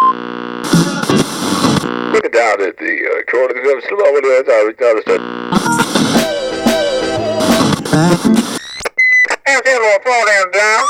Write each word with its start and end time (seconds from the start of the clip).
Look 0.00 0.14
it 2.24 2.32
down 2.32 2.62
at 2.62 2.76
the 2.78 3.02
uh, 3.02 3.22
corner 3.28 3.50
of 3.50 3.64
the 3.64 3.82
slow 3.88 4.06
over 4.06 4.20
there. 4.20 4.44
Little 9.64 9.98
phone 10.04 10.26
down, 10.26 10.50
down. 10.52 10.84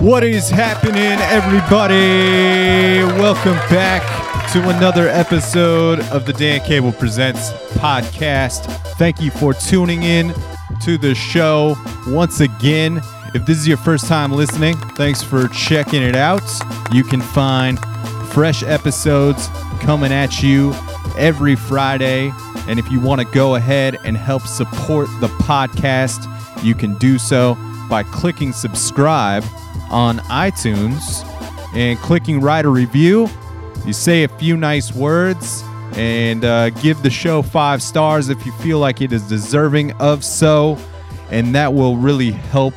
What 0.00 0.24
is 0.24 0.48
happening, 0.48 1.20
everybody? 1.20 3.04
Welcome 3.20 3.58
back 3.68 4.21
to 4.52 4.68
another 4.68 5.08
episode 5.08 5.98
of 6.10 6.26
the 6.26 6.32
Dan 6.34 6.60
Cable 6.60 6.92
Presents 6.92 7.52
podcast. 7.78 8.66
Thank 8.98 9.18
you 9.18 9.30
for 9.30 9.54
tuning 9.54 10.02
in 10.02 10.34
to 10.82 10.98
the 10.98 11.14
show 11.14 11.74
once 12.08 12.40
again. 12.40 13.00
If 13.34 13.46
this 13.46 13.56
is 13.56 13.66
your 13.66 13.78
first 13.78 14.08
time 14.08 14.30
listening, 14.30 14.76
thanks 14.94 15.22
for 15.22 15.48
checking 15.48 16.02
it 16.02 16.14
out. 16.14 16.42
You 16.92 17.02
can 17.02 17.22
find 17.22 17.80
fresh 18.28 18.62
episodes 18.62 19.48
coming 19.80 20.12
at 20.12 20.42
you 20.42 20.74
every 21.16 21.56
Friday. 21.56 22.30
And 22.68 22.78
if 22.78 22.92
you 22.92 23.00
want 23.00 23.22
to 23.22 23.26
go 23.28 23.54
ahead 23.54 23.96
and 24.04 24.18
help 24.18 24.42
support 24.42 25.08
the 25.20 25.28
podcast, 25.28 26.28
you 26.62 26.74
can 26.74 26.98
do 26.98 27.16
so 27.16 27.56
by 27.88 28.02
clicking 28.02 28.52
subscribe 28.52 29.44
on 29.90 30.18
iTunes 30.18 31.26
and 31.74 31.98
clicking 32.00 32.42
write 32.42 32.66
a 32.66 32.68
review. 32.68 33.30
You 33.84 33.92
say 33.92 34.22
a 34.22 34.28
few 34.28 34.56
nice 34.56 34.94
words 34.94 35.64
and 35.96 36.44
uh, 36.44 36.70
give 36.70 37.02
the 37.02 37.10
show 37.10 37.42
five 37.42 37.82
stars 37.82 38.28
if 38.28 38.46
you 38.46 38.52
feel 38.52 38.78
like 38.78 39.00
it 39.00 39.12
is 39.12 39.22
deserving 39.28 39.90
of 39.94 40.24
so. 40.24 40.78
And 41.32 41.52
that 41.56 41.74
will 41.74 41.96
really 41.96 42.30
help 42.30 42.74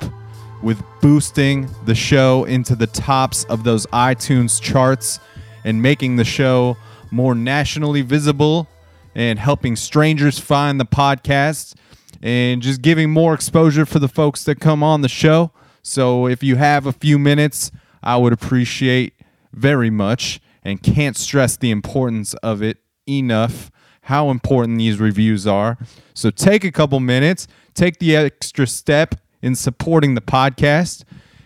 with 0.63 0.81
boosting 1.01 1.69
the 1.85 1.93
show 1.93 2.45
into 2.45 2.75
the 2.75 2.87
tops 2.87 3.43
of 3.45 3.63
those 3.63 3.85
iTunes 3.87 4.59
charts 4.59 5.19
and 5.63 5.79
making 5.79 6.15
the 6.15 6.23
show 6.23 6.75
more 7.11 7.35
nationally 7.35 8.01
visible 8.01 8.67
and 9.13 9.37
helping 9.37 9.75
strangers 9.75 10.39
find 10.39 10.79
the 10.79 10.85
podcast 10.85 11.75
and 12.23 12.63
just 12.63 12.81
giving 12.81 13.11
more 13.11 13.35
exposure 13.35 13.85
for 13.85 13.99
the 13.99 14.07
folks 14.07 14.43
that 14.45 14.59
come 14.59 14.81
on 14.81 15.01
the 15.01 15.09
show. 15.09 15.51
So 15.83 16.25
if 16.25 16.41
you 16.41 16.55
have 16.55 16.87
a 16.87 16.91
few 16.91 17.19
minutes, 17.19 17.69
I 18.01 18.17
would 18.17 18.33
appreciate 18.33 19.13
very 19.53 19.91
much 19.91 20.41
and 20.65 20.83
can't 20.83 21.15
stress 21.15 21.55
the 21.55 21.71
importance 21.71 22.33
of 22.35 22.61
it 22.61 22.79
enough 23.07 23.71
how 24.01 24.29
important 24.29 24.77
these 24.77 24.99
reviews 24.99 25.47
are. 25.47 25.77
So 26.13 26.29
take 26.29 26.63
a 26.63 26.71
couple 26.71 26.99
minutes, 26.99 27.47
take 27.73 27.97
the 27.97 28.15
extra 28.15 28.67
step 28.67 29.15
in 29.41 29.55
supporting 29.55 30.13
the 30.13 30.21
podcast, 30.21 31.03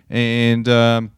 and 0.09 0.67
um, 0.67 1.11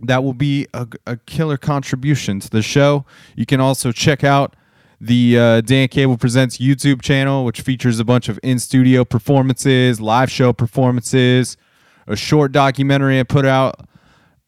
that 0.00 0.24
will 0.24 0.32
be 0.32 0.66
a, 0.72 0.86
a 1.06 1.16
killer 1.18 1.58
contribution 1.58 2.40
to 2.40 2.48
the 2.48 2.62
show. 2.62 3.04
You 3.36 3.44
can 3.44 3.60
also 3.60 3.92
check 3.92 4.24
out 4.24 4.56
the 5.00 5.38
uh, 5.38 5.60
Dan 5.62 5.88
Cable 5.88 6.16
Presents 6.16 6.58
YouTube 6.58 7.02
channel, 7.02 7.44
which 7.44 7.60
features 7.60 7.98
a 8.00 8.04
bunch 8.04 8.30
of 8.30 8.38
in 8.42 8.58
studio 8.58 9.04
performances, 9.04 10.00
live 10.00 10.30
show 10.30 10.52
performances, 10.52 11.58
a 12.06 12.16
short 12.16 12.52
documentary 12.52 13.20
I 13.20 13.24
put 13.24 13.44
out 13.44 13.86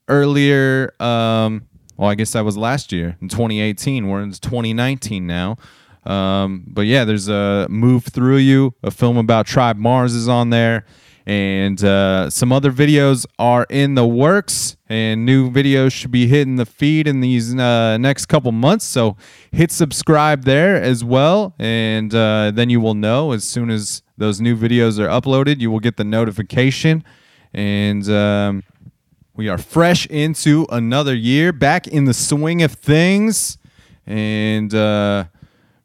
earlier. 0.09 0.95
Um, 1.01 1.69
well, 1.97 2.11
I 2.11 2.15
guess 2.15 2.33
that 2.33 2.45
was 2.45 2.57
last 2.57 2.93
year 2.93 3.17
in 3.21 3.29
2018. 3.29 4.09
We're 4.09 4.23
in 4.23 4.33
2019 4.33 5.27
now. 5.27 5.57
Um, 6.05 6.65
but 6.67 6.83
yeah, 6.83 7.05
there's 7.05 7.29
a 7.29 7.67
Move 7.69 8.05
Through 8.05 8.39
You, 8.39 8.75
a 8.83 8.91
film 8.91 9.17
about 9.17 9.47
Tribe 9.47 9.77
Mars 9.77 10.15
is 10.15 10.29
on 10.29 10.51
there. 10.51 10.85
And 11.25 11.83
uh, 11.85 12.31
some 12.31 12.53
other 12.53 12.73
videos 12.73 13.27
are 13.39 13.65
in 13.71 13.95
the 13.95 14.05
works, 14.05 14.77
and 14.89 15.25
new 15.25 15.51
videos 15.53 15.93
should 15.93 16.11
be 16.11 16.27
hitting 16.27 16.57
the 16.57 16.67
feed 16.67 17.07
in 17.07 17.21
these 17.21 17.55
uh, 17.55 17.97
next 17.99 18.27
couple 18.27 18.51
months. 18.51 18.85
So 18.85 19.17
hit 19.53 19.71
subscribe 19.71 20.43
there 20.43 20.83
as 20.83 21.05
well, 21.05 21.55
and 21.61 22.13
uh, 22.13 22.51
then 22.53 22.71
you 22.71 22.81
will 22.81 22.95
know 22.95 23.31
as 23.31 23.45
soon 23.45 23.71
as 23.71 24.03
those 24.19 24.41
new 24.41 24.57
videos 24.57 24.99
are 24.99 25.07
uploaded. 25.07 25.61
You 25.61 25.71
will 25.71 25.79
get 25.79 25.97
the 25.97 26.03
notification, 26.03 27.05
and 27.55 28.09
um, 28.11 28.65
we 29.35 29.49
are 29.49 29.59
fresh 29.59 30.07
into 30.07 30.67
another 30.71 31.15
year, 31.15 31.53
back 31.53 31.87
in 31.87 32.05
the 32.05 32.13
swing 32.13 32.63
of 32.63 32.73
things, 32.73 33.57
and 34.07 34.75
uh, 34.75 35.25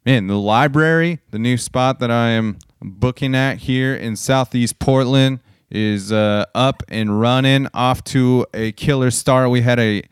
man, 0.04 0.26
the 0.26 0.38
library, 0.38 1.20
the 1.30 1.38
new 1.38 1.56
spot 1.56 1.98
that 2.00 2.10
I 2.10 2.30
am 2.30 2.58
booking 2.82 3.34
at 3.34 3.58
here 3.58 3.94
in 3.94 4.16
Southeast 4.16 4.78
Portland, 4.78 5.40
is 5.70 6.12
uh, 6.12 6.44
up 6.54 6.82
and 6.88 7.20
running, 7.20 7.68
off 7.72 8.04
to 8.04 8.46
a 8.52 8.72
killer 8.72 9.10
start. 9.10 9.50
We 9.50 9.62
had 9.62 9.78
a 9.78 10.02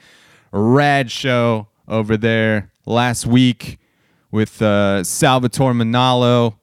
rad 0.50 1.10
show 1.10 1.68
over 1.86 2.16
there 2.16 2.72
last 2.86 3.26
week 3.26 3.78
with 4.30 4.60
uh, 4.62 5.04
Salvatore 5.04 5.72
Manalo, 5.72 6.56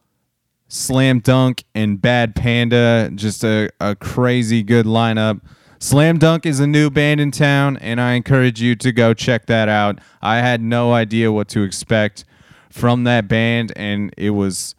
Slam 0.67 1.19
Dunk, 1.19 1.63
and 1.75 2.01
Bad 2.01 2.35
Panda. 2.35 3.11
Just 3.13 3.43
a, 3.43 3.69
a 3.79 3.95
crazy 3.95 4.63
good 4.63 4.87
lineup. 4.87 5.41
Slam 5.83 6.17
Dunk 6.17 6.45
is 6.45 6.61
a 6.61 6.65
new 6.65 6.89
band 6.89 7.19
in 7.19 7.29
town, 7.29 7.75
and 7.75 7.99
I 7.99 8.13
encourage 8.13 8.61
you 8.61 8.73
to 8.77 8.93
go 8.93 9.13
check 9.13 9.47
that 9.47 9.67
out. 9.67 9.99
I 10.21 10.37
had 10.37 10.61
no 10.61 10.93
idea 10.93 11.29
what 11.29 11.49
to 11.49 11.63
expect 11.63 12.23
from 12.69 13.03
that 13.03 13.27
band, 13.27 13.73
and 13.75 14.13
it 14.15 14.29
was 14.29 14.75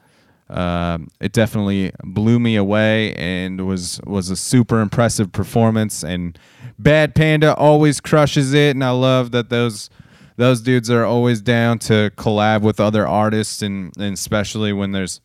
um, 0.48 1.08
it 1.20 1.32
definitely 1.32 1.92
blew 2.04 2.40
me 2.40 2.56
away 2.56 3.12
and 3.16 3.66
was 3.66 4.00
was 4.06 4.30
a 4.30 4.34
super 4.34 4.80
impressive 4.80 5.30
performance. 5.30 6.02
And 6.02 6.38
Bad 6.78 7.14
Panda 7.14 7.54
always 7.54 8.00
crushes 8.00 8.54
it, 8.54 8.70
and 8.70 8.82
I 8.82 8.92
love 8.92 9.30
that 9.32 9.50
those 9.50 9.90
those 10.36 10.62
dudes 10.62 10.88
are 10.88 11.04
always 11.04 11.42
down 11.42 11.80
to 11.80 12.12
collab 12.16 12.62
with 12.62 12.80
other 12.80 13.06
artists, 13.06 13.60
and, 13.60 13.94
and 13.98 14.14
especially 14.14 14.72
when 14.72 14.92
there's 14.92 15.20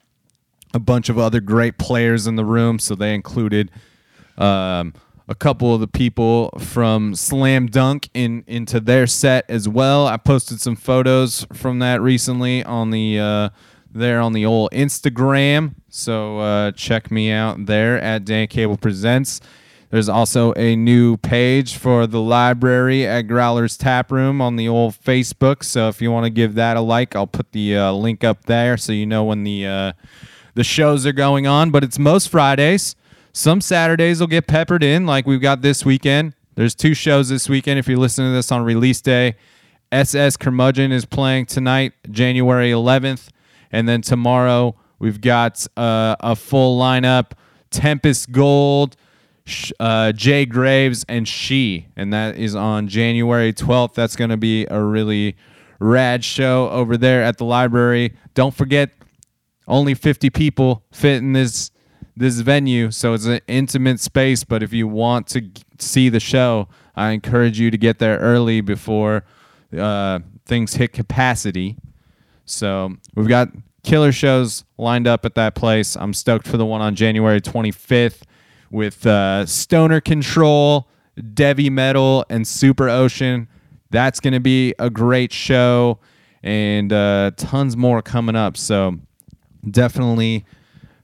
a 0.73 0.79
bunch 0.79 1.07
of 1.07 1.17
other 1.17 1.39
great 1.39 1.77
players 1.77 2.27
in 2.27 2.35
the 2.35 2.43
room. 2.43 2.79
So 2.79 2.95
they 2.95 3.15
included 3.15 3.71
um, 4.37 4.93
a 5.29 5.35
couple 5.35 5.75
of 5.75 5.79
the 5.79 5.87
people 5.87 6.49
from 6.57 7.13
Slam 7.13 7.67
Dunk 7.67 8.09
in 8.15 8.43
into 8.47 8.79
their 8.79 9.05
set 9.05 9.45
as 9.47 9.69
well. 9.69 10.07
I 10.07 10.17
posted 10.17 10.59
some 10.59 10.75
photos 10.75 11.45
from 11.53 11.79
that 11.79 12.01
recently 12.01 12.63
on 12.63 12.89
the 12.89 13.19
uh, 13.19 13.49
there 13.91 14.19
on 14.19 14.33
the 14.33 14.45
old 14.45 14.71
Instagram. 14.71 15.75
So 15.87 16.39
uh, 16.39 16.71
check 16.71 17.11
me 17.11 17.31
out 17.31 17.67
there 17.67 18.01
at 18.01 18.25
Dan 18.25 18.47
Cable 18.47 18.77
Presents. 18.77 19.39
There's 19.91 20.09
also 20.09 20.53
a 20.53 20.75
new 20.75 21.17
page 21.17 21.75
for 21.75 22.05
the 22.05 22.21
library 22.21 23.05
at 23.07 23.23
Growler's 23.23 23.77
Tap 23.77 24.11
Room 24.11 24.41
on 24.41 24.55
the 24.55 24.67
old 24.67 24.93
Facebook. 24.93 25.63
So 25.63 25.89
if 25.89 26.01
you 26.01 26.11
want 26.11 26.25
to 26.25 26.29
give 26.31 26.55
that 26.55 26.75
a 26.75 26.81
like, 26.81 27.15
I'll 27.15 27.27
put 27.27 27.51
the 27.51 27.77
uh, 27.77 27.91
link 27.91 28.23
up 28.23 28.45
there 28.45 28.77
so 28.77 28.93
you 28.93 29.05
know 29.05 29.23
when 29.23 29.43
the 29.43 29.65
uh, 29.67 29.93
the 30.55 30.63
shows 30.63 31.05
are 31.05 31.13
going 31.13 31.45
on. 31.45 31.69
But 31.69 31.83
it's 31.83 31.99
most 31.99 32.29
Fridays. 32.29 32.95
Some 33.31 33.61
Saturdays 33.61 34.19
will 34.19 34.27
get 34.27 34.47
peppered 34.47 34.83
in, 34.83 35.05
like 35.05 35.27
we've 35.27 35.41
got 35.41 35.61
this 35.61 35.85
weekend. 35.85 36.33
There's 36.55 36.75
two 36.75 36.93
shows 36.93 37.29
this 37.29 37.47
weekend. 37.47 37.79
If 37.79 37.87
you're 37.87 37.97
listening 37.97 38.31
to 38.31 38.35
this 38.35 38.51
on 38.51 38.63
release 38.63 39.01
day, 39.01 39.35
SS 39.91 40.35
Curmudgeon 40.37 40.91
is 40.91 41.05
playing 41.05 41.45
tonight, 41.45 41.93
January 42.09 42.71
11th. 42.71 43.29
And 43.71 43.87
then 43.87 44.01
tomorrow 44.01 44.75
we've 44.97 45.21
got 45.21 45.65
uh, 45.77 46.15
a 46.19 46.35
full 46.35 46.79
lineup: 46.79 47.31
Tempest 47.69 48.31
Gold, 48.31 48.97
uh, 49.79 50.11
Jay 50.11 50.45
Graves, 50.45 51.05
and 51.07 51.27
She, 51.27 51.87
and 51.95 52.11
that 52.11 52.35
is 52.35 52.55
on 52.55 52.87
January 52.87 53.53
12th. 53.53 53.93
That's 53.93 54.15
going 54.15 54.31
to 54.31 54.37
be 54.37 54.65
a 54.69 54.81
really 54.81 55.35
rad 55.79 56.23
show 56.23 56.69
over 56.69 56.97
there 56.97 57.23
at 57.23 57.37
the 57.37 57.45
library. 57.45 58.15
Don't 58.33 58.53
forget, 58.53 58.91
only 59.67 59.93
50 59.93 60.29
people 60.31 60.83
fit 60.91 61.17
in 61.17 61.33
this 61.33 61.71
this 62.19 62.41
venue, 62.41 62.91
so 62.91 63.13
it's 63.13 63.25
an 63.25 63.39
intimate 63.47 63.99
space. 63.99 64.43
But 64.43 64.61
if 64.61 64.73
you 64.73 64.87
want 64.87 65.27
to 65.27 65.49
see 65.79 66.09
the 66.09 66.19
show, 66.19 66.67
I 66.95 67.11
encourage 67.11 67.59
you 67.59 67.71
to 67.71 67.77
get 67.77 67.99
there 67.99 68.19
early 68.19 68.59
before 68.61 69.23
uh, 69.77 70.19
things 70.45 70.73
hit 70.75 70.91
capacity. 70.91 71.77
So 72.45 72.95
we've 73.15 73.27
got 73.27 73.49
killer 73.83 74.11
shows 74.11 74.65
lined 74.77 75.07
up 75.07 75.23
at 75.23 75.35
that 75.35 75.55
place. 75.55 75.95
I'm 75.95 76.13
stoked 76.13 76.45
for 76.45 76.57
the 76.57 76.65
one 76.65 76.81
on 76.81 76.93
January 76.95 77.39
25th 77.39 78.23
with 78.69 79.05
uh, 79.05 79.45
Stoner 79.45 80.01
Control, 80.01 80.89
Devi 81.33 81.69
Metal, 81.69 82.25
and 82.29 82.45
Super 82.45 82.89
Ocean. 82.89 83.47
That's 83.91 84.19
going 84.19 84.33
to 84.33 84.39
be 84.41 84.75
a 84.77 84.89
great 84.89 85.31
show 85.31 85.99
and 86.43 86.91
uh, 86.91 87.31
tons 87.37 87.77
more 87.77 88.01
coming 88.01 88.35
up. 88.35 88.57
So 88.57 88.97
definitely 89.69 90.45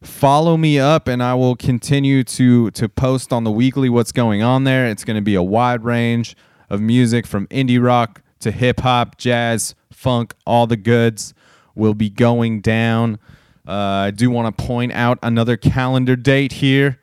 follow 0.05 0.57
me 0.57 0.79
up 0.79 1.07
and 1.07 1.21
I 1.23 1.33
will 1.35 1.55
continue 1.55 2.23
to 2.23 2.71
to 2.71 2.89
post 2.89 3.33
on 3.33 3.43
the 3.43 3.51
weekly 3.51 3.89
what's 3.89 4.11
going 4.11 4.41
on 4.41 4.63
there. 4.63 4.87
It's 4.87 5.03
going 5.03 5.15
to 5.15 5.21
be 5.21 5.35
a 5.35 5.43
wide 5.43 5.83
range 5.83 6.35
of 6.69 6.81
music 6.81 7.25
from 7.27 7.47
indie 7.47 7.83
rock 7.83 8.21
to 8.39 8.51
hip 8.51 8.81
hop, 8.81 9.17
jazz, 9.17 9.75
funk, 9.91 10.33
all 10.45 10.67
the 10.67 10.77
goods 10.77 11.33
will 11.75 11.93
be 11.93 12.09
going 12.09 12.61
down 12.61 13.19
Uh, 13.67 13.71
I 14.07 14.11
do 14.11 14.29
want 14.29 14.55
to 14.55 14.63
point 14.63 14.91
out 14.93 15.17
another 15.23 15.57
calendar 15.57 16.15
date 16.15 16.53
here. 16.53 16.99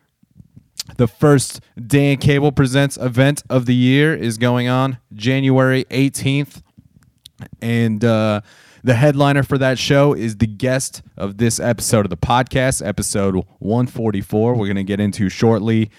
The 0.96 1.08
first 1.08 1.60
Dan 1.84 2.18
Cable 2.18 2.52
Presents 2.52 2.96
event 2.98 3.42
of 3.50 3.66
the 3.66 3.74
year 3.74 4.14
is 4.14 4.38
going 4.38 4.68
on 4.68 4.98
January 5.12 5.84
18th. 5.86 6.62
And 7.60 8.04
uh, 8.04 8.42
the 8.84 8.94
headliner 8.94 9.42
for 9.42 9.58
that 9.58 9.78
show 9.78 10.12
is 10.12 10.36
the 10.36 10.46
guest 10.46 11.02
of 11.16 11.38
this 11.38 11.60
episode 11.60 12.04
of 12.04 12.10
the 12.10 12.16
podcast, 12.16 12.84
episode 12.84 13.36
144. 13.60 14.54
We're 14.54 14.66
going 14.66 14.76
to 14.76 14.84
get 14.84 14.98
into 14.98 15.28
shortly 15.28 15.90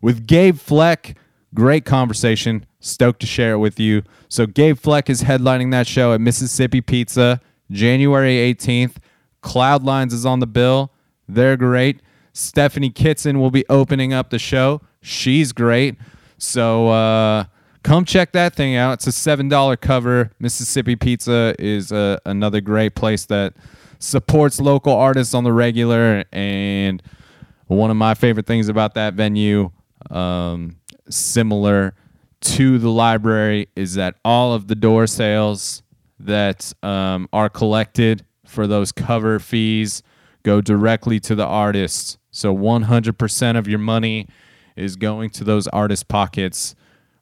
with 0.00 0.26
Gabe 0.26 0.56
Fleck. 0.56 1.16
Great 1.54 1.84
conversation. 1.84 2.64
Stoked 2.80 3.20
to 3.20 3.26
share 3.26 3.54
it 3.54 3.58
with 3.58 3.80
you. 3.80 4.02
So, 4.28 4.46
Gabe 4.46 4.78
Fleck 4.78 5.10
is 5.10 5.22
headlining 5.22 5.72
that 5.72 5.88
show 5.88 6.12
at 6.12 6.20
Mississippi 6.20 6.80
Pizza 6.80 7.40
January 7.72 8.36
18th. 8.36 8.96
Cloudlines 9.42 10.12
is 10.12 10.24
on 10.24 10.38
the 10.38 10.46
bill. 10.46 10.92
They're 11.28 11.56
great. 11.56 12.00
Stephanie 12.32 12.90
Kitson 12.90 13.40
will 13.40 13.50
be 13.50 13.64
opening 13.68 14.12
up 14.12 14.30
the 14.30 14.38
show. 14.38 14.80
She's 15.00 15.52
great. 15.52 15.96
So, 16.38 16.88
uh, 16.88 17.44
come 17.88 18.04
check 18.04 18.32
that 18.32 18.54
thing 18.54 18.76
out. 18.76 18.92
It's 18.92 19.06
a 19.06 19.12
seven 19.12 19.48
dollar 19.48 19.74
cover. 19.74 20.30
Mississippi 20.38 20.94
Pizza 20.94 21.54
is 21.58 21.90
uh, 21.90 22.18
another 22.26 22.60
great 22.60 22.94
place 22.94 23.24
that 23.26 23.54
supports 23.98 24.60
local 24.60 24.92
artists 24.92 25.32
on 25.32 25.42
the 25.42 25.54
regular. 25.54 26.24
And 26.30 27.02
one 27.66 27.90
of 27.90 27.96
my 27.96 28.12
favorite 28.12 28.46
things 28.46 28.68
about 28.68 28.92
that 28.94 29.14
venue, 29.14 29.70
um, 30.10 30.76
similar 31.08 31.94
to 32.42 32.78
the 32.78 32.90
library, 32.90 33.68
is 33.74 33.94
that 33.94 34.16
all 34.22 34.52
of 34.52 34.68
the 34.68 34.74
door 34.74 35.06
sales 35.06 35.82
that 36.20 36.70
um, 36.82 37.26
are 37.32 37.48
collected 37.48 38.22
for 38.44 38.66
those 38.66 38.92
cover 38.92 39.38
fees 39.38 40.02
go 40.42 40.60
directly 40.60 41.18
to 41.20 41.34
the 41.34 41.46
artists. 41.46 42.18
So 42.32 42.54
100% 42.54 43.56
of 43.56 43.66
your 43.66 43.78
money 43.78 44.28
is 44.76 44.96
going 44.96 45.30
to 45.30 45.44
those 45.44 45.66
artist 45.68 46.06
pockets 46.08 46.74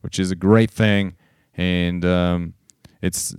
which 0.07 0.21
is 0.21 0.31
a 0.31 0.37
great 0.37 0.71
thing. 0.71 1.17
And 1.57 2.05
um, 2.05 2.55
it's 3.03 3.35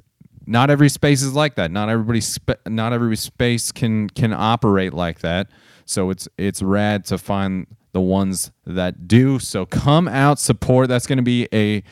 not 0.46 0.70
every 0.70 0.90
space 0.90 1.22
is 1.22 1.34
like 1.34 1.56
that. 1.56 1.72
Not 1.72 1.88
everybody, 1.88 2.20
sp- 2.20 2.60
not 2.68 2.92
every 2.92 3.16
space 3.16 3.72
can 3.72 4.10
can 4.10 4.34
operate 4.34 4.94
like 4.94 5.20
that. 5.20 5.48
So 5.86 6.10
it's 6.10 6.28
it's 6.38 6.62
rad 6.62 7.06
to 7.06 7.18
find 7.18 7.68
the 7.94 8.02
ones 8.02 8.52
that 8.66 9.08
do. 9.08 9.40
So 9.40 9.66
come 9.66 10.10
out, 10.10 10.40
support. 10.40 10.90
That's 10.90 11.08
going 11.08 11.20
to 11.20 11.24
be 11.24 11.48
a 11.54 11.84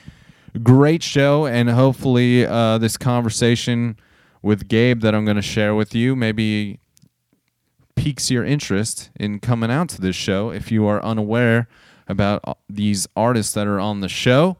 great 0.61 1.01
show, 1.01 1.45
and 1.45 1.69
hopefully 1.69 2.45
uh, 2.45 2.77
this 2.77 2.97
conversation 2.97 3.97
with 4.41 4.67
Gabe 4.67 4.99
that 5.03 5.15
I'm 5.15 5.23
going 5.23 5.37
to 5.37 5.41
share 5.41 5.73
with 5.73 5.95
you 5.95 6.17
maybe 6.17 6.81
piques 7.95 8.29
your 8.29 8.43
interest 8.43 9.09
in 9.15 9.39
coming 9.39 9.71
out 9.71 9.87
to 9.87 10.01
this 10.01 10.17
show 10.17 10.49
if 10.49 10.69
you 10.69 10.85
are 10.85 11.01
unaware 11.01 11.69
about 12.09 12.41
uh, 12.43 12.55
these 12.69 13.07
artists 13.15 13.53
that 13.53 13.67
are 13.67 13.79
on 13.79 14.01
the 14.01 14.09
show. 14.09 14.57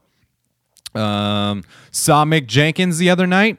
Um, 0.96 1.64
saw 1.90 2.24
Mick 2.24 2.46
Jenkins 2.46 2.98
the 2.98 3.10
other 3.10 3.26
night. 3.26 3.58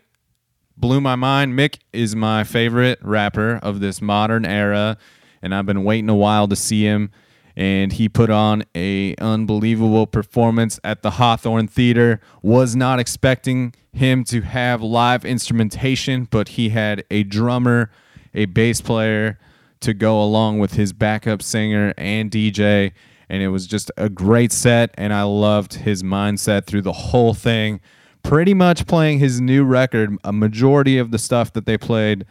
Blew 0.76 1.02
my 1.02 1.16
mind. 1.16 1.54
Mick 1.54 1.80
is 1.94 2.16
my 2.16 2.44
favorite 2.44 3.00
rapper 3.02 3.60
of 3.64 3.80
this 3.80 4.02
modern 4.02 4.46
era, 4.46 4.98
and 5.42 5.54
I've 5.54 5.66
been 5.66 5.84
waiting 5.84 6.10
a 6.10 6.16
while 6.16 6.48
to 6.48 6.56
see 6.56 6.84
him. 6.84 7.12
And 7.56 7.92
he 7.94 8.08
put 8.08 8.30
on 8.30 8.64
a 8.76 9.16
unbelievable 9.16 10.06
performance 10.06 10.80
at 10.84 11.02
the 11.02 11.12
Hawthorne 11.12 11.68
Theater. 11.68 12.22
Was 12.44 12.76
not 12.76 13.00
expecting 13.00 13.74
him 13.92 14.24
to 14.26 14.42
have 14.42 14.84
live 14.84 15.26
instrumentation, 15.26 16.28
but 16.30 16.50
he 16.50 16.70
had 16.70 17.04
a 17.10 17.24
drummer, 17.24 17.90
a 18.36 18.46
bass 18.46 18.80
player 18.80 19.40
to 19.80 19.94
go 19.96 20.22
along 20.22 20.60
with 20.60 20.74
his 20.74 20.94
backup 20.94 21.42
singer 21.42 21.94
and 21.98 22.30
DJ 22.30 22.92
and 23.30 23.44
it 23.44 23.50
was 23.50 23.68
just 23.68 23.92
a 23.98 24.10
great 24.10 24.52
set 24.52 24.92
and 24.96 25.14
I 25.14 25.24
loved 25.24 25.74
his 25.74 26.04
mindset 26.04 26.66
through 26.66 26.84
the 26.84 26.94
whole 26.94 27.34
thing. 27.34 27.80
Pretty 28.24 28.54
much 28.54 28.88
playing 28.88 29.20
his 29.20 29.40
new 29.40 29.64
record. 29.64 30.18
A 30.24 30.34
majority 30.34 30.98
of 30.98 31.12
the 31.12 31.18
stuff 31.18 31.54
that 31.54 31.66
they 31.66 31.78
played 31.78 32.26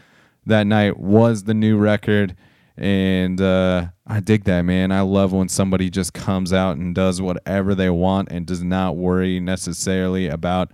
that 0.44 0.66
night 0.66 0.98
was 0.98 1.44
the 1.44 1.54
new 1.54 1.78
record 1.78 2.36
and 2.76 3.40
uh, 3.40 3.86
I 4.06 4.20
dig 4.20 4.44
that, 4.44 4.62
man. 4.62 4.92
I 4.92 5.00
love 5.00 5.32
when 5.32 5.48
somebody 5.48 5.88
just 5.88 6.12
comes 6.12 6.52
out 6.52 6.76
and 6.76 6.94
does 6.94 7.22
whatever 7.22 7.74
they 7.74 7.88
want 7.90 8.30
and 8.30 8.46
does 8.46 8.62
not 8.62 8.96
worry 8.96 9.40
necessarily 9.40 10.28
about 10.28 10.70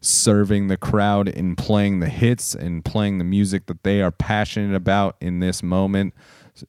serving 0.00 0.68
the 0.68 0.76
crowd 0.76 1.28
and 1.28 1.56
playing 1.56 2.00
the 2.00 2.08
hits 2.08 2.54
and 2.54 2.84
playing 2.84 3.18
the 3.18 3.24
music 3.24 3.66
that 3.66 3.82
they 3.82 4.00
are 4.00 4.10
passionate 4.10 4.74
about 4.74 5.16
in 5.20 5.40
this 5.40 5.62
moment. 5.62 6.14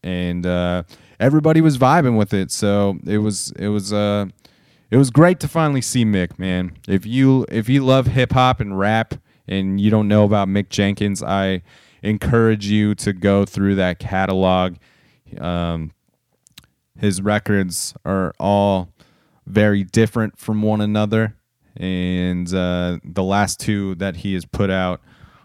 And 0.04 0.46
uh, 0.46 0.84
everybody 1.24 1.62
was 1.62 1.78
vibing 1.78 2.18
with 2.18 2.34
it. 2.34 2.52
So 2.52 3.00
it 3.06 3.20
was 3.20 3.52
it 3.58 3.70
was 3.70 3.94
uh 3.94 4.26
it 4.92 4.98
was 4.98 5.10
great 5.10 5.40
to 5.40 5.48
finally 5.48 5.82
see 5.82 6.06
Mick, 6.06 6.38
man. 6.38 6.78
If 6.88 7.06
you 7.06 7.46
if 7.50 7.70
you 7.70 7.84
love 7.84 8.08
hip 8.08 8.34
hop 8.34 8.60
and 8.60 8.78
rap 8.78 9.16
and 9.48 9.80
you 9.80 9.90
don't 9.90 10.08
know 10.08 10.26
about 10.26 10.48
Mick 10.48 10.70
Jenkins, 10.70 11.24
I 11.24 11.64
encourage 12.02 12.68
you 12.68 12.94
to 12.96 13.14
go 13.14 13.46
through 13.46 13.76
that 13.76 14.00
catalog. 14.00 14.76
Um, 15.40 15.94
his 17.00 17.22
records 17.22 17.94
are 18.06 18.34
all 18.40 18.90
very 19.48 19.84
different 19.84 20.38
from 20.38 20.62
one 20.62 20.82
another, 20.82 21.36
and 21.76 22.54
uh, 22.54 23.00
the 23.04 23.24
last 23.24 23.60
two 23.60 23.96
that 23.96 24.18
he 24.18 24.34
has 24.34 24.46
put 24.46 24.70
out 24.70 25.02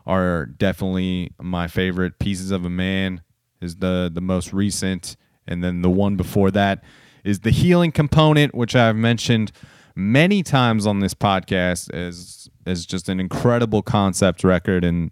are 0.06 0.46
definitely 0.46 1.30
my 1.40 1.68
favorite. 1.68 2.18
Pieces 2.18 2.50
of 2.50 2.64
a 2.64 2.70
Man 2.70 3.22
is 3.60 3.76
the 3.76 4.10
the 4.12 4.20
most 4.20 4.52
recent, 4.52 5.16
and 5.48 5.64
then 5.64 5.82
the 5.82 5.90
one 5.90 6.16
before 6.16 6.50
that 6.52 6.84
is 7.24 7.40
the 7.40 7.50
healing 7.50 7.90
component, 7.90 8.54
which 8.54 8.76
I've 8.76 8.96
mentioned 8.96 9.50
many 9.96 10.42
times 10.44 10.86
on 10.86 11.00
this 11.00 11.14
podcast 11.14 11.92
as 11.92 12.48
as 12.66 12.86
just 12.86 13.08
an 13.08 13.18
incredible 13.18 13.82
concept 13.82 14.44
record 14.44 14.84
and 14.84 15.10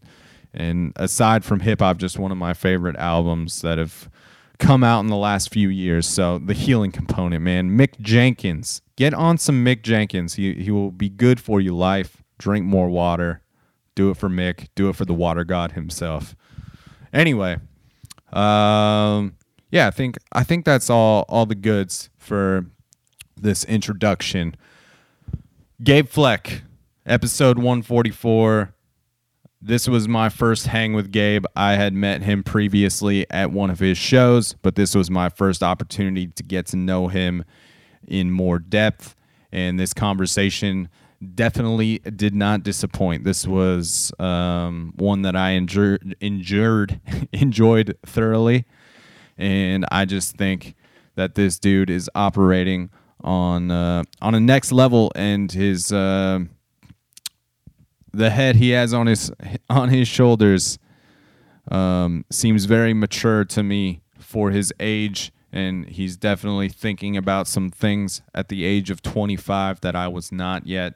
and 0.54 0.92
aside 0.96 1.44
from 1.44 1.60
hip 1.60 1.80
hop, 1.80 1.98
just 1.98 2.18
one 2.18 2.32
of 2.32 2.38
my 2.38 2.54
favorite 2.54 2.96
albums 2.96 3.60
that 3.62 3.78
have 3.78 4.08
come 4.58 4.82
out 4.82 5.00
in 5.00 5.08
the 5.08 5.16
last 5.16 5.52
few 5.52 5.68
years. 5.68 6.06
So 6.06 6.38
the 6.38 6.54
healing 6.54 6.92
component, 6.92 7.42
man. 7.42 7.76
Mick 7.76 8.00
Jenkins. 8.00 8.80
Get 8.96 9.12
on 9.12 9.36
some 9.36 9.64
Mick 9.64 9.82
Jenkins. 9.82 10.34
He 10.34 10.54
he 10.54 10.70
will 10.70 10.92
be 10.92 11.08
good 11.08 11.40
for 11.40 11.60
your 11.60 11.74
life. 11.74 12.22
Drink 12.38 12.64
more 12.64 12.88
water. 12.88 13.42
Do 13.94 14.10
it 14.10 14.16
for 14.16 14.28
Mick. 14.28 14.68
Do 14.74 14.88
it 14.88 14.96
for 14.96 15.04
the 15.04 15.14
water 15.14 15.44
god 15.44 15.72
himself. 15.72 16.36
Anyway, 17.12 17.56
um, 18.32 19.34
yeah, 19.70 19.86
I 19.86 19.90
think 19.90 20.16
I 20.32 20.42
think 20.42 20.64
that's 20.64 20.90
all 20.90 21.24
all 21.28 21.46
the 21.46 21.54
goods 21.54 22.10
for 22.18 22.66
this 23.36 23.64
introduction. 23.64 24.56
Gabe 25.82 26.08
Fleck, 26.08 26.62
episode 27.04 27.58
144. 27.58 28.72
This 29.60 29.88
was 29.88 30.06
my 30.06 30.28
first 30.28 30.68
hang 30.68 30.92
with 30.92 31.10
Gabe. 31.10 31.44
I 31.56 31.72
had 31.74 31.92
met 31.92 32.22
him 32.22 32.42
previously 32.42 33.28
at 33.30 33.50
one 33.50 33.68
of 33.68 33.80
his 33.80 33.98
shows, 33.98 34.54
but 34.62 34.76
this 34.76 34.94
was 34.94 35.10
my 35.10 35.28
first 35.28 35.62
opportunity 35.62 36.28
to 36.28 36.42
get 36.42 36.66
to 36.66 36.76
know 36.76 37.08
him 37.08 37.44
in 38.06 38.30
more 38.30 38.58
depth. 38.58 39.16
And 39.50 39.80
this 39.80 39.92
conversation 39.92 40.88
definitely 41.34 41.98
did 41.98 42.34
not 42.34 42.62
disappoint. 42.62 43.24
This 43.24 43.46
was 43.46 44.12
um, 44.18 44.92
one 44.96 45.22
that 45.22 45.34
I 45.34 45.50
endured, 45.50 46.14
endured, 46.20 47.00
enjoyed 47.32 47.96
thoroughly 48.06 48.66
and 49.38 49.84
I 49.90 50.04
just 50.04 50.36
think 50.36 50.74
that 51.14 51.34
this 51.34 51.58
dude 51.58 51.90
is 51.90 52.10
operating 52.14 52.90
on 53.22 53.70
uh, 53.70 54.04
on 54.20 54.34
a 54.34 54.40
next 54.40 54.72
level, 54.72 55.12
and 55.14 55.50
his 55.50 55.92
uh, 55.92 56.40
the 58.12 58.30
head 58.30 58.56
he 58.56 58.70
has 58.70 58.94
on 58.94 59.06
his 59.06 59.30
on 59.70 59.88
his 59.88 60.08
shoulders 60.08 60.78
um, 61.70 62.24
seems 62.30 62.64
very 62.64 62.94
mature 62.94 63.44
to 63.44 63.62
me 63.62 64.02
for 64.18 64.50
his 64.50 64.72
age, 64.80 65.32
and 65.52 65.88
he's 65.88 66.16
definitely 66.16 66.68
thinking 66.68 67.16
about 67.16 67.46
some 67.46 67.70
things 67.70 68.22
at 68.34 68.48
the 68.48 68.64
age 68.64 68.90
of 68.90 69.02
25 69.02 69.80
that 69.80 69.96
I 69.96 70.08
was 70.08 70.30
not 70.30 70.66
yet, 70.66 70.94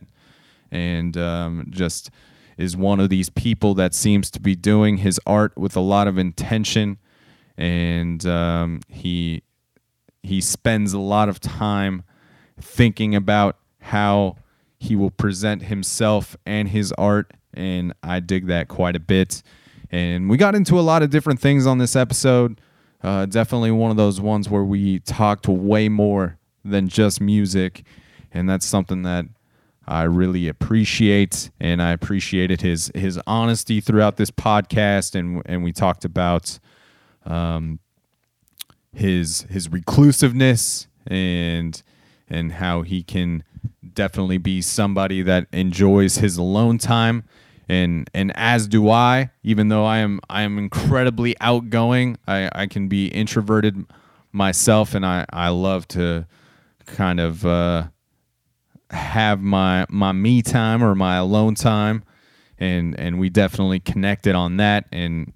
and 0.71 1.17
um, 1.17 1.67
just 1.71 2.11
is 2.57 2.77
one 2.77 3.01
of 3.01 3.09
these 3.09 3.31
people 3.31 3.75
that 3.75 3.95
seems 3.95 4.31
to 4.31 4.39
be 4.39 4.55
doing 4.55 4.99
his 4.99 5.19
art 5.27 5.57
with 5.57 5.75
a 5.77 5.81
lot 5.81 6.07
of 6.07 6.19
intention 6.19 6.99
and 7.57 8.25
um, 8.27 8.81
he 8.89 9.43
he 10.23 10.41
spends 10.41 10.93
a 10.93 10.99
lot 10.99 11.29
of 11.29 11.41
time 11.41 12.03
thinking 12.61 13.15
about 13.15 13.57
how 13.81 14.37
he 14.79 14.95
will 14.97 15.11
present 15.11 15.63
himself 15.63 16.37
and 16.47 16.69
his 16.69 16.93
art 16.93 17.33
and 17.55 17.93
I 18.03 18.21
dig 18.21 18.47
that 18.47 18.69
quite 18.69 18.97
a 18.97 19.01
bit. 19.01 19.43
And 19.91 20.31
we 20.31 20.37
got 20.37 20.55
into 20.55 20.79
a 20.79 20.83
lot 20.83 21.03
of 21.03 21.11
different 21.11 21.41
things 21.41 21.67
on 21.67 21.79
this 21.79 21.97
episode. 21.97 22.61
Uh, 23.03 23.27
definitely 23.27 23.71
one 23.71 23.91
of 23.91 23.97
those 23.97 24.21
ones 24.21 24.49
where 24.49 24.65
we 24.65 25.01
talked 25.01 25.49
way 25.49 25.89
more 25.89 26.39
than 26.65 26.89
just 26.89 27.21
music, 27.21 27.83
and 28.31 28.49
that's 28.49 28.67
something 28.67 29.03
that 29.03 29.25
I 29.89 30.03
really 30.03 30.49
appreciate. 30.49 31.51
And 31.59 31.83
I 31.83 31.93
appreciated 31.93 32.61
his 32.61 32.93
his 32.95 33.19
honesty 33.27 33.81
throughout 33.81 34.17
this 34.17 34.31
podcast, 34.31 35.15
and 35.15 35.43
and 35.47 35.65
we 35.65 35.73
talked 35.73 36.05
about 36.05 36.59
um, 37.25 37.79
his 38.93 39.43
his 39.51 39.69
reclusiveness 39.69 40.87
and 41.07 41.83
and 42.29 42.53
how 42.53 42.83
he 42.83 43.03
can 43.03 43.43
definitely 43.95 44.39
be 44.39 44.63
somebody 44.63 45.23
that 45.23 45.47
enjoys 45.53 46.17
his 46.17 46.37
alone 46.37 46.79
time. 46.79 47.25
And 47.69 48.11
and 48.13 48.33
as 48.35 48.67
do 48.67 48.91
I 48.91 49.31
even 49.43 49.69
though 49.69 49.85
I 49.85 49.99
am 49.99 50.21
I 50.29 50.43
am 50.43 50.59
incredibly 50.59 51.37
outgoing 51.41 52.19
I, 52.27 52.51
I 52.53 52.67
can 52.67 52.89
be 52.89 53.07
introverted 53.09 53.85
myself 54.33 54.95
and 54.95 55.05
I, 55.05 55.27
I 55.33 55.49
love 55.49 55.87
to 55.89 56.27
kind 56.87 57.21
of 57.21 57.47
uh, 57.47 57.85
have 58.91 59.41
my 59.41 59.87
my 59.89 60.13
me 60.13 60.43
time 60.43 60.83
or 60.83 60.95
my 60.95 61.17
alone 61.17 61.55
time. 61.55 62.05
And 62.59 62.99
and 62.99 63.19
we 63.19 63.31
definitely 63.31 63.81
connected 63.81 64.35
on 64.35 64.59
that. 64.59 64.87
And 64.93 65.33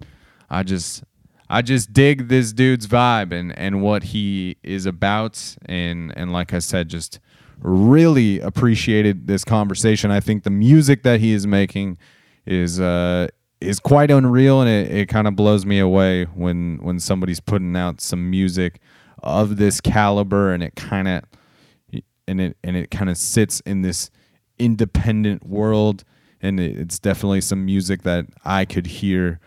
I 0.51 0.63
just 0.63 1.05
I 1.49 1.63
just 1.63 1.93
dig 1.93 2.29
this 2.29 2.53
dude's 2.53 2.87
vibe 2.87 3.33
and 3.33 3.57
and 3.59 3.83
what 3.83 4.05
he 4.05 4.57
is 4.63 4.87
about. 4.87 5.57
And 5.67 6.13
and 6.17 6.33
like 6.33 6.53
I 6.53 6.59
said 6.59 6.89
just 6.89 7.21
really 7.61 8.41
appreciated 8.41 9.27
this 9.27 9.45
conversation. 9.45 10.11
I 10.11 10.21
think 10.21 10.45
the 10.45 10.51
music 10.51 11.03
that 11.03 11.21
he 11.21 11.33
is 11.33 11.47
making 11.47 11.99
is 12.47 12.81
uh 12.81 13.29
is 13.61 13.81
quite 13.81 14.11
unreal. 14.11 14.61
And 14.61 14.71
it, 14.71 14.91
it 14.91 15.09
kind 15.09 15.27
of 15.27 15.37
blows 15.37 15.67
me 15.67 15.79
away 15.79 16.25
when 16.25 16.79
when 16.83 16.99
somebody's 16.99 17.41
putting 17.41 17.77
out 17.77 18.01
some 18.01 18.31
music 18.31 18.81
of 19.23 19.57
this 19.57 19.81
caliber 19.81 20.53
and 20.53 20.63
it 20.63 20.77
kind 20.77 21.09
of 21.09 21.23
and 22.27 22.41
it 22.41 22.57
and 22.65 22.77
it 22.77 22.91
kind 22.91 23.11
of 23.11 23.17
sits 23.17 23.61
in 23.61 23.83
this 23.83 24.11
independent 24.59 25.47
world. 25.47 26.05
And 26.41 26.61
it, 26.61 26.79
it's 26.79 26.99
definitely 26.99 27.41
some 27.41 27.65
music 27.65 28.03
that 28.03 28.27
I 28.45 28.65
could 28.65 28.87
hear 28.87 29.41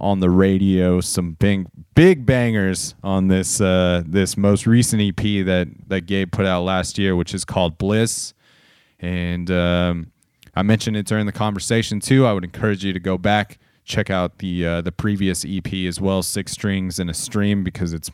on 0.00 0.20
the 0.20 0.30
radio 0.30 1.00
some 1.00 1.32
big 1.32 1.66
big 1.94 2.24
bangers 2.26 2.94
on 3.02 3.28
this 3.28 3.60
uh, 3.60 4.02
this 4.06 4.36
most 4.36 4.66
recent 4.66 5.02
EP 5.02 5.44
that 5.46 5.68
that 5.86 6.02
Gabe 6.02 6.32
put 6.32 6.46
out 6.46 6.62
last 6.62 6.98
year, 6.98 7.14
which 7.14 7.34
is 7.34 7.44
called 7.44 7.78
Bliss, 7.78 8.34
and 8.98 9.50
um, 9.50 10.12
I 10.54 10.62
mentioned 10.62 10.96
it 10.96 11.06
during 11.06 11.26
the 11.26 11.32
conversation 11.32 12.00
too. 12.00 12.26
I 12.26 12.32
would 12.32 12.44
encourage 12.44 12.84
you 12.84 12.92
to 12.92 13.00
go 13.00 13.18
back 13.18 13.58
check 13.90 14.08
out 14.08 14.38
the 14.38 14.64
uh, 14.64 14.80
the 14.80 14.92
previous 14.92 15.44
EP 15.46 15.72
as 15.86 16.00
well, 16.00 16.22
Six 16.22 16.52
Strings 16.52 16.98
and 16.98 17.10
a 17.10 17.14
Stream, 17.14 17.62
because 17.62 17.92
it's 17.92 18.10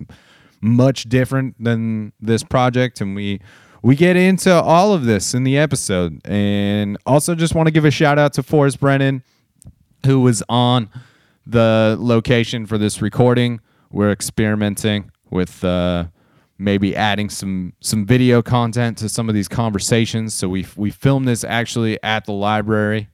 much 0.60 1.08
different 1.08 1.54
than 1.62 2.12
this 2.20 2.42
project, 2.42 3.00
and 3.00 3.14
we 3.14 3.40
we 3.82 3.94
get 3.94 4.16
into 4.16 4.52
all 4.52 4.92
of 4.92 5.04
this 5.04 5.34
in 5.34 5.44
the 5.44 5.56
episode. 5.56 6.20
And 6.24 6.96
also, 7.06 7.34
just 7.34 7.54
want 7.54 7.68
to 7.68 7.70
give 7.70 7.84
a 7.84 7.90
shout 7.90 8.18
out 8.18 8.32
to 8.34 8.42
Forrest 8.42 8.80
Brennan, 8.80 9.22
who 10.04 10.20
was 10.20 10.42
on 10.48 10.88
the 11.46 11.96
location 11.98 12.66
for 12.66 12.76
this 12.76 13.00
recording. 13.00 13.60
We're 13.90 14.10
experimenting 14.10 15.12
with 15.30 15.64
uh, 15.64 16.06
maybe 16.58 16.96
adding 16.96 17.30
some 17.30 17.72
some 17.80 18.04
video 18.04 18.42
content 18.42 18.98
to 18.98 19.08
some 19.08 19.28
of 19.28 19.34
these 19.34 19.48
conversations. 19.48 20.34
So 20.34 20.48
we 20.48 20.66
we 20.76 20.90
filmed 20.90 21.28
this 21.28 21.44
actually 21.44 22.02
at 22.02 22.24
the 22.24 22.32
library, 22.32 23.08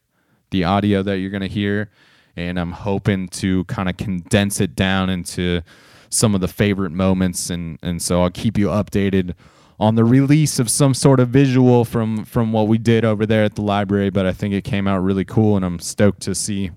the 0.51 0.65
audio 0.65 1.03
that 1.03 1.19
you're 1.19 1.31
gonna 1.31 1.47
hear, 1.47 1.91
and 2.37 2.59
I'm 2.59 2.73
hoping 2.73 3.29
to 3.29 3.65
kind 3.65 3.89
of 3.89 3.97
condense 3.97 4.61
it 4.61 4.75
down 4.75 5.11
into 5.11 5.63
some 6.09 6.35
of 6.35 6.41
the 6.41 6.49
favorite 6.49 6.93
moments, 6.93 7.51
and 7.51 7.79
and 7.83 8.01
so 8.01 8.23
I'll 8.23 8.31
keep 8.31 8.57
you 8.57 8.69
updated 8.69 9.35
on 9.81 9.97
the 9.97 10.05
release 10.05 10.59
of 10.59 10.71
some 10.71 10.95
sort 10.95 11.21
of 11.21 11.29
visual 11.29 11.85
from 11.85 12.25
from 12.25 12.53
what 12.53 12.69
we 12.69 12.79
did 12.79 13.05
over 13.05 13.27
there 13.27 13.45
at 13.45 13.57
the 13.57 13.63
library. 13.63 14.11
But 14.11 14.25
I 14.25 14.33
think 14.33 14.55
it 14.55 14.65
came 14.65 14.89
out 14.89 15.01
really 15.01 15.25
cool, 15.25 15.57
and 15.57 15.65
I'm 15.65 15.79
stoked 15.79 16.23
to 16.23 16.35
see 16.35 16.71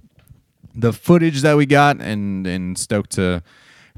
the 0.76 0.94
footage 0.94 1.42
that 1.42 1.58
we 1.58 1.66
got 1.66 2.02
and 2.02 2.46
and 2.46 2.78
stoked 2.78 3.12
to 3.12 3.42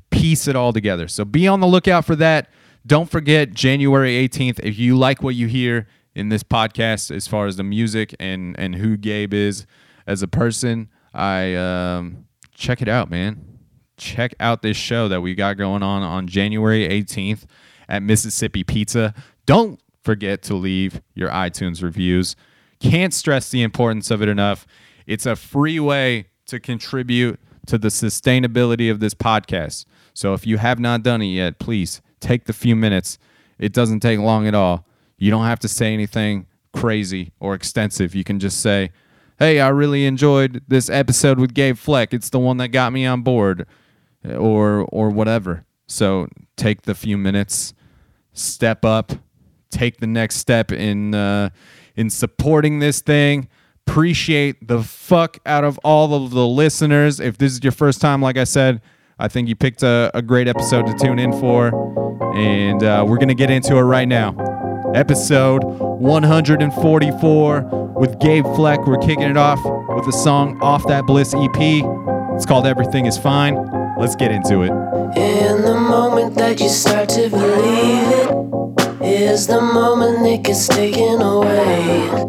piece 0.09 0.47
it 0.47 0.55
all 0.55 0.71
together. 0.71 1.07
So 1.07 1.25
be 1.25 1.47
on 1.47 1.59
the 1.59 1.67
lookout 1.67 2.05
for 2.05 2.15
that. 2.17 2.49
Don't 2.85 3.09
forget 3.09 3.51
January 3.51 4.13
18th 4.27 4.59
if 4.63 4.77
you 4.77 4.97
like 4.97 5.21
what 5.21 5.35
you 5.35 5.47
hear 5.47 5.87
in 6.15 6.29
this 6.29 6.43
podcast 6.43 7.13
as 7.13 7.27
far 7.27 7.45
as 7.45 7.57
the 7.57 7.63
music 7.63 8.15
and 8.19 8.57
and 8.59 8.75
who 8.75 8.97
Gabe 8.97 9.33
is 9.33 9.65
as 10.05 10.21
a 10.21 10.27
person, 10.27 10.89
I 11.13 11.53
um, 11.55 12.25
check 12.53 12.81
it 12.81 12.87
out, 12.87 13.09
man. 13.09 13.59
Check 13.97 14.33
out 14.39 14.61
this 14.61 14.77
show 14.77 15.07
that 15.07 15.21
we 15.21 15.35
got 15.35 15.57
going 15.57 15.83
on 15.83 16.03
on 16.03 16.27
January 16.27 16.87
18th 16.87 17.45
at 17.89 18.03
Mississippi 18.03 18.63
Pizza. 18.63 19.13
Don't 19.45 19.81
forget 20.03 20.41
to 20.43 20.55
leave 20.55 21.01
your 21.13 21.29
iTunes 21.29 21.83
reviews. 21.83 22.35
Can't 22.79 23.13
stress 23.13 23.49
the 23.49 23.63
importance 23.63 24.11
of 24.11 24.21
it 24.21 24.29
enough. 24.29 24.65
It's 25.05 25.25
a 25.25 25.35
free 25.35 25.79
way 25.79 26.27
to 26.47 26.59
contribute 26.59 27.39
to 27.67 27.77
the 27.77 27.89
sustainability 27.89 28.89
of 28.89 28.99
this 28.99 29.13
podcast. 29.13 29.85
So 30.13 30.33
if 30.33 30.47
you 30.47 30.57
have 30.57 30.79
not 30.79 31.03
done 31.03 31.21
it 31.21 31.27
yet, 31.27 31.59
please 31.59 32.01
take 32.19 32.45
the 32.45 32.53
few 32.53 32.75
minutes. 32.75 33.19
It 33.59 33.73
doesn't 33.73 33.99
take 33.99 34.19
long 34.19 34.47
at 34.47 34.55
all. 34.55 34.85
You 35.17 35.31
don't 35.31 35.45
have 35.45 35.59
to 35.59 35.67
say 35.67 35.93
anything 35.93 36.47
crazy 36.73 37.33
or 37.39 37.53
extensive. 37.53 38.15
You 38.15 38.23
can 38.23 38.39
just 38.39 38.59
say, 38.61 38.91
"Hey, 39.39 39.59
I 39.59 39.69
really 39.69 40.05
enjoyed 40.05 40.63
this 40.67 40.89
episode 40.89 41.39
with 41.39 41.53
Gabe 41.53 41.77
Fleck. 41.77 42.13
It's 42.13 42.29
the 42.29 42.39
one 42.39 42.57
that 42.57 42.69
got 42.69 42.93
me 42.93 43.05
on 43.05 43.21
board." 43.21 43.65
Or 44.27 44.81
or 44.91 45.09
whatever. 45.09 45.63
So 45.85 46.27
take 46.57 46.81
the 46.81 46.93
few 46.93 47.17
minutes, 47.17 47.73
step 48.33 48.83
up, 48.83 49.13
take 49.69 49.97
the 49.97 50.07
next 50.07 50.35
step 50.35 50.71
in 50.71 51.15
uh, 51.15 51.49
in 51.95 52.09
supporting 52.09 52.79
this 52.79 53.01
thing 53.01 53.47
appreciate 53.87 54.67
the 54.67 54.83
fuck 54.83 55.39
out 55.45 55.63
of 55.63 55.79
all 55.83 56.13
of 56.13 56.31
the 56.31 56.45
listeners. 56.45 57.21
If 57.21 57.37
this 57.37 57.53
is 57.53 57.63
your 57.63 57.71
first 57.71 58.01
time, 58.01 58.21
like 58.21 58.37
I 58.37 58.43
said, 58.43 58.81
I 59.17 59.29
think 59.29 59.47
you 59.47 59.55
picked 59.55 59.81
a, 59.81 60.11
a 60.13 60.21
great 60.21 60.47
episode 60.49 60.85
to 60.87 60.93
tune 60.93 61.19
in 61.19 61.31
for. 61.39 61.71
And 62.35 62.83
uh, 62.83 63.05
we're 63.07 63.15
going 63.15 63.29
to 63.29 63.35
get 63.35 63.49
into 63.49 63.77
it 63.77 63.81
right 63.81 64.07
now. 64.07 64.35
Episode 64.93 65.63
144 65.63 67.61
with 67.97 68.19
Gabe 68.19 68.45
Fleck. 68.55 68.85
We're 68.85 68.97
kicking 68.97 69.21
it 69.21 69.37
off 69.37 69.59
with 69.95 70.07
a 70.07 70.11
song 70.11 70.59
off 70.61 70.85
that 70.87 71.05
Bliss 71.05 71.33
EP. 71.33 71.83
It's 72.35 72.45
called 72.45 72.67
Everything 72.67 73.05
is 73.05 73.17
Fine. 73.17 73.55
Let's 73.97 74.15
get 74.15 74.31
into 74.31 74.61
it. 74.61 74.69
In 75.17 75.61
the 75.63 75.75
moment 75.75 76.35
that 76.35 76.59
you 76.59 76.69
start 76.69 77.09
to 77.09 77.29
believe 77.29 78.11
it, 78.11 78.29
is 79.01 79.47
the 79.47 79.61
moment 79.61 80.27
it 80.27 80.43
gets 80.43 80.67
taken 80.67 81.21
away. 81.21 82.27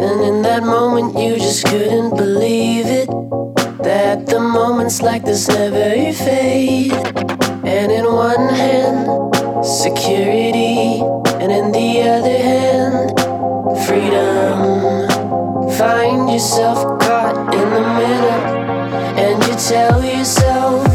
And 0.00 0.20
in 0.22 0.42
that 0.42 0.62
moment, 0.62 1.18
you 1.18 1.36
just 1.36 1.66
couldn't 1.66 2.16
believe 2.16 2.86
it. 2.86 3.08
That 3.82 4.26
the 4.26 4.38
moments 4.38 5.02
like 5.02 5.24
this 5.24 5.48
never 5.48 6.12
fade. 6.12 6.92
And 7.64 7.90
in 7.92 8.04
one 8.04 8.48
hand, 8.48 9.08
security, 9.64 11.02
and 11.42 11.50
in 11.52 11.72
the 11.72 11.90
other 12.14 12.38
hand, 12.50 13.10
freedom. 13.86 15.08
Find 15.72 16.30
yourself 16.30 16.78
caught 17.00 17.54
in 17.54 17.68
the 17.76 17.84
middle, 18.00 18.40
and 19.24 19.42
you 19.44 19.54
tell 19.54 20.04
yourself. 20.04 20.87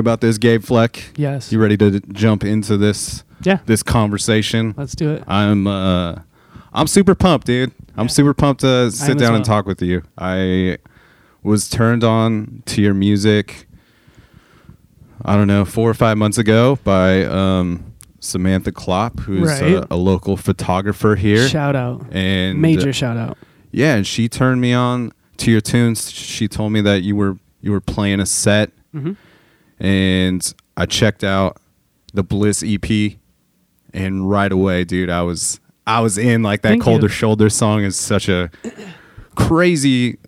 About 0.00 0.20
this, 0.20 0.38
Gabe 0.38 0.62
Fleck? 0.62 1.02
Yes. 1.16 1.52
You 1.52 1.60
ready 1.60 1.76
to 1.78 2.00
jump 2.12 2.42
into 2.44 2.76
this 2.76 3.22
yeah. 3.42 3.58
this 3.66 3.82
conversation? 3.82 4.74
Let's 4.76 4.94
do 4.94 5.10
it. 5.10 5.24
I'm 5.28 5.66
uh 5.66 6.16
I'm 6.72 6.86
super 6.86 7.14
pumped, 7.14 7.46
dude. 7.46 7.72
I'm 7.96 8.04
Yeah. 8.06 8.08
super 8.08 8.34
pumped 8.34 8.60
to 8.62 8.90
sit 8.90 9.18
down 9.18 9.34
and 9.34 9.44
talk 9.44 9.66
with 9.66 9.82
you. 9.82 10.02
I 10.18 10.78
was 11.42 11.68
turned 11.68 12.04
on 12.04 12.62
to 12.66 12.82
your 12.82 12.94
music 12.94 13.66
I 15.22 15.36
don't 15.36 15.46
know, 15.48 15.64
4 15.66 15.90
or 15.90 15.94
5 15.94 16.16
months 16.16 16.38
ago 16.38 16.78
by 16.82 17.24
um 17.24 17.84
Samantha 18.20 18.72
Klopp, 18.72 19.20
who's 19.20 19.48
Right. 19.48 19.62
a, 19.74 19.86
a 19.94 19.96
local 19.96 20.36
photographer 20.36 21.16
here. 21.16 21.48
Shout 21.48 21.74
out. 21.76 22.04
and 22.12 22.60
Major 22.60 22.92
shout 22.92 23.16
out. 23.16 23.38
yeah, 23.70 23.94
and 23.96 24.06
she 24.06 24.28
turned 24.28 24.60
me 24.60 24.72
on 24.74 25.12
to 25.38 25.50
your 25.50 25.60
tunes. 25.62 26.10
She 26.10 26.46
told 26.48 26.72
me 26.72 26.80
that 26.82 27.02
you 27.02 27.16
were 27.16 27.38
you 27.62 27.72
were 27.72 27.80
playing 27.80 28.20
a 28.20 28.26
set 28.26 28.70
hmm 28.92 29.12
and 29.80 30.54
I 30.76 30.86
checked 30.86 31.24
out 31.24 31.56
the 32.14 32.22
Bliss 32.22 32.62
EP, 32.66 33.14
and 33.92 34.28
right 34.30 34.52
away, 34.52 34.84
dude, 34.84 35.10
I 35.10 35.22
was 35.22 35.58
I 35.86 36.00
was 36.00 36.18
in. 36.18 36.42
Like 36.42 36.62
that 36.62 36.68
Thank 36.70 36.82
Colder 36.82 37.06
you. 37.06 37.08
Shoulder 37.08 37.48
song 37.50 37.82
is 37.82 37.96
such 37.96 38.28
a 38.28 38.50
crazy, 39.34 40.18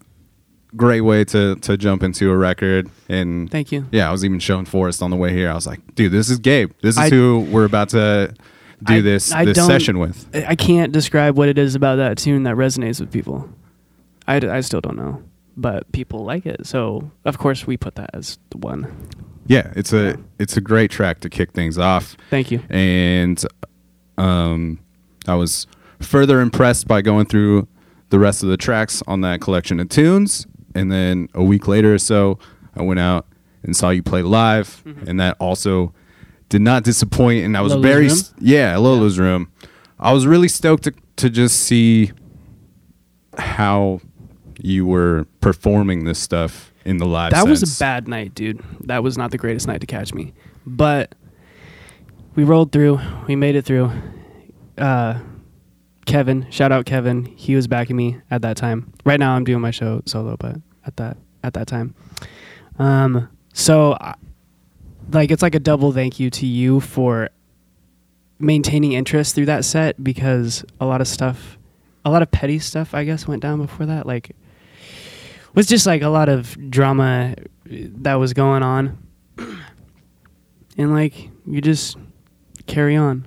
great 0.76 1.02
way 1.02 1.24
to 1.26 1.56
to 1.56 1.76
jump 1.76 2.02
into 2.02 2.30
a 2.30 2.36
record. 2.36 2.88
And 3.08 3.50
Thank 3.50 3.72
you. 3.72 3.86
yeah, 3.92 4.08
I 4.08 4.12
was 4.12 4.24
even 4.24 4.38
showing 4.38 4.64
Forrest 4.64 5.02
on 5.02 5.10
the 5.10 5.16
way 5.16 5.32
here. 5.32 5.50
I 5.50 5.54
was 5.54 5.66
like, 5.66 5.94
dude, 5.94 6.12
this 6.12 6.30
is 6.30 6.38
Gabe. 6.38 6.72
This 6.82 6.96
is 6.96 7.02
I- 7.02 7.10
who 7.10 7.46
we're 7.50 7.64
about 7.64 7.90
to 7.90 8.34
do 8.82 8.94
I- 8.94 9.00
this 9.00 9.32
I 9.32 9.44
this 9.44 9.64
session 9.64 9.98
with. 9.98 10.26
I 10.34 10.46
I 10.50 10.56
can't 10.56 10.92
describe 10.92 11.36
what 11.36 11.48
it 11.48 11.58
is 11.58 11.74
about 11.74 11.96
that 11.96 12.18
tune 12.18 12.42
that 12.44 12.56
resonates 12.56 13.00
with 13.00 13.12
people. 13.12 13.48
i, 14.26 14.36
I 14.36 14.60
still 14.60 14.80
don't 14.80 14.96
know, 14.96 15.22
but 15.56 15.90
people 15.92 16.24
like 16.24 16.46
it. 16.46 16.66
So, 16.66 17.10
of 17.24 17.38
course, 17.38 17.66
we 17.66 17.76
put 17.76 17.94
that 17.96 18.10
as 18.14 18.38
the 18.50 18.58
one. 18.58 18.86
Yeah, 19.46 19.72
it's 19.74 19.92
a 19.92 20.18
it's 20.38 20.56
a 20.56 20.60
great 20.60 20.90
track 20.90 21.20
to 21.20 21.28
kick 21.28 21.52
things 21.52 21.78
off. 21.78 22.16
Thank 22.30 22.50
you. 22.50 22.60
and 22.70 23.44
um, 24.18 24.78
I 25.26 25.34
was 25.34 25.66
further 26.00 26.40
impressed 26.40 26.86
by 26.86 27.02
going 27.02 27.26
through 27.26 27.66
the 28.10 28.18
rest 28.18 28.42
of 28.42 28.48
the 28.48 28.56
tracks 28.56 29.02
on 29.06 29.20
that 29.22 29.40
collection 29.40 29.80
of 29.80 29.88
tunes. 29.88 30.46
And 30.74 30.90
then 30.90 31.28
a 31.34 31.42
week 31.42 31.66
later 31.68 31.94
or 31.94 31.98
so, 31.98 32.38
I 32.76 32.82
went 32.82 33.00
out 33.00 33.26
and 33.62 33.76
saw 33.76 33.90
you 33.90 34.02
play 34.02 34.22
live, 34.22 34.82
and 35.06 35.20
that 35.20 35.36
also 35.38 35.92
did 36.48 36.62
not 36.62 36.82
disappoint. 36.84 37.44
And 37.44 37.56
I 37.56 37.60
was 37.60 37.72
Lola's 37.72 37.86
very 37.86 38.08
Room? 38.08 38.18
yeah, 38.38 38.76
Lola's 38.76 39.18
room. 39.18 39.50
I 39.98 40.12
was 40.12 40.26
really 40.26 40.48
stoked 40.48 40.84
to 40.84 40.92
to 41.16 41.30
just 41.30 41.60
see 41.60 42.10
how 43.38 44.00
you 44.60 44.86
were 44.86 45.26
performing 45.40 46.04
this 46.04 46.18
stuff 46.18 46.71
in 46.84 46.98
the 46.98 47.06
live. 47.06 47.32
That 47.32 47.46
was 47.46 47.62
a 47.62 47.78
bad 47.78 48.08
night, 48.08 48.34
dude. 48.34 48.62
That 48.80 49.02
was 49.02 49.16
not 49.16 49.30
the 49.30 49.38
greatest 49.38 49.66
night 49.66 49.80
to 49.80 49.86
catch 49.86 50.12
me. 50.14 50.32
But 50.66 51.14
we 52.34 52.44
rolled 52.44 52.72
through. 52.72 53.00
We 53.26 53.36
made 53.36 53.56
it 53.56 53.64
through. 53.64 53.90
Uh, 54.78 55.20
Kevin, 56.06 56.50
shout 56.50 56.72
out 56.72 56.86
Kevin. 56.86 57.24
He 57.24 57.54
was 57.54 57.66
backing 57.66 57.96
me 57.96 58.18
at 58.30 58.42
that 58.42 58.56
time. 58.56 58.92
Right 59.04 59.20
now, 59.20 59.34
I'm 59.34 59.44
doing 59.44 59.60
my 59.60 59.70
show 59.70 60.02
solo, 60.06 60.36
but 60.36 60.56
at 60.86 60.96
that 60.96 61.16
at 61.44 61.54
that 61.54 61.66
time, 61.66 61.94
um, 62.78 63.28
so 63.52 63.96
like 65.12 65.30
it's 65.30 65.42
like 65.42 65.54
a 65.54 65.60
double 65.60 65.92
thank 65.92 66.18
you 66.18 66.30
to 66.30 66.46
you 66.46 66.80
for 66.80 67.30
maintaining 68.38 68.92
interest 68.92 69.34
through 69.34 69.46
that 69.46 69.64
set 69.64 70.02
because 70.02 70.64
a 70.80 70.86
lot 70.86 71.00
of 71.00 71.08
stuff, 71.08 71.58
a 72.04 72.10
lot 72.10 72.22
of 72.22 72.30
petty 72.30 72.58
stuff, 72.58 72.94
I 72.94 73.04
guess, 73.04 73.26
went 73.26 73.42
down 73.42 73.60
before 73.60 73.86
that. 73.86 74.06
Like 74.06 74.34
was 75.54 75.66
just 75.66 75.86
like 75.86 76.02
a 76.02 76.08
lot 76.08 76.28
of 76.28 76.70
drama 76.70 77.34
that 77.66 78.14
was 78.14 78.32
going 78.32 78.62
on. 78.62 78.98
And 80.78 80.92
like 80.92 81.28
you 81.46 81.60
just 81.60 81.96
carry 82.66 82.96
on. 82.96 83.26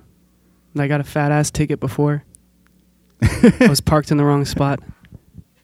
I 0.78 0.88
got 0.88 1.00
a 1.00 1.04
fat 1.04 1.32
ass 1.32 1.50
ticket 1.50 1.80
before. 1.80 2.24
I 3.22 3.66
was 3.68 3.80
parked 3.80 4.10
in 4.10 4.16
the 4.16 4.24
wrong 4.24 4.44
spot. 4.44 4.80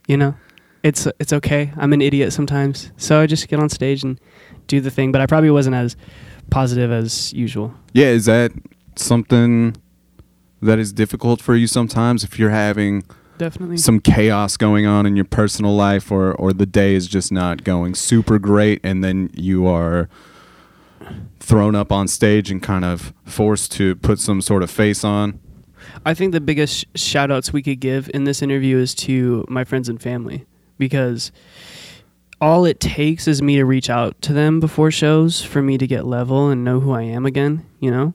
You 0.06 0.16
know? 0.16 0.34
It's 0.82 1.06
it's 1.20 1.32
okay. 1.32 1.72
I'm 1.76 1.92
an 1.92 2.02
idiot 2.02 2.32
sometimes. 2.32 2.90
So 2.96 3.20
I 3.20 3.26
just 3.26 3.46
get 3.48 3.60
on 3.60 3.68
stage 3.68 4.02
and 4.02 4.20
do 4.66 4.80
the 4.80 4.90
thing, 4.90 5.12
but 5.12 5.20
I 5.20 5.26
probably 5.26 5.50
wasn't 5.50 5.76
as 5.76 5.96
positive 6.50 6.90
as 6.90 7.32
usual. 7.32 7.74
Yeah, 7.92 8.06
is 8.06 8.24
that 8.24 8.52
something 8.96 9.76
that 10.60 10.78
is 10.78 10.92
difficult 10.92 11.40
for 11.40 11.54
you 11.54 11.66
sometimes 11.66 12.24
if 12.24 12.38
you're 12.38 12.50
having 12.50 13.04
Definitely. 13.42 13.78
some 13.78 13.98
chaos 13.98 14.56
going 14.56 14.86
on 14.86 15.04
in 15.04 15.16
your 15.16 15.24
personal 15.24 15.74
life 15.74 16.12
or 16.12 16.32
or 16.34 16.52
the 16.52 16.64
day 16.64 16.94
is 16.94 17.08
just 17.08 17.32
not 17.32 17.64
going 17.64 17.96
super 17.96 18.38
great 18.38 18.80
and 18.84 19.02
then 19.02 19.30
you 19.34 19.66
are 19.66 20.08
thrown 21.40 21.74
up 21.74 21.90
on 21.90 22.06
stage 22.06 22.52
and 22.52 22.62
kind 22.62 22.84
of 22.84 23.12
forced 23.24 23.72
to 23.72 23.96
put 23.96 24.20
some 24.20 24.40
sort 24.40 24.62
of 24.62 24.70
face 24.70 25.02
on? 25.02 25.40
I 26.06 26.14
think 26.14 26.32
the 26.32 26.40
biggest 26.40 26.76
sh- 26.76 26.84
shout 26.94 27.32
outs 27.32 27.52
we 27.52 27.62
could 27.62 27.80
give 27.80 28.08
in 28.14 28.22
this 28.22 28.42
interview 28.42 28.78
is 28.78 28.94
to 28.96 29.44
my 29.48 29.64
friends 29.64 29.88
and 29.88 30.00
family 30.00 30.46
because 30.78 31.32
all 32.40 32.64
it 32.64 32.78
takes 32.78 33.26
is 33.26 33.42
me 33.42 33.56
to 33.56 33.64
reach 33.64 33.90
out 33.90 34.22
to 34.22 34.32
them 34.32 34.60
before 34.60 34.92
shows 34.92 35.42
for 35.42 35.62
me 35.62 35.78
to 35.78 35.86
get 35.86 36.06
level 36.06 36.48
and 36.48 36.64
know 36.64 36.78
who 36.78 36.92
I 36.92 37.02
am 37.02 37.26
again, 37.26 37.66
you 37.80 37.90
know? 37.90 38.14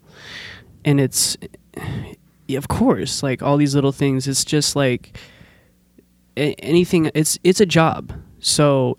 And 0.85 1.01
it's, 1.01 1.37
of 2.55 2.67
course, 2.67 3.23
like 3.23 3.41
all 3.41 3.57
these 3.57 3.75
little 3.75 3.91
things, 3.91 4.27
it's 4.27 4.45
just 4.45 4.75
like 4.75 5.17
a- 6.35 6.55
anything, 6.55 7.11
it's, 7.13 7.37
it's 7.43 7.59
a 7.59 7.65
job. 7.65 8.13
So 8.39 8.97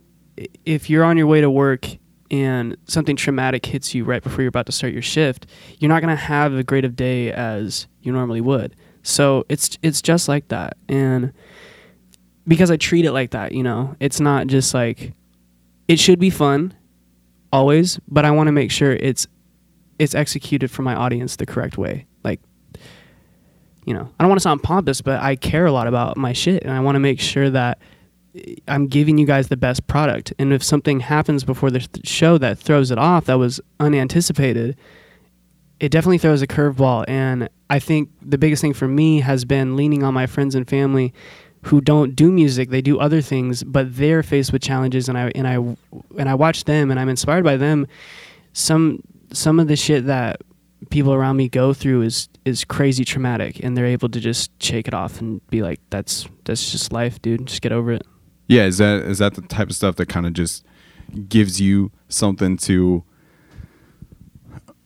if 0.64 0.90
you're 0.90 1.04
on 1.04 1.16
your 1.16 1.26
way 1.26 1.40
to 1.40 1.50
work 1.50 1.86
and 2.30 2.76
something 2.86 3.16
traumatic 3.16 3.64
hits 3.64 3.94
you 3.94 4.04
right 4.04 4.22
before 4.22 4.42
you're 4.42 4.48
about 4.48 4.66
to 4.66 4.72
start 4.72 4.92
your 4.92 5.02
shift, 5.02 5.46
you're 5.78 5.88
not 5.88 6.02
going 6.02 6.14
to 6.14 6.22
have 6.22 6.54
as 6.54 6.64
great 6.64 6.84
of 6.84 6.96
day 6.96 7.32
as 7.32 7.86
you 8.02 8.12
normally 8.12 8.40
would. 8.40 8.76
So 9.02 9.46
it's 9.48 9.78
it's 9.82 10.02
just 10.02 10.28
like 10.28 10.48
that. 10.48 10.76
And 10.88 11.32
because 12.46 12.70
I 12.70 12.76
treat 12.76 13.04
it 13.04 13.12
like 13.12 13.30
that, 13.30 13.52
you 13.52 13.62
know, 13.62 13.96
it's 14.00 14.20
not 14.20 14.48
just 14.48 14.74
like 14.74 15.14
it 15.86 15.98
should 15.98 16.18
be 16.18 16.30
fun 16.30 16.74
always, 17.52 17.98
but 18.08 18.24
I 18.24 18.30
want 18.30 18.48
to 18.48 18.52
make 18.52 18.70
sure 18.70 18.92
it's 18.92 19.26
it's 19.98 20.14
executed 20.14 20.70
for 20.70 20.82
my 20.82 20.94
audience 20.94 21.36
the 21.36 21.46
correct 21.46 21.78
way. 21.78 22.06
You 23.88 23.94
know, 23.94 24.06
I 24.20 24.22
don't 24.22 24.28
want 24.28 24.38
to 24.38 24.42
sound 24.42 24.62
pompous, 24.62 25.00
but 25.00 25.22
I 25.22 25.34
care 25.34 25.64
a 25.64 25.72
lot 25.72 25.86
about 25.86 26.18
my 26.18 26.34
shit 26.34 26.62
and 26.62 26.72
I 26.72 26.80
want 26.80 26.96
to 26.96 27.00
make 27.00 27.18
sure 27.18 27.48
that 27.48 27.78
eh, 28.34 28.56
I'm 28.68 28.86
giving 28.86 29.16
you 29.16 29.24
guys 29.24 29.48
the 29.48 29.56
best 29.56 29.86
product. 29.86 30.30
And 30.38 30.52
if 30.52 30.62
something 30.62 31.00
happens 31.00 31.42
before 31.42 31.70
the 31.70 31.88
show 32.04 32.36
that 32.36 32.58
throws 32.58 32.90
it 32.90 32.98
off 32.98 33.24
that 33.24 33.38
was 33.38 33.62
unanticipated, 33.80 34.76
it 35.80 35.88
definitely 35.88 36.18
throws 36.18 36.42
a 36.42 36.46
curveball. 36.46 37.06
And 37.08 37.48
I 37.70 37.78
think 37.78 38.10
the 38.20 38.36
biggest 38.36 38.60
thing 38.60 38.74
for 38.74 38.86
me 38.86 39.20
has 39.20 39.46
been 39.46 39.74
leaning 39.74 40.02
on 40.02 40.12
my 40.12 40.26
friends 40.26 40.54
and 40.54 40.68
family 40.68 41.14
who 41.62 41.80
don't 41.80 42.14
do 42.14 42.30
music; 42.30 42.68
they 42.68 42.82
do 42.82 42.98
other 42.98 43.22
things, 43.22 43.64
but 43.64 43.96
they're 43.96 44.22
faced 44.22 44.52
with 44.52 44.60
challenges. 44.60 45.08
And 45.08 45.16
I 45.16 45.32
and 45.34 45.48
I 45.48 45.54
and 46.18 46.28
I 46.28 46.34
watch 46.34 46.64
them, 46.64 46.90
and 46.90 47.00
I'm 47.00 47.08
inspired 47.08 47.42
by 47.42 47.56
them. 47.56 47.86
Some 48.52 49.02
some 49.32 49.58
of 49.58 49.66
the 49.66 49.76
shit 49.76 50.04
that 50.04 50.42
people 50.90 51.12
around 51.12 51.36
me 51.36 51.48
go 51.48 51.72
through 51.72 52.02
is 52.02 52.28
is 52.48 52.64
crazy 52.64 53.04
traumatic, 53.04 53.62
and 53.62 53.76
they're 53.76 53.86
able 53.86 54.08
to 54.08 54.20
just 54.20 54.50
shake 54.62 54.88
it 54.88 54.94
off 54.94 55.20
and 55.20 55.46
be 55.48 55.62
like, 55.62 55.80
"That's 55.90 56.26
that's 56.44 56.72
just 56.72 56.92
life, 56.92 57.20
dude. 57.22 57.46
Just 57.46 57.62
get 57.62 57.72
over 57.72 57.92
it." 57.92 58.02
Yeah, 58.48 58.64
is 58.64 58.78
that 58.78 59.02
is 59.02 59.18
that 59.18 59.34
the 59.34 59.42
type 59.42 59.68
of 59.70 59.76
stuff 59.76 59.96
that 59.96 60.08
kind 60.08 60.26
of 60.26 60.32
just 60.32 60.64
gives 61.28 61.60
you 61.60 61.92
something 62.08 62.56
to 62.56 63.04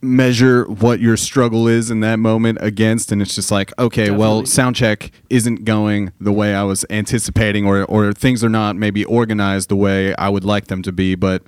measure 0.01 0.65
what 0.65 0.99
your 0.99 1.17
struggle 1.17 1.69
is 1.69 1.89
in 1.89 2.01
that 2.01 2.17
moment 2.17 2.59
against 2.61 3.13
and 3.13 3.23
it's 3.23 3.37
just 3.37 3.53
like 3.53 3.73
okay 3.79 4.11
well 4.11 4.41
Definitely. 4.41 4.47
sound 4.47 4.77
check 4.77 5.11
isn't 5.31 5.65
going 5.65 6.11
the 6.21 6.33
way 6.33 6.57
i 6.57 6.65
was 6.65 6.85
anticipating 6.91 7.65
or 7.65 7.85
or 7.85 8.13
things 8.13 8.43
are 8.43 8.49
not 8.49 8.75
maybe 8.75 9.05
organized 9.05 9.69
the 9.69 9.77
way 9.77 10.13
i 10.17 10.29
would 10.29 10.43
like 10.45 10.67
them 10.67 10.83
to 10.83 10.91
be 10.91 11.15
but 11.15 11.45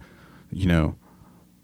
you 0.52 0.66
know 0.66 0.94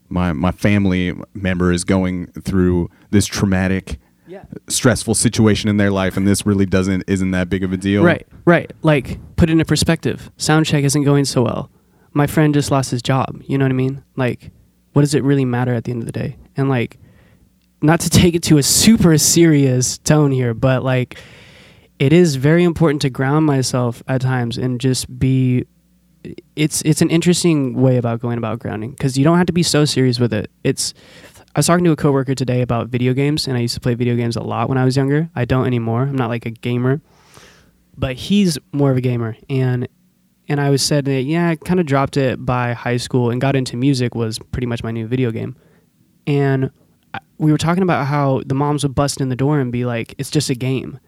my 0.09 0.33
my 0.33 0.51
family 0.51 1.15
member 1.33 1.71
is 1.71 1.85
going 1.85 2.27
through 2.33 2.91
this 3.11 3.27
traumatic 3.27 4.01
Yeah. 4.31 4.45
stressful 4.69 5.15
situation 5.17 5.69
in 5.69 5.77
their 5.77 5.91
life 5.91 6.17
and 6.17 6.27
this 6.27 6.47
really 6.47 6.67
doesn't 6.67 7.03
isn't 7.09 7.33
that 7.33 7.49
big 7.51 7.65
of 7.65 7.73
a 7.73 7.77
deal 7.77 8.05
Right, 8.05 8.27
right. 8.45 8.73
Like, 8.83 9.19
put 9.37 9.51
it 9.51 9.53
into 9.53 9.65
perspective. 9.65 10.31
Soundcheck 10.39 10.85
isn't 10.85 11.03
going 11.03 11.25
so 11.25 11.43
well. 11.43 11.71
My 12.13 12.27
friend 12.27 12.55
just 12.55 12.71
lost 12.71 12.91
his 12.93 13.03
job. 13.03 13.43
You 13.47 13.59
know 13.59 13.65
what 13.65 13.73
I 13.73 13.75
mean? 13.75 14.05
Like, 14.17 14.51
what 14.93 15.03
does 15.03 15.15
it 15.15 15.25
really 15.25 15.45
matter 15.45 15.75
at 15.75 15.85
the 15.85 15.91
end 15.93 16.03
of 16.03 16.07
the 16.07 16.13
day? 16.13 16.37
And 16.57 16.69
like, 16.69 16.99
not 17.83 17.99
to 18.01 18.11
take 18.11 18.35
it 18.35 18.43
to 18.45 18.59
a 18.59 18.63
super 18.63 19.17
serious 19.19 19.99
tone 19.99 20.31
here, 20.31 20.55
but 20.55 20.85
like, 20.85 21.19
it 21.99 22.13
is 22.13 22.37
very 22.37 22.63
important 22.65 23.03
to 23.03 23.11
ground 23.11 23.47
myself 23.47 24.03
at 24.09 24.21
times 24.21 24.57
and 24.59 24.81
just 24.81 25.19
be. 25.19 25.67
It's 26.55 26.83
it's 26.83 27.01
an 27.01 27.09
interesting 27.09 27.75
way 27.81 27.97
about 27.97 28.21
going 28.21 28.37
about 28.37 28.59
grounding 28.59 28.91
because 28.91 29.17
you 29.17 29.25
don't 29.25 29.39
have 29.39 29.47
to 29.47 29.55
be 29.55 29.63
so 29.63 29.87
serious 29.87 30.21
with 30.21 30.35
it. 30.35 30.51
It's 30.65 30.93
I 31.55 31.59
was 31.59 31.67
talking 31.67 31.85
to 31.85 31.91
a 31.91 31.97
coworker 31.97 32.37
today 32.37 32.63
about 32.63 32.89
video 32.89 33.13
games, 33.13 33.49
and 33.49 33.57
I 33.57 33.61
used 33.61 33.75
to 33.75 33.81
play 33.81 33.95
video 33.95 34.15
games 34.15 34.37
a 34.37 34.43
lot 34.43 34.69
when 34.69 34.79
I 34.79 34.85
was 34.85 34.97
younger. 34.97 35.29
I 35.35 35.45
don't 35.45 35.67
anymore. 35.67 36.03
I'm 36.03 36.15
not 36.15 36.29
like 36.29 36.47
a 36.47 36.51
gamer, 36.51 37.01
but 37.97 38.15
he's 38.15 38.57
more 38.73 38.93
of 38.93 38.97
a 38.97 39.01
gamer, 39.01 39.37
and 39.49 39.89
and 40.49 40.61
I 40.61 40.71
was 40.71 40.81
said 40.83 41.07
that 41.07 41.23
yeah, 41.23 41.49
I 41.49 41.57
kind 41.57 41.81
of 41.81 41.87
dropped 41.87 42.17
it 42.17 42.45
by 42.45 42.73
high 42.73 42.99
school 42.99 43.31
and 43.31 43.41
got 43.41 43.57
into 43.57 43.77
music 43.77 44.15
was 44.15 44.39
pretty 44.39 44.67
much 44.67 44.85
my 44.85 44.93
new 44.93 45.09
video 45.09 45.33
game. 45.33 45.57
And 46.27 46.71
we 47.39 47.51
were 47.51 47.59
talking 47.59 47.83
about 47.83 48.07
how 48.07 48.43
the 48.47 48.55
moms 48.55 48.85
would 48.85 48.95
bust 48.95 49.21
in 49.21 49.29
the 49.29 49.37
door 49.37 49.59
and 49.59 49.73
be 49.73 49.85
like, 49.85 50.15
"It's 50.19 50.31
just 50.31 50.51
a 50.51 50.55
game," 50.55 51.01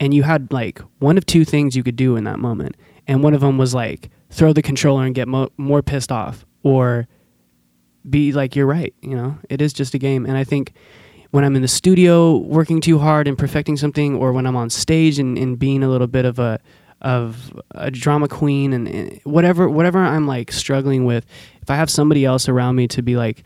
and 0.00 0.12
you 0.12 0.24
had 0.24 0.52
like 0.52 0.80
one 0.98 1.16
of 1.16 1.26
two 1.26 1.44
things 1.44 1.76
you 1.76 1.84
could 1.84 1.96
do 1.96 2.16
in 2.16 2.24
that 2.24 2.40
moment, 2.40 2.76
and 3.06 3.22
one 3.22 3.34
of 3.34 3.40
them 3.40 3.56
was 3.56 3.72
like 3.72 4.10
throw 4.30 4.52
the 4.52 4.62
controller 4.62 5.04
and 5.06 5.14
get 5.14 5.28
mo- 5.28 5.50
more 5.56 5.80
pissed 5.80 6.10
off, 6.10 6.44
or 6.64 7.06
be 8.08 8.32
like, 8.32 8.56
"You're 8.56 8.66
right," 8.66 8.94
you 9.02 9.16
know, 9.16 9.38
it 9.48 9.60
is 9.60 9.72
just 9.72 9.94
a 9.94 9.98
game. 9.98 10.26
And 10.26 10.36
I 10.36 10.44
think 10.44 10.72
when 11.30 11.44
I'm 11.44 11.56
in 11.56 11.62
the 11.62 11.68
studio 11.68 12.36
working 12.36 12.80
too 12.80 12.98
hard 12.98 13.28
and 13.28 13.36
perfecting 13.36 13.76
something, 13.76 14.14
or 14.14 14.32
when 14.32 14.46
I'm 14.46 14.56
on 14.56 14.70
stage 14.70 15.18
and, 15.18 15.36
and 15.36 15.58
being 15.58 15.82
a 15.82 15.88
little 15.88 16.06
bit 16.06 16.24
of 16.24 16.38
a 16.38 16.60
of 17.02 17.52
a 17.72 17.90
drama 17.90 18.26
queen 18.26 18.72
and, 18.72 18.88
and 18.88 19.20
whatever 19.24 19.68
whatever 19.68 19.98
I'm 19.98 20.26
like 20.26 20.50
struggling 20.52 21.04
with, 21.04 21.26
if 21.62 21.70
I 21.70 21.76
have 21.76 21.90
somebody 21.90 22.24
else 22.24 22.48
around 22.48 22.76
me 22.76 22.88
to 22.88 23.02
be 23.02 23.16
like, 23.16 23.44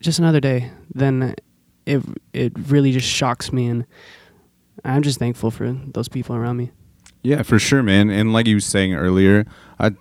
just 0.00 0.18
another 0.18 0.40
day, 0.40 0.70
then 0.94 1.34
it 1.86 2.02
it 2.32 2.52
really 2.68 2.92
just 2.92 3.08
shocks 3.08 3.52
me, 3.52 3.66
and 3.66 3.86
I'm 4.84 5.02
just 5.02 5.18
thankful 5.18 5.50
for 5.50 5.72
those 5.92 6.08
people 6.08 6.36
around 6.36 6.56
me. 6.56 6.70
Yeah, 7.22 7.42
for 7.42 7.58
sure, 7.58 7.82
man. 7.82 8.10
And 8.10 8.32
like 8.32 8.46
you 8.46 8.56
were 8.56 8.60
saying 8.60 8.94
earlier, 8.94 9.46
I, 9.80 9.92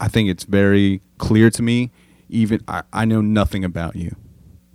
I 0.00 0.08
think 0.08 0.30
it's 0.30 0.44
very 0.44 1.02
clear 1.18 1.50
to 1.50 1.62
me. 1.62 1.90
Even 2.30 2.60
I, 2.68 2.82
I 2.92 3.04
know 3.04 3.20
nothing 3.20 3.64
about 3.64 3.96
you, 3.96 4.16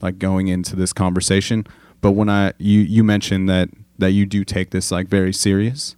like 0.01 0.19
going 0.19 0.47
into 0.47 0.75
this 0.75 0.93
conversation. 0.93 1.65
But 2.01 2.11
when 2.11 2.29
I 2.29 2.53
you 2.57 2.81
you 2.81 3.03
mentioned 3.03 3.49
that 3.49 3.69
that 3.97 4.11
you 4.11 4.25
do 4.25 4.43
take 4.43 4.71
this 4.71 4.91
like 4.91 5.07
very 5.07 5.33
serious, 5.33 5.95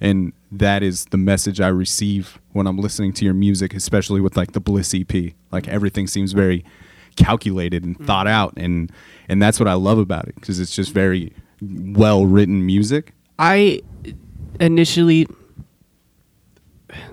and 0.00 0.32
that 0.50 0.82
is 0.82 1.06
the 1.06 1.16
message 1.16 1.60
I 1.60 1.68
receive 1.68 2.38
when 2.52 2.66
I'm 2.66 2.78
listening 2.78 3.12
to 3.14 3.24
your 3.24 3.34
music, 3.34 3.74
especially 3.74 4.20
with 4.20 4.36
like 4.36 4.52
the 4.52 4.60
Bliss 4.60 4.94
EP. 4.94 5.32
Like 5.50 5.68
everything 5.68 6.06
seems 6.06 6.32
very 6.32 6.64
calculated 7.16 7.84
and 7.84 7.98
thought 8.06 8.26
mm. 8.26 8.30
out, 8.30 8.54
and 8.56 8.90
and 9.28 9.42
that's 9.42 9.58
what 9.60 9.68
I 9.68 9.74
love 9.74 9.98
about 9.98 10.28
it 10.28 10.34
because 10.36 10.60
it's 10.60 10.74
just 10.74 10.92
very 10.92 11.32
well 11.60 12.26
written 12.26 12.64
music. 12.64 13.12
I 13.38 13.82
initially, 14.60 15.26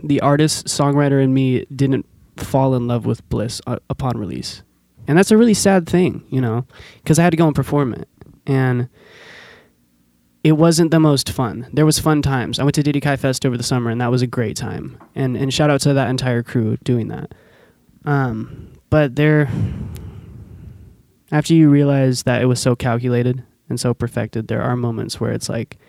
the 0.04 0.21
artist 0.21 0.67
songwriter 0.67 1.24
in 1.24 1.34
me 1.34 1.65
didn't 1.76 2.06
fall 2.38 2.76
in 2.76 2.88
love 2.88 3.06
with 3.06 3.28
Bliss 3.30 3.62
uh, 3.67 3.78
upon 3.89 4.17
release, 4.17 4.63
and 5.08 5.17
that's 5.17 5.32
a 5.32 5.38
really 5.38 5.54
sad 5.54 5.88
thing, 5.88 6.24
you 6.30 6.41
know, 6.41 6.65
because 7.04 7.19
I 7.19 7.24
had 7.24 7.32
to 7.32 7.38
go 7.38 7.48
and 7.48 7.56
perform 7.56 7.93
it, 7.93 8.08
and 8.45 8.89
it 10.43 10.54
wasn't 10.54 10.91
the 10.91 11.00
most 11.00 11.32
fun. 11.32 11.67
There 11.74 11.88
was 11.88 11.98
fun 11.98 12.21
times. 12.21 12.60
I 12.60 12.63
went 12.63 12.76
to 12.76 12.84
Diddy 12.84 13.02
Kai 13.02 13.15
Fest 13.15 13.48
over 13.48 13.58
the 13.58 13.63
summer, 13.63 13.89
and 13.89 14.00
that 14.00 14.12
was 14.12 14.21
a 14.21 14.28
great 14.28 14.56
time. 14.56 14.95
And 15.15 15.36
and 15.36 15.52
shout 15.52 15.71
out 15.71 15.82
to 15.82 15.93
that 15.93 16.08
entire 16.08 16.43
crew 16.43 16.78
doing 16.84 17.08
that. 17.08 17.34
Um, 18.06 18.71
but 18.91 19.15
there, 19.15 19.50
after 21.32 21.56
you 21.56 21.69
realize 21.71 22.24
that 22.24 22.43
it 22.43 22.45
was 22.45 22.60
so 22.60 22.76
calculated 22.76 23.43
and 23.69 23.80
so 23.80 23.95
perfected, 23.95 24.48
there 24.48 24.62
are 24.62 24.76
moments 24.76 25.19
where 25.19 25.32
it's 25.32 25.50
like, 25.50 25.80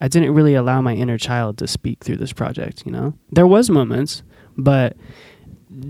I 0.00 0.08
didn't 0.08 0.32
really 0.32 0.54
allow 0.54 0.80
my 0.80 0.94
inner 0.94 1.18
child 1.18 1.58
to 1.58 1.66
speak 1.66 2.02
through 2.02 2.16
this 2.16 2.32
project. 2.32 2.84
You 2.86 2.92
know, 2.92 3.14
there 3.30 3.46
was 3.46 3.68
moments, 3.68 4.22
but 4.56 4.96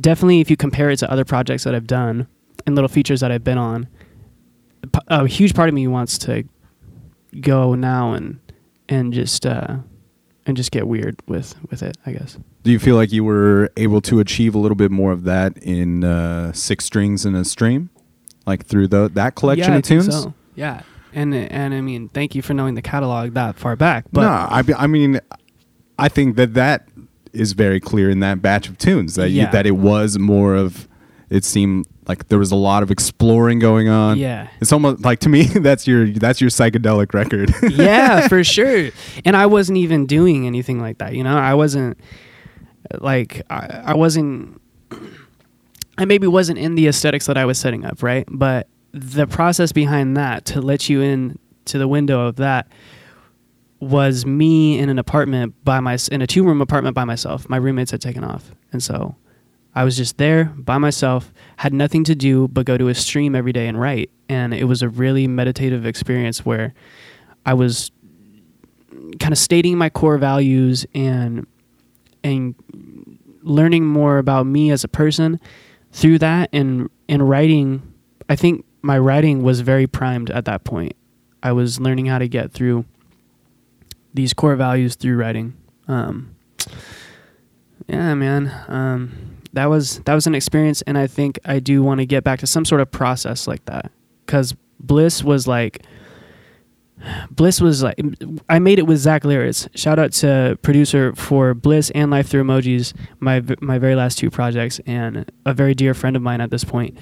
definitely 0.00 0.40
if 0.40 0.50
you 0.50 0.56
compare 0.56 0.90
it 0.90 0.98
to 0.98 1.10
other 1.10 1.24
projects 1.24 1.64
that 1.64 1.74
I've 1.74 1.86
done 1.86 2.26
and 2.66 2.74
little 2.74 2.88
features 2.88 3.20
that 3.20 3.30
I've 3.30 3.44
been 3.44 3.58
on, 3.58 3.88
a 5.08 5.26
huge 5.26 5.54
part 5.54 5.68
of 5.68 5.74
me 5.74 5.86
wants 5.86 6.18
to 6.18 6.44
go 7.40 7.74
now 7.74 8.12
and 8.12 8.38
and 8.88 9.12
just 9.12 9.46
uh, 9.46 9.76
and 10.46 10.56
just 10.56 10.70
get 10.70 10.86
weird 10.86 11.16
with 11.26 11.54
with 11.70 11.82
it. 11.82 11.96
I 12.06 12.12
guess. 12.12 12.38
Do 12.62 12.70
you 12.70 12.78
feel 12.78 12.96
like 12.96 13.12
you 13.12 13.24
were 13.24 13.70
able 13.76 14.00
to 14.02 14.20
achieve 14.20 14.54
a 14.54 14.58
little 14.58 14.76
bit 14.76 14.90
more 14.90 15.12
of 15.12 15.24
that 15.24 15.56
in 15.58 16.04
uh, 16.04 16.52
Six 16.52 16.84
Strings 16.84 17.26
in 17.26 17.34
a 17.34 17.44
Stream, 17.44 17.90
like 18.46 18.66
through 18.66 18.88
the 18.88 19.08
that 19.10 19.34
collection 19.34 19.70
yeah, 19.70 19.74
I 19.74 19.78
of 19.78 19.84
think 19.84 20.02
tunes? 20.02 20.22
so. 20.22 20.34
Yeah, 20.54 20.82
and 21.12 21.34
and 21.34 21.74
I 21.74 21.80
mean, 21.80 22.08
thank 22.10 22.34
you 22.34 22.42
for 22.42 22.54
knowing 22.54 22.74
the 22.74 22.82
catalog 22.82 23.34
that 23.34 23.56
far 23.56 23.76
back. 23.76 24.06
But 24.12 24.22
no, 24.22 24.28
I, 24.28 24.84
I 24.84 24.86
mean, 24.86 25.20
I 25.98 26.08
think 26.08 26.36
that 26.36 26.54
that 26.54 26.88
is 27.34 27.52
very 27.52 27.80
clear 27.80 28.10
in 28.10 28.20
that 28.20 28.40
batch 28.40 28.68
of 28.68 28.78
tunes 28.78 29.14
that 29.16 29.30
you, 29.30 29.46
that 29.46 29.66
it 29.66 29.72
was 29.72 30.18
more 30.18 30.54
of. 30.54 30.88
It 31.30 31.44
seemed 31.44 31.86
like 32.06 32.28
there 32.28 32.38
was 32.38 32.52
a 32.52 32.56
lot 32.56 32.82
of 32.82 32.90
exploring 32.90 33.58
going 33.58 33.88
on. 33.88 34.18
Yeah. 34.18 34.48
it's 34.60 34.72
almost 34.72 35.04
like 35.04 35.20
to 35.20 35.28
me 35.28 35.44
that's 35.46 35.86
your 35.86 36.06
that's 36.08 36.40
your 36.40 36.50
psychedelic 36.50 37.14
record. 37.14 37.52
yeah, 37.62 38.28
for 38.28 38.44
sure. 38.44 38.90
And 39.24 39.36
I 39.36 39.46
wasn't 39.46 39.78
even 39.78 40.06
doing 40.06 40.46
anything 40.46 40.80
like 40.80 40.98
that. 40.98 41.14
You 41.14 41.24
know, 41.24 41.36
I 41.36 41.54
wasn't 41.54 41.98
like 42.98 43.42
I, 43.50 43.82
I 43.86 43.94
wasn't. 43.94 44.60
I 45.98 46.04
maybe 46.06 46.26
wasn't 46.26 46.58
in 46.58 46.74
the 46.74 46.88
aesthetics 46.88 47.26
that 47.26 47.36
I 47.36 47.44
was 47.44 47.56
setting 47.56 47.84
up, 47.84 48.02
right? 48.02 48.26
But 48.28 48.68
the 48.92 49.26
process 49.26 49.70
behind 49.70 50.16
that 50.16 50.44
to 50.46 50.60
let 50.60 50.88
you 50.88 51.02
in 51.02 51.38
to 51.66 51.78
the 51.78 51.88
window 51.88 52.26
of 52.26 52.36
that 52.36 52.68
was 53.84 54.26
me 54.26 54.78
in 54.78 54.88
an 54.88 54.98
apartment 54.98 55.54
by 55.64 55.80
my 55.80 55.98
in 56.10 56.22
a 56.22 56.26
two 56.26 56.44
room 56.44 56.60
apartment 56.60 56.94
by 56.94 57.04
myself. 57.04 57.48
My 57.48 57.56
roommates 57.56 57.90
had 57.90 58.00
taken 58.00 58.24
off, 58.24 58.52
and 58.72 58.82
so 58.82 59.16
I 59.74 59.84
was 59.84 59.96
just 59.96 60.18
there 60.18 60.44
by 60.44 60.78
myself, 60.78 61.32
had 61.56 61.72
nothing 61.72 62.04
to 62.04 62.14
do 62.14 62.48
but 62.48 62.64
go 62.64 62.78
to 62.78 62.88
a 62.88 62.94
stream 62.94 63.34
every 63.34 63.52
day 63.52 63.66
and 63.66 63.80
write. 63.80 64.10
And 64.28 64.54
it 64.54 64.64
was 64.64 64.82
a 64.82 64.88
really 64.88 65.26
meditative 65.26 65.84
experience 65.84 66.46
where 66.46 66.74
I 67.44 67.54
was 67.54 67.90
kind 69.18 69.32
of 69.32 69.38
stating 69.38 69.76
my 69.76 69.90
core 69.90 70.18
values 70.18 70.86
and 70.94 71.46
and 72.22 72.54
learning 73.42 73.84
more 73.84 74.18
about 74.18 74.46
me 74.46 74.70
as 74.70 74.84
a 74.84 74.88
person 74.88 75.40
through 75.92 76.18
that 76.18 76.48
and 76.52 76.88
and 77.08 77.28
writing 77.28 77.82
I 78.28 78.36
think 78.36 78.64
my 78.82 78.98
writing 78.98 79.42
was 79.42 79.60
very 79.60 79.86
primed 79.86 80.30
at 80.30 80.44
that 80.46 80.64
point. 80.64 80.94
I 81.42 81.52
was 81.52 81.80
learning 81.80 82.06
how 82.06 82.18
to 82.18 82.28
get 82.28 82.52
through 82.52 82.86
these 84.14 84.32
core 84.32 84.56
values 84.56 84.94
through 84.94 85.16
writing. 85.16 85.54
Um, 85.88 86.36
yeah, 87.88 88.14
man. 88.14 88.52
Um, 88.68 89.34
that 89.52 89.66
was 89.66 90.00
that 90.00 90.14
was 90.14 90.26
an 90.26 90.34
experience, 90.34 90.82
and 90.82 90.96
I 90.96 91.06
think 91.06 91.38
I 91.44 91.58
do 91.58 91.82
want 91.82 92.00
to 92.00 92.06
get 92.06 92.24
back 92.24 92.40
to 92.40 92.46
some 92.46 92.64
sort 92.64 92.80
of 92.80 92.90
process 92.90 93.46
like 93.46 93.64
that 93.66 93.90
because 94.24 94.54
Bliss 94.80 95.22
was 95.22 95.46
like. 95.46 95.84
Bliss 97.30 97.60
was 97.60 97.82
like 97.82 98.00
I 98.48 98.60
made 98.60 98.78
it 98.78 98.86
with 98.86 98.98
Zach 98.98 99.24
Lyris. 99.24 99.68
Shout 99.74 99.98
out 99.98 100.12
to 100.12 100.56
producer 100.62 101.12
for 101.14 101.52
Bliss 101.52 101.90
and 101.90 102.10
Life 102.10 102.28
Through 102.28 102.44
Emojis, 102.44 102.94
my 103.20 103.42
my 103.60 103.78
very 103.78 103.94
last 103.94 104.16
two 104.16 104.30
projects, 104.30 104.80
and 104.86 105.30
a 105.44 105.52
very 105.52 105.74
dear 105.74 105.92
friend 105.92 106.16
of 106.16 106.22
mine 106.22 106.40
at 106.40 106.50
this 106.50 106.64
point. 106.64 106.96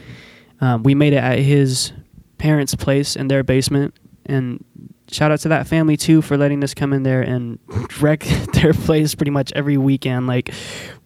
Um, 0.61 0.83
we 0.83 0.95
made 0.95 1.13
it 1.13 1.19
at 1.19 1.39
his 1.39 1.93
parents' 2.39 2.75
place 2.75 3.15
in 3.15 3.29
their 3.29 3.45
basement, 3.45 3.95
and 4.27 4.65
shout 5.11 5.31
out 5.31 5.41
to 5.41 5.49
that 5.49 5.67
family 5.67 5.97
too 5.97 6.23
for 6.23 6.37
letting 6.37 6.63
us 6.63 6.75
come 6.75 6.93
in 6.93 7.03
there 7.03 7.23
and 7.23 7.59
wreck 8.01 8.21
their 8.55 8.73
place 8.73 9.15
pretty 9.15 9.31
much 9.31 9.53
every 9.55 9.77
weekend. 9.77 10.27
Like 10.27 10.53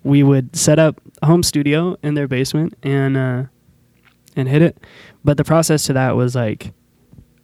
we 0.05 0.23
would 0.23 0.55
set 0.55 0.79
up 0.79 1.01
a 1.23 1.27
home 1.27 1.43
studio 1.43 1.97
in 2.03 2.15
their 2.15 2.29
basement 2.29 2.75
and 2.83 3.17
uh, 3.17 3.45
and 4.35 4.49
hit 4.49 4.63
it. 4.63 4.79
But 5.25 5.37
the 5.37 5.45
process 5.45 5.85
to 5.85 5.95
that 5.95 6.17
was 6.17 6.35
like, 6.35 6.73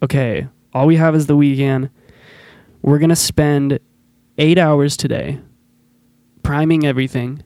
okay, 0.01 0.47
all 0.73 0.87
we 0.87 0.95
have 0.95 1.15
is 1.15 1.27
the 1.27 1.35
weekend. 1.35 1.89
We're 2.81 2.99
gonna 2.99 3.15
spend 3.15 3.79
eight 4.37 4.57
hours 4.57 4.97
today 4.97 5.39
priming 6.43 6.85
everything, 6.85 7.41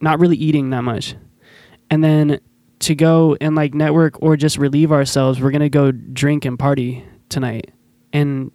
not 0.00 0.20
really 0.20 0.36
eating 0.36 0.70
that 0.70 0.82
much, 0.82 1.14
and 1.90 2.02
then 2.02 2.40
to 2.80 2.94
go 2.94 3.36
and 3.40 3.54
like 3.54 3.74
network 3.74 4.20
or 4.20 4.36
just 4.36 4.58
relieve 4.58 4.92
ourselves, 4.92 5.40
we're 5.40 5.50
gonna 5.50 5.68
go 5.68 5.92
drink 5.92 6.44
and 6.44 6.58
party 6.58 7.04
tonight. 7.28 7.70
And 8.12 8.50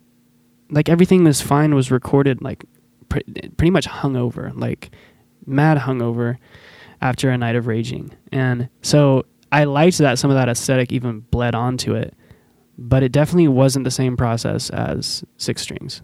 like 0.70 0.90
everything 0.90 1.24
was 1.24 1.42
fine 1.42 1.74
was 1.74 1.92
recorded 1.92 2.42
like 2.42 2.66
pre- 3.10 3.24
pretty 3.58 3.72
much 3.72 3.88
hungover, 3.88 4.52
like 4.56 4.92
mad 5.46 5.78
hungover 5.78 6.38
after 7.02 7.30
a 7.30 7.38
night 7.38 7.56
of 7.56 7.68
raging. 7.68 8.12
And 8.32 8.70
so 8.82 9.26
I 9.52 9.64
liked 9.64 9.98
that 10.00 10.20
some 10.20 10.30
of 10.30 10.36
that 10.36 10.50
aesthetic 10.50 10.92
even 10.92 11.22
bled 11.22 11.56
onto 11.56 11.94
it, 11.94 12.14
but 12.78 13.04
it 13.04 13.12
definitely 13.12 13.48
wasn't 13.48 13.86
the 13.86 13.92
same 13.92 14.18
process 14.18 14.70
as 14.70 15.24
Six 15.38 15.62
Strings. 15.62 16.02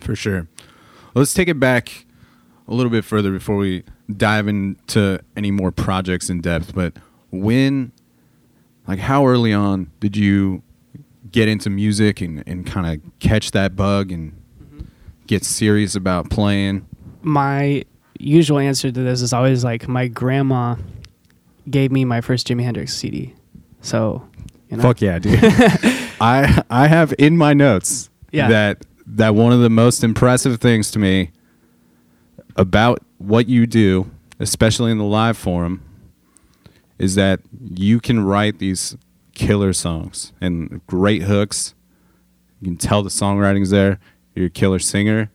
For 0.00 0.14
sure. 0.14 0.48
Let's 1.14 1.34
take 1.34 1.48
it 1.48 1.58
back 1.58 2.04
a 2.68 2.74
little 2.74 2.90
bit 2.90 3.04
further 3.04 3.32
before 3.32 3.56
we 3.56 3.84
dive 4.14 4.46
into 4.46 5.20
any 5.36 5.50
more 5.50 5.72
projects 5.72 6.28
in 6.28 6.40
depth. 6.40 6.74
But 6.74 6.94
when, 7.30 7.92
like, 8.86 8.98
how 8.98 9.26
early 9.26 9.52
on 9.52 9.90
did 10.00 10.16
you 10.16 10.62
get 11.32 11.48
into 11.48 11.70
music 11.70 12.20
and, 12.20 12.42
and 12.46 12.66
kind 12.66 12.86
of 12.86 13.18
catch 13.20 13.50
that 13.52 13.76
bug 13.76 14.10
and 14.12 14.32
get 15.26 15.44
serious 15.44 15.94
about 15.94 16.30
playing? 16.30 16.86
My 17.22 17.84
usual 18.18 18.58
answer 18.58 18.90
to 18.90 19.02
this 19.02 19.22
is 19.22 19.32
always 19.32 19.64
like 19.64 19.88
my 19.88 20.08
grandma 20.08 20.76
gave 21.70 21.92
me 21.92 22.04
my 22.04 22.20
first 22.20 22.46
Jimi 22.48 22.62
Hendrix 22.62 22.94
CD. 22.94 23.34
So, 23.80 24.26
you 24.70 24.76
know, 24.76 24.82
Fuck 24.82 25.00
yeah, 25.00 25.18
dude. 25.18 25.38
I 26.20 26.62
I 26.70 26.86
have 26.88 27.14
in 27.18 27.36
my 27.36 27.54
notes 27.54 28.10
Yeah. 28.32 28.48
that 28.48 28.84
that 29.06 29.34
one 29.34 29.52
of 29.52 29.60
the 29.60 29.70
most 29.70 30.02
impressive 30.04 30.60
things 30.60 30.90
to 30.92 30.98
me 30.98 31.30
about 32.56 33.00
what 33.18 33.48
you 33.48 33.66
do, 33.66 34.10
especially 34.40 34.90
in 34.90 34.98
the 34.98 35.04
live 35.04 35.36
forum, 35.36 35.82
is 36.98 37.14
that 37.14 37.40
you 37.74 38.00
can 38.00 38.20
write 38.24 38.58
these 38.58 38.96
killer 39.38 39.72
songs 39.72 40.32
and 40.40 40.84
great 40.86 41.22
hooks. 41.22 41.74
You 42.60 42.66
can 42.66 42.76
tell 42.76 43.02
the 43.02 43.08
songwriting's 43.10 43.70
there. 43.70 43.98
You're 44.34 44.46
a 44.46 44.50
killer 44.50 44.78
singer. 44.78 45.30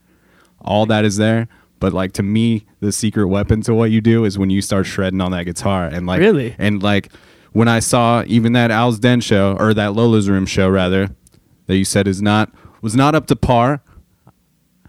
All 0.62 0.86
that 0.88 1.06
is 1.06 1.18
there. 1.18 1.48
But 1.80 1.94
like 1.94 2.12
to 2.14 2.24
me, 2.24 2.66
the 2.80 2.92
secret 2.92 3.28
weapon 3.28 3.62
to 3.64 3.74
what 3.74 3.92
you 3.92 4.00
do 4.02 4.24
is 4.26 4.38
when 4.38 4.50
you 4.50 4.62
start 4.62 4.86
shredding 4.86 5.20
on 5.22 5.32
that 5.32 5.44
guitar 5.46 5.86
and 5.86 6.06
like 6.06 6.20
Really? 6.20 6.56
and 6.58 6.82
like 6.84 7.12
when 7.52 7.68
I 7.68 7.80
saw 7.80 8.24
even 8.28 8.54
that 8.54 8.72
Al's 8.72 9.00
Den 9.00 9.20
show 9.22 9.56
or 9.60 9.74
that 9.74 9.94
Lola's 9.94 10.30
Room 10.30 10.46
show 10.46 10.70
rather 10.70 11.10
that 11.68 11.76
you 11.78 11.86
said 11.86 12.08
is 12.08 12.22
not 12.22 12.52
was 12.82 12.96
not 12.96 13.16
up 13.16 13.28
to 13.28 13.36
par. 13.36 13.82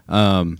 Um, 0.07 0.57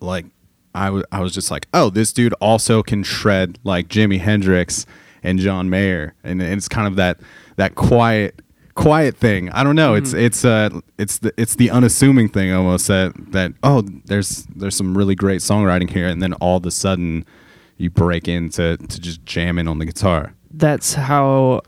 like 0.00 0.26
I 0.74 0.90
was 0.90 1.04
I 1.12 1.20
was 1.20 1.34
just 1.34 1.50
like, 1.50 1.66
oh, 1.74 1.90
this 1.90 2.12
dude 2.12 2.32
also 2.34 2.82
can 2.82 3.02
shred 3.02 3.58
like 3.64 3.88
Jimi 3.88 4.18
Hendrix 4.20 4.86
and 5.22 5.38
John 5.38 5.70
Mayer, 5.70 6.14
and, 6.24 6.40
and 6.42 6.54
it's 6.54 6.68
kind 6.68 6.86
of 6.86 6.96
that 6.96 7.20
that 7.56 7.74
quiet 7.74 8.40
quiet 8.74 9.16
thing. 9.16 9.50
I 9.50 9.64
don't 9.64 9.76
know. 9.76 9.94
It's 9.94 10.12
it's 10.12 10.44
uh 10.44 10.70
it's 10.98 11.18
the 11.18 11.32
it's 11.36 11.56
the 11.56 11.70
unassuming 11.70 12.28
thing 12.28 12.52
almost 12.52 12.88
that 12.88 13.12
that 13.32 13.52
oh 13.62 13.82
there's 14.04 14.46
there's 14.56 14.76
some 14.76 14.96
really 14.96 15.14
great 15.14 15.40
songwriting 15.40 15.90
here, 15.90 16.06
and 16.06 16.22
then 16.22 16.32
all 16.34 16.56
of 16.56 16.66
a 16.66 16.70
sudden 16.70 17.24
you 17.76 17.90
break 17.90 18.28
into 18.28 18.76
to 18.76 19.00
just 19.00 19.24
jamming 19.24 19.68
on 19.68 19.78
the 19.78 19.84
guitar. 19.84 20.34
That's 20.50 20.94
how 20.94 21.62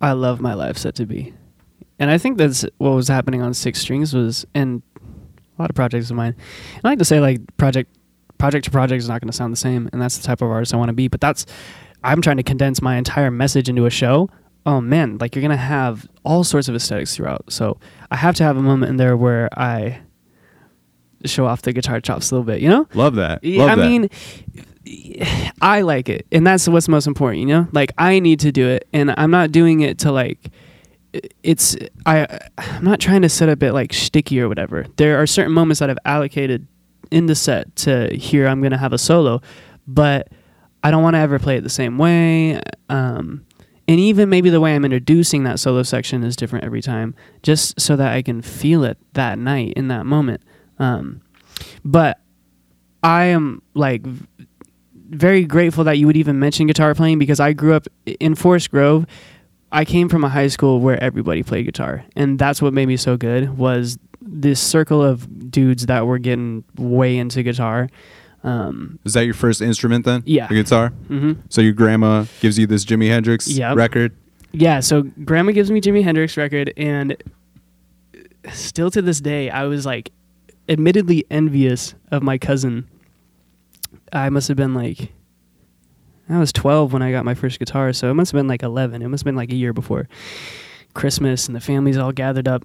I 0.00 0.12
love 0.12 0.40
my 0.40 0.54
life 0.54 0.76
set 0.76 0.94
to 0.96 1.06
be. 1.06 1.34
And 1.98 2.10
I 2.10 2.18
think 2.18 2.36
that's 2.36 2.66
what 2.78 2.90
was 2.90 3.08
happening 3.08 3.42
on 3.42 3.54
Six 3.54 3.80
Strings 3.80 4.12
was 4.12 4.46
and 4.54 4.82
a 5.58 5.62
lot 5.62 5.70
of 5.70 5.76
projects 5.76 6.10
of 6.10 6.16
mine. 6.16 6.34
And 6.74 6.80
I 6.84 6.88
like 6.88 6.98
to 6.98 7.04
say 7.04 7.20
like 7.20 7.40
project 7.56 7.96
project 8.38 8.66
to 8.66 8.70
project 8.70 8.98
is 8.98 9.08
not 9.08 9.20
going 9.22 9.30
to 9.30 9.36
sound 9.36 9.52
the 9.52 9.56
same 9.56 9.88
and 9.92 10.02
that's 10.02 10.18
the 10.18 10.22
type 10.22 10.42
of 10.42 10.50
artist 10.50 10.74
I 10.74 10.76
want 10.76 10.90
to 10.90 10.94
be, 10.94 11.08
but 11.08 11.20
that's 11.20 11.46
I'm 12.06 12.22
trying 12.22 12.36
to 12.36 12.42
condense 12.42 12.80
my 12.80 12.96
entire 12.96 13.30
message 13.30 13.68
into 13.68 13.84
a 13.84 13.90
show. 13.90 14.30
Oh 14.64 14.80
man, 14.80 15.18
like 15.18 15.34
you're 15.34 15.42
going 15.42 15.50
to 15.50 15.56
have 15.56 16.08
all 16.24 16.44
sorts 16.44 16.68
of 16.68 16.74
aesthetics 16.74 17.16
throughout. 17.16 17.52
So 17.52 17.78
I 18.10 18.16
have 18.16 18.34
to 18.36 18.44
have 18.44 18.56
a 18.56 18.62
moment 18.62 18.90
in 18.90 18.96
there 18.96 19.16
where 19.16 19.48
I 19.58 20.00
show 21.24 21.46
off 21.46 21.62
the 21.62 21.72
guitar 21.72 22.00
chops 22.00 22.30
a 22.30 22.34
little 22.34 22.44
bit, 22.44 22.60
you 22.60 22.68
know? 22.68 22.86
Love 22.94 23.16
that. 23.16 23.44
Love 23.44 23.70
I 23.70 23.74
that. 23.74 23.88
mean, 23.88 24.08
I 25.60 25.82
like 25.82 26.08
it, 26.08 26.26
and 26.30 26.46
that's 26.46 26.68
what's 26.68 26.88
most 26.88 27.06
important. 27.06 27.40
You 27.40 27.46
know, 27.46 27.68
like 27.72 27.92
I 27.98 28.20
need 28.20 28.40
to 28.40 28.52
do 28.52 28.68
it, 28.68 28.86
and 28.92 29.12
I'm 29.16 29.30
not 29.30 29.52
doing 29.52 29.80
it 29.80 29.98
to 30.00 30.12
like. 30.12 30.50
It's 31.42 31.76
I. 32.04 32.40
I'm 32.58 32.84
not 32.84 33.00
trying 33.00 33.22
to 33.22 33.28
set 33.28 33.48
up 33.48 33.62
it 33.62 33.72
like 33.72 33.92
sticky 33.92 34.40
or 34.40 34.48
whatever. 34.48 34.86
There 34.96 35.20
are 35.20 35.26
certain 35.26 35.52
moments 35.52 35.80
that 35.80 35.90
I've 35.90 35.98
allocated 36.04 36.66
in 37.10 37.26
the 37.26 37.34
set 37.34 37.74
to 37.76 38.14
here. 38.14 38.46
I'm 38.46 38.62
gonna 38.62 38.78
have 38.78 38.92
a 38.92 38.98
solo, 38.98 39.40
but 39.86 40.28
I 40.86 40.92
don't 40.92 41.02
want 41.02 41.14
to 41.14 41.18
ever 41.18 41.40
play 41.40 41.56
it 41.56 41.62
the 41.62 41.68
same 41.68 41.98
way. 41.98 42.60
Um, 42.88 43.44
and 43.88 43.98
even 43.98 44.28
maybe 44.28 44.50
the 44.50 44.60
way 44.60 44.72
I'm 44.72 44.84
introducing 44.84 45.42
that 45.42 45.58
solo 45.58 45.82
section 45.82 46.22
is 46.22 46.36
different 46.36 46.64
every 46.64 46.80
time, 46.80 47.16
just 47.42 47.80
so 47.80 47.96
that 47.96 48.12
I 48.12 48.22
can 48.22 48.40
feel 48.40 48.84
it 48.84 48.96
that 49.14 49.36
night 49.36 49.72
in 49.72 49.88
that 49.88 50.06
moment. 50.06 50.42
Um, 50.78 51.22
but 51.84 52.20
I 53.02 53.24
am 53.24 53.62
like 53.74 54.04
very 54.94 55.44
grateful 55.44 55.82
that 55.82 55.98
you 55.98 56.06
would 56.06 56.16
even 56.16 56.38
mention 56.38 56.68
guitar 56.68 56.94
playing 56.94 57.18
because 57.18 57.40
I 57.40 57.52
grew 57.52 57.74
up 57.74 57.88
in 58.20 58.36
Forest 58.36 58.70
Grove. 58.70 59.06
I 59.72 59.84
came 59.84 60.08
from 60.08 60.22
a 60.22 60.28
high 60.28 60.46
school 60.46 60.78
where 60.78 61.02
everybody 61.02 61.42
played 61.42 61.66
guitar, 61.66 62.04
and 62.14 62.38
that's 62.38 62.62
what 62.62 62.72
made 62.72 62.86
me 62.86 62.96
so 62.96 63.16
good 63.16 63.58
was 63.58 63.98
this 64.20 64.60
circle 64.60 65.02
of 65.02 65.50
dudes 65.50 65.86
that 65.86 66.06
were 66.06 66.18
getting 66.18 66.62
way 66.78 67.16
into 67.18 67.42
guitar. 67.42 67.88
Um, 68.46 68.98
Is 69.04 69.12
that 69.14 69.24
your 69.24 69.34
first 69.34 69.60
instrument 69.60 70.04
then? 70.04 70.22
Yeah. 70.24 70.46
The 70.46 70.54
guitar? 70.54 70.88
hmm 71.08 71.32
So 71.48 71.60
your 71.60 71.72
grandma 71.72 72.24
gives 72.40 72.58
you 72.58 72.66
this 72.66 72.84
Jimi 72.84 73.08
Hendrix 73.08 73.48
Yep. 73.48 73.76
record? 73.76 74.16
Yeah, 74.52 74.80
so 74.80 75.02
grandma 75.24 75.52
gives 75.52 75.70
me 75.70 75.80
Jimi 75.80 76.02
Hendrix 76.04 76.36
record 76.36 76.72
and 76.76 77.16
still 78.52 78.90
to 78.92 79.02
this 79.02 79.20
day 79.20 79.50
I 79.50 79.64
was 79.64 79.84
like 79.84 80.12
admittedly 80.68 81.24
envious 81.30 81.94
of 82.10 82.22
my 82.22 82.38
cousin. 82.38 82.86
I 84.12 84.30
must 84.30 84.48
have 84.48 84.56
been 84.56 84.74
like 84.74 85.12
I 86.28 86.38
was 86.38 86.52
12 86.52 86.92
when 86.92 87.02
I 87.02 87.12
got 87.12 87.24
my 87.24 87.34
first 87.34 87.58
guitar, 87.60 87.92
so 87.92 88.10
it 88.10 88.14
must 88.14 88.32
have 88.32 88.38
been 88.38 88.48
like 88.48 88.64
11. 88.64 89.00
It 89.00 89.06
must 89.08 89.20
have 89.22 89.26
been 89.26 89.36
like 89.36 89.52
a 89.52 89.54
year 89.56 89.72
before 89.72 90.08
Christmas 90.94 91.46
and 91.46 91.54
the 91.54 91.60
family's 91.60 91.96
all 91.96 92.12
gathered 92.12 92.48
up 92.48 92.62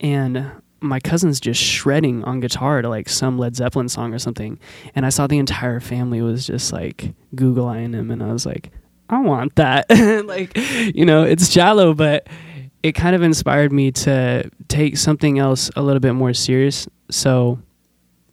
and 0.00 0.50
my 0.80 1.00
cousin's 1.00 1.40
just 1.40 1.60
shredding 1.60 2.22
on 2.24 2.40
guitar 2.40 2.82
to 2.82 2.88
like 2.88 3.08
some 3.08 3.38
Led 3.38 3.56
Zeppelin 3.56 3.88
song 3.88 4.12
or 4.12 4.18
something. 4.18 4.58
And 4.94 5.06
I 5.06 5.08
saw 5.08 5.26
the 5.26 5.38
entire 5.38 5.80
family 5.80 6.20
was 6.20 6.46
just 6.46 6.72
like 6.72 7.14
Google 7.34 7.68
eyeing 7.68 7.92
him 7.92 8.10
and 8.10 8.22
I 8.22 8.32
was 8.32 8.46
like, 8.46 8.70
I 9.08 9.20
want 9.20 9.54
that. 9.56 9.86
like, 10.26 10.56
you 10.94 11.04
know, 11.04 11.22
it's 11.22 11.50
shallow, 11.50 11.94
but 11.94 12.28
it 12.82 12.92
kind 12.92 13.16
of 13.16 13.22
inspired 13.22 13.72
me 13.72 13.90
to 13.90 14.50
take 14.68 14.96
something 14.96 15.38
else 15.38 15.70
a 15.76 15.82
little 15.82 16.00
bit 16.00 16.12
more 16.12 16.34
serious. 16.34 16.86
So 17.10 17.58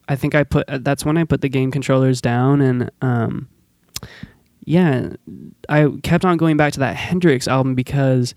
I 0.07 0.15
think 0.15 0.35
I 0.35 0.43
put 0.43 0.65
that's 0.83 1.05
when 1.05 1.17
I 1.17 1.23
put 1.23 1.41
the 1.41 1.49
game 1.49 1.71
controllers 1.71 2.21
down 2.21 2.61
and 2.61 2.91
um 3.01 3.47
yeah, 4.65 5.09
I 5.67 5.89
kept 6.03 6.23
on 6.23 6.37
going 6.37 6.55
back 6.55 6.73
to 6.73 6.79
that 6.79 6.95
Hendrix 6.95 7.47
album 7.47 7.75
because 7.75 8.33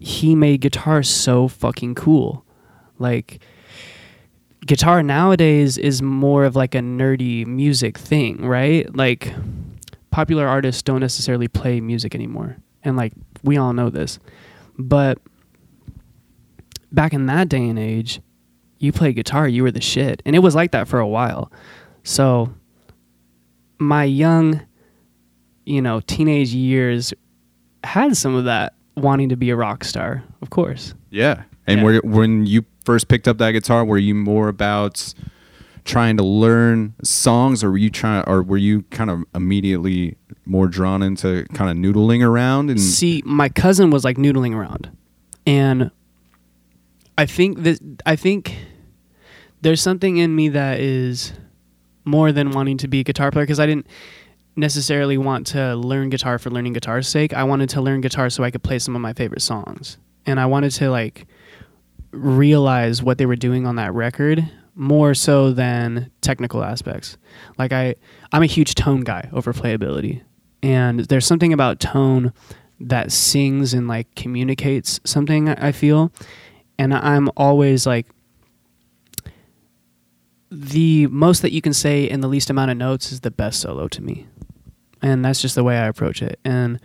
he 0.00 0.34
made 0.34 0.60
guitar 0.60 1.02
so 1.02 1.48
fucking 1.48 1.94
cool. 1.94 2.44
Like 2.98 3.40
guitar 4.66 5.02
nowadays 5.02 5.78
is 5.78 6.02
more 6.02 6.44
of 6.44 6.56
like 6.56 6.74
a 6.74 6.80
nerdy 6.80 7.46
music 7.46 7.96
thing, 7.98 8.44
right? 8.44 8.94
Like 8.94 9.32
popular 10.10 10.46
artists 10.46 10.82
don't 10.82 11.00
necessarily 11.00 11.48
play 11.48 11.80
music 11.80 12.14
anymore. 12.14 12.56
And 12.82 12.96
like 12.96 13.12
we 13.42 13.56
all 13.56 13.72
know 13.72 13.88
this. 13.90 14.18
But 14.78 15.18
back 16.92 17.12
in 17.12 17.26
that 17.26 17.48
day 17.48 17.68
and 17.68 17.78
age, 17.78 18.20
you 18.78 18.92
play 18.92 19.12
guitar, 19.12 19.48
you 19.48 19.62
were 19.62 19.70
the 19.72 19.80
shit. 19.80 20.22
And 20.24 20.36
it 20.36 20.40
was 20.40 20.54
like 20.54 20.70
that 20.72 20.86
for 20.88 20.98
a 20.98 21.06
while. 21.06 21.50
So 22.04 22.52
my 23.78 24.04
young, 24.04 24.60
you 25.66 25.82
know, 25.82 26.00
teenage 26.00 26.50
years 26.50 27.12
had 27.84 28.16
some 28.16 28.34
of 28.34 28.44
that 28.44 28.74
wanting 28.96 29.28
to 29.30 29.36
be 29.36 29.50
a 29.50 29.56
rock 29.56 29.84
star, 29.84 30.22
of 30.42 30.50
course. 30.50 30.94
Yeah. 31.10 31.42
And 31.66 31.80
Yeah. 31.82 32.00
when 32.02 32.46
you 32.46 32.64
first 32.88 33.08
picked 33.08 33.28
up 33.28 33.36
that 33.36 33.50
guitar, 33.50 33.84
were 33.84 33.98
you 33.98 34.14
more 34.14 34.48
about 34.48 35.12
trying 35.84 36.16
to 36.16 36.22
learn 36.22 36.94
songs, 37.04 37.62
or 37.62 37.70
were 37.70 37.76
you 37.76 37.90
trying, 37.90 38.24
or 38.26 38.42
were 38.42 38.56
you 38.56 38.80
kind 38.84 39.10
of 39.10 39.24
immediately 39.34 40.16
more 40.46 40.68
drawn 40.68 41.02
into 41.02 41.44
kind 41.52 41.70
of 41.70 41.76
noodling 41.76 42.26
around? 42.26 42.70
And 42.70 42.80
See, 42.80 43.22
my 43.26 43.50
cousin 43.50 43.90
was 43.90 44.04
like 44.04 44.16
noodling 44.16 44.54
around, 44.54 44.90
and 45.46 45.90
I 47.18 47.26
think 47.26 47.62
that 47.64 47.78
I 48.06 48.16
think 48.16 48.56
there's 49.60 49.82
something 49.82 50.16
in 50.16 50.34
me 50.34 50.48
that 50.48 50.80
is 50.80 51.34
more 52.06 52.32
than 52.32 52.52
wanting 52.52 52.78
to 52.78 52.88
be 52.88 53.00
a 53.00 53.04
guitar 53.04 53.30
player 53.30 53.44
because 53.44 53.60
I 53.60 53.66
didn't 53.66 53.86
necessarily 54.56 55.18
want 55.18 55.46
to 55.48 55.76
learn 55.76 56.08
guitar 56.08 56.38
for 56.38 56.48
learning 56.48 56.72
guitar's 56.72 57.06
sake. 57.06 57.34
I 57.34 57.44
wanted 57.44 57.68
to 57.68 57.82
learn 57.82 58.00
guitar 58.00 58.30
so 58.30 58.44
I 58.44 58.50
could 58.50 58.62
play 58.62 58.78
some 58.78 58.96
of 58.96 59.02
my 59.02 59.12
favorite 59.12 59.42
songs, 59.42 59.98
and 60.24 60.40
I 60.40 60.46
wanted 60.46 60.70
to 60.70 60.90
like 60.90 61.26
realize 62.12 63.02
what 63.02 63.18
they 63.18 63.26
were 63.26 63.36
doing 63.36 63.66
on 63.66 63.76
that 63.76 63.92
record 63.92 64.50
more 64.74 65.12
so 65.12 65.52
than 65.52 66.10
technical 66.20 66.62
aspects. 66.62 67.16
Like 67.58 67.72
I 67.72 67.96
I'm 68.32 68.42
a 68.42 68.46
huge 68.46 68.74
tone 68.74 69.00
guy 69.00 69.28
over 69.32 69.52
playability. 69.52 70.22
And 70.62 71.00
there's 71.00 71.26
something 71.26 71.52
about 71.52 71.80
tone 71.80 72.32
that 72.80 73.12
sings 73.12 73.74
and 73.74 73.88
like 73.88 74.12
communicates 74.14 75.00
something 75.04 75.48
I 75.48 75.72
feel. 75.72 76.12
And 76.78 76.94
I'm 76.94 77.28
always 77.36 77.86
like 77.86 78.06
the 80.50 81.06
most 81.08 81.42
that 81.42 81.52
you 81.52 81.60
can 81.60 81.72
say 81.72 82.08
in 82.08 82.20
the 82.20 82.28
least 82.28 82.50
amount 82.50 82.70
of 82.70 82.76
notes 82.76 83.12
is 83.12 83.20
the 83.20 83.30
best 83.30 83.60
solo 83.60 83.88
to 83.88 84.02
me. 84.02 84.26
And 85.02 85.24
that's 85.24 85.42
just 85.42 85.54
the 85.54 85.64
way 85.64 85.76
I 85.78 85.86
approach 85.86 86.22
it. 86.22 86.38
And 86.44 86.80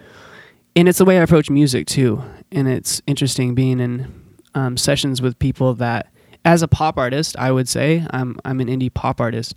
and 0.75 0.89
it's 0.89 0.97
the 0.97 1.05
way 1.05 1.19
I 1.19 1.21
approach 1.21 1.49
music 1.51 1.85
too. 1.85 2.23
And 2.51 2.67
it's 2.67 3.01
interesting 3.05 3.53
being 3.53 3.79
in 3.79 4.22
um, 4.55 4.77
sessions 4.77 5.21
with 5.21 5.37
people 5.39 5.73
that, 5.75 6.11
as 6.45 6.61
a 6.61 6.67
pop 6.67 6.97
artist, 6.97 7.35
I 7.37 7.51
would 7.51 7.69
say 7.69 8.05
I'm 8.11 8.37
I'm 8.45 8.59
an 8.59 8.67
indie 8.67 8.93
pop 8.93 9.21
artist. 9.21 9.55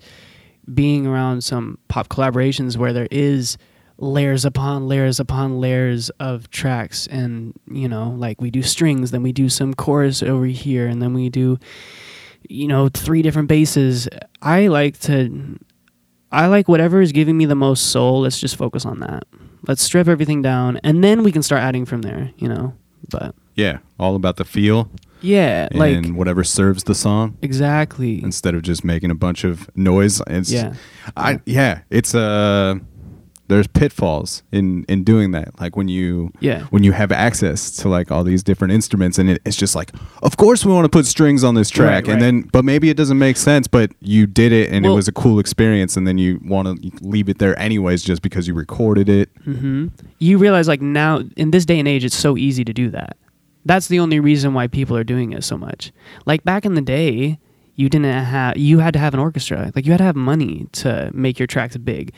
Being 0.72 1.06
around 1.06 1.42
some 1.44 1.78
pop 1.88 2.08
collaborations 2.08 2.76
where 2.76 2.92
there 2.92 3.08
is 3.10 3.56
layers 3.98 4.44
upon 4.44 4.88
layers 4.88 5.20
upon 5.20 5.60
layers 5.60 6.10
of 6.20 6.50
tracks, 6.50 7.06
and 7.06 7.54
you 7.70 7.88
know, 7.88 8.10
like 8.10 8.40
we 8.40 8.50
do 8.50 8.62
strings, 8.62 9.10
then 9.10 9.22
we 9.22 9.32
do 9.32 9.48
some 9.48 9.74
chorus 9.74 10.22
over 10.22 10.46
here, 10.46 10.86
and 10.86 11.00
then 11.00 11.14
we 11.14 11.28
do, 11.28 11.58
you 12.48 12.68
know, 12.68 12.88
three 12.88 13.22
different 13.22 13.48
basses. 13.48 14.08
I 14.42 14.66
like 14.68 14.98
to 15.00 15.58
I 16.32 16.46
like 16.46 16.68
whatever 16.68 17.00
is 17.00 17.12
giving 17.12 17.36
me 17.38 17.46
the 17.46 17.54
most 17.54 17.90
soul. 17.90 18.20
Let's 18.20 18.40
just 18.40 18.56
focus 18.56 18.84
on 18.84 19.00
that. 19.00 19.24
Let's 19.66 19.82
strip 19.82 20.08
everything 20.08 20.42
down, 20.42 20.78
and 20.82 21.02
then 21.02 21.22
we 21.22 21.32
can 21.32 21.42
start 21.42 21.62
adding 21.62 21.86
from 21.86 22.02
there. 22.02 22.32
You 22.36 22.48
know, 22.48 22.74
but 23.08 23.34
yeah, 23.56 23.78
all 23.98 24.14
about 24.14 24.36
the 24.36 24.44
feel. 24.44 24.88
Yeah, 25.22 25.68
like 25.72 25.96
and 25.96 26.14
whatever 26.16 26.44
serves 26.44 26.84
the 26.84 26.94
song 26.94 27.36
exactly. 27.42 28.22
instead 28.22 28.54
of 28.54 28.62
just 28.62 28.84
making 28.84 29.10
a 29.10 29.14
bunch 29.14 29.44
of 29.44 29.68
noise. 29.76 30.20
It's, 30.28 30.52
Yeah. 30.52 30.74
I 31.16 31.40
yeah, 31.46 31.80
it's 31.90 32.14
uh 32.14 32.76
there's 33.48 33.66
pitfalls 33.68 34.42
in 34.52 34.84
in 34.88 35.04
doing 35.04 35.30
that. 35.30 35.58
Like 35.58 35.74
when 35.76 35.88
you 35.88 36.32
Yeah. 36.40 36.64
when 36.70 36.82
you 36.84 36.92
have 36.92 37.12
access 37.12 37.70
to 37.78 37.88
like 37.88 38.10
all 38.12 38.24
these 38.24 38.42
different 38.42 38.72
instruments 38.74 39.18
and 39.18 39.30
it, 39.30 39.40
it's 39.46 39.56
just 39.56 39.74
like 39.74 39.90
of 40.22 40.36
course 40.36 40.66
we 40.66 40.72
want 40.72 40.84
to 40.84 40.88
put 40.90 41.06
strings 41.06 41.42
on 41.44 41.54
this 41.54 41.70
track 41.70 41.90
Right, 42.06 42.12
and 42.12 42.22
right. 42.22 42.42
then 42.42 42.50
but 42.52 42.64
maybe 42.64 42.90
it 42.90 42.96
doesn't 42.96 43.18
make 43.18 43.36
sense 43.38 43.66
but 43.68 43.92
you 44.00 44.26
did 44.26 44.52
it 44.52 44.70
and 44.72 44.84
it 44.84 44.90
was 44.90 45.08
a 45.08 45.12
cool 45.12 45.38
experience 45.38 45.96
and 45.96 46.06
then 46.06 46.18
you 46.18 46.40
want 46.44 46.66
to 46.82 46.90
leave 47.00 47.28
it 47.28 47.38
there 47.38 47.58
anyways 47.58 48.02
just 48.02 48.20
because 48.20 48.46
you 48.46 48.54
recorded 48.54 49.08
it. 49.08 49.30
hmm 49.44 49.86
You 50.18 50.38
realize 50.38 50.68
like 50.68 50.82
now 50.82 51.22
in 51.36 51.52
this 51.52 51.64
day 51.64 51.78
and 51.78 51.88
age, 51.88 52.04
it's 52.04 52.16
so 52.18 52.36
easy 52.36 52.64
to 52.64 52.72
do 52.72 52.90
that. 52.90 53.16
That's 53.66 53.88
the 53.88 53.98
only 53.98 54.20
reason 54.20 54.54
why 54.54 54.68
people 54.68 54.96
are 54.96 55.02
doing 55.02 55.32
it 55.32 55.42
so 55.42 55.58
much. 55.58 55.92
Like 56.24 56.44
back 56.44 56.64
in 56.64 56.74
the 56.74 56.80
day, 56.80 57.40
you 57.74 57.88
didn't 57.88 58.12
have 58.12 58.56
you 58.56 58.78
had 58.78 58.92
to 58.94 59.00
have 59.00 59.12
an 59.12 59.18
orchestra. 59.18 59.72
Like 59.74 59.84
you 59.84 59.92
had 59.92 59.98
to 59.98 60.04
have 60.04 60.14
money 60.14 60.68
to 60.72 61.10
make 61.12 61.40
your 61.40 61.48
tracks 61.48 61.76
big. 61.76 62.14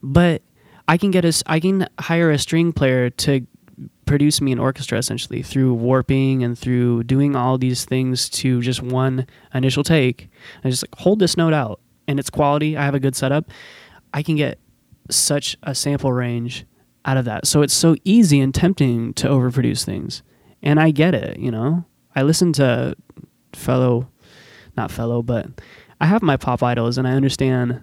But 0.00 0.42
I 0.86 0.96
can 0.96 1.10
get 1.10 1.24
a 1.24 1.42
I 1.46 1.58
can 1.58 1.88
hire 1.98 2.30
a 2.30 2.38
string 2.38 2.72
player 2.72 3.10
to 3.10 3.44
produce 4.06 4.40
me 4.40 4.52
an 4.52 4.60
orchestra 4.60 4.96
essentially 4.96 5.42
through 5.42 5.74
warping 5.74 6.44
and 6.44 6.56
through 6.56 7.02
doing 7.02 7.34
all 7.34 7.58
these 7.58 7.84
things 7.84 8.28
to 8.28 8.60
just 8.62 8.80
one 8.80 9.26
initial 9.52 9.82
take. 9.82 10.28
I 10.62 10.70
just 10.70 10.84
like 10.84 10.94
hold 11.00 11.18
this 11.18 11.36
note 11.36 11.52
out 11.52 11.80
and 12.06 12.20
it's 12.20 12.30
quality. 12.30 12.76
I 12.76 12.84
have 12.84 12.94
a 12.94 13.00
good 13.00 13.16
setup. 13.16 13.50
I 14.14 14.22
can 14.22 14.36
get 14.36 14.60
such 15.10 15.56
a 15.64 15.74
sample 15.74 16.12
range 16.12 16.64
out 17.04 17.16
of 17.16 17.24
that. 17.24 17.48
So 17.48 17.62
it's 17.62 17.74
so 17.74 17.96
easy 18.04 18.38
and 18.38 18.54
tempting 18.54 19.14
to 19.14 19.26
overproduce 19.26 19.84
things. 19.84 20.22
And 20.62 20.78
I 20.80 20.90
get 20.90 21.14
it, 21.14 21.38
you 21.38 21.50
know. 21.50 21.84
I 22.14 22.22
listen 22.22 22.52
to 22.54 22.94
fellow 23.52 24.08
not 24.76 24.90
fellow, 24.90 25.22
but 25.22 25.46
I 26.00 26.06
have 26.06 26.22
my 26.22 26.36
pop 26.36 26.62
idols 26.62 26.98
and 26.98 27.06
I 27.06 27.12
understand 27.12 27.82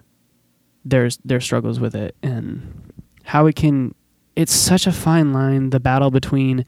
their 0.84 1.08
their 1.24 1.40
struggles 1.40 1.78
with 1.78 1.94
it 1.94 2.16
and 2.22 2.92
how 3.24 3.46
it 3.46 3.54
can 3.54 3.94
it's 4.34 4.52
such 4.52 4.86
a 4.86 4.92
fine 4.92 5.32
line 5.32 5.70
the 5.70 5.80
battle 5.80 6.10
between 6.10 6.64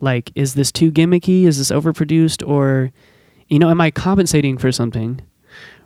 like 0.00 0.30
is 0.34 0.54
this 0.54 0.70
too 0.70 0.92
gimmicky? 0.92 1.44
Is 1.44 1.58
this 1.58 1.70
overproduced? 1.70 2.46
Or 2.46 2.92
you 3.48 3.58
know 3.58 3.70
am 3.70 3.80
i 3.80 3.90
compensating 3.90 4.58
for 4.58 4.70
something? 4.70 5.20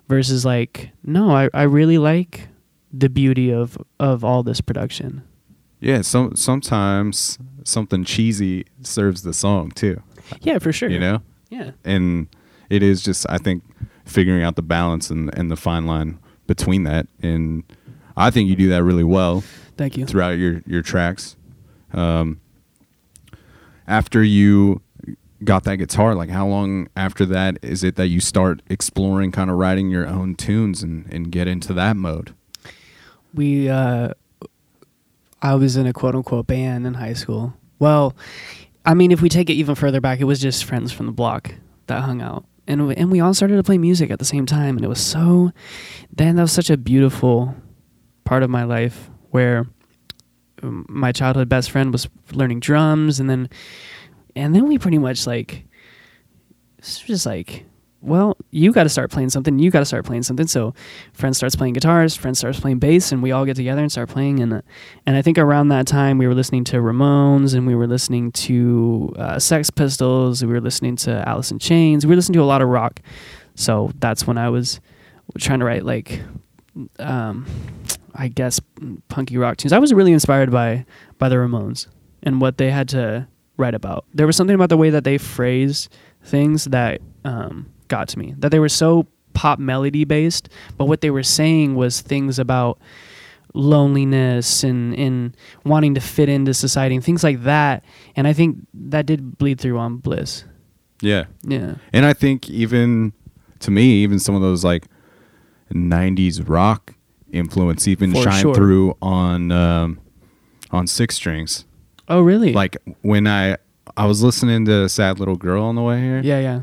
Versus 0.08 0.44
like 0.44 0.90
no 1.04 1.30
i, 1.30 1.48
I 1.54 1.62
really 1.62 1.98
like 1.98 2.48
the 2.92 3.08
beauty 3.08 3.50
of 3.50 3.78
of 3.98 4.24
all 4.24 4.42
this 4.42 4.60
production 4.60 5.22
Yeah, 5.82 6.02
some 6.02 6.36
sometimes 6.36 7.38
something 7.64 8.04
cheesy 8.04 8.66
serves 8.82 9.22
the 9.22 9.34
song 9.34 9.72
too, 9.72 10.00
yeah 10.40 10.58
for 10.58 10.72
sure. 10.72 10.88
You 10.88 11.00
know? 11.00 11.22
yeah. 11.50 11.72
And 11.84 12.28
it 12.70 12.82
is 12.82 13.02
just 13.02 13.26
I 13.28 13.38
think 13.38 13.64
figuring 14.04 14.42
out 14.44 14.56
the 14.56 14.62
balance 14.62 15.10
and, 15.10 15.36
and 15.36 15.50
the 15.50 15.56
fine 15.56 15.86
line 15.86 16.18
between 16.46 16.84
that. 16.84 17.08
And 17.20 17.64
I 18.16 18.30
think 18.30 18.48
you 18.48 18.56
do 18.56 18.68
that 18.68 18.84
really 18.84 19.04
well 19.04 19.42
thank 19.76 19.96
you. 19.96 20.06
throughout 20.06 20.38
your 20.38 20.62
your 20.66 20.82
tracks. 20.82 21.36
Um, 21.92 22.40
after 23.88 24.22
you 24.22 24.82
got 25.44 25.64
that 25.64 25.76
guitar 25.76 26.14
like 26.14 26.30
how 26.30 26.46
long 26.46 26.88
after 26.96 27.26
that 27.26 27.58
is 27.62 27.82
it 27.82 27.96
that 27.96 28.06
you 28.06 28.20
start 28.20 28.62
exploring 28.70 29.32
kind 29.32 29.50
of 29.50 29.56
writing 29.56 29.90
your 29.90 30.06
own 30.06 30.36
tunes 30.36 30.84
and, 30.84 31.12
and 31.12 31.32
get 31.32 31.48
into 31.48 31.72
that 31.74 31.96
mode? 31.96 32.34
We 33.34 33.68
uh 33.68 34.12
I 35.42 35.54
was 35.56 35.76
in 35.76 35.86
a 35.86 35.92
quote 35.92 36.14
unquote 36.14 36.46
band 36.46 36.86
in 36.86 36.94
high 36.94 37.12
school. 37.14 37.52
Well, 37.78 38.16
I 38.86 38.94
mean 38.94 39.10
if 39.10 39.20
we 39.20 39.28
take 39.28 39.50
it 39.50 39.54
even 39.54 39.74
further 39.74 40.00
back, 40.00 40.20
it 40.20 40.24
was 40.24 40.40
just 40.40 40.64
friends 40.64 40.92
from 40.92 41.06
the 41.06 41.12
block 41.12 41.54
that 41.88 42.02
hung 42.02 42.22
out. 42.22 42.44
And 42.68 42.86
we, 42.86 42.94
and 42.94 43.10
we 43.10 43.18
all 43.18 43.34
started 43.34 43.56
to 43.56 43.62
play 43.64 43.76
music 43.76 44.12
at 44.12 44.20
the 44.20 44.24
same 44.24 44.46
time 44.46 44.76
and 44.76 44.84
it 44.84 44.88
was 44.88 45.00
so 45.00 45.50
then 46.12 46.36
that 46.36 46.42
was 46.42 46.52
such 46.52 46.70
a 46.70 46.76
beautiful 46.76 47.56
part 48.24 48.44
of 48.44 48.50
my 48.50 48.62
life 48.62 49.10
where 49.30 49.66
um, 50.62 50.86
my 50.88 51.10
childhood 51.10 51.48
best 51.48 51.72
friend 51.72 51.90
was 51.92 52.08
learning 52.32 52.60
drums 52.60 53.18
and 53.18 53.28
then 53.28 53.50
and 54.36 54.54
then 54.54 54.68
we 54.68 54.78
pretty 54.78 54.98
much 54.98 55.26
like 55.26 55.64
just 56.80 57.26
like 57.26 57.66
well 58.02 58.36
you 58.50 58.72
got 58.72 58.82
to 58.82 58.88
start 58.88 59.10
playing 59.10 59.30
something 59.30 59.58
you 59.58 59.70
got 59.70 59.78
to 59.78 59.84
start 59.84 60.04
playing 60.04 60.22
something. 60.22 60.46
So 60.46 60.74
friend 61.12 61.34
starts 61.34 61.56
playing 61.56 61.74
guitars 61.74 62.14
friend 62.16 62.36
starts 62.36 62.60
playing 62.60 62.78
bass 62.78 63.12
and 63.12 63.22
we 63.22 63.32
all 63.32 63.44
get 63.44 63.56
together 63.56 63.80
and 63.80 63.90
start 63.90 64.08
playing. 64.08 64.40
And 64.40 64.52
uh, 64.52 64.62
and 65.06 65.16
i 65.16 65.22
think 65.22 65.38
around 65.38 65.68
that 65.68 65.86
time 65.86 66.18
we 66.18 66.26
were 66.26 66.34
listening 66.34 66.64
to 66.64 66.76
ramones 66.78 67.54
and 67.54 67.66
we 67.66 67.74
were 67.74 67.86
listening 67.86 68.32
to 68.32 69.14
uh, 69.18 69.38
sex 69.38 69.70
pistols 69.70 70.44
we 70.44 70.52
were 70.52 70.60
listening 70.60 70.96
to 70.96 71.26
alice 71.28 71.50
in 71.50 71.58
chains 71.58 72.04
we 72.04 72.10
were 72.10 72.16
listening 72.16 72.34
to 72.34 72.42
a 72.42 72.44
lot 72.44 72.62
of 72.62 72.68
rock. 72.68 73.00
So 73.54 73.92
that's 73.98 74.26
when 74.26 74.38
i 74.38 74.48
was 74.48 74.80
trying 75.38 75.60
to 75.60 75.64
write 75.64 75.84
like 75.84 76.20
um 76.98 77.46
i 78.14 78.28
guess 78.28 78.60
punky 79.08 79.38
rock 79.38 79.56
tunes. 79.56 79.72
I 79.72 79.78
was 79.78 79.92
really 79.94 80.12
inspired 80.12 80.50
by 80.50 80.84
by 81.18 81.28
the 81.28 81.36
ramones 81.36 81.86
and 82.22 82.40
what 82.40 82.58
they 82.58 82.70
had 82.70 82.88
to 82.90 83.28
write 83.56 83.74
about. 83.74 84.04
There 84.14 84.26
was 84.26 84.36
something 84.36 84.54
about 84.54 84.68
the 84.68 84.76
way 84.76 84.90
that 84.90 85.04
they 85.04 85.18
phrased 85.18 85.92
things 86.24 86.64
that 86.66 87.00
um, 87.24 87.70
got 87.94 88.06
to 88.12 88.18
me 88.22 88.28
that 88.38 88.50
they 88.52 88.58
were 88.64 88.74
so 88.84 89.06
pop 89.34 89.58
melody 89.58 90.04
based 90.04 90.48
but 90.78 90.84
what 90.90 91.00
they 91.02 91.10
were 91.10 91.22
saying 91.38 91.68
was 91.82 92.00
things 92.12 92.38
about 92.38 92.78
loneliness 93.54 94.64
and, 94.64 94.94
and 94.94 95.36
wanting 95.64 95.94
to 95.94 96.00
fit 96.00 96.28
into 96.28 96.54
society 96.54 96.94
and 96.94 97.04
things 97.04 97.22
like 97.22 97.42
that. 97.44 97.84
And 98.16 98.26
i 98.26 98.32
think 98.32 98.56
that 98.92 99.04
did 99.06 99.36
bleed 99.38 99.60
through 99.60 99.78
on 99.78 99.96
bliss. 99.98 100.44
Yeah. 101.02 101.24
Yeah. 101.42 101.74
And 101.92 102.06
I 102.06 102.12
think 102.14 102.48
even 102.48 103.12
to 103.58 103.70
me, 103.70 104.02
even 104.04 104.18
some 104.18 104.34
of 104.34 104.40
those 104.40 104.62
like 104.64 104.84
'90s 105.72 106.48
rock 106.48 106.94
influence 107.32 107.88
even 107.88 108.12
For 108.12 108.22
shine 108.22 108.40
sure. 108.42 108.54
through 108.54 108.96
on 109.02 109.50
um, 109.50 109.98
on 110.70 110.86
six 110.86 111.16
strings. 111.16 111.64
oh 112.08 112.20
really? 112.20 112.52
Like 112.52 112.76
when 113.02 113.26
I 113.26 113.56
I 113.96 114.06
was 114.06 114.22
listening 114.22 114.64
to 114.66 114.88
"Sad 114.88 115.18
Little 115.18 115.36
Girl" 115.36 115.64
on 115.64 115.74
the 115.74 115.82
way 115.82 116.00
here, 116.00 116.20
yeah 116.22 116.40
yeah 116.40 116.60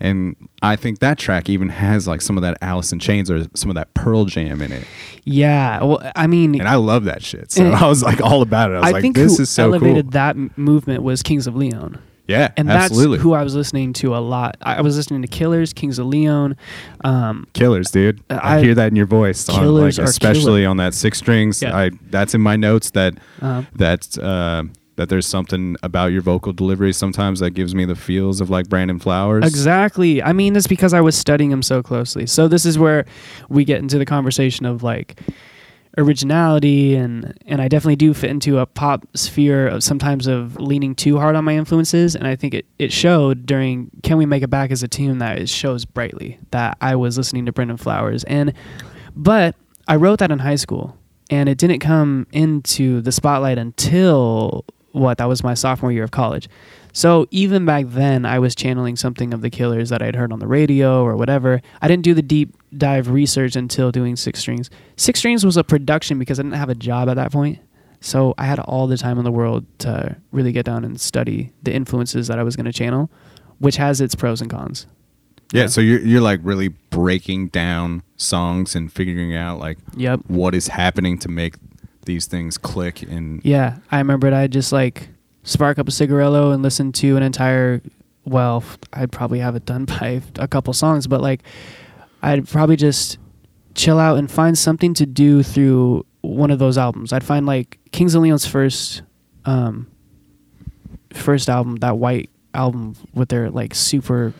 and 0.00 0.36
I 0.62 0.76
think 0.76 0.98
that 1.00 1.18
track 1.18 1.48
even 1.48 1.68
has 1.68 2.06
like 2.06 2.20
some 2.20 2.36
of 2.36 2.42
that 2.42 2.58
Alice 2.60 2.92
in 2.92 2.98
Chains 2.98 3.30
or 3.30 3.44
some 3.54 3.70
of 3.70 3.74
that 3.76 3.94
Pearl 3.94 4.24
Jam 4.24 4.60
in 4.60 4.72
it, 4.72 4.86
yeah 5.24 5.82
well 5.82 6.12
i 6.16 6.26
mean 6.26 6.54
and 6.58 6.68
I 6.68 6.74
love 6.76 7.04
that 7.04 7.22
shit. 7.22 7.52
So 7.52 7.70
I 7.70 7.86
was 7.86 8.02
like 8.02 8.20
all 8.20 8.42
about 8.42 8.70
it. 8.70 8.74
I 8.74 8.80
was 8.80 8.88
I 8.88 8.92
like, 8.92 9.02
think 9.02 9.16
this 9.16 9.36
who 9.36 9.42
is 9.42 9.50
so 9.50 9.64
elevated 9.64 10.06
cool. 10.06 10.10
that 10.12 10.58
movement 10.58 11.02
was 11.02 11.22
Kings 11.22 11.46
of 11.46 11.56
Leon, 11.56 11.98
yeah, 12.26 12.52
and 12.56 12.70
absolutely. 12.70 13.18
that's 13.18 13.22
who 13.22 13.34
I 13.34 13.42
was 13.42 13.54
listening 13.54 13.92
to 13.94 14.16
a 14.16 14.18
lot. 14.18 14.56
I 14.62 14.80
was 14.80 14.96
listening 14.96 15.20
to 15.22 15.28
Killers, 15.28 15.72
Kings 15.74 15.98
of 15.98 16.06
Leon. 16.06 16.56
Um, 17.04 17.46
Killers, 17.52 17.90
dude. 17.90 18.22
I, 18.30 18.56
I- 18.56 18.62
hear 18.62 18.74
that 18.74 18.88
in 18.88 18.96
your 18.96 19.06
voice. 19.06 19.46
on, 19.48 19.74
like, 19.74 19.98
especially 19.98 20.62
killer. 20.62 20.70
on 20.70 20.78
that 20.78 20.94
six 20.94 21.18
strings. 21.18 21.60
Yeah. 21.60 21.76
I 21.76 21.90
that's 22.08 22.34
in 22.34 22.40
my 22.40 22.56
notes 22.56 22.90
that 22.92 23.14
uh, 23.42 23.64
that 23.74 24.16
uh, 24.18 24.64
that 24.96 25.08
there's 25.08 25.26
something 25.26 25.76
about 25.82 26.12
your 26.12 26.22
vocal 26.22 26.52
delivery 26.52 26.92
sometimes 26.92 27.40
that 27.40 27.50
gives 27.50 27.74
me 27.74 27.84
the 27.84 27.96
feels 27.96 28.40
of 28.40 28.50
like 28.50 28.68
Brandon 28.68 28.98
Flowers. 28.98 29.44
exactly. 29.46 30.22
I 30.22 30.32
mean, 30.32 30.54
it's 30.56 30.66
because 30.66 30.94
I 30.94 31.00
was 31.00 31.16
studying 31.16 31.50
him 31.50 31.62
so 31.62 31.82
closely. 31.82 32.26
So 32.26 32.48
this 32.48 32.64
is 32.64 32.78
where 32.78 33.04
we 33.48 33.64
get 33.64 33.80
into 33.80 33.98
the 33.98 34.06
conversation 34.06 34.66
of 34.66 34.82
like 34.82 35.20
originality 35.96 36.96
and 36.96 37.38
and 37.46 37.62
I 37.62 37.68
definitely 37.68 37.96
do 37.96 38.14
fit 38.14 38.30
into 38.30 38.58
a 38.58 38.66
pop 38.66 39.06
sphere 39.14 39.68
of 39.68 39.84
sometimes 39.84 40.26
of 40.26 40.56
leaning 40.56 40.94
too 40.94 41.18
hard 41.18 41.36
on 41.36 41.44
my 41.44 41.54
influences 41.54 42.16
and 42.16 42.26
I 42.26 42.34
think 42.34 42.52
it, 42.52 42.66
it 42.80 42.92
showed 42.92 43.46
during 43.46 43.90
Can 44.02 44.16
We 44.16 44.26
Make 44.26 44.42
It 44.42 44.50
Back 44.50 44.72
as 44.72 44.82
a 44.82 44.88
Team 44.88 45.20
that 45.20 45.38
it 45.38 45.48
shows 45.48 45.84
brightly 45.84 46.38
that 46.50 46.76
I 46.80 46.96
was 46.96 47.16
listening 47.16 47.46
to 47.46 47.52
Brandon 47.52 47.76
Flowers 47.76 48.24
and 48.24 48.52
but 49.14 49.54
I 49.86 49.94
wrote 49.94 50.18
that 50.18 50.32
in 50.32 50.40
high 50.40 50.56
school 50.56 50.98
and 51.30 51.48
it 51.48 51.58
didn't 51.58 51.78
come 51.78 52.26
into 52.32 53.00
the 53.00 53.12
spotlight 53.12 53.58
until 53.58 54.64
what 54.94 55.18
that 55.18 55.26
was 55.28 55.42
my 55.42 55.54
sophomore 55.54 55.92
year 55.92 56.04
of 56.04 56.10
college. 56.10 56.48
So 56.92 57.26
even 57.32 57.64
back 57.64 57.86
then, 57.88 58.24
I 58.24 58.38
was 58.38 58.54
channeling 58.54 58.94
something 58.96 59.34
of 59.34 59.40
the 59.42 59.50
Killers 59.50 59.88
that 59.90 60.00
I'd 60.00 60.14
heard 60.14 60.32
on 60.32 60.38
the 60.38 60.46
radio 60.46 61.02
or 61.02 61.16
whatever. 61.16 61.60
I 61.82 61.88
didn't 61.88 62.04
do 62.04 62.14
the 62.14 62.22
deep 62.22 62.54
dive 62.76 63.08
research 63.10 63.56
until 63.56 63.90
doing 63.90 64.14
Six 64.14 64.38
Strings. 64.40 64.70
Six 64.96 65.18
Strings 65.18 65.44
was 65.44 65.56
a 65.56 65.64
production 65.64 66.18
because 66.18 66.38
I 66.38 66.44
didn't 66.44 66.54
have 66.58 66.68
a 66.68 66.74
job 66.74 67.08
at 67.08 67.14
that 67.14 67.32
point. 67.32 67.58
So 68.00 68.34
I 68.38 68.44
had 68.44 68.60
all 68.60 68.86
the 68.86 68.96
time 68.96 69.18
in 69.18 69.24
the 69.24 69.32
world 69.32 69.64
to 69.78 70.16
really 70.30 70.52
get 70.52 70.64
down 70.66 70.84
and 70.84 71.00
study 71.00 71.52
the 71.62 71.72
influences 71.74 72.28
that 72.28 72.38
I 72.38 72.42
was 72.44 72.54
going 72.54 72.66
to 72.66 72.72
channel, 72.72 73.10
which 73.58 73.76
has 73.76 74.00
its 74.00 74.14
pros 74.14 74.40
and 74.40 74.50
cons. 74.50 74.86
Yeah, 75.52 75.62
Yeah. 75.62 75.66
so 75.68 75.80
you're 75.80 76.00
you're 76.00 76.20
like 76.20 76.40
really 76.42 76.68
breaking 76.90 77.48
down 77.48 78.02
songs 78.16 78.76
and 78.76 78.92
figuring 78.92 79.34
out 79.34 79.58
like 79.58 79.78
Yep. 79.96 80.20
what 80.28 80.54
is 80.54 80.68
happening 80.68 81.18
to 81.18 81.28
make 81.28 81.54
these 82.04 82.26
things 82.26 82.58
click 82.58 83.02
and 83.02 83.40
Yeah, 83.44 83.78
I 83.90 83.98
remembered 83.98 84.32
I'd 84.32 84.52
just 84.52 84.72
like 84.72 85.08
spark 85.42 85.78
up 85.78 85.88
a 85.88 85.90
cigarillo 85.90 86.50
and 86.52 86.62
listen 86.62 86.92
to 86.92 87.16
an 87.16 87.22
entire. 87.22 87.80
Well, 88.26 88.64
i'd 88.94 89.12
probably 89.12 89.40
have 89.40 89.54
it 89.54 89.66
done 89.66 89.84
by 90.00 90.22
a 90.36 90.48
couple 90.48 90.72
songs, 90.72 91.06
but 91.06 91.20
like, 91.20 91.42
I'd 92.22 92.48
probably 92.48 92.76
just 92.76 93.18
chill 93.74 93.98
out 93.98 94.18
and 94.18 94.30
find 94.30 94.56
something 94.56 94.94
to 94.94 95.04
do 95.06 95.42
through 95.42 96.06
one 96.22 96.50
of 96.50 96.58
those 96.58 96.78
albums. 96.78 97.12
I'd 97.12 97.24
find 97.24 97.44
like 97.44 97.78
Kings 97.92 98.14
of 98.14 98.22
Leon's 98.22 98.46
first, 98.46 99.02
um, 99.44 99.86
first 101.12 101.50
album, 101.50 101.76
that 101.76 101.98
white 101.98 102.30
album 102.54 102.94
with 103.12 103.28
their 103.28 103.50
like 103.50 103.74
super 103.74 104.32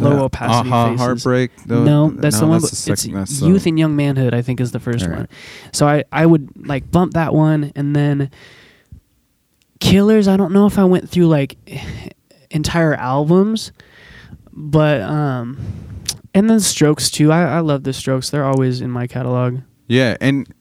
low 0.00 0.24
opacity 0.24 0.70
uh-huh, 0.70 0.88
faces. 0.90 1.00
heartbreak. 1.00 1.50
The- 1.66 1.80
no, 1.80 2.10
that's 2.10 2.38
the 2.40 2.46
one. 2.46 2.60
that's 2.60 2.84
the 2.84 2.92
it's 2.92 3.02
second- 3.02 3.18
that's 3.18 3.40
Youth 3.42 3.66
and 3.66 3.78
Young 3.78 3.94
Manhood. 3.96 4.34
I 4.34 4.42
think 4.42 4.60
is 4.60 4.72
the 4.72 4.80
first 4.80 5.04
Alright. 5.04 5.18
one. 5.20 5.28
So 5.72 5.86
I 5.86 6.04
I 6.12 6.26
would 6.26 6.66
like 6.66 6.90
bump 6.90 7.14
that 7.14 7.34
one, 7.34 7.72
and 7.76 7.94
then 7.94 8.30
Killers. 9.80 10.28
I 10.28 10.36
don't 10.36 10.52
know 10.52 10.66
if 10.66 10.78
I 10.78 10.84
went 10.84 11.08
through 11.08 11.26
like 11.26 11.56
entire 12.50 12.94
albums, 12.94 13.72
but 14.52 15.00
um, 15.02 15.58
and 16.34 16.48
then 16.48 16.60
Strokes 16.60 17.10
too. 17.10 17.32
I 17.32 17.56
I 17.56 17.60
love 17.60 17.84
the 17.84 17.92
Strokes. 17.92 18.30
They're 18.30 18.44
always 18.44 18.80
in 18.80 18.90
my 18.90 19.06
catalog. 19.06 19.60
Yeah, 19.88 20.16
and 20.20 20.52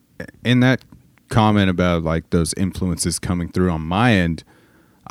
in 0.44 0.60
that 0.62 0.84
comment 1.30 1.70
about 1.70 2.04
like 2.04 2.30
those 2.32 2.54
influences 2.56 3.20
coming 3.20 3.50
through 3.52 3.70
on 3.70 3.82
my 3.82 4.14
end, 4.14 4.44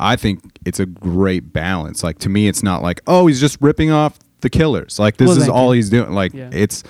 I 0.01 0.15
think 0.15 0.41
it's 0.65 0.79
a 0.79 0.85
great 0.85 1.53
balance. 1.53 2.03
Like 2.03 2.19
to 2.19 2.29
me, 2.29 2.47
it's 2.47 2.63
not 2.63 2.81
like 2.81 3.01
oh 3.07 3.27
he's 3.27 3.39
just 3.39 3.57
ripping 3.61 3.91
off 3.91 4.17
the 4.41 4.49
Killers. 4.49 4.99
Like 4.99 5.17
this 5.17 5.27
Well, 5.29 5.37
is 5.41 5.47
all 5.49 5.67
you. 5.73 5.77
he's 5.77 5.89
doing. 5.89 6.11
Like 6.11 6.33
Yeah. 6.33 6.49
it's. 6.51 6.83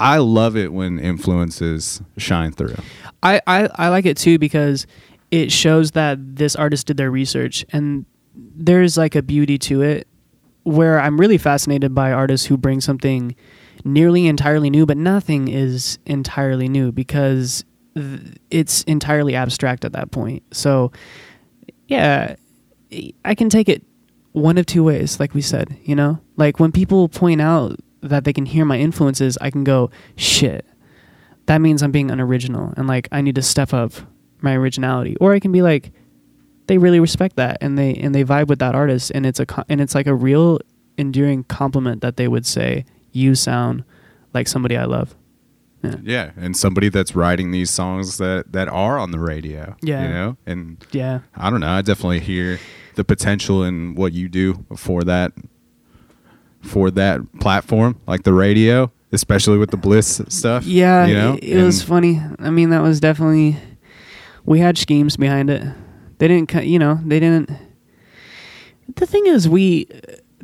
I 0.00 0.18
love 0.18 0.56
it 0.56 0.72
when 0.72 0.98
influences 0.98 2.02
shine 2.16 2.50
through. 2.52 2.74
I, 3.22 3.40
I, 3.46 3.68
I 3.76 3.88
like 3.88 4.04
it 4.04 4.16
too 4.16 4.36
because 4.36 4.84
it 5.30 5.52
shows 5.52 5.92
that 5.92 6.18
this 6.36 6.56
artist 6.56 6.88
did 6.88 6.96
their 6.96 7.10
research 7.10 7.64
and 7.72 8.04
there's 8.34 8.96
like 8.96 9.14
a 9.14 9.22
beauty 9.22 9.58
to 9.58 9.80
it 9.82 10.08
where 10.64 10.98
I'm 11.00 11.20
really 11.20 11.38
fascinated 11.38 11.94
by 11.94 12.10
artists 12.10 12.46
who 12.46 12.56
bring 12.56 12.80
something 12.80 13.36
nearly 13.84 14.26
entirely 14.26 14.70
new, 14.70 14.86
but 14.86 14.96
nothing 14.96 15.46
is 15.46 15.98
entirely 16.06 16.68
new 16.68 16.90
because 16.90 17.64
th- 17.94 18.20
it's 18.50 18.82
entirely 18.84 19.36
abstract 19.36 19.84
at 19.84 19.92
that 19.92 20.10
point. 20.10 20.42
So, 20.52 20.90
yeah, 21.92 22.36
I 23.24 23.34
can 23.34 23.48
take 23.48 23.68
it 23.68 23.82
one 24.32 24.58
of 24.58 24.66
two 24.66 24.84
ways, 24.84 25.20
like 25.20 25.34
we 25.34 25.42
said, 25.42 25.76
you 25.84 25.94
know? 25.94 26.20
Like 26.36 26.58
when 26.58 26.72
people 26.72 27.08
point 27.08 27.40
out 27.40 27.78
that 28.00 28.24
they 28.24 28.32
can 28.32 28.46
hear 28.46 28.64
my 28.64 28.78
influences, 28.78 29.38
I 29.40 29.50
can 29.50 29.64
go, 29.64 29.90
shit, 30.16 30.66
that 31.46 31.58
means 31.58 31.82
I'm 31.82 31.92
being 31.92 32.10
unoriginal 32.10 32.72
and 32.76 32.86
like 32.86 33.08
I 33.12 33.20
need 33.20 33.34
to 33.36 33.42
step 33.42 33.72
up 33.72 33.92
my 34.40 34.54
originality. 34.54 35.16
Or 35.20 35.32
I 35.32 35.40
can 35.40 35.52
be 35.52 35.62
like, 35.62 35.92
they 36.66 36.78
really 36.78 37.00
respect 37.00 37.36
that 37.36 37.58
and 37.60 37.76
they 37.76 37.94
and 37.94 38.14
they 38.14 38.24
vibe 38.24 38.46
with 38.46 38.60
that 38.60 38.74
artist 38.74 39.10
and 39.14 39.26
it's 39.26 39.40
a 39.40 39.46
and 39.68 39.80
it's 39.80 39.94
like 39.94 40.06
a 40.06 40.14
real 40.14 40.60
enduring 40.96 41.44
compliment 41.44 42.00
that 42.02 42.16
they 42.16 42.28
would 42.28 42.46
say 42.46 42.84
you 43.10 43.34
sound 43.34 43.84
like 44.32 44.48
somebody 44.48 44.76
I 44.76 44.84
love. 44.84 45.14
Yeah. 45.82 45.96
Yeah, 46.02 46.30
and 46.36 46.56
somebody 46.56 46.88
that's 46.88 47.14
writing 47.16 47.50
these 47.50 47.70
songs 47.70 48.18
that 48.18 48.52
that 48.52 48.68
are 48.68 48.98
on 48.98 49.10
the 49.10 49.18
radio. 49.18 49.76
Yeah. 49.82 50.02
you 50.06 50.08
know, 50.14 50.36
and 50.46 50.84
Yeah. 50.92 51.20
I 51.36 51.50
don't 51.50 51.60
know. 51.60 51.68
I 51.70 51.82
definitely 51.82 52.20
hear 52.20 52.58
the 52.94 53.04
potential 53.04 53.62
in 53.64 53.94
what 53.94 54.12
you 54.12 54.28
do 54.28 54.64
for 54.76 55.02
that 55.04 55.32
for 56.60 56.90
that 56.92 57.20
platform, 57.40 57.98
like 58.06 58.22
the 58.22 58.32
radio, 58.32 58.92
especially 59.10 59.58
with 59.58 59.70
the 59.70 59.76
Bliss 59.76 60.20
stuff. 60.28 60.64
Yeah, 60.64 61.06
you 61.06 61.14
know, 61.14 61.34
it, 61.34 61.58
it 61.58 61.62
was 61.64 61.82
funny. 61.82 62.20
I 62.38 62.50
mean, 62.50 62.70
that 62.70 62.82
was 62.82 63.00
definitely 63.00 63.56
we 64.44 64.60
had 64.60 64.78
schemes 64.78 65.16
behind 65.16 65.50
it. 65.50 65.62
They 66.18 66.28
didn't, 66.28 66.52
you 66.64 66.78
know, 66.78 67.00
they 67.04 67.18
didn't. 67.18 67.50
The 68.94 69.06
thing 69.06 69.26
is, 69.26 69.48
we 69.48 69.86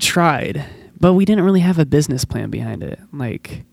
tried, 0.00 0.64
but 0.98 1.12
we 1.14 1.24
didn't 1.24 1.44
really 1.44 1.60
have 1.60 1.78
a 1.78 1.86
business 1.86 2.24
plan 2.24 2.50
behind 2.50 2.82
it. 2.82 2.98
Like 3.12 3.64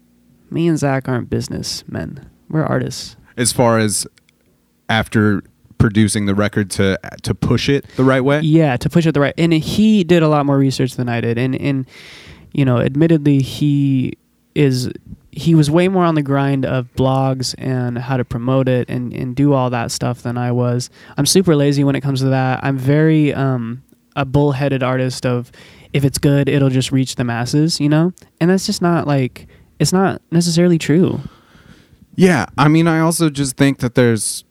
me 0.55 0.67
and 0.67 0.79
Zach 0.79 1.07
aren't 1.07 1.29
businessmen; 1.29 2.27
we're 2.49 2.63
artists. 2.63 3.17
as 3.37 3.51
far 3.51 3.77
as 3.77 4.07
after 4.89 5.43
producing 5.77 6.25
the 6.25 6.33
record 6.33 6.71
to 6.71 6.97
to 7.21 7.35
push 7.35 7.69
it 7.69 7.85
the 7.97 8.03
right 8.03 8.21
way. 8.21 8.39
Yeah, 8.39 8.77
to 8.77 8.89
push 8.89 9.05
it 9.05 9.11
the 9.11 9.19
right. 9.19 9.33
And 9.37 9.53
he 9.53 10.03
did 10.03 10.23
a 10.23 10.27
lot 10.27 10.45
more 10.45 10.57
research 10.57 10.95
than 10.95 11.09
I 11.09 11.21
did. 11.21 11.37
And 11.37 11.55
and 11.55 11.85
you 12.53 12.65
know, 12.65 12.79
admittedly, 12.79 13.41
he 13.41 14.17
is 14.55 14.89
he 15.31 15.53
was 15.53 15.69
way 15.69 15.89
more 15.89 16.05
on 16.05 16.15
the 16.15 16.23
grind 16.23 16.65
of 16.65 16.87
blogs 16.95 17.53
and 17.57 17.97
how 17.97 18.15
to 18.15 18.23
promote 18.23 18.69
it 18.69 18.89
and 18.89 19.13
and 19.13 19.35
do 19.35 19.51
all 19.53 19.69
that 19.69 19.91
stuff 19.91 20.23
than 20.23 20.37
I 20.37 20.51
was. 20.51 20.89
I'm 21.17 21.25
super 21.25 21.55
lazy 21.55 21.83
when 21.83 21.95
it 21.95 22.01
comes 22.01 22.21
to 22.21 22.29
that. 22.29 22.63
I'm 22.63 22.77
very 22.77 23.33
um 23.33 23.83
a 24.15 24.23
bullheaded 24.23 24.81
artist 24.81 25.25
of 25.25 25.51
if 25.91 26.03
it's 26.05 26.17
good, 26.17 26.49
it'll 26.49 26.69
just 26.69 26.91
reach 26.91 27.15
the 27.15 27.23
masses, 27.23 27.79
you 27.79 27.89
know? 27.89 28.13
And 28.39 28.49
that's 28.49 28.65
just 28.65 28.81
not 28.81 29.07
like 29.07 29.47
it's 29.79 29.93
not 29.93 30.21
necessarily 30.31 30.77
true. 30.77 31.19
Yeah, 32.15 32.45
I 32.57 32.67
mean, 32.69 32.87
I 32.87 32.99
also 32.99 33.29
just 33.29 33.57
think 33.57 33.79
that 33.79 33.95
there's 33.95 34.43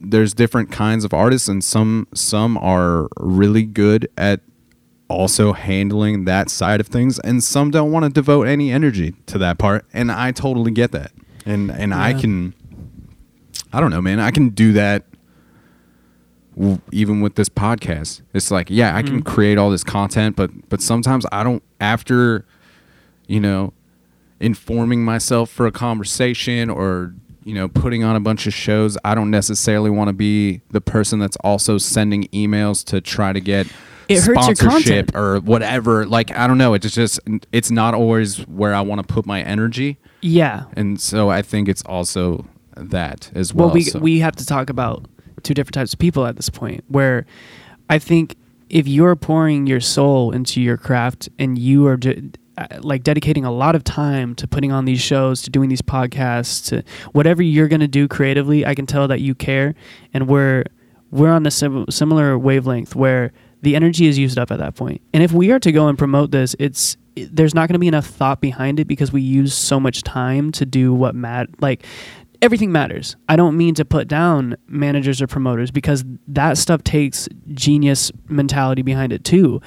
there's 0.00 0.34
different 0.34 0.70
kinds 0.72 1.04
of 1.04 1.12
artists, 1.14 1.48
and 1.48 1.62
some 1.62 2.06
some 2.14 2.56
are 2.58 3.08
really 3.18 3.64
good 3.64 4.08
at 4.16 4.40
also 5.08 5.52
handling 5.52 6.24
that 6.24 6.48
side 6.50 6.80
of 6.80 6.86
things, 6.88 7.18
and 7.20 7.44
some 7.44 7.70
don't 7.70 7.92
want 7.92 8.04
to 8.04 8.10
devote 8.10 8.44
any 8.48 8.70
energy 8.72 9.14
to 9.26 9.38
that 9.38 9.58
part, 9.58 9.84
and 9.92 10.10
I 10.10 10.32
totally 10.32 10.70
get 10.72 10.92
that, 10.92 11.12
and 11.44 11.70
and 11.70 11.92
I 11.94 12.14
can, 12.14 12.54
I 13.72 13.80
don't 13.80 13.90
know, 13.90 14.00
man, 14.02 14.18
I 14.20 14.30
can 14.30 14.48
do 14.50 14.72
that. 14.72 15.04
w- 16.56 16.80
Even 16.92 17.20
with 17.20 17.34
this 17.34 17.48
podcast, 17.48 18.22
it's 18.32 18.50
like, 18.50 18.68
yeah, 18.70 18.96
I 18.96 19.02
can 19.02 19.20
Mhm. 19.20 19.24
create 19.26 19.58
all 19.58 19.70
this 19.70 19.84
content, 19.84 20.36
but 20.36 20.50
but 20.70 20.80
sometimes 20.80 21.26
I 21.32 21.44
don't. 21.44 21.62
After, 21.80 22.46
you 23.26 23.40
know, 23.40 23.72
informing 24.40 25.04
myself 25.04 25.50
for 25.50 25.66
a 25.66 25.72
conversation 25.72 26.68
or 26.70 27.14
you 27.44 27.54
know 27.54 27.68
putting 27.68 28.02
on 28.02 28.16
a 28.16 28.20
bunch 28.20 28.46
of 28.46 28.54
shows 28.54 28.96
i 29.04 29.14
don't 29.14 29.30
necessarily 29.30 29.90
want 29.90 30.08
to 30.08 30.12
be 30.12 30.60
the 30.70 30.80
person 30.80 31.18
that's 31.18 31.36
also 31.44 31.78
sending 31.78 32.24
emails 32.28 32.84
to 32.84 33.00
try 33.00 33.32
to 33.32 33.40
get 33.40 33.66
It 34.08 34.20
sponsorship 34.20 35.14
or 35.14 35.40
whatever 35.40 36.04
like 36.06 36.30
i 36.36 36.46
don't 36.46 36.58
know 36.58 36.74
it's 36.74 36.92
just 36.94 37.20
it's 37.52 37.70
not 37.70 37.94
always 37.94 38.38
where 38.48 38.74
i 38.74 38.80
want 38.80 39.06
to 39.06 39.12
put 39.14 39.24
my 39.26 39.42
energy 39.42 39.98
Yeah. 40.20 40.64
and 40.74 41.00
so 41.00 41.30
i 41.30 41.42
think 41.42 41.68
it's 41.68 41.82
also 41.82 42.46
that 42.76 43.30
as 43.34 43.54
well 43.54 43.66
well, 43.68 43.74
we 43.74 43.82
so- 43.82 43.98
we 44.00 44.18
have 44.20 44.34
to 44.36 44.46
talk 44.46 44.68
about 44.68 45.06
two 45.42 45.54
different 45.54 45.74
types 45.74 45.92
of 45.92 45.98
people 45.98 46.26
at 46.26 46.36
this 46.36 46.48
point. 46.48 46.82
Where 46.88 47.26
I 47.90 47.98
think 47.98 48.36
if 48.70 48.88
you're 48.88 49.14
pouring 49.14 49.66
your 49.66 49.80
soul 49.80 50.32
into 50.32 50.60
your 50.60 50.76
craft 50.78 51.28
and 51.38 51.58
you 51.58 51.86
are 51.86 51.98
Uh, 52.56 52.66
like 52.82 53.02
dedicating 53.02 53.44
a 53.44 53.50
lot 53.50 53.74
of 53.74 53.82
time 53.82 54.34
to 54.36 54.46
putting 54.46 54.70
on 54.70 54.84
these 54.84 55.00
shows, 55.00 55.42
to 55.42 55.50
doing 55.50 55.68
these 55.68 55.82
podcasts, 55.82 56.64
to 56.68 56.84
whatever 57.12 57.42
you're 57.42 57.66
gonna 57.68 57.88
do 57.88 58.06
creatively, 58.06 58.64
I 58.64 58.74
can 58.76 58.86
tell 58.86 59.08
that 59.08 59.20
you 59.20 59.34
care, 59.34 59.74
and 60.12 60.28
we're 60.28 60.64
we're 61.10 61.32
on 61.32 61.44
a 61.46 61.50
sim- 61.50 61.86
similar 61.90 62.38
wavelength 62.38 62.94
where 62.94 63.32
the 63.62 63.74
energy 63.74 64.06
is 64.06 64.18
used 64.18 64.38
up 64.38 64.50
at 64.52 64.58
that 64.58 64.74
point. 64.76 65.00
And 65.12 65.22
if 65.22 65.32
we 65.32 65.50
are 65.50 65.58
to 65.60 65.72
go 65.72 65.88
and 65.88 65.98
promote 65.98 66.30
this, 66.30 66.54
it's 66.60 66.96
it- 67.16 67.34
there's 67.34 67.54
not 67.54 67.68
going 67.68 67.74
to 67.74 67.78
be 67.80 67.88
enough 67.88 68.06
thought 68.06 68.40
behind 68.40 68.78
it 68.78 68.86
because 68.86 69.12
we 69.12 69.20
use 69.22 69.52
so 69.54 69.80
much 69.80 70.02
time 70.02 70.52
to 70.52 70.64
do 70.66 70.92
what 70.94 71.14
mat 71.14 71.48
like 71.60 71.84
everything 72.42 72.70
matters. 72.70 73.16
I 73.28 73.36
don't 73.36 73.56
mean 73.56 73.74
to 73.76 73.84
put 73.84 74.06
down 74.06 74.56
managers 74.68 75.22
or 75.22 75.26
promoters 75.26 75.70
because 75.70 76.04
that 76.28 76.58
stuff 76.58 76.84
takes 76.84 77.28
genius 77.52 78.12
mentality 78.28 78.82
behind 78.82 79.12
it 79.12 79.24
too. 79.24 79.60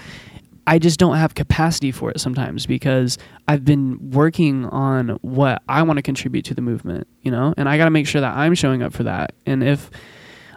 I 0.67 0.79
just 0.79 0.99
don't 0.99 1.15
have 1.15 1.33
capacity 1.33 1.93
for 1.93 2.11
it 2.11 2.19
sometimes 2.19 2.65
because 2.65 3.17
I've 3.47 3.63
been 3.63 4.11
working 4.11 4.65
on 4.65 5.17
what 5.21 5.63
I 5.69 5.81
want 5.83 5.97
to 5.97 6.03
contribute 6.03 6.43
to 6.45 6.53
the 6.53 6.61
movement, 6.61 7.07
you 7.21 7.31
know? 7.31 7.53
And 7.55 7.69
I 7.69 7.77
got 7.77 7.85
to 7.85 7.89
make 7.89 8.05
sure 8.05 8.19
that 8.19 8.35
I'm 8.35 8.53
showing 8.53 8.83
up 8.83 8.91
for 8.91 9.03
that. 9.03 9.33
And 9.45 9.63
if 9.63 9.89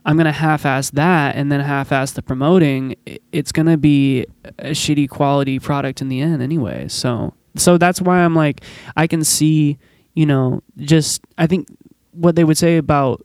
I'm 0.05 0.17
going 0.17 0.27
to 0.27 0.33
half 0.33 0.67
ass 0.67 0.91
that 0.91 1.37
and 1.37 1.53
then 1.53 1.61
half 1.61 1.93
ass 1.93 2.13
the 2.13 2.23
promoting, 2.23 2.97
it's 3.31 3.53
going 3.53 3.67
to 3.67 3.77
be 3.77 4.27
a 4.59 4.71
shitty 4.71 5.09
quality 5.09 5.61
product 5.61 6.01
in 6.01 6.09
the 6.09 6.21
end 6.21 6.43
anyway. 6.43 6.89
So 6.89 7.35
so 7.57 7.79
that's 7.79 8.01
why 8.01 8.19
I'm 8.21 8.35
like 8.35 8.63
I 8.97 9.07
can 9.07 9.23
see, 9.25 9.79
you 10.15 10.27
know, 10.27 10.63
just 10.79 11.23
I 11.39 11.47
think 11.47 11.69
what 12.13 12.35
they 12.35 12.45
would 12.45 12.59
say 12.59 12.79
about 12.79 13.25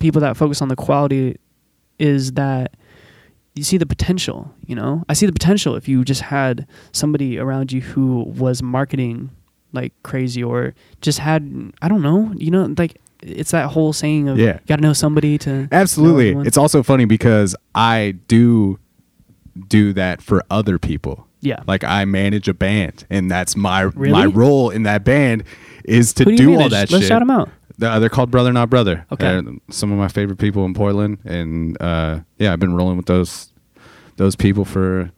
people 0.00 0.20
that 0.22 0.36
focus 0.36 0.60
on 0.60 0.68
the 0.68 0.76
quality 0.76 1.36
is 1.98 2.32
that 2.32 2.74
you 3.54 3.62
see 3.62 3.76
the 3.76 3.86
potential, 3.86 4.52
you 4.66 4.74
know? 4.74 5.04
I 5.08 5.12
see 5.12 5.26
the 5.26 5.32
potential 5.32 5.76
if 5.76 5.88
you 5.88 6.04
just 6.04 6.22
had 6.22 6.66
somebody 6.92 7.38
around 7.38 7.72
you 7.72 7.80
who 7.80 8.24
was 8.24 8.62
marketing 8.62 9.30
like 9.72 9.92
crazy 10.02 10.42
or 10.42 10.74
just 11.00 11.18
had 11.18 11.72
I 11.82 11.88
don't 11.88 12.02
know, 12.02 12.32
you 12.36 12.50
know, 12.50 12.72
like 12.76 13.00
it's 13.22 13.52
that 13.52 13.70
whole 13.70 13.92
saying 13.92 14.28
of 14.28 14.38
Yeah. 14.38 14.54
you 14.54 14.66
got 14.66 14.76
to 14.76 14.82
know 14.82 14.92
somebody 14.92 15.38
to 15.38 15.68
Absolutely. 15.72 16.46
It's 16.46 16.56
also 16.56 16.82
funny 16.82 17.04
because 17.04 17.56
I 17.74 18.16
do 18.28 18.78
do 19.68 19.92
that 19.92 20.20
for 20.20 20.42
other 20.50 20.78
people. 20.78 21.26
Yeah. 21.44 21.60
Like 21.66 21.84
I 21.84 22.04
manage 22.04 22.48
a 22.48 22.54
band 22.54 23.06
and 23.10 23.30
that's 23.30 23.54
my 23.56 23.82
Really? 23.82 24.10
my 24.12 24.26
role 24.26 24.70
in 24.70 24.82
that 24.84 25.04
band 25.04 25.44
is 25.84 26.12
to 26.14 26.24
Who 26.24 26.36
do 26.36 26.46
do, 26.46 26.52
all 26.60 26.68
that 26.70 26.90
Let's 26.90 27.04
shit. 27.04 27.08
shout 27.08 27.22
'em 27.22 27.30
out. 27.30 27.50
Uh, 27.82 27.98
they're 27.98 28.08
called 28.08 28.30
Brother 28.30 28.52
Not 28.52 28.70
Brother. 28.70 29.04
Okay. 29.12 29.40
They're 29.40 29.52
some 29.70 29.90
of 29.92 29.98
my 29.98 30.08
favorite 30.08 30.38
people 30.38 30.64
in 30.64 30.74
Portland 30.74 31.18
and 31.24 31.80
uh, 31.82 32.20
yeah, 32.38 32.52
I've 32.52 32.60
been 32.60 32.74
rolling 32.74 32.96
with 32.96 33.06
those 33.06 33.52
those 34.16 34.36
people 34.36 34.64
for 34.64 35.10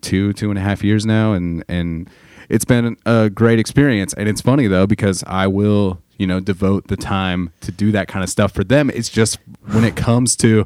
two 0.00 0.32
two 0.32 0.50
and 0.50 0.58
a 0.58 0.62
half 0.62 0.84
years 0.84 1.04
now 1.06 1.32
and 1.32 1.64
and 1.68 2.08
it's 2.48 2.64
been 2.64 2.96
a 3.04 3.28
great 3.30 3.58
experience 3.58 4.14
and 4.14 4.28
it's 4.28 4.40
funny 4.40 4.68
though 4.68 4.86
because 4.86 5.24
i 5.26 5.44
will 5.46 6.00
you 6.18 6.26
know 6.26 6.38
devote 6.38 6.86
the 6.86 6.96
time 6.96 7.50
to 7.60 7.72
do 7.72 7.90
that 7.90 8.06
kind 8.06 8.22
of 8.22 8.30
stuff 8.30 8.52
for 8.52 8.62
them 8.62 8.90
it's 8.90 9.08
just 9.08 9.38
when 9.72 9.82
it 9.82 9.96
comes 9.96 10.36
to 10.36 10.64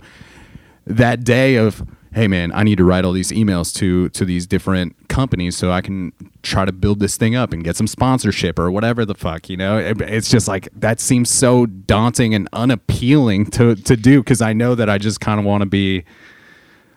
that 0.86 1.24
day 1.24 1.56
of 1.56 1.82
hey 2.14 2.28
man, 2.28 2.52
I 2.52 2.62
need 2.62 2.76
to 2.76 2.84
write 2.84 3.04
all 3.04 3.12
these 3.12 3.30
emails 3.32 3.74
to 3.76 4.08
to 4.10 4.24
these 4.24 4.46
different 4.46 5.08
companies 5.08 5.56
so 5.56 5.70
I 5.72 5.80
can 5.80 6.12
try 6.42 6.64
to 6.64 6.72
build 6.72 7.00
this 7.00 7.16
thing 7.16 7.34
up 7.34 7.52
and 7.52 7.64
get 7.64 7.76
some 7.76 7.86
sponsorship 7.86 8.58
or 8.58 8.70
whatever 8.70 9.04
the 9.04 9.14
fuck, 9.14 9.48
you 9.48 9.56
know? 9.56 9.78
It- 9.78 10.00
it's 10.02 10.30
just 10.30 10.48
like 10.48 10.68
that 10.76 11.00
seems 11.00 11.30
so 11.30 11.66
daunting 11.66 12.34
and 12.34 12.48
unappealing 12.52 13.46
to 13.52 13.74
to 13.76 13.96
do 13.96 14.22
cuz 14.22 14.40
I 14.42 14.52
know 14.52 14.74
that 14.74 14.88
I 14.90 14.98
just 14.98 15.20
kind 15.20 15.38
of 15.40 15.46
want 15.46 15.62
to 15.62 15.66
be 15.66 16.04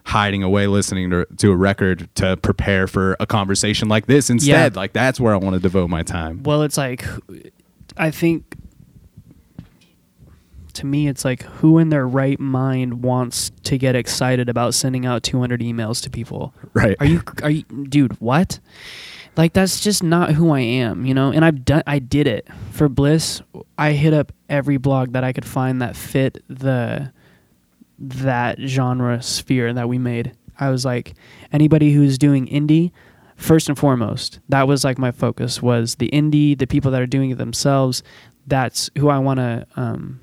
hiding 0.07 0.43
away 0.43 0.68
listening 0.68 1.09
to, 1.09 1.26
to 1.38 1.51
a 1.51 1.55
record 1.55 2.07
to 2.16 2.38
prepare 2.38 2.86
for 2.88 3.16
a 3.20 3.26
conversation 3.26 3.88
like 3.88 4.05
this 4.05 4.30
instead. 4.30 4.74
Yeah. 4.74 4.80
Like 4.80 4.93
that's 4.93 5.20
where 5.20 5.34
I 5.34 5.38
want 5.38 5.55
to 5.55 5.59
devote 5.59 5.89
my 5.89 6.03
time. 6.03 6.43
Well, 6.43 6.61
it's 6.61 6.78
like, 6.78 7.03
I 7.97 8.11
think 8.11 8.43
to 10.76 10.86
me, 10.86 11.07
it's 11.07 11.26
like 11.26 11.43
who 11.43 11.78
in 11.78 11.89
their 11.89 12.07
right 12.07 12.39
mind 12.39 13.03
wants 13.03 13.51
to 13.63 13.78
get 13.78 13.95
excited 13.95 14.49
about 14.49 14.73
sending 14.73 15.05
out 15.05 15.23
200 15.23 15.61
emails 15.61 16.01
to 16.03 16.09
people? 16.09 16.53
Right. 16.73 16.95
Are 16.99 17.05
you, 17.05 17.21
are 17.43 17.49
you, 17.49 17.63
dude, 17.63 18.19
what? 18.21 18.59
Like 19.38 19.53
that's 19.53 19.82
just 19.82 20.01
not 20.01 20.32
who 20.32 20.51
I 20.51 20.61
am, 20.61 21.05
you 21.05 21.13
know. 21.13 21.32
And 21.32 21.43
I've 21.43 21.65
done, 21.65 21.84
I 21.86 21.99
did 21.99 22.28
it 22.28 22.47
for 22.71 22.88
Bliss. 22.88 23.41
I 23.78 23.91
hit 23.91 24.13
up 24.13 24.32
every 24.49 24.78
blog 24.78 25.13
that 25.13 25.23
I 25.23 25.34
could 25.34 25.45
find 25.45 25.82
that 25.82 25.95
fit 25.95 26.43
the 26.47 27.11
that 27.97 28.59
genre 28.59 29.21
sphere 29.21 29.73
that 29.73 29.89
we 29.89 29.97
made. 29.97 30.34
I 30.59 30.69
was 30.69 30.86
like, 30.86 31.15
anybody 31.51 31.93
who's 31.93 32.17
doing 32.17 32.47
indie, 32.47 32.91
first 33.36 33.67
and 33.67 33.78
foremost, 33.78 34.39
that 34.49 34.67
was 34.67 34.84
like 34.84 34.97
my 34.97 35.11
focus 35.11 35.61
was 35.61 35.95
the 35.95 36.09
indie, 36.09 36.57
the 36.57 36.67
people 36.67 36.91
that 36.91 37.01
are 37.01 37.07
doing 37.07 37.32
it 37.32 37.38
themselves. 37.38 38.03
That's 38.47 38.89
who 38.97 39.09
I 39.09 39.19
want 39.19 39.39
to. 39.39 39.67
Um, 39.76 40.21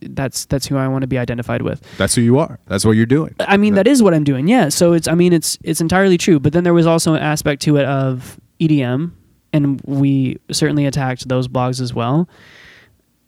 that's 0.00 0.46
that's 0.46 0.66
who 0.66 0.76
I 0.76 0.88
want 0.88 1.02
to 1.02 1.06
be 1.06 1.18
identified 1.18 1.62
with. 1.62 1.82
That's 1.98 2.14
who 2.14 2.22
you 2.22 2.38
are. 2.38 2.58
That's 2.66 2.84
what 2.84 2.92
you're 2.92 3.06
doing. 3.06 3.34
I 3.40 3.56
mean, 3.56 3.74
that 3.74 3.86
is 3.86 4.02
what 4.02 4.14
I'm 4.14 4.24
doing. 4.24 4.48
Yeah. 4.48 4.68
So 4.68 4.92
it's, 4.92 5.08
I 5.08 5.14
mean, 5.14 5.32
it's, 5.32 5.58
it's 5.62 5.80
entirely 5.80 6.18
true. 6.18 6.40
But 6.40 6.52
then 6.52 6.64
there 6.64 6.74
was 6.74 6.86
also 6.86 7.14
an 7.14 7.22
aspect 7.22 7.62
to 7.62 7.76
it 7.76 7.84
of 7.84 8.40
EDM, 8.60 9.12
and 9.52 9.80
we 9.84 10.38
certainly 10.50 10.86
attacked 10.86 11.28
those 11.28 11.48
blogs 11.48 11.80
as 11.80 11.92
well. 11.94 12.28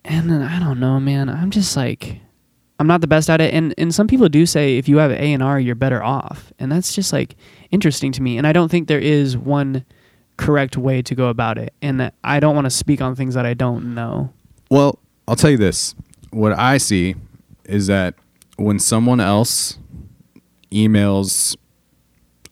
And 0.04 0.30
then 0.30 0.42
I 0.42 0.58
don't 0.58 0.80
know, 0.80 1.00
man. 1.00 1.28
I'm 1.28 1.50
just 1.50 1.76
like, 1.76 2.20
I'm 2.78 2.86
not 2.86 3.00
the 3.00 3.06
best 3.06 3.30
at 3.30 3.40
it. 3.40 3.54
And 3.54 3.74
and 3.78 3.94
some 3.94 4.06
people 4.06 4.28
do 4.28 4.46
say 4.46 4.76
if 4.76 4.88
you 4.88 4.98
have 4.98 5.10
A 5.10 5.32
and 5.32 5.42
R, 5.42 5.58
you're 5.60 5.74
better 5.74 6.02
off. 6.02 6.52
And 6.58 6.70
that's 6.70 6.94
just 6.94 7.12
like 7.12 7.36
interesting 7.70 8.12
to 8.12 8.22
me. 8.22 8.36
And 8.36 8.46
I 8.46 8.52
don't 8.52 8.70
think 8.70 8.88
there 8.88 8.98
is 8.98 9.36
one 9.36 9.84
correct 10.36 10.76
way 10.76 11.00
to 11.02 11.14
go 11.14 11.28
about 11.28 11.58
it. 11.58 11.72
And 11.80 12.10
I 12.22 12.40
don't 12.40 12.54
want 12.54 12.66
to 12.66 12.70
speak 12.70 13.00
on 13.00 13.14
things 13.14 13.34
that 13.34 13.46
I 13.46 13.54
don't 13.54 13.94
know. 13.94 14.32
Well, 14.70 14.98
I'll 15.28 15.36
tell 15.36 15.50
you 15.50 15.56
this. 15.56 15.94
What 16.34 16.58
I 16.58 16.78
see 16.78 17.14
is 17.64 17.86
that 17.86 18.14
when 18.56 18.78
someone 18.78 19.20
else 19.20 19.78
emails 20.72 21.56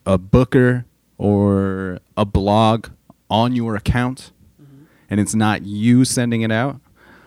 a 0.07 0.19
booker 0.19 0.85
or 1.19 1.99
a 2.17 2.25
blog 2.25 2.89
on 3.31 3.55
your 3.55 3.77
account 3.77 4.33
and 5.11 5.21
it's 5.21 5.35
not 5.35 5.63
you 5.63 6.05
sending 6.05 6.43
it 6.43 6.53
out, 6.53 6.81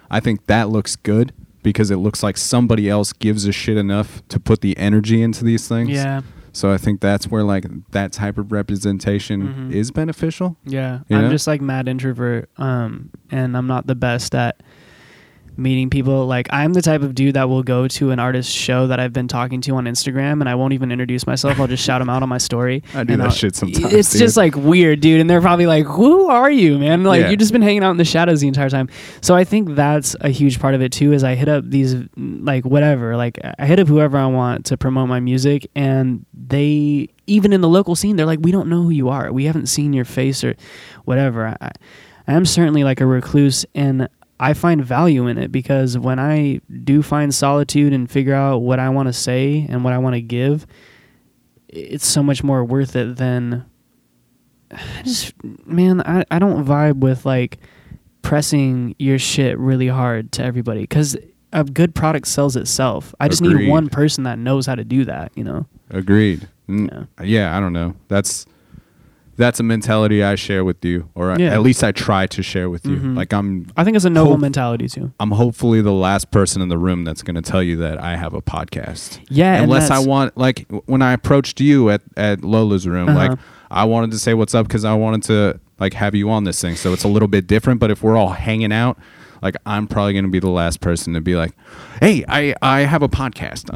I 0.09 0.19
think 0.19 0.45
that 0.47 0.69
looks 0.69 0.95
good 0.95 1.33
because 1.63 1.91
it 1.91 1.97
looks 1.97 2.21
like 2.23 2.37
somebody 2.37 2.89
else 2.89 3.11
gives 3.11 3.45
a 3.45 3.51
shit 3.51 3.77
enough 3.77 4.21
to 4.29 4.39
put 4.39 4.61
the 4.61 4.77
energy 4.77 5.21
into 5.21 5.43
these 5.43 5.67
things. 5.67 5.89
Yeah. 5.89 6.21
So 6.53 6.71
I 6.71 6.77
think 6.77 7.01
that's 7.01 7.27
where 7.27 7.43
like 7.43 7.65
that 7.91 8.13
type 8.13 8.37
of 8.37 8.51
representation 8.51 9.41
Mhm. 9.71 9.71
is 9.73 9.91
beneficial. 9.91 10.55
Yeah, 10.63 10.99
You 11.09 11.17
I'm 11.17 11.23
know? 11.23 11.29
just 11.31 11.47
like 11.47 11.59
mad 11.61 11.87
introvert, 11.89 12.49
um, 12.57 13.09
and 13.29 13.57
I'm 13.57 13.67
not 13.67 13.87
the 13.87 13.95
best 13.95 14.33
at 14.35 14.61
meeting 15.57 15.89
people. 15.89 16.25
Like 16.27 16.47
I'm 16.51 16.73
the 16.73 16.81
type 16.81 17.01
of 17.01 17.15
dude 17.15 17.35
that 17.35 17.47
will 17.49 17.63
go 17.63 17.87
to 17.87 18.11
an 18.11 18.19
artist 18.19 18.51
show 18.51 18.87
that 18.87 18.99
I've 18.99 19.13
been 19.13 19.27
talking 19.27 19.61
to 19.61 19.75
on 19.75 19.85
Instagram, 19.85 20.41
and 20.41 20.49
I 20.49 20.55
won't 20.55 20.73
even 20.73 20.91
introduce 20.91 21.25
myself. 21.25 21.59
I'll 21.59 21.67
just 21.67 21.83
shout 21.83 22.01
them 22.01 22.09
out 22.09 22.23
on 22.23 22.29
my 22.29 22.37
story. 22.37 22.83
I 22.93 23.03
do 23.03 23.13
and 23.13 23.21
that 23.21 23.25
I'll- 23.29 23.31
shit 23.31 23.55
sometimes, 23.55 23.93
It's 23.93 24.11
dude. 24.11 24.19
just 24.19 24.37
like 24.37 24.55
weird, 24.55 24.99
dude, 25.01 25.21
and 25.21 25.29
they're 25.29 25.41
probably 25.41 25.67
like, 25.67 25.85
"Who 25.85 26.27
are 26.27 26.51
you, 26.51 26.77
man? 26.79 27.03
Like 27.03 27.21
Yeah. 27.21 27.29
you've 27.29 27.39
just 27.39 27.51
been 27.53 27.61
hanging 27.61 27.83
out 27.83 27.91
in 27.91 27.97
the 27.97 28.05
shadows 28.05 28.41
the 28.41 28.47
entire 28.47 28.69
time." 28.69 28.89
So 29.21 29.35
I 29.35 29.43
think 29.43 29.75
that's 29.75 30.15
a 30.21 30.29
huge 30.29 30.59
part 30.59 30.75
of 30.75 30.81
it 30.81 30.91
too. 30.91 31.13
Is 31.13 31.23
I 31.23 31.35
hit 31.35 31.47
up 31.49 31.63
these 31.69 31.95
like 32.17 32.65
whatever, 32.65 33.15
like 33.17 33.39
I 33.59 33.65
hit 33.65 33.79
up 33.79 33.87
whoever 33.87 34.17
I 34.17 34.25
want 34.27 34.65
to 34.67 34.77
promote 34.77 35.07
my 35.09 35.19
music, 35.19 35.69
and 35.75 36.25
they 36.33 37.09
even 37.27 37.53
in 37.53 37.61
the 37.61 37.69
local 37.69 37.95
scene, 37.95 38.15
they're 38.17 38.25
like, 38.25 38.39
"We 38.41 38.51
don't 38.51 38.67
know 38.69 38.83
who 38.83 38.89
you 38.91 39.09
are. 39.09 39.31
We 39.33 39.45
haven't 39.45 39.67
seen 39.67 39.93
your 39.93 40.05
face 40.05 40.43
or 40.43 40.55
whatever." 41.05 41.55
I, 41.61 41.71
I 42.27 42.33
am 42.33 42.45
certainly 42.45 42.83
like 42.83 43.01
a 43.01 43.05
recluse, 43.05 43.65
and 43.75 44.07
I 44.39 44.53
find 44.53 44.83
value 44.83 45.27
in 45.27 45.37
it 45.37 45.51
because 45.51 45.97
when 45.97 46.19
I 46.19 46.59
do 46.83 47.01
find 47.01 47.33
solitude 47.33 47.93
and 47.93 48.09
figure 48.09 48.33
out 48.33 48.57
what 48.59 48.79
I 48.79 48.89
want 48.89 49.07
to 49.07 49.13
say 49.13 49.65
and 49.69 49.83
what 49.83 49.93
I 49.93 49.97
want 49.97 50.15
to 50.15 50.21
give, 50.21 50.67
it's 51.69 52.05
so 52.05 52.21
much 52.21 52.43
more 52.43 52.63
worth 52.63 52.95
it 52.95 53.15
than 53.15 53.65
I 54.71 54.81
just 55.03 55.33
man, 55.65 56.01
I, 56.01 56.25
I 56.31 56.39
don't 56.39 56.65
vibe 56.65 56.97
with 56.97 57.25
like 57.25 57.59
pressing 58.21 58.95
your 58.99 59.19
shit 59.19 59.57
really 59.57 59.87
hard 59.87 60.31
to 60.33 60.43
everybody 60.43 60.81
because 60.81 61.15
a 61.53 61.63
good 61.63 61.95
product 61.95 62.27
sells 62.27 62.55
itself. 62.55 63.15
I 63.19 63.29
just 63.29 63.41
Agreed. 63.41 63.65
need 63.65 63.69
one 63.69 63.87
person 63.87 64.25
that 64.25 64.37
knows 64.37 64.65
how 64.65 64.75
to 64.75 64.83
do 64.83 65.05
that, 65.05 65.31
you 65.35 65.43
know? 65.43 65.65
Agreed. 65.89 66.47
Yeah. 66.67 67.05
yeah. 67.23 67.55
I 67.55 67.59
don't 67.59 67.73
know. 67.73 67.95
That's 68.09 68.45
that's 69.37 69.59
a 69.59 69.63
mentality 69.63 70.23
I 70.23 70.35
share 70.35 70.63
with 70.63 70.83
you, 70.85 71.09
or 71.15 71.35
Yeah. 71.37 71.53
at 71.53 71.61
least 71.61 71.83
I 71.83 71.91
try 71.91 72.25
to 72.27 72.41
share 72.43 72.69
with 72.69 72.85
you. 72.85 72.97
Mhm. 72.97 73.15
Like 73.17 73.33
I'm, 73.33 73.67
I 73.75 73.83
think 73.83 73.95
it's 73.95 74.05
a 74.05 74.09
noble 74.09 74.31
Hope- 74.33 74.39
mentality 74.41 74.87
too. 74.87 75.11
I'm 75.19 75.31
hopefully 75.31 75.81
the 75.81 75.91
last 75.93 76.31
person 76.31 76.61
in 76.61 76.69
the 76.69 76.77
room 76.77 77.03
that's 77.03 77.21
going 77.21 77.35
to 77.35 77.41
tell 77.41 77.61
you 77.63 77.75
that 77.77 78.01
I 78.01 78.15
have 78.15 78.33
a 78.33 78.41
podcast. 78.41 79.19
Yeah, 79.29 79.61
Unless 79.61 79.89
I 79.91 79.99
want, 79.99 80.37
like 80.37 80.65
when 80.85 81.01
I 81.01 81.13
approached 81.13 81.59
you 81.59 81.89
at 81.89 82.01
at 82.17 82.43
Lola's 82.43 82.87
room, 82.87 83.09
Uh-huh. 83.09 83.17
like 83.29 83.39
I 83.71 83.83
wanted 83.85 84.11
to 84.11 84.19
say 84.19 84.33
what's 84.33 84.55
up 84.55 84.67
because 84.67 84.85
I 84.85 84.93
wanted 84.93 85.23
to 85.23 85.59
like 85.79 85.93
have 85.95 86.15
you 86.15 86.29
on 86.29 86.43
this 86.45 86.61
thing, 86.61 86.75
so 86.75 86.93
it's 86.93 87.03
a 87.03 87.09
little 87.09 87.27
bit 87.27 87.47
different. 87.47 87.79
But 87.79 87.91
if 87.91 88.01
we're 88.03 88.15
all 88.17 88.29
hanging 88.29 88.71
out. 88.71 88.97
Like 89.41 89.57
I'm 89.65 89.85
probably 89.85 90.13
gonna 90.13 90.29
be 90.29 90.39
the 90.39 90.49
last 90.49 90.79
person 90.81 91.13
to 91.13 91.21
be 91.21 91.35
like, 91.35 91.51
"Hey, 92.01 92.23
I 92.27 92.55
I 92.63 92.79
have 92.79 93.03
a 93.03 93.09
podcast." 93.09 93.69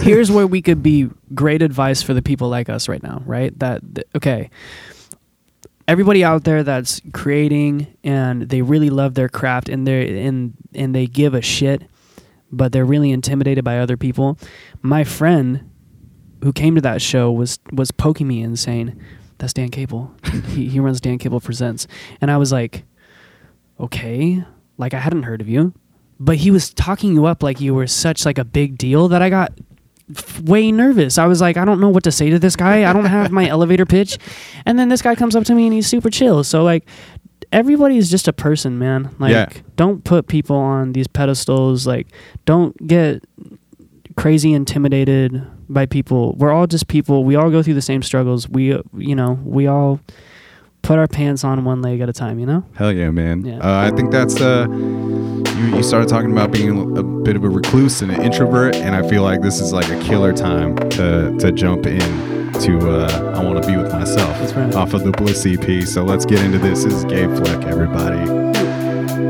here's 0.02 0.30
where 0.30 0.46
we 0.46 0.62
could 0.62 0.80
be 0.80 1.08
great 1.34 1.60
advice 1.60 2.02
for 2.02 2.14
the 2.14 2.22
people 2.22 2.48
like 2.48 2.68
us 2.68 2.88
right 2.88 3.02
now, 3.02 3.22
right? 3.26 3.58
That, 3.58 3.80
that 3.94 4.06
okay, 4.14 4.50
everybody 5.88 6.22
out 6.22 6.44
there 6.44 6.62
that's 6.62 7.00
creating 7.14 7.86
and 8.04 8.42
they 8.42 8.60
really 8.60 8.90
love 8.90 9.14
their 9.14 9.28
craft 9.28 9.68
and 9.68 9.86
they 9.86 10.24
and 10.24 10.52
and 10.74 10.94
they 10.94 11.06
give 11.06 11.34
a 11.34 11.42
shit, 11.42 11.82
but 12.52 12.70
they're 12.70 12.84
really 12.84 13.10
intimidated 13.10 13.64
by 13.64 13.78
other 13.78 13.96
people. 13.96 14.38
My 14.82 15.02
friend 15.02 15.68
who 16.44 16.52
came 16.52 16.74
to 16.76 16.80
that 16.82 17.02
show 17.02 17.32
was 17.32 17.58
was 17.72 17.90
poking 17.90 18.28
me 18.28 18.42
and 18.42 18.56
saying, 18.58 19.00
"That's 19.38 19.54
Dan 19.54 19.70
Cable. 19.70 20.14
he 20.48 20.68
he 20.68 20.78
runs 20.78 21.00
Dan 21.00 21.18
Cable 21.18 21.40
Presents," 21.40 21.88
and 22.20 22.30
I 22.30 22.36
was 22.36 22.52
like, 22.52 22.84
"Okay." 23.80 24.44
Like 24.76 24.94
I 24.94 25.00
hadn't 25.00 25.24
heard 25.24 25.40
of 25.40 25.48
you, 25.48 25.74
but 26.20 26.36
he 26.36 26.52
was 26.52 26.72
talking 26.72 27.12
you 27.12 27.26
up 27.26 27.42
like 27.42 27.60
you 27.60 27.74
were 27.74 27.88
such 27.88 28.24
like 28.24 28.38
a 28.38 28.44
big 28.44 28.78
deal 28.78 29.08
that 29.08 29.22
I 29.22 29.28
got 29.28 29.52
way 30.44 30.72
nervous. 30.72 31.18
I 31.18 31.26
was 31.26 31.40
like, 31.40 31.56
I 31.56 31.64
don't 31.64 31.80
know 31.80 31.88
what 31.90 32.04
to 32.04 32.12
say 32.12 32.30
to 32.30 32.38
this 32.38 32.56
guy. 32.56 32.88
I 32.88 32.92
don't 32.92 33.04
have 33.06 33.30
my 33.30 33.46
elevator 33.48 33.84
pitch. 33.86 34.18
And 34.66 34.78
then 34.78 34.88
this 34.88 35.02
guy 35.02 35.14
comes 35.14 35.36
up 35.36 35.44
to 35.44 35.54
me 35.54 35.66
and 35.66 35.74
he's 35.74 35.86
super 35.86 36.10
chill. 36.10 36.42
So 36.44 36.62
like 36.64 36.86
everybody 37.52 37.96
is 37.98 38.10
just 38.10 38.28
a 38.28 38.32
person, 38.32 38.78
man. 38.78 39.14
Like 39.18 39.32
Yeah. 39.32 39.48
don't 39.76 40.04
put 40.04 40.28
people 40.28 40.56
on 40.56 40.92
these 40.92 41.06
pedestals. 41.08 41.86
Like 41.86 42.08
don't 42.46 42.74
get 42.86 43.22
crazy 44.16 44.52
intimidated 44.52 45.42
by 45.68 45.86
people. 45.86 46.34
We're 46.36 46.50
all 46.52 46.66
just 46.66 46.88
people. 46.88 47.24
We 47.24 47.36
all 47.36 47.50
go 47.50 47.62
through 47.62 47.74
the 47.74 47.82
same 47.82 48.02
struggles. 48.02 48.48
We 48.48 48.78
you 48.96 49.14
know, 49.14 49.38
we 49.44 49.66
all 49.66 50.00
put 50.82 50.98
our 50.98 51.06
pants 51.08 51.44
on 51.44 51.64
one 51.64 51.82
leg 51.82 52.00
at 52.00 52.08
a 52.08 52.12
time, 52.12 52.38
you 52.38 52.46
know? 52.46 52.64
Hell 52.74 52.92
yeah, 52.92 53.10
man. 53.10 53.44
Yeah. 53.44 53.58
Uh, 53.58 53.80
I 53.86 53.90
think 53.94 54.10
that's 54.10 54.40
uh, 54.40 54.66
you. 55.68 55.76
You 55.76 55.82
started 55.82 56.08
talking 56.08 56.32
about 56.32 56.50
being 56.50 56.96
a 56.96 57.02
bit 57.02 57.36
of 57.36 57.44
a 57.44 57.48
recluse 57.48 58.02
and 58.02 58.10
an 58.10 58.22
introvert, 58.22 58.76
and 58.76 58.94
I 58.94 59.08
feel 59.08 59.22
like 59.22 59.40
this 59.42 59.60
is 59.60 59.72
like 59.72 59.88
a 59.88 60.00
killer 60.02 60.32
time 60.32 60.76
to 60.90 61.36
to 61.38 61.52
jump 61.52 61.86
in 61.86 62.52
to 62.60 62.90
uh, 62.90 63.34
I 63.36 63.44
want 63.44 63.62
to 63.62 63.68
be 63.68 63.76
with 63.76 63.92
myself 63.92 64.36
That's 64.38 64.52
right. 64.54 64.74
off 64.74 64.94
of 64.94 65.04
the 65.04 65.12
Bliss 65.12 65.46
EP. 65.46 65.86
So 65.86 66.04
let's 66.04 66.24
get 66.26 66.40
into 66.40 66.58
this. 66.58 66.84
This 66.84 66.94
is 66.94 67.04
Gabe 67.04 67.34
Fleck, 67.36 67.64
everybody. 67.64 68.18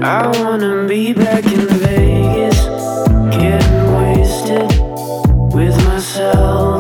I 0.01 0.27
wanna 0.43 0.87
be 0.87 1.13
back 1.13 1.45
in 1.45 1.67
Vegas, 1.67 2.61
getting 3.35 3.93
wasted 3.95 4.81
with 5.53 5.77
myself. 5.87 6.78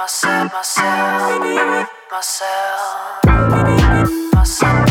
Myself, 0.00 0.50
myself, 0.50 1.90
myself, 2.10 3.20
myself, 4.32 4.89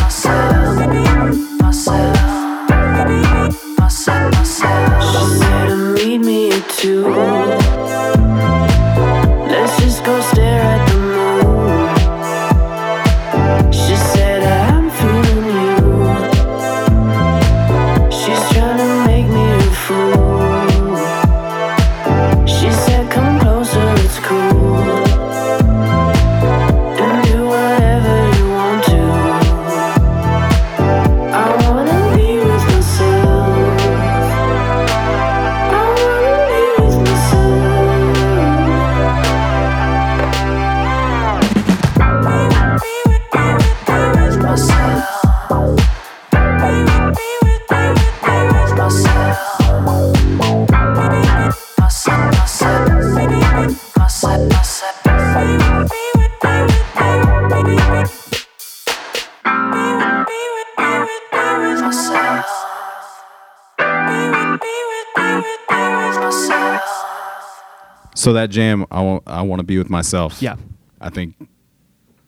So 68.20 68.34
that 68.34 68.50
jam, 68.50 68.86
I 68.92 69.02
want, 69.02 69.24
I 69.28 69.42
want 69.44 69.60
to 69.62 69.64
be 69.64 69.78
with 69.78 69.90
myself. 69.90 70.42
Yeah. 70.42 70.58
I 71.00 71.10
think 71.10 71.36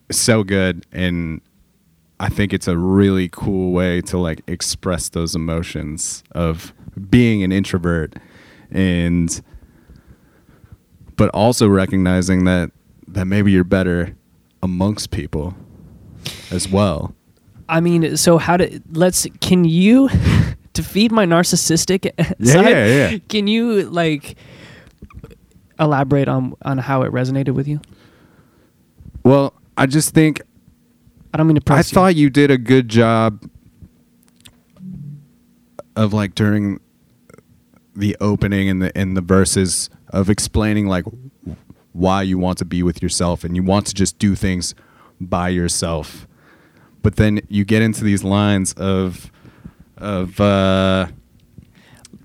it's 0.09 0.17
so 0.19 0.41
good, 0.43 0.85
and 0.93 1.41
I 2.17 2.29
think 2.29 2.53
it's 2.53 2.67
a 2.69 2.77
really 2.77 3.27
cool 3.29 3.73
way 3.73 3.99
to 4.03 4.17
like 4.17 4.41
express 4.47 5.09
those 5.09 5.35
emotions 5.35 6.23
of 6.31 6.73
being 7.09 7.43
an 7.43 7.51
introvert, 7.51 8.15
and 8.71 9.41
but 11.17 11.29
also 11.33 11.67
recognizing 11.67 12.45
that 12.45 12.71
that 13.09 13.25
maybe 13.25 13.51
you're 13.51 13.65
better 13.65 14.15
amongst 14.63 15.11
people 15.11 15.53
as 16.51 16.69
well. 16.69 17.13
I 17.67 17.81
mean, 17.81 18.15
so 18.15 18.37
how 18.37 18.55
to 18.55 18.79
let's 18.93 19.27
can 19.41 19.65
you 19.65 20.07
to 20.73 20.83
feed 20.83 21.11
my 21.11 21.25
narcissistic 21.25 22.11
Yeah, 22.39 22.53
side? 22.53 22.69
yeah, 22.69 23.09
yeah. 23.11 23.17
Can 23.27 23.47
you 23.47 23.89
like 23.89 24.37
elaborate 25.79 26.27
on 26.27 26.53
on 26.63 26.77
how 26.77 27.03
it 27.03 27.11
resonated 27.11 27.53
with 27.53 27.67
you? 27.67 27.79
Well, 29.23 29.53
I 29.77 29.85
just 29.85 30.13
think 30.13 30.41
I 31.33 31.37
don't 31.37 31.47
mean 31.47 31.55
to 31.55 31.61
I 31.61 31.75
press 31.75 31.91
you. 31.91 31.95
thought 31.95 32.15
you 32.15 32.29
did 32.29 32.51
a 32.51 32.57
good 32.57 32.89
job 32.89 33.43
of 35.95 36.13
like 36.13 36.35
during 36.35 36.79
the 37.95 38.15
opening 38.21 38.69
and 38.69 38.81
the 38.81 38.97
and 38.97 39.15
the 39.15 39.21
verses 39.21 39.89
of 40.09 40.29
explaining 40.29 40.87
like 40.87 41.05
why 41.93 42.21
you 42.21 42.37
want 42.37 42.57
to 42.57 42.65
be 42.65 42.83
with 42.83 43.01
yourself 43.01 43.43
and 43.43 43.55
you 43.55 43.63
want 43.63 43.85
to 43.87 43.93
just 43.93 44.17
do 44.17 44.35
things 44.35 44.73
by 45.19 45.49
yourself. 45.49 46.27
But 47.01 47.15
then 47.17 47.41
you 47.49 47.65
get 47.65 47.81
into 47.81 48.03
these 48.03 48.23
lines 48.23 48.73
of 48.73 49.31
of 49.97 50.39
uh 50.39 51.07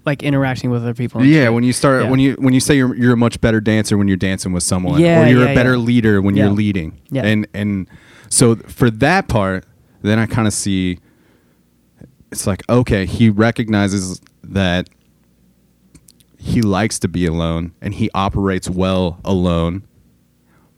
like 0.06 0.22
interacting 0.22 0.70
with 0.70 0.82
other 0.82 0.94
people. 0.94 1.24
yeah, 1.24 1.44
shit. 1.44 1.52
when 1.52 1.64
you 1.64 1.72
start 1.72 2.04
Yeah. 2.04 2.10
when 2.10 2.20
you 2.20 2.34
when 2.38 2.54
you 2.54 2.60
say 2.60 2.76
you're 2.76 2.94
you're 2.96 3.12
a 3.14 3.16
much 3.16 3.40
better 3.40 3.60
dancer 3.60 3.98
when 3.98 4.08
you're 4.08 4.16
dancing 4.16 4.52
with 4.52 4.62
someone, 4.62 5.00
Yeah, 5.00 5.24
or 5.24 5.26
you're 5.28 5.44
yeah, 5.44 5.50
a 5.50 5.54
better 5.54 5.76
leader 5.76 6.22
when 6.22 6.36
you're 6.36 6.48
leading, 6.50 6.98
Yeah. 7.10 7.24
and 7.26 7.46
and 7.52 7.88
so 8.30 8.54
for 8.56 8.90
that 8.90 9.28
part, 9.28 9.64
then 10.02 10.18
I 10.18 10.26
kind 10.26 10.46
of 10.46 10.54
see 10.54 10.98
it's 12.32 12.46
like 12.46 12.62
okay, 12.68 13.04
he 13.06 13.28
recognizes 13.30 14.20
that 14.44 14.88
he 16.38 16.62
likes 16.62 16.98
to 17.00 17.08
be 17.08 17.26
alone 17.26 17.72
and 17.82 17.94
he 17.94 18.08
operates 18.14 18.70
well 18.70 19.18
alone, 19.24 19.82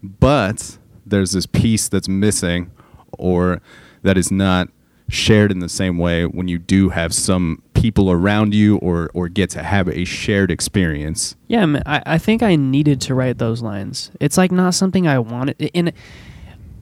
but 0.02 0.78
there's 1.04 1.32
this 1.32 1.46
piece 1.46 1.88
that's 1.88 2.08
missing 2.08 2.70
or 3.18 3.60
that 4.02 4.16
is 4.16 4.30
not 4.30 4.68
shared 5.08 5.50
in 5.50 5.58
the 5.60 5.68
same 5.68 5.98
way 5.98 6.26
when 6.26 6.48
you 6.48 6.58
do 6.58 6.90
have 6.90 7.14
some 7.14 7.62
people 7.74 8.10
around 8.10 8.54
you 8.54 8.76
or 8.78 9.10
or 9.14 9.28
get 9.28 9.50
to 9.50 9.62
have 9.62 9.88
a 9.88 10.04
shared 10.04 10.50
experience. 10.50 11.36
Yeah, 11.46 11.80
I, 11.86 12.02
I 12.04 12.18
think 12.18 12.42
I 12.42 12.56
needed 12.56 13.00
to 13.02 13.14
write 13.14 13.38
those 13.38 13.62
lines. 13.62 14.10
It's 14.20 14.36
like 14.36 14.52
not 14.52 14.74
something 14.74 15.06
I 15.06 15.18
wanted. 15.18 15.70
And 15.74 15.92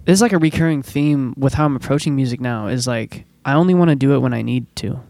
it's 0.07 0.21
like 0.21 0.33
a 0.33 0.39
recurring 0.39 0.83
theme 0.83 1.35
with 1.37 1.55
how 1.55 1.67
I'm 1.67 1.77
approaching 1.77 2.17
music 2.17 2.41
now. 2.41 2.67
Is 2.69 2.87
like 2.87 3.25
I 3.45 3.55
only 3.55 3.75
want 3.75 3.91
to 3.91 3.97
do 3.97 4.15
it 4.15 4.19
when 4.19 4.33
I 4.35 4.43
need 4.43 4.75
to. 4.77 5.01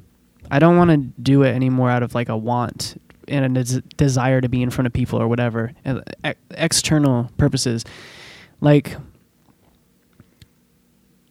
I 0.50 0.58
don't 0.58 0.76
want 0.76 0.90
to 0.90 0.98
do 1.22 1.42
it 1.42 1.54
anymore 1.54 1.90
out 1.90 2.02
of 2.02 2.14
like 2.14 2.28
a 2.28 2.36
want 2.36 3.00
and 3.28 3.56
a 3.56 3.64
des- 3.64 3.80
desire 3.96 4.40
to 4.40 4.48
be 4.48 4.62
in 4.62 4.70
front 4.70 4.86
of 4.86 4.92
people 4.92 5.20
or 5.20 5.26
whatever. 5.26 5.72
uh, 5.84 6.00
ex- 6.22 6.38
external 6.50 7.30
purposes. 7.36 7.84
Like 8.60 8.96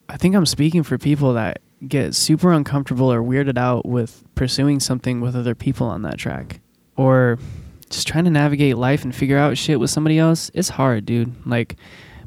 I 0.09 0.17
think 0.17 0.35
I'm 0.35 0.45
speaking 0.45 0.83
for 0.83 0.97
people 0.97 1.33
that 1.33 1.61
get 1.87 2.15
super 2.15 2.51
uncomfortable 2.51 3.11
or 3.11 3.21
weirded 3.21 3.57
out 3.57 3.85
with 3.85 4.23
pursuing 4.35 4.79
something 4.79 5.21
with 5.21 5.35
other 5.35 5.55
people 5.55 5.87
on 5.87 6.01
that 6.03 6.17
track 6.17 6.59
or 6.97 7.39
just 7.89 8.07
trying 8.07 8.25
to 8.25 8.29
navigate 8.29 8.77
life 8.77 9.03
and 9.03 9.15
figure 9.15 9.37
out 9.37 9.57
shit 9.57 9.79
with 9.79 9.89
somebody 9.89 10.17
else. 10.17 10.51
It's 10.53 10.69
hard, 10.69 11.05
dude. 11.05 11.33
Like 11.45 11.75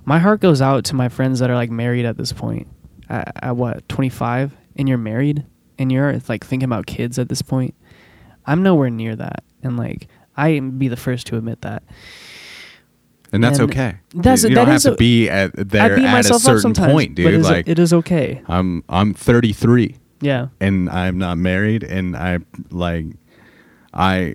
my 0.05 0.19
heart 0.19 0.41
goes 0.41 0.63
out 0.63 0.85
to 0.87 0.95
my 0.95 1.09
friends 1.09 1.41
that 1.41 1.51
are 1.51 1.55
like 1.55 1.71
married 1.71 2.05
at 2.05 2.17
this 2.17 2.33
point. 2.33 2.69
At, 3.09 3.33
at 3.43 3.57
what, 3.57 3.89
25 3.89 4.55
and 4.77 4.89
you're 4.89 4.99
married 4.99 5.45
and 5.79 5.91
you're 5.91 6.21
like 6.29 6.45
thinking 6.45 6.67
about 6.67 6.87
kids 6.87 7.19
at 7.19 7.29
this 7.29 7.43
point. 7.43 7.75
I'm 8.47 8.63
nowhere 8.63 8.91
near 8.91 9.17
that. 9.17 9.45
And 9.63 9.77
like 9.77 10.09
I 10.37 10.61
be 10.61 10.89
the 10.89 10.97
first 10.97 11.27
to 11.29 11.37
admit 11.37 11.63
that. 11.63 11.83
And 13.33 13.45
that's 13.45 13.59
And 13.59 13.71
okay. 13.71 13.97
that's- 14.15 14.43
you, 14.43 14.49
you 14.51 14.55
that 14.55 14.65
don't 14.65 14.73
have 14.73 14.83
to 14.83 14.93
a- 14.93 14.97
be 14.97 15.29
at 15.29 15.51
I 15.59 15.63
there 15.65 15.97
beat 15.97 16.05
at 16.07 16.31
a 16.31 16.39
certain 16.39 16.73
point, 16.75 17.11
but 17.11 17.23
dude. 17.23 17.35
it 17.35 17.41
is, 17.41 17.49
Like 17.49 17.69
it 17.69 17.79
is 17.79 17.93
okay. 17.93 18.41
I'm 18.47 18.83
I'm 18.89 19.13
33 19.15 19.97
Yeah. 20.23 20.49
and 20.61 20.89
I'm 20.89 21.19
not 21.19 21.37
married 21.39 21.85
and 21.85 22.17
I 22.17 22.39
like 22.71 23.07
I 23.93 24.35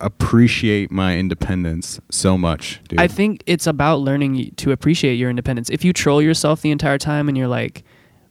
appreciate 0.00 0.90
my 0.90 1.18
independence 1.18 2.00
so 2.10 2.38
much, 2.38 2.80
dude. 2.88 2.98
I 3.00 3.06
think 3.06 3.42
it's 3.46 3.66
about 3.66 3.96
learning 4.00 4.52
to 4.56 4.72
appreciate 4.72 5.14
your 5.16 5.28
independence. 5.28 5.68
If 5.68 5.84
you 5.84 5.92
troll 5.92 6.22
yourself 6.22 6.62
the 6.62 6.70
entire 6.70 6.96
time 6.98 7.28
and 7.28 7.36
you're 7.36 7.48
like, 7.48 7.84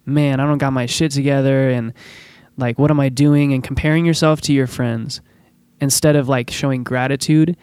man, 0.05 0.39
I 0.39 0.45
don't 0.45 0.57
got 0.57 0.73
my 0.73 0.87
shit 0.87 1.11
together 1.11 1.69
and 1.69 1.93
like, 2.57 2.79
what 2.79 2.89
am 2.89 2.99
I 2.99 3.09
doing? 3.09 3.53
And 3.53 3.63
comparing 3.63 4.05
yourself 4.05 4.41
to 4.41 4.53
your 4.53 4.65
friends 4.67 5.21
instead 5.79 6.15
of 6.15 6.27
like 6.27 6.49
showing 6.49 6.83
gratitude, 6.83 7.55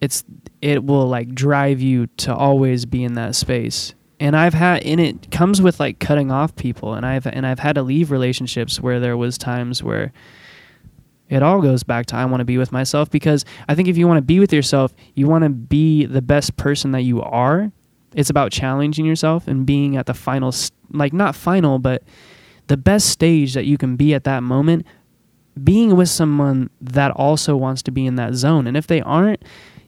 it's, 0.00 0.22
it 0.64 0.82
will 0.82 1.06
like 1.06 1.34
drive 1.34 1.82
you 1.82 2.06
to 2.16 2.34
always 2.34 2.86
be 2.86 3.04
in 3.04 3.12
that 3.14 3.34
space. 3.34 3.92
And 4.18 4.34
I've 4.34 4.54
had, 4.54 4.82
and 4.82 4.98
it 4.98 5.30
comes 5.30 5.60
with 5.60 5.78
like 5.78 5.98
cutting 5.98 6.30
off 6.30 6.56
people. 6.56 6.94
And 6.94 7.04
I've, 7.04 7.26
and 7.26 7.46
I've 7.46 7.58
had 7.58 7.74
to 7.74 7.82
leave 7.82 8.10
relationships 8.10 8.80
where 8.80 8.98
there 8.98 9.14
was 9.16 9.36
times 9.36 9.82
where, 9.82 10.12
it 11.28 11.42
all 11.42 11.60
goes 11.60 11.82
back 11.82 12.06
to 12.06 12.16
I 12.16 12.24
want 12.26 12.42
to 12.42 12.44
be 12.44 12.58
with 12.58 12.70
myself 12.70 13.10
because 13.10 13.44
I 13.66 13.74
think 13.74 13.88
if 13.88 13.96
you 13.96 14.06
want 14.06 14.18
to 14.18 14.22
be 14.22 14.40
with 14.40 14.52
yourself, 14.52 14.94
you 15.14 15.26
want 15.26 15.42
to 15.44 15.50
be 15.50 16.04
the 16.04 16.22
best 16.22 16.56
person 16.56 16.92
that 16.92 17.00
you 17.00 17.22
are. 17.22 17.72
It's 18.14 18.30
about 18.30 18.52
challenging 18.52 19.04
yourself 19.04 19.48
and 19.48 19.66
being 19.66 19.96
at 19.96 20.06
the 20.06 20.14
final, 20.14 20.54
like 20.90 21.12
not 21.12 21.34
final, 21.34 21.78
but 21.78 22.02
the 22.68 22.76
best 22.76 23.08
stage 23.08 23.54
that 23.54 23.64
you 23.64 23.78
can 23.78 23.96
be 23.96 24.14
at 24.14 24.24
that 24.24 24.42
moment 24.42 24.86
being 25.62 25.96
with 25.96 26.08
someone 26.08 26.70
that 26.80 27.10
also 27.12 27.56
wants 27.56 27.82
to 27.82 27.90
be 27.90 28.06
in 28.06 28.16
that 28.16 28.34
zone 28.34 28.66
and 28.66 28.76
if 28.76 28.86
they 28.86 29.00
aren't 29.00 29.42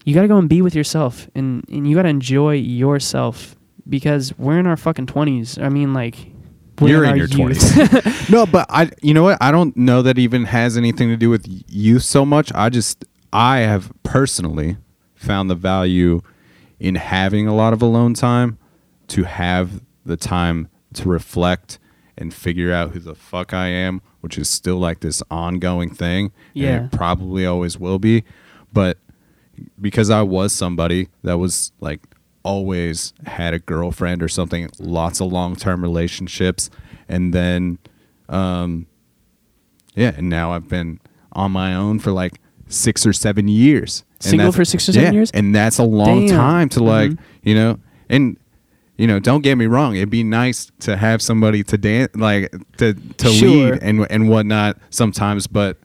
you 0.06 0.14
got 0.14 0.22
to 0.22 0.28
go 0.28 0.38
and 0.38 0.48
be 0.48 0.62
with 0.62 0.74
yourself 0.74 1.28
and 1.34 1.62
and 1.68 1.86
you 1.86 1.94
got 1.94 2.02
to 2.02 2.08
enjoy 2.08 2.54
yourself 2.54 3.56
because 3.88 4.36
we're 4.38 4.58
in 4.58 4.66
our 4.66 4.76
fucking 4.76 5.06
20s 5.06 5.62
i 5.62 5.68
mean 5.68 5.92
like 5.92 6.32
we're 6.80 6.88
You're 6.88 7.04
in 7.04 7.10
our 7.10 7.16
your 7.16 7.28
youth. 7.28 7.58
20s. 7.58 8.30
no, 8.30 8.44
but 8.44 8.66
I, 8.68 8.90
you 9.00 9.14
know 9.14 9.22
what? 9.22 9.38
I 9.40 9.50
don't 9.50 9.74
know 9.76 10.02
that 10.02 10.18
even 10.18 10.44
has 10.44 10.76
anything 10.76 11.08
to 11.08 11.16
do 11.16 11.30
with 11.30 11.46
youth 11.68 12.02
so 12.02 12.26
much. 12.26 12.52
I 12.54 12.68
just, 12.68 13.04
I 13.32 13.60
have 13.60 13.90
personally 14.02 14.76
found 15.14 15.48
the 15.48 15.54
value 15.54 16.20
in 16.78 16.96
having 16.96 17.46
a 17.46 17.54
lot 17.54 17.72
of 17.72 17.80
alone 17.80 18.14
time 18.14 18.58
to 19.08 19.24
have 19.24 19.82
the 20.04 20.16
time 20.16 20.68
to 20.94 21.08
reflect 21.08 21.78
and 22.18 22.32
figure 22.32 22.72
out 22.72 22.90
who 22.90 23.00
the 23.00 23.14
fuck 23.14 23.54
I 23.54 23.68
am, 23.68 24.02
which 24.20 24.36
is 24.38 24.48
still 24.48 24.76
like 24.76 25.00
this 25.00 25.22
ongoing 25.30 25.94
thing. 25.94 26.32
Yeah. 26.52 26.68
And 26.68 26.84
it 26.86 26.96
probably 26.96 27.46
always 27.46 27.78
will 27.78 27.98
be. 27.98 28.24
But 28.72 28.98
because 29.80 30.10
I 30.10 30.22
was 30.22 30.52
somebody 30.52 31.08
that 31.22 31.38
was 31.38 31.72
like 31.80 32.00
always 32.42 33.12
had 33.26 33.54
a 33.54 33.58
girlfriend 33.58 34.22
or 34.22 34.28
something, 34.28 34.68
lots 34.78 35.20
of 35.20 35.32
long 35.32 35.56
term 35.56 35.82
relationships, 35.82 36.70
and 37.08 37.32
then, 37.34 37.78
um, 38.28 38.86
yeah, 39.94 40.12
and 40.16 40.28
now 40.28 40.52
I've 40.52 40.68
been 40.68 41.00
on 41.32 41.52
my 41.52 41.74
own 41.74 41.98
for 41.98 42.12
like 42.12 42.40
six 42.68 43.06
or 43.06 43.12
seven 43.12 43.48
years. 43.48 44.04
Single 44.20 44.52
for 44.52 44.64
six 44.64 44.88
or 44.88 44.92
seven 44.92 45.12
yeah, 45.12 45.18
years? 45.18 45.30
and 45.32 45.54
that's 45.54 45.78
a 45.78 45.84
long 45.84 46.26
Damn. 46.26 46.36
time 46.36 46.68
to 46.70 46.82
like, 46.82 47.10
Mhm. 47.10 47.18
you 47.42 47.54
know, 47.54 47.78
and. 48.08 48.36
You 48.98 49.06
know, 49.06 49.18
don't 49.20 49.42
get 49.42 49.56
me 49.56 49.66
wrong. 49.66 49.94
It'd 49.94 50.08
be 50.08 50.22
nice 50.24 50.70
to 50.80 50.96
have 50.96 51.20
somebody 51.20 51.62
to 51.64 51.76
dance, 51.76 52.16
like 52.16 52.50
to 52.78 52.94
to 52.94 53.28
Sure. 53.28 53.72
lead 53.72 53.82
and 53.82 54.06
and 54.08 54.30
whatnot 54.30 54.78
sometimes, 54.88 55.46
but 55.46 55.76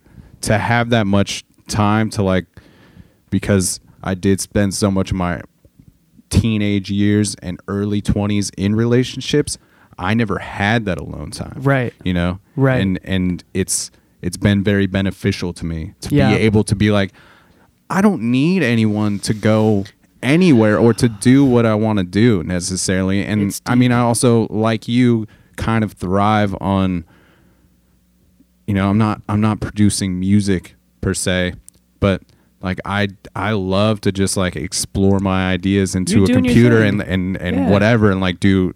to 0.44 0.58
have 0.58 0.92
that 0.92 1.06
much 1.06 1.44
time 1.68 2.10
to 2.12 2.24
like 2.24 2.46
because 3.32 3.80
I 4.04 4.14
did 4.14 4.40
spend 4.40 4.76
so 4.76 4.92
much 4.92 5.10
of 5.10 5.18
my 5.18 5.42
teenage 6.30 6.92
years 6.92 7.36
and 7.42 7.60
early 7.68 8.02
20s 8.02 8.52
in 8.58 8.76
relationships, 8.76 9.58
I 9.98 10.14
never 10.14 10.38
had 10.40 10.86
that 10.86 11.00
alone 11.00 11.32
time. 11.32 11.54
Right. 11.58 11.94
You 12.04 12.14
know? 12.14 12.40
Right. 12.56 12.80
And 12.82 13.00
and 13.04 13.44
it's 13.56 13.90
it's 14.22 14.38
been 14.38 14.64
very 14.64 14.86
beneficial 14.86 15.52
to 15.54 15.66
me 15.66 15.94
to 16.02 16.16
Yeah. 16.16 16.30
be 16.36 16.42
able 16.44 16.64
to 16.66 16.76
be 16.76 16.92
like 16.92 17.12
I 17.90 18.02
don't 18.02 18.22
need 18.22 18.64
anyone 18.64 19.20
to 19.20 19.34
go 19.34 19.84
anywhere 20.24 20.78
or 20.78 20.94
to 20.94 21.10
do 21.10 21.44
what 21.44 21.66
I 21.66 21.74
want 21.76 21.98
to 22.00 22.06
do 22.06 22.44
necessarily. 22.44 23.24
And 23.26 23.60
I 23.66 23.76
mean 23.76 23.92
I 23.92 24.00
also 24.00 24.48
like 24.50 24.88
you 24.88 25.28
kind 25.58 25.84
of 25.84 25.94
thrive 25.94 26.56
on 26.62 27.04
you 28.68 28.74
know, 28.74 28.90
I'm 28.90 28.98
not 28.98 29.22
I'm 29.28 29.42
not 29.42 29.60
producing 29.60 30.20
music 30.20 30.76
per 31.02 31.14
se, 31.14 31.56
but 32.00 32.22
like 32.62 32.80
I 32.86 33.10
I 33.36 33.52
love 33.54 34.02
to 34.02 34.12
just 34.12 34.38
like 34.38 34.56
explore 34.56 35.20
my 35.20 35.52
ideas 35.52 35.96
into 35.96 36.24
a 36.24 36.28
computer 36.28 36.82
and 36.84 37.02
and 37.02 37.38
and 37.38 37.56
Yeah. 37.56 37.70
whatever 37.70 38.12
and 38.12 38.22
like 38.22 38.40
do 38.40 38.74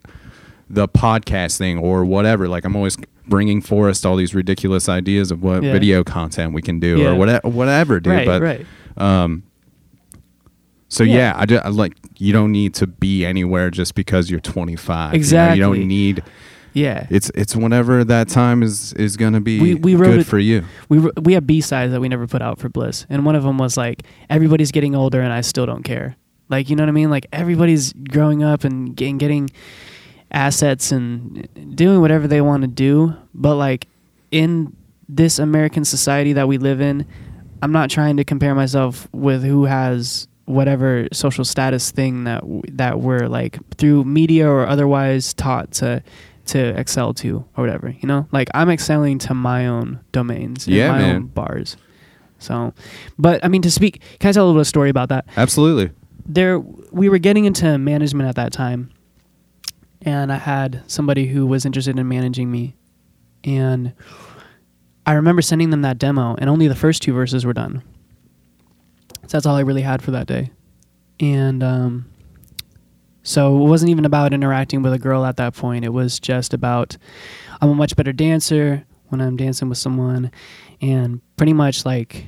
the 0.70 0.88
podcast 0.88 1.58
thing 1.58 1.78
or 1.78 2.04
whatever. 2.06 2.48
Like 2.48 2.66
I'm 2.66 2.76
always 2.76 2.98
bringing 3.28 3.62
Forrest 3.62 4.06
all 4.06 4.16
these 4.16 4.34
ridiculous 4.36 4.88
ideas 4.90 5.32
of 5.32 5.42
what 5.44 5.64
Yeah. 5.64 5.72
video 5.72 6.04
content 6.04 6.54
we 6.54 6.62
can 6.62 6.80
do 6.80 6.98
Yeah. 7.00 7.10
or 7.12 7.16
whatever 7.16 7.48
whatever, 7.50 8.00
dude. 8.00 8.14
right 8.14 8.26
but 8.28 8.42
right 8.42 8.66
um 8.98 9.44
so 10.88 11.04
Yeah. 11.04 11.34
I 11.36 11.46
just 11.46 11.66
I 11.66 11.70
like 11.70 11.94
you 12.18 12.32
don't 12.34 12.52
need 12.52 12.74
to 12.76 12.88
be 12.88 13.26
anywhere 13.26 13.70
just 13.70 13.96
because 13.96 14.30
you're 14.32 14.40
25. 14.40 15.06
you 15.06 15.12
know? 15.12 15.16
Exactly. 15.16 15.58
You, 15.58 15.64
don't 15.64 15.88
need 15.88 16.24
yeah 16.76 17.08
it's 17.10 17.32
it's 17.34 17.56
whenever 17.56 18.04
that 18.04 18.28
time 18.30 18.62
is 18.62 18.94
is 18.94 19.18
going 19.18 19.34
to 19.34 19.40
be 19.42 19.60
We- 19.60 19.76
we 19.76 19.96
wrote 19.96 20.12
good 20.12 20.20
it- 20.20 20.28
for 20.28 20.38
you. 20.38 20.64
we 20.90 21.00
we 21.22 21.34
have 21.34 21.48
B 21.48 21.62
sides 21.62 21.92
that 21.94 22.00
we 22.02 22.08
never 22.10 22.28
put 22.28 22.42
out 22.44 22.60
for 22.60 22.70
Bliss, 22.70 23.06
and 23.10 23.26
one 23.26 23.36
of 23.36 23.44
them 23.44 23.58
was 23.58 23.76
like 23.78 24.04
everybody's 24.30 24.72
getting 24.72 24.94
older 24.96 25.22
and 25.22 25.34
I 25.34 25.42
still 25.42 25.66
don't 25.66 25.84
care. 25.84 26.16
Like 26.50 26.70
you 26.70 26.76
know 26.76 26.84
what 26.84 26.90
I 26.90 26.92
mean? 26.92 27.10
Like 27.10 27.26
everybody's 27.34 27.92
growing 27.94 28.44
up 28.44 28.64
and 28.64 28.96
getting 28.96 29.18
getting 29.18 29.50
assets 30.32 30.92
and 30.92 31.48
doing 31.76 32.02
whatever 32.02 32.28
they 32.28 32.42
want 32.42 32.62
to 32.64 32.68
do, 32.68 33.14
but 33.34 33.56
like 33.56 33.88
in 34.32 34.76
this 35.08 35.40
American 35.40 35.86
society 35.86 36.34
that 36.34 36.48
we 36.48 36.58
live 36.58 36.82
in, 36.82 37.06
I'm 37.62 37.72
not 37.72 37.90
trying 37.90 38.18
to 38.18 38.24
compare 38.24 38.54
myself 38.56 39.08
with 39.14 39.44
who 39.44 39.66
has 39.66 40.28
whatever 40.46 41.08
social 41.12 41.46
status 41.46 41.90
thing 41.92 42.26
that 42.26 42.42
w- 42.42 42.62
that 42.74 43.00
we're 43.00 43.28
like 43.28 43.58
through 43.78 44.04
media 44.04 44.48
or 44.48 44.68
otherwise 44.68 45.34
taught 45.34 45.72
to 45.72 46.04
to 46.46 46.60
excel 46.80 47.14
to 47.16 47.46
or 47.58 47.64
whatever 47.64 47.90
you 47.90 48.08
know? 48.08 48.28
Like 48.32 48.50
i'm 48.54 48.70
excelling 48.70 49.18
to 49.20 49.34
my 49.34 49.68
own 49.68 50.00
domains 50.12 50.68
Yeah, 50.68 50.92
my 50.92 50.98
man. 51.00 51.16
own 51.16 51.26
bars. 51.28 51.78
So 52.40 52.74
but 53.18 53.44
i 53.44 53.48
mean 53.48 53.62
to 53.64 53.72
speak 53.72 54.02
can 54.20 54.30
i 54.30 54.32
tell 54.32 54.46
a 54.46 54.48
little 54.50 54.66
story 54.66 54.90
about 54.90 55.10
that? 55.10 55.26
Absolutely. 55.38 55.92
there 56.26 56.60
we 56.60 57.10
were 57.10 57.18
getting 57.20 57.46
into 57.46 57.78
management 57.78 58.28
at 58.30 58.36
that 58.36 58.52
time 58.54 58.92
and 60.02 60.32
i 60.32 60.38
had 60.38 60.84
somebody 60.88 61.26
who 61.28 61.46
was 61.46 61.66
interested 61.66 61.98
in 61.98 62.08
managing 62.08 62.52
me. 62.52 62.76
And 63.44 63.94
i 65.06 65.14
remember 65.14 65.42
sending 65.42 65.70
them 65.70 65.82
that 65.84 65.98
demo 65.98 66.36
and 66.40 66.50
only 66.50 66.68
the 66.68 66.76
first 66.76 67.02
two 67.02 67.14
verses 67.14 67.46
were 67.46 67.54
done. 67.54 67.82
So 69.24 69.30
that's 69.38 69.46
all 69.46 69.56
i 69.56 69.62
really 69.62 69.82
had 69.82 70.02
for 70.02 70.12
that 70.12 70.28
day. 70.28 70.52
And 71.20 71.64
um, 71.64 72.06
so 73.26 73.56
it 73.58 73.68
wasn't 73.68 73.90
even 73.90 74.06
about 74.06 74.34
interacting 74.34 74.82
with 74.82 74.94
a 74.94 75.00
girl 75.00 75.26
at 75.26 75.36
that 75.36 75.54
point 75.54 75.84
it 75.84 75.94
was 75.94 76.20
just 76.20 76.54
about 76.54 76.96
i'm 77.62 77.70
a 77.70 77.76
much 77.76 77.96
better 77.96 78.14
dancer 78.14 78.86
when 79.10 79.20
i'm 79.20 79.36
dancing 79.36 79.68
with 79.68 79.78
someone 79.78 80.32
and 80.82 81.22
pretty 81.36 81.54
much 81.54 81.86
like 81.86 82.28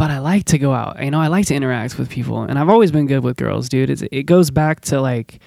but 0.00 0.10
I 0.10 0.18
like 0.18 0.46
to 0.46 0.56
go 0.56 0.72
out. 0.72 1.04
You 1.04 1.10
know, 1.10 1.20
I 1.20 1.26
like 1.26 1.44
to 1.48 1.54
interact 1.54 1.98
with 1.98 2.08
people, 2.08 2.40
and 2.40 2.58
I've 2.58 2.70
always 2.70 2.90
been 2.90 3.04
good 3.04 3.22
with 3.22 3.36
girls, 3.36 3.68
dude. 3.68 3.90
It's, 3.90 4.02
it 4.10 4.22
goes 4.22 4.50
back 4.50 4.80
to 4.86 4.98
like, 4.98 5.40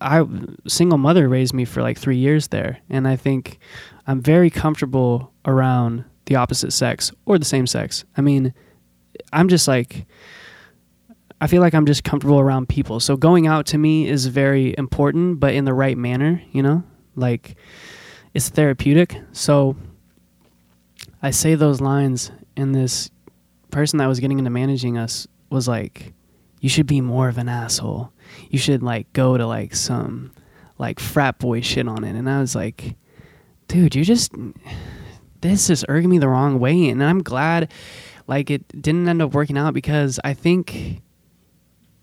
I 0.00 0.26
single 0.66 0.98
mother 0.98 1.28
raised 1.28 1.54
me 1.54 1.64
for 1.64 1.80
like 1.80 1.96
three 1.96 2.16
years 2.16 2.48
there, 2.48 2.80
and 2.90 3.06
I 3.06 3.14
think 3.14 3.60
I'm 4.08 4.20
very 4.20 4.50
comfortable 4.50 5.32
around 5.44 6.04
the 6.26 6.34
opposite 6.34 6.72
sex 6.72 7.12
or 7.24 7.38
the 7.38 7.44
same 7.44 7.68
sex. 7.68 8.04
I 8.16 8.20
mean, 8.20 8.52
I'm 9.32 9.46
just 9.46 9.68
like, 9.68 10.06
I 11.40 11.46
feel 11.46 11.60
like 11.60 11.74
I'm 11.74 11.86
just 11.86 12.02
comfortable 12.04 12.40
around 12.40 12.68
people. 12.68 12.98
So 13.00 13.16
going 13.16 13.46
out 13.46 13.66
to 13.66 13.78
me 13.78 14.08
is 14.08 14.26
very 14.26 14.74
important, 14.76 15.38
but 15.38 15.54
in 15.54 15.64
the 15.64 15.74
right 15.74 15.96
manner. 15.96 16.42
You 16.52 16.62
know, 16.62 16.82
like 17.14 17.56
it's 18.34 18.48
therapeutic. 18.48 19.20
So 19.32 19.76
I 21.22 21.30
say 21.30 21.54
those 21.54 21.80
lines, 21.80 22.30
and 22.56 22.74
this 22.74 23.10
person 23.70 23.98
that 23.98 24.06
was 24.06 24.20
getting 24.20 24.38
into 24.38 24.50
managing 24.50 24.98
us 24.98 25.28
was 25.50 25.68
like, 25.68 26.12
"You 26.60 26.68
should 26.68 26.86
be 26.86 27.00
more 27.00 27.28
of 27.28 27.38
an 27.38 27.48
asshole. 27.48 28.12
You 28.50 28.58
should 28.58 28.82
like 28.82 29.12
go 29.12 29.36
to 29.36 29.46
like 29.46 29.74
some 29.74 30.32
like 30.78 30.98
frat 30.98 31.38
boy 31.38 31.60
shit 31.60 31.86
on 31.86 32.02
it." 32.02 32.16
And 32.16 32.28
I 32.28 32.40
was 32.40 32.56
like, 32.56 32.96
"Dude, 33.68 33.94
you 33.94 34.04
just 34.04 34.32
this 35.40 35.70
is 35.70 35.84
irking 35.88 36.10
me 36.10 36.18
the 36.18 36.28
wrong 36.28 36.58
way." 36.58 36.88
And 36.88 37.02
I'm 37.02 37.22
glad 37.22 37.72
like 38.26 38.50
it 38.50 38.66
didn't 38.82 39.08
end 39.08 39.22
up 39.22 39.34
working 39.34 39.56
out 39.56 39.72
because 39.72 40.18
I 40.24 40.34
think 40.34 41.00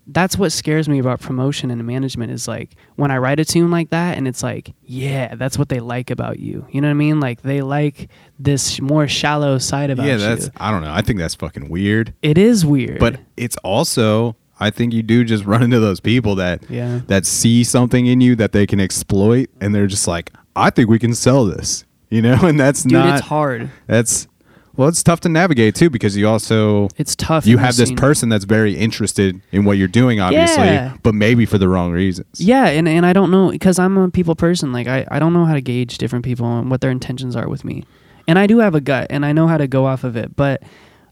that's 0.08 0.38
what 0.38 0.52
scares 0.52 0.88
me 0.88 0.98
about 1.00 1.20
promotion 1.20 1.70
and 1.70 1.84
management 1.84 2.30
is 2.30 2.46
like 2.46 2.76
when 2.94 3.10
I 3.10 3.18
write 3.18 3.40
a 3.40 3.44
tune 3.44 3.70
like 3.72 3.90
that 3.90 4.16
and 4.16 4.28
it's 4.28 4.42
like, 4.42 4.72
yeah, 4.84 5.34
that's 5.34 5.58
what 5.58 5.68
they 5.68 5.80
like 5.80 6.10
about 6.10 6.38
you. 6.38 6.66
You 6.70 6.80
know 6.80 6.86
what 6.88 6.92
I 6.92 6.94
mean? 6.94 7.18
Like 7.18 7.42
they 7.42 7.60
like 7.62 8.08
this 8.38 8.80
more 8.80 9.08
shallow 9.08 9.58
side 9.58 9.90
about 9.90 10.04
you. 10.04 10.10
yeah, 10.10 10.14
you. 10.16 10.20
that's 10.20 10.50
I 10.58 10.70
don't 10.70 10.82
know. 10.82 10.92
I 10.92 11.02
think 11.02 11.18
that's 11.18 11.34
fucking 11.34 11.68
weird. 11.68 12.14
It 12.22 12.38
is 12.38 12.64
weird. 12.64 13.00
But 13.00 13.18
it's 13.36 13.56
also 13.64 14.36
I 14.60 14.70
think 14.70 14.92
you 14.92 15.02
do 15.02 15.24
just 15.24 15.44
run 15.52 15.62
into 15.62 15.80
those 15.80 15.98
people 16.00 16.36
that 16.36 16.62
Yeah. 16.70 17.00
that 17.08 17.26
see 17.26 17.64
something 17.64 18.06
in 18.06 18.20
you 18.20 18.36
that 18.36 18.52
they 18.52 18.66
can 18.66 18.78
exploit 18.80 19.50
and 19.60 19.74
they're 19.74 19.86
just 19.88 20.06
like, 20.06 20.32
I 20.54 20.70
think 20.70 20.88
we 20.88 20.98
can 21.00 21.14
sell 21.14 21.44
this. 21.46 21.84
You 22.10 22.22
know, 22.22 22.38
and 22.42 22.58
that's 22.60 22.84
dude, 22.84 22.92
not 22.92 23.18
it's 23.18 23.26
hard. 23.26 23.70
that's 23.88 24.28
well, 24.76 24.88
it's 24.88 25.02
tough 25.02 25.20
to 25.20 25.28
navigate 25.28 25.74
too 25.74 25.90
because 25.90 26.16
you 26.16 26.28
also 26.28 26.88
It's 26.96 27.16
tough. 27.16 27.46
you 27.46 27.58
have 27.58 27.76
this 27.76 27.88
scene. 27.88 27.96
person 27.96 28.28
that's 28.28 28.44
very 28.44 28.76
interested 28.76 29.40
in 29.52 29.64
what 29.64 29.78
you're 29.78 29.88
doing, 29.88 30.20
obviously, 30.20 30.64
Yeah. 30.64 30.94
but 31.02 31.14
maybe 31.14 31.46
for 31.46 31.58
the 31.58 31.68
wrong 31.68 31.92
reasons. 31.92 32.40
Yeah, 32.40 32.66
and, 32.66 32.88
and 32.88 33.04
I 33.06 33.12
don't 33.12 33.30
know 33.30 33.50
because 33.50 33.78
I'm 33.78 33.96
a 33.96 34.10
people 34.10 34.34
person. 34.34 34.72
Like 34.72 34.86
I, 34.86 35.06
I 35.10 35.18
don't 35.18 35.32
know 35.32 35.44
how 35.44 35.54
to 35.54 35.60
gauge 35.60 35.98
different 35.98 36.24
people 36.24 36.46
and 36.58 36.70
what 36.70 36.80
their 36.80 36.90
intentions 36.90 37.34
are 37.36 37.48
with 37.48 37.64
me. 37.64 37.84
And 38.28 38.38
I 38.38 38.46
do 38.46 38.58
have 38.58 38.74
a 38.74 38.80
gut 38.80 39.06
and 39.10 39.24
I 39.24 39.32
know 39.32 39.46
how 39.46 39.56
to 39.56 39.66
go 39.68 39.86
off 39.86 40.02
of 40.04 40.16
it, 40.16 40.34
but 40.36 40.62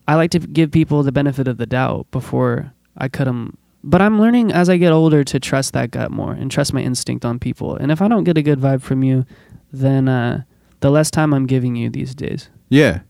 I 0.06 0.16
like 0.16 0.30
to 0.32 0.38
give 0.40 0.70
people 0.70 1.02
the 1.02 1.12
benefit 1.12 1.48
of 1.48 1.56
the 1.58 1.66
doubt 1.66 2.10
before 2.10 2.72
I 2.98 3.08
cut 3.08 3.24
them. 3.24 3.56
But 3.82 4.02
I'm 4.02 4.18
learning 4.20 4.50
as 4.52 4.68
I 4.68 4.76
get 4.78 4.92
older 4.92 5.24
to 5.24 5.38
trust 5.38 5.72
that 5.74 5.90
gut 5.90 6.10
more 6.10 6.32
and 6.32 6.50
trust 6.50 6.72
my 6.74 6.80
instinct 6.80 7.24
on 7.24 7.38
people. 7.38 7.76
And 7.76 7.92
if 7.92 8.02
I 8.02 8.08
don't 8.08 8.24
get 8.24 8.36
a 8.38 8.42
good 8.42 8.58
vibe 8.58 8.82
from 8.82 9.02
you, 9.02 9.24
then 9.72 10.08
uh, 10.08 10.42
the 10.80 10.90
less 10.90 11.10
time 11.10 11.32
I'm 11.34 11.46
giving 11.46 11.76
you 11.76 11.88
these 11.90 12.14
days. 12.14 12.48
Yeah. 12.68 13.00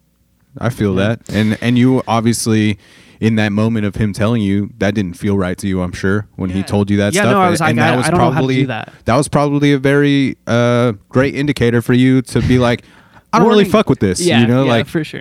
I 0.58 0.70
feel 0.70 0.94
that. 0.96 1.20
And 1.32 1.58
and 1.60 1.76
you 1.78 2.02
obviously 2.06 2.78
in 3.20 3.36
that 3.36 3.50
moment 3.52 3.86
of 3.86 3.94
him 3.94 4.12
telling 4.12 4.42
you 4.42 4.70
that 4.78 4.94
didn't 4.94 5.14
feel 5.14 5.38
right 5.38 5.56
to 5.58 5.66
you, 5.68 5.80
I'm 5.82 5.92
sure, 5.92 6.26
when 6.36 6.50
he 6.50 6.62
told 6.62 6.90
you 6.90 6.96
that 6.98 7.14
Yeah, 7.14 7.22
stuff. 7.22 7.32
no, 7.32 7.40
I 7.40 7.48
was 7.50 7.60
and 7.60 7.68
like, 7.68 7.76
that 7.76 7.94
I- 7.94 7.96
was 7.96 8.06
I 8.06 8.10
don't 8.10 8.18
know 8.18 8.24
how 8.24 8.30
to 8.30 8.34
probably 8.36 8.54
do 8.56 8.66
that. 8.66 8.92
was 9.06 9.28
probably 9.28 9.72
a 9.72 9.78
very 9.78 10.36
uh, 10.46 10.92
great 11.08 11.34
indicator 11.34 11.80
for 11.80 11.92
you 11.94 12.22
to 12.22 12.40
be 12.42 12.58
like, 12.58 12.84
I 13.32 13.38
don't 13.38 13.48
really 13.48 13.64
fuck 13.64 13.88
with 13.88 14.00
this. 14.00 14.20
Yeah, 14.20 14.40
you 14.40 14.46
know, 14.46 14.64
yeah, 14.64 14.70
like 14.70 14.86
for 14.86 15.04
sure. 15.04 15.20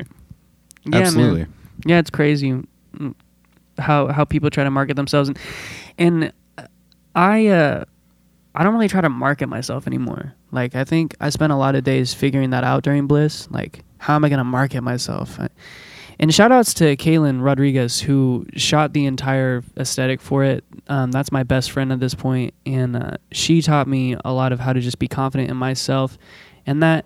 Yeah, 0.85 0.89
man. 0.91 1.01
absolutely. 1.03 1.45
Yeah, 1.85 1.99
it's 1.99 2.09
crazy 2.09 2.51
mm, 2.97 3.15
how 3.77 4.07
how 4.07 4.25
people 4.25 4.49
try 4.49 4.63
to 4.63 4.71
market 4.71 4.95
themselves, 4.95 5.29
and, 5.29 5.39
and 5.97 6.33
I 7.15 7.47
uh, 7.47 7.85
I 8.55 8.63
don't 8.63 8.73
really 8.73 8.87
try 8.89 9.01
to 9.01 9.09
market 9.09 9.47
myself 9.47 9.87
anymore. 9.87 10.33
Like 10.51 10.75
I 10.75 10.83
think 10.83 11.15
I 11.21 11.29
spent 11.29 11.53
a 11.53 11.55
lot 11.55 11.75
of 11.75 11.83
days 11.83 12.13
figuring 12.13 12.49
that 12.51 12.63
out 12.63 12.83
during 12.83 13.07
Bliss. 13.07 13.47
Like 13.49 13.83
how 14.03 14.15
am 14.15 14.25
I 14.25 14.29
gonna 14.29 14.43
market 14.43 14.81
myself? 14.81 15.39
And 16.19 16.33
shout 16.33 16.51
outs 16.51 16.73
to 16.75 16.97
Kaylin 16.97 17.41
Rodriguez 17.41 18.01
who 18.01 18.45
shot 18.55 18.91
the 18.91 19.05
entire 19.05 19.63
aesthetic 19.77 20.19
for 20.19 20.43
it. 20.43 20.65
Um, 20.87 21.09
that's 21.11 21.31
my 21.31 21.43
best 21.43 21.71
friend 21.71 21.91
at 21.93 22.01
this 22.01 22.13
point, 22.13 22.53
and 22.65 22.97
uh, 22.97 23.17
she 23.31 23.61
taught 23.61 23.87
me 23.87 24.17
a 24.25 24.33
lot 24.33 24.51
of 24.51 24.59
how 24.59 24.73
to 24.73 24.81
just 24.81 24.99
be 24.99 25.07
confident 25.07 25.49
in 25.49 25.55
myself, 25.55 26.17
and 26.65 26.83
that 26.83 27.05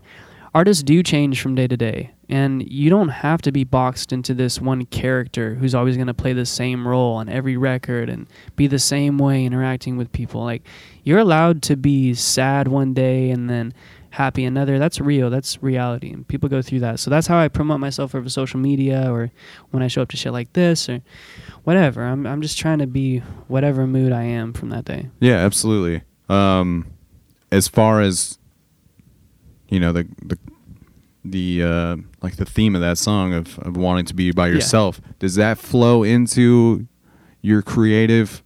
artists 0.56 0.82
do 0.82 1.04
change 1.04 1.39
from 1.39 1.54
day 1.54 1.68
to 1.68 1.78
day 1.78 2.12
and 2.30 2.70
you 2.70 2.89
don't 2.89 3.10
have 3.10 3.41
to 3.41 3.52
be 3.52 3.64
boxed 3.64 4.12
into 4.12 4.34
this 4.34 4.60
one 4.60 4.86
character 4.86 5.56
who's 5.56 5.74
always 5.74 5.95
going 5.95 6.08
to 6.08 6.14
play 6.14 6.34
the 6.34 6.45
same 6.45 6.88
role 6.88 7.16
on 7.16 7.30
every 7.30 7.56
record 7.56 8.10
and 8.10 8.28
be 8.56 8.68
the 8.68 8.80
same 8.80 9.18
way 9.18 9.45
interacting 9.45 9.98
with 9.98 10.12
people 10.12 10.43
like 10.43 10.64
you're 11.04 11.20
allowed 11.20 11.62
to 11.62 11.76
be 11.76 12.14
sad 12.14 12.68
one 12.68 12.93
day 12.93 13.30
and 13.30 13.50
then 13.50 13.74
happy 14.10 14.45
another. 14.45 14.80
That's 14.80 14.99
real. 14.99 15.30
That's 15.30 15.62
reality. 15.62 16.12
And 16.12 16.28
people 16.28 16.49
go 16.49 16.62
through 16.62 16.80
that. 16.82 16.99
So 16.99 17.10
that's 17.10 17.28
how 17.28 17.38
i 17.38 17.47
promote 17.47 17.80
myself 17.80 18.16
over 18.16 18.30
social 18.30 18.60
media 18.60 19.12
or 19.12 19.32
when 19.72 19.84
i 19.84 19.88
show 19.88 20.01
up 20.01 20.10
to 20.10 20.18
shit 20.18 20.32
like 20.32 20.53
this 20.53 20.88
or 20.89 21.01
whatever. 21.64 22.03
I'm, 22.03 22.26
I'm 22.26 22.41
just 22.41 22.58
trying 22.58 22.80
to 22.80 22.88
be 22.88 23.20
whatever 23.47 23.86
mood 23.88 24.12
i 24.12 24.24
am 24.24 24.53
from 24.53 24.70
that 24.70 24.86
day. 24.86 25.10
Yeah, 25.20 25.36
absolutely. 25.38 26.03
Um, 26.30 26.88
as 27.51 27.68
far 27.68 28.01
as 28.01 28.38
you 29.70 29.80
know, 29.80 29.91
the 29.91 30.08
the 30.24 30.38
the 31.26 31.64
uh, 31.64 31.95
like 32.22 32.38
the 32.38 32.45
theme 32.45 32.74
of 32.76 32.82
that 32.82 32.97
song 32.97 33.34
of, 33.34 33.60
of 33.60 33.76
wanting 33.76 34.05
to 34.05 34.14
be 34.14 34.32
by 34.32 34.47
Yeah. 34.47 34.55
yourself, 34.55 35.01
does 35.20 35.36
that 35.36 35.58
flow 35.58 36.03
into 36.03 36.88
your 37.41 37.62
creative 37.62 38.43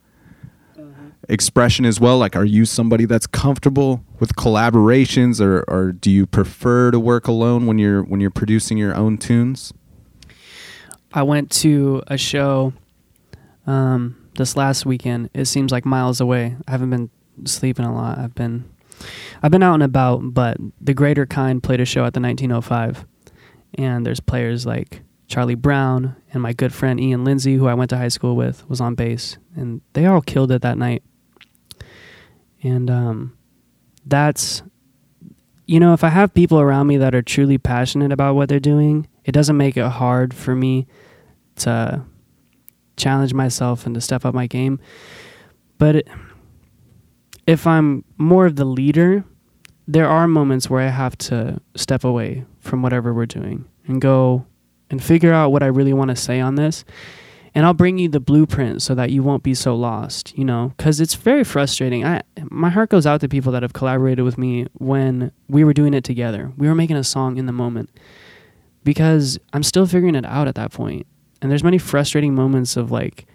expression 1.30 1.86
as 1.86 2.00
well? 2.00 2.18
Like, 2.18 2.36
are 2.36 2.46
you 2.46 2.66
somebody 2.66 3.06
that's 3.06 3.28
comfortable 3.28 4.04
with 4.22 4.36
collaborations, 4.36 5.42
or 5.42 5.66
or 5.68 5.92
do 5.92 6.12
you 6.12 6.26
prefer 6.26 6.92
to 6.92 7.00
work 7.00 7.28
alone 7.28 7.66
when 7.66 7.80
you're 7.80 8.04
when 8.04 8.22
you're 8.22 8.30
producing 8.30 8.78
your 8.78 8.96
own 8.96 9.18
tunes? 9.18 9.74
I 11.12 11.24
went 11.24 11.50
to 11.52 12.04
a 12.08 12.18
show 12.18 12.72
um, 13.66 14.16
this 14.36 14.56
last 14.56 14.86
weekend. 14.86 15.32
It 15.34 15.46
seems 15.46 15.72
like 15.72 15.86
miles 15.86 16.22
away. 16.22 16.56
I 16.68 16.72
haven't 16.72 16.92
been 16.92 17.10
sleeping 17.46 17.84
a 17.84 17.94
lot. 17.94 18.20
I've 18.20 18.36
been 18.36 18.72
I've 19.42 19.52
been 19.52 19.64
out 19.64 19.74
and 19.74 19.84
about, 19.84 20.34
but 20.36 20.58
the 20.80 20.94
Greater 20.94 21.26
Kind 21.26 21.64
played 21.64 21.82
a 21.82 21.86
show 21.86 22.06
at 22.06 22.14
the 22.14 22.22
1905, 22.22 23.06
and 23.74 24.06
there's 24.06 24.20
players 24.20 24.68
like 24.68 25.02
Charlie 25.28 25.56
Brown 25.56 26.16
and 26.32 26.44
my 26.44 26.54
good 26.54 26.74
friend 26.74 27.00
Ian 27.00 27.24
Lindsay, 27.24 27.56
who 27.56 27.68
I 27.68 27.74
went 27.74 27.90
to 27.90 27.98
high 27.98 28.10
school 28.10 28.36
with, 28.36 28.70
was 28.70 28.80
on 28.80 28.94
bass, 28.94 29.40
and 29.56 29.82
they 29.94 30.06
all 30.06 30.22
killed 30.22 30.52
it 30.52 30.62
that 30.62 30.78
night. 30.78 31.02
And 32.64 32.92
um, 32.92 33.36
that's 34.06 34.64
you 35.72 35.80
know, 35.80 35.94
if 35.94 36.04
I 36.04 36.10
have 36.10 36.34
people 36.34 36.60
around 36.60 36.88
me 36.88 36.98
that 36.98 37.16
are 37.16 37.22
truly 37.22 37.58
passionate 37.58 38.12
about 38.12 38.36
what 38.36 38.50
they're 38.50 38.60
doing, 38.60 39.08
it 39.24 39.32
doesn't 39.32 39.56
make 39.56 39.78
it 39.78 39.88
hard 39.88 40.34
for 40.34 40.54
me 40.54 40.86
to 41.58 42.02
challenge 42.98 43.34
myself 43.34 43.86
and 43.86 43.96
to 43.96 44.02
step 44.02 44.26
up 44.26 44.34
my 44.34 44.48
game. 44.48 44.82
But 45.78 46.06
if 47.48 47.66
I'm 47.66 48.04
more 48.18 48.46
of 48.46 48.58
the 48.58 48.66
leader, 48.66 49.24
there 49.88 50.10
are 50.10 50.28
moments 50.28 50.70
where 50.70 50.82
I 50.82 50.90
have 50.90 51.18
to 51.20 51.62
step 51.76 52.04
away 52.04 52.44
from 52.60 52.82
whatever 52.82 53.14
we're 53.14 53.26
doing 53.26 53.64
and 53.88 54.02
go 54.02 54.46
and 54.90 55.02
figure 55.02 55.34
out 55.34 55.54
what 55.54 55.64
I 55.64 55.68
really 55.68 55.94
want 55.94 56.10
to 56.10 56.18
say 56.18 56.42
on 56.42 56.56
this. 56.56 56.84
And 57.54 57.66
I'll 57.66 57.74
bring 57.74 57.98
you 57.98 58.08
the 58.08 58.22
blueprint 58.22 58.82
so 58.82 58.96
that 58.96 59.10
you 59.10 59.24
won't 59.24 59.44
be 59.44 59.54
so 59.54 59.76
lost, 59.76 60.38
you 60.38 60.46
know, 60.46 60.74
because 60.78 61.02
it's 61.02 61.16
very 61.16 61.44
frustrating. 61.44 62.06
I 62.06 62.22
my 62.50 62.70
heart 62.70 62.90
goes 62.90 63.06
out 63.06 63.20
to 63.22 63.28
people 63.28 63.52
that 63.52 63.62
have 63.62 63.74
collaborated 63.74 64.24
with 64.24 64.38
me 64.38 64.68
when 64.74 65.32
we 65.50 65.64
were 65.64 65.74
doing 65.74 65.94
it 65.94 66.06
together. 66.06 66.52
We 66.58 66.68
were 66.68 66.76
making 66.76 66.96
a 66.96 67.04
song 67.04 67.38
in 67.38 67.48
the 67.48 67.52
moment 67.52 67.90
because 68.84 69.38
I'm 69.52 69.64
still 69.64 69.86
figuring 69.86 70.16
it 70.16 70.26
out 70.26 70.48
at 70.48 70.56
that 70.56 70.72
point. 70.72 71.06
And 71.42 71.52
there's 71.52 71.64
many 71.64 71.78
frustrating 71.78 72.36
moments 72.36 72.78
of 72.78 72.92
like, 72.92 73.26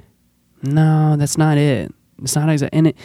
no, 0.62 1.16
that's 1.16 1.36
not 1.36 1.58
it. 1.58 1.92
It's 2.22 2.36
not 2.36 2.48
exact, 2.48 2.74
and 2.74 2.88
it 2.88 2.96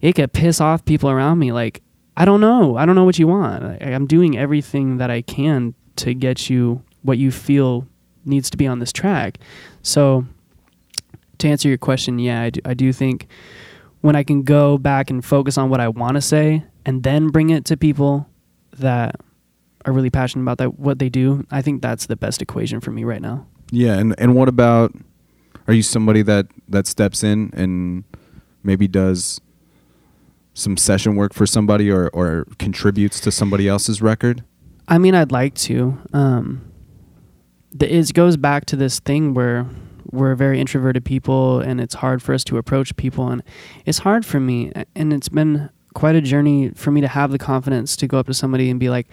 it 0.00 0.14
could 0.14 0.32
piss 0.32 0.60
off 0.60 0.84
people 0.84 1.10
around 1.10 1.38
me. 1.38 1.52
Like, 1.52 1.82
I 2.16 2.24
don't 2.24 2.40
know, 2.40 2.76
I 2.76 2.86
don't 2.86 2.94
know 2.94 3.04
what 3.04 3.18
you 3.18 3.26
want. 3.26 3.64
I, 3.64 3.92
I'm 3.92 4.06
doing 4.06 4.38
everything 4.38 4.98
that 4.98 5.10
I 5.10 5.22
can 5.22 5.74
to 5.96 6.14
get 6.14 6.48
you 6.48 6.82
what 7.02 7.18
you 7.18 7.30
feel 7.30 7.86
needs 8.24 8.50
to 8.50 8.56
be 8.56 8.66
on 8.66 8.78
this 8.78 8.92
track. 8.92 9.38
So, 9.82 10.26
to 11.42 11.48
answer 11.48 11.68
your 11.68 11.78
question, 11.78 12.18
yeah, 12.18 12.42
I 12.42 12.50
do, 12.50 12.60
I 12.64 12.74
do 12.74 12.92
think 12.92 13.28
when 14.00 14.16
I 14.16 14.22
can 14.22 14.42
go 14.42 14.78
back 14.78 15.10
and 15.10 15.24
focus 15.24 15.58
on 15.58 15.70
what 15.70 15.80
I 15.80 15.88
want 15.88 16.16
to 16.16 16.20
say 16.20 16.64
and 16.84 17.02
then 17.02 17.28
bring 17.28 17.50
it 17.50 17.64
to 17.66 17.76
people 17.76 18.28
that 18.78 19.16
are 19.84 19.92
really 19.92 20.10
passionate 20.10 20.42
about 20.42 20.58
that 20.58 20.78
what 20.78 20.98
they 20.98 21.08
do, 21.08 21.46
I 21.50 21.62
think 21.62 21.82
that's 21.82 22.06
the 22.06 22.16
best 22.16 22.42
equation 22.42 22.80
for 22.80 22.90
me 22.90 23.04
right 23.04 23.22
now. 23.22 23.46
Yeah, 23.70 23.94
and 23.94 24.14
and 24.18 24.34
what 24.34 24.48
about? 24.48 24.92
Are 25.66 25.74
you 25.74 25.82
somebody 25.82 26.22
that 26.22 26.46
that 26.68 26.86
steps 26.86 27.22
in 27.22 27.50
and 27.54 28.04
maybe 28.62 28.88
does 28.88 29.40
some 30.54 30.76
session 30.76 31.16
work 31.16 31.32
for 31.32 31.46
somebody 31.46 31.90
or 31.90 32.08
or 32.08 32.46
contributes 32.58 33.20
to 33.20 33.30
somebody 33.30 33.68
else's 33.68 34.02
record? 34.02 34.44
I 34.88 34.98
mean, 34.98 35.14
I'd 35.14 35.32
like 35.32 35.54
to. 35.54 35.98
Um, 36.12 36.70
the, 37.72 37.92
it 37.92 38.12
goes 38.12 38.36
back 38.36 38.66
to 38.66 38.76
this 38.76 39.00
thing 39.00 39.32
where 39.32 39.66
we're 40.12 40.34
very 40.34 40.60
introverted 40.60 41.04
people, 41.04 41.60
and 41.60 41.80
it's 41.80 41.94
hard 41.94 42.22
for 42.22 42.34
us 42.34 42.44
to 42.44 42.58
approach 42.58 42.94
people, 42.96 43.28
and 43.28 43.42
it's 43.84 43.98
hard 43.98 44.24
for 44.24 44.40
me. 44.40 44.72
And 44.94 45.12
it's 45.12 45.28
been 45.28 45.70
quite 45.94 46.14
a 46.14 46.20
journey 46.20 46.70
for 46.70 46.90
me 46.90 47.00
to 47.00 47.08
have 47.08 47.30
the 47.30 47.38
confidence 47.38 47.96
to 47.96 48.06
go 48.06 48.18
up 48.18 48.26
to 48.26 48.34
somebody 48.34 48.70
and 48.70 48.78
be 48.78 48.90
like, 48.90 49.08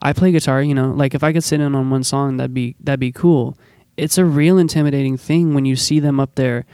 "I 0.00 0.12
play 0.12 0.32
guitar." 0.32 0.62
You 0.62 0.74
know, 0.74 0.90
like 0.90 1.14
if 1.14 1.24
I 1.24 1.32
could 1.32 1.44
sit 1.44 1.60
in 1.60 1.74
on 1.74 1.90
one 1.90 2.04
song, 2.04 2.36
that'd 2.36 2.54
be 2.54 2.76
that'd 2.80 3.00
be 3.00 3.12
cool. 3.12 3.56
It's 3.96 4.18
a 4.18 4.24
real 4.24 4.58
intimidating 4.58 5.16
thing 5.16 5.54
when 5.54 5.64
you 5.64 5.76
see 5.76 6.00
them 6.00 6.20
up 6.20 6.34
there 6.36 6.64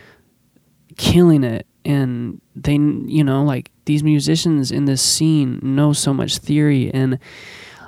killing 0.97 1.45
it 1.45 1.66
and 1.85 2.41
they 2.57 2.74
you 2.74 3.22
know 3.22 3.45
like 3.45 3.70
these 3.85 4.03
musicians 4.03 4.72
in 4.72 4.85
this 4.85 5.01
scene 5.01 5.61
know 5.62 5.93
so 5.93 6.12
much 6.12 6.39
theory 6.39 6.91
and 6.93 7.18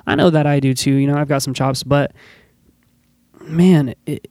I 0.05 0.15
know 0.15 0.29
that 0.29 0.45
I 0.45 0.59
do 0.59 0.73
too. 0.73 0.93
You 0.93 1.07
know, 1.07 1.15
I've 1.15 1.27
got 1.27 1.41
some 1.41 1.53
chops, 1.53 1.83
but 1.83 2.13
man, 3.41 3.95
it, 4.05 4.29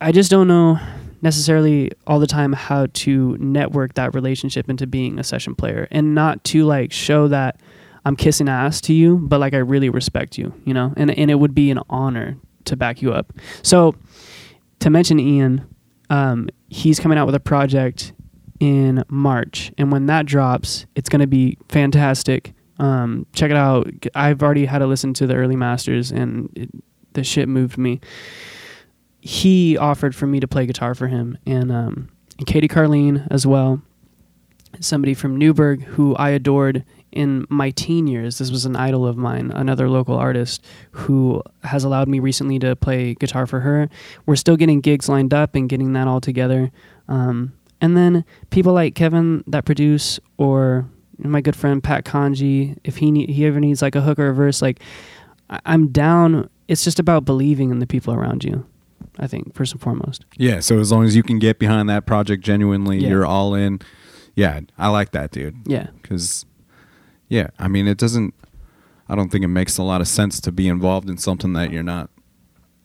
I 0.00 0.12
just 0.12 0.30
don't 0.30 0.48
know 0.48 0.78
necessarily 1.20 1.90
all 2.06 2.20
the 2.20 2.26
time 2.26 2.52
how 2.52 2.86
to 2.92 3.36
network 3.38 3.94
that 3.94 4.14
relationship 4.14 4.70
into 4.70 4.86
being 4.86 5.18
a 5.18 5.24
session 5.24 5.54
player 5.54 5.88
and 5.90 6.14
not 6.14 6.42
to 6.44 6.64
like 6.64 6.92
show 6.92 7.28
that 7.28 7.60
I'm 8.04 8.16
kissing 8.16 8.48
ass 8.48 8.80
to 8.82 8.94
you, 8.94 9.18
but 9.18 9.40
like 9.40 9.54
I 9.54 9.58
really 9.58 9.88
respect 9.88 10.38
you, 10.38 10.52
you 10.64 10.72
know, 10.72 10.94
and 10.96 11.10
and 11.10 11.30
it 11.30 11.34
would 11.34 11.54
be 11.54 11.70
an 11.70 11.80
honor 11.90 12.36
to 12.64 12.76
back 12.76 13.02
you 13.02 13.12
up. 13.12 13.32
So 13.62 13.94
to 14.80 14.90
mention 14.90 15.18
Ian, 15.18 15.66
um, 16.10 16.48
he's 16.68 17.00
coming 17.00 17.18
out 17.18 17.26
with 17.26 17.34
a 17.34 17.40
project 17.40 18.12
in 18.60 19.04
March, 19.08 19.72
and 19.78 19.92
when 19.92 20.06
that 20.06 20.26
drops, 20.26 20.86
it's 20.94 21.08
going 21.08 21.20
to 21.20 21.26
be 21.26 21.58
fantastic. 21.68 22.54
Um, 22.78 23.26
check 23.32 23.50
it 23.50 23.56
out. 23.56 23.90
I've 24.14 24.42
already 24.42 24.64
had 24.64 24.78
to 24.78 24.86
listen 24.86 25.12
to 25.14 25.26
the 25.26 25.34
early 25.34 25.56
masters, 25.56 26.10
and 26.10 26.50
it, 26.54 26.70
the 27.12 27.24
shit 27.24 27.48
moved 27.48 27.76
me. 27.76 28.00
He 29.20 29.76
offered 29.76 30.14
for 30.14 30.26
me 30.26 30.40
to 30.40 30.48
play 30.48 30.66
guitar 30.66 30.94
for 30.94 31.08
him, 31.08 31.36
and 31.46 31.70
um, 31.72 32.08
and 32.38 32.46
Katie 32.46 32.68
Carlene 32.68 33.26
as 33.30 33.46
well. 33.46 33.82
Somebody 34.80 35.14
from 35.14 35.36
Newberg 35.36 35.82
who 35.82 36.14
I 36.16 36.30
adored 36.30 36.84
in 37.10 37.46
my 37.48 37.70
teen 37.70 38.06
years. 38.06 38.38
This 38.38 38.50
was 38.50 38.64
an 38.66 38.76
idol 38.76 39.06
of 39.06 39.16
mine, 39.16 39.50
another 39.50 39.88
local 39.88 40.14
artist 40.16 40.64
who 40.92 41.42
has 41.64 41.84
allowed 41.84 42.06
me 42.06 42.20
recently 42.20 42.58
to 42.60 42.76
play 42.76 43.14
guitar 43.14 43.46
for 43.46 43.60
her. 43.60 43.88
We're 44.26 44.36
still 44.36 44.56
getting 44.56 44.80
gigs 44.80 45.08
lined 45.08 45.32
up 45.32 45.54
and 45.54 45.68
getting 45.68 45.94
that 45.94 46.06
all 46.06 46.20
together. 46.20 46.70
Um, 47.08 47.54
and 47.80 47.96
then 47.96 48.24
people 48.50 48.72
like 48.74 48.94
Kevin 48.94 49.42
that 49.46 49.64
produce, 49.64 50.20
or 50.36 50.86
my 51.16 51.40
good 51.40 51.56
friend 51.56 51.82
Pat 51.82 52.04
Kanji, 52.04 52.76
if 52.84 52.98
he 52.98 53.24
he 53.26 53.46
ever 53.46 53.58
needs 53.58 53.80
like 53.82 53.94
a 53.96 54.02
hook 54.02 54.18
or 54.18 54.28
a 54.28 54.34
verse, 54.34 54.60
like 54.62 54.80
I- 55.50 55.60
I'm 55.64 55.88
down. 55.88 56.50
It's 56.68 56.84
just 56.84 57.00
about 57.00 57.24
believing 57.24 57.70
in 57.70 57.78
the 57.78 57.86
people 57.86 58.12
around 58.12 58.44
you. 58.44 58.66
I 59.18 59.26
think 59.26 59.54
first 59.54 59.72
and 59.72 59.80
foremost. 59.80 60.24
Yeah. 60.36 60.60
So 60.60 60.78
as 60.78 60.92
long 60.92 61.04
as 61.04 61.16
you 61.16 61.22
can 61.22 61.38
get 61.38 61.58
behind 61.58 61.88
that 61.88 62.06
project 62.06 62.44
genuinely, 62.44 62.98
Yeah. 62.98 63.08
you're 63.08 63.26
all 63.26 63.54
in. 63.54 63.80
Yeah, 64.34 64.60
I 64.78 64.88
like 64.88 65.10
that, 65.12 65.32
dude. 65.32 65.56
Yeah. 65.66 65.88
Because, 66.00 66.46
yeah, 67.28 67.48
I 67.58 67.66
mean, 67.68 67.88
it 67.88 67.98
doesn't. 67.98 68.34
I 69.08 69.16
don't 69.16 69.30
think 69.30 69.42
it 69.44 69.48
makes 69.48 69.78
a 69.78 69.82
lot 69.82 70.00
of 70.00 70.06
sense 70.08 70.38
to 70.42 70.52
be 70.52 70.68
involved 70.68 71.08
in 71.10 71.16
something 71.18 71.52
that 71.54 71.72
you're 71.72 71.82
not 71.82 72.10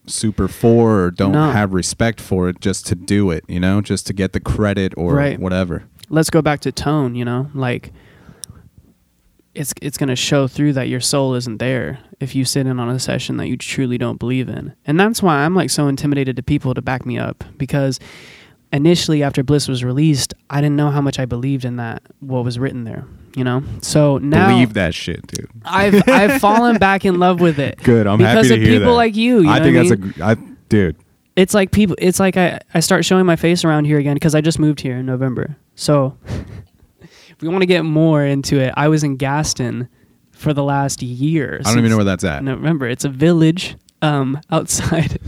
super 0.07 0.47
for 0.47 1.03
or 1.03 1.11
don't 1.11 1.31
No. 1.33 1.51
have 1.51 1.73
respect 1.73 2.19
for 2.19 2.49
it 2.49 2.59
just 2.59 2.87
to 2.87 2.95
do 2.95 3.29
it, 3.29 3.43
you 3.47 3.59
know, 3.59 3.81
just 3.81 4.07
to 4.07 4.13
get 4.13 4.33
the 4.33 4.39
credit 4.39 4.93
or 4.97 5.13
Right. 5.15 5.39
whatever. 5.39 5.83
let's 6.09 6.29
go 6.29 6.41
back 6.41 6.59
to 6.59 6.71
tone 6.71 7.15
you 7.15 7.23
know 7.25 7.49
like 7.55 7.91
it's 9.55 9.73
it's 9.81 9.97
going 9.97 10.09
to 10.09 10.15
show 10.15 10.47
through 10.47 10.73
that 10.73 10.87
your 10.89 10.99
soul 10.99 11.35
isn't 11.35 11.57
there 11.57 11.99
if 12.19 12.33
you 12.35 12.43
sit 12.45 12.65
in 12.65 12.79
on 12.79 12.89
a 12.89 12.99
session 12.99 13.37
that 13.37 13.47
you 13.47 13.55
truly 13.57 13.97
don't 13.97 14.17
believe 14.19 14.49
in 14.49 14.73
and 14.85 14.99
that's 14.99 15.21
why 15.21 15.37
i'm 15.45 15.53
like 15.55 15.69
so 15.69 15.87
intimidated 15.87 16.35
to 16.35 16.41
people 16.43 16.73
to 16.73 16.81
back 16.81 17.05
me 17.05 17.19
up 17.19 17.43
because 17.57 17.99
initially 18.71 19.21
after 19.21 19.43
bliss 19.43 19.67
was 19.67 19.83
released 19.83 20.33
i 20.49 20.59
didn't 20.59 20.75
know 20.75 20.89
how 20.89 21.01
much 21.01 21.19
i 21.19 21.25
believed 21.25 21.65
in 21.65 21.75
that 21.75 22.01
what 22.19 22.43
was 22.43 22.57
written 22.57 22.83
there 22.83 23.05
you 23.35 23.43
know 23.43 23.63
so 23.81 24.17
now 24.17 24.47
Believe 24.49 24.73
that 24.73 24.93
shit, 24.95 25.25
dude. 25.27 25.49
i've 25.65 26.07
i've 26.09 26.39
fallen 26.41 26.77
back 26.77 27.05
in 27.05 27.19
love 27.19 27.39
with 27.39 27.59
it 27.59 27.77
Good. 27.83 28.07
I'm 28.07 28.17
because 28.17 28.47
happy 28.47 28.47
to 28.49 28.53
of 28.55 28.61
hear 28.61 28.79
people 28.79 28.91
that. 28.91 28.97
like 28.97 29.15
you, 29.15 29.41
you 29.41 29.49
I 29.49 29.59
think 29.61 29.75
that's 29.75 29.99
mean? 30.01 30.13
a 30.21 30.35
dude. 30.69 30.95
it's 31.35 31.53
like 31.53 31.71
people 31.71 31.95
it's 31.99 32.19
like 32.19 32.37
I, 32.37 32.59
I 32.73 32.79
start 32.79 33.05
showing 33.05 33.25
my 33.27 33.35
face 33.35 33.63
around 33.63 33.85
here 33.85 33.99
again 33.99 34.15
because 34.15 34.33
i 34.33 34.41
just 34.41 34.57
moved 34.57 34.81
here 34.81 34.97
in 34.97 35.05
november 35.05 35.55
so 35.75 36.17
we 37.43 37.49
want 37.49 37.61
to 37.61 37.67
get 37.67 37.83
more 37.83 38.23
into 38.25 38.59
it 38.59 38.73
i 38.77 38.87
was 38.87 39.03
in 39.03 39.15
gaston 39.17 39.87
for 40.31 40.53
the 40.53 40.63
last 40.63 41.01
year 41.01 41.59
I 41.63 41.69
don't 41.69 41.79
even 41.79 41.91
know 41.91 41.97
where 41.97 42.05
that's 42.05 42.23
at. 42.23 42.43
no 42.43 42.53
remember 42.55 42.87
it's 42.87 43.05
a 43.05 43.09
village 43.09 43.75
um 44.01 44.39
outside 44.51 45.19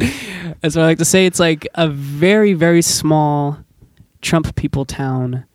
that's 0.62 0.76
what 0.76 0.84
i 0.84 0.86
like 0.86 0.98
to 0.98 1.06
say 1.06 1.26
it's 1.26 1.40
like 1.40 1.68
a 1.76 1.88
very 1.88 2.54
very 2.54 2.82
small 2.82 3.58
trump 4.22 4.56
people 4.56 4.86
town 4.86 5.46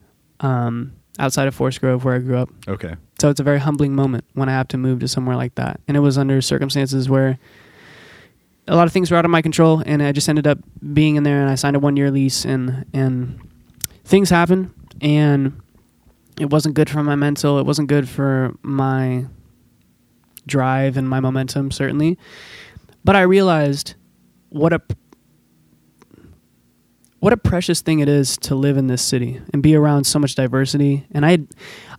um 0.40 0.92
outside 1.18 1.48
of 1.48 1.54
forest 1.54 1.80
grove 1.80 2.04
where 2.04 2.14
i 2.14 2.18
grew 2.18 2.36
up 2.38 2.48
Okay. 2.68 2.94
so 3.18 3.28
it's 3.28 3.40
a 3.40 3.42
very 3.44 3.58
humbling 3.58 3.94
moment 3.94 4.24
when 4.34 4.48
I 4.48 4.52
have 4.52 4.68
to 4.68 4.78
move 4.78 5.00
to 5.00 5.08
somewhere 5.08 5.36
like 5.36 5.54
that. 5.56 5.80
And 5.86 5.96
it 5.96 6.00
was 6.00 6.16
under 6.16 6.40
circumstances 6.40 7.11
where 7.11 7.38
a 8.66 8.74
lot 8.76 8.86
of 8.86 8.92
things 8.94 9.11
were 9.11 9.18
out 9.18 9.24
of 9.26 9.30
my 9.30 9.42
control 9.42 9.82
and 9.84 10.02
I 10.02 10.12
just 10.12 10.28
ended 10.30 10.46
up 10.46 10.58
being 10.94 11.16
in 11.16 11.22
there 11.24 11.40
and 11.42 11.50
I 11.50 11.56
signed 11.56 11.76
a 11.76 11.78
one 11.80 11.96
year 11.98 12.11
lease 12.11 12.46
and 12.46 12.86
and 12.94 13.38
things 14.04 14.30
happened 14.30 14.72
and 15.02 15.61
it 16.38 16.50
wasn't 16.50 16.74
good 16.74 16.90
for 16.90 17.02
my 17.02 17.16
mental, 17.16 17.58
it 17.58 17.66
wasn't 17.66 17.88
good 17.88 18.08
for 18.08 18.54
my 18.62 19.26
drive 20.46 20.96
and 20.96 21.08
my 21.08 21.20
momentum 21.20 21.70
certainly. 21.70 22.18
But 23.04 23.16
I 23.16 23.22
realized 23.22 23.94
what 24.50 24.72
a 24.72 24.80
what 27.20 27.34
a 27.34 27.36
precious 27.36 27.82
thing 27.82 28.00
it 28.00 28.08
is 28.08 28.36
to 28.38 28.54
live 28.54 28.78
in 28.78 28.86
this 28.86 29.02
city 29.02 29.40
and 29.52 29.62
be 29.62 29.74
around 29.74 30.04
so 30.04 30.18
much 30.18 30.34
diversity. 30.34 31.06
And 31.12 31.24
I, 31.24 31.40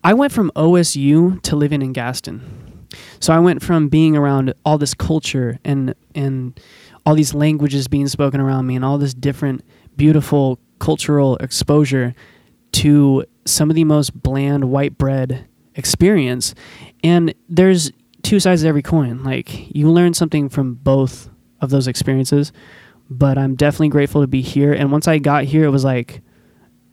I 0.04 0.16
went 0.16 0.34
from 0.34 0.52
OSU 0.56 1.40
to 1.44 1.56
living 1.56 1.84
in 1.84 1.94
Gaston. 1.94 2.88
So 3.20 3.32
I 3.32 3.38
went 3.38 3.62
from 3.62 3.88
being 3.88 4.18
around 4.18 4.54
all 4.66 4.78
this 4.78 4.94
culture 4.94 5.60
and 5.64 5.96
and 6.14 6.60
all 7.06 7.16
these 7.16 7.34
languages 7.34 7.88
being 7.88 8.08
spoken 8.08 8.42
around 8.42 8.68
me 8.68 8.76
and 8.76 8.84
all 8.84 8.98
this 8.98 9.14
different 9.14 9.64
beautiful 9.96 10.60
cultural 10.80 11.38
exposure 11.38 12.14
to 12.74 13.24
some 13.46 13.70
of 13.70 13.76
the 13.76 13.84
most 13.84 14.22
bland 14.22 14.66
white 14.66 14.98
bread 14.98 15.48
experience. 15.76 16.54
And 17.04 17.34
there's 17.50 17.92
two 18.22 18.40
sides 18.40 18.64
of 18.64 18.68
every 18.68 18.84
coin. 18.84 19.24
Like 19.24 19.76
you 19.76 19.90
learn 19.90 20.14
something 20.14 20.50
from 20.50 20.76
both 20.76 21.30
of 21.60 21.70
those 21.70 21.88
experiences 21.88 22.52
but 23.12 23.38
I'm 23.38 23.56
definitely 23.56 23.90
grateful 23.90 24.22
to 24.22 24.28
be 24.28 24.42
here. 24.42 24.72
And 24.72 24.90
once 24.90 25.06
I 25.06 25.18
got 25.18 25.44
here, 25.44 25.66
it 25.66 25.70
was 25.70 25.84
like 25.84 26.22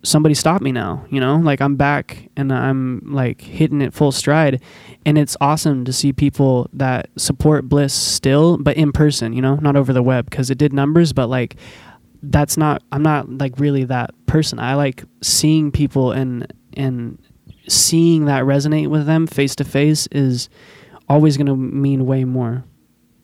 somebody 0.02 0.34
stopped 0.34 0.64
me 0.64 0.72
now, 0.72 1.06
you 1.10 1.20
know, 1.20 1.36
like 1.36 1.60
I'm 1.60 1.76
back 1.76 2.28
and 2.36 2.52
I'm 2.52 3.02
like 3.06 3.40
hitting 3.40 3.80
it 3.80 3.94
full 3.94 4.10
stride. 4.10 4.60
And 5.06 5.16
it's 5.16 5.36
awesome 5.40 5.84
to 5.84 5.92
see 5.92 6.12
people 6.12 6.68
that 6.72 7.08
support 7.16 7.68
Bliss 7.68 7.94
still, 7.94 8.58
but 8.58 8.76
in 8.76 8.90
person, 8.90 9.32
you 9.32 9.40
know, 9.40 9.56
not 9.56 9.76
over 9.76 9.92
the 9.92 10.02
web 10.02 10.28
because 10.28 10.50
it 10.50 10.58
did 10.58 10.72
numbers, 10.72 11.12
but 11.12 11.28
like 11.28 11.54
that's 12.22 12.56
not, 12.56 12.82
I'm 12.92 13.02
not 13.02 13.28
like 13.28 13.58
really 13.58 13.84
that 13.84 14.10
person. 14.26 14.58
I 14.58 14.74
like 14.74 15.04
seeing 15.22 15.70
people 15.70 16.12
and, 16.12 16.52
and 16.74 17.18
seeing 17.68 18.26
that 18.26 18.44
resonate 18.44 18.88
with 18.88 19.06
them 19.06 19.26
face 19.26 19.54
to 19.56 19.64
face 19.64 20.06
is 20.08 20.48
always 21.08 21.36
going 21.36 21.46
to 21.46 21.56
mean 21.56 22.06
way 22.06 22.24
more. 22.24 22.64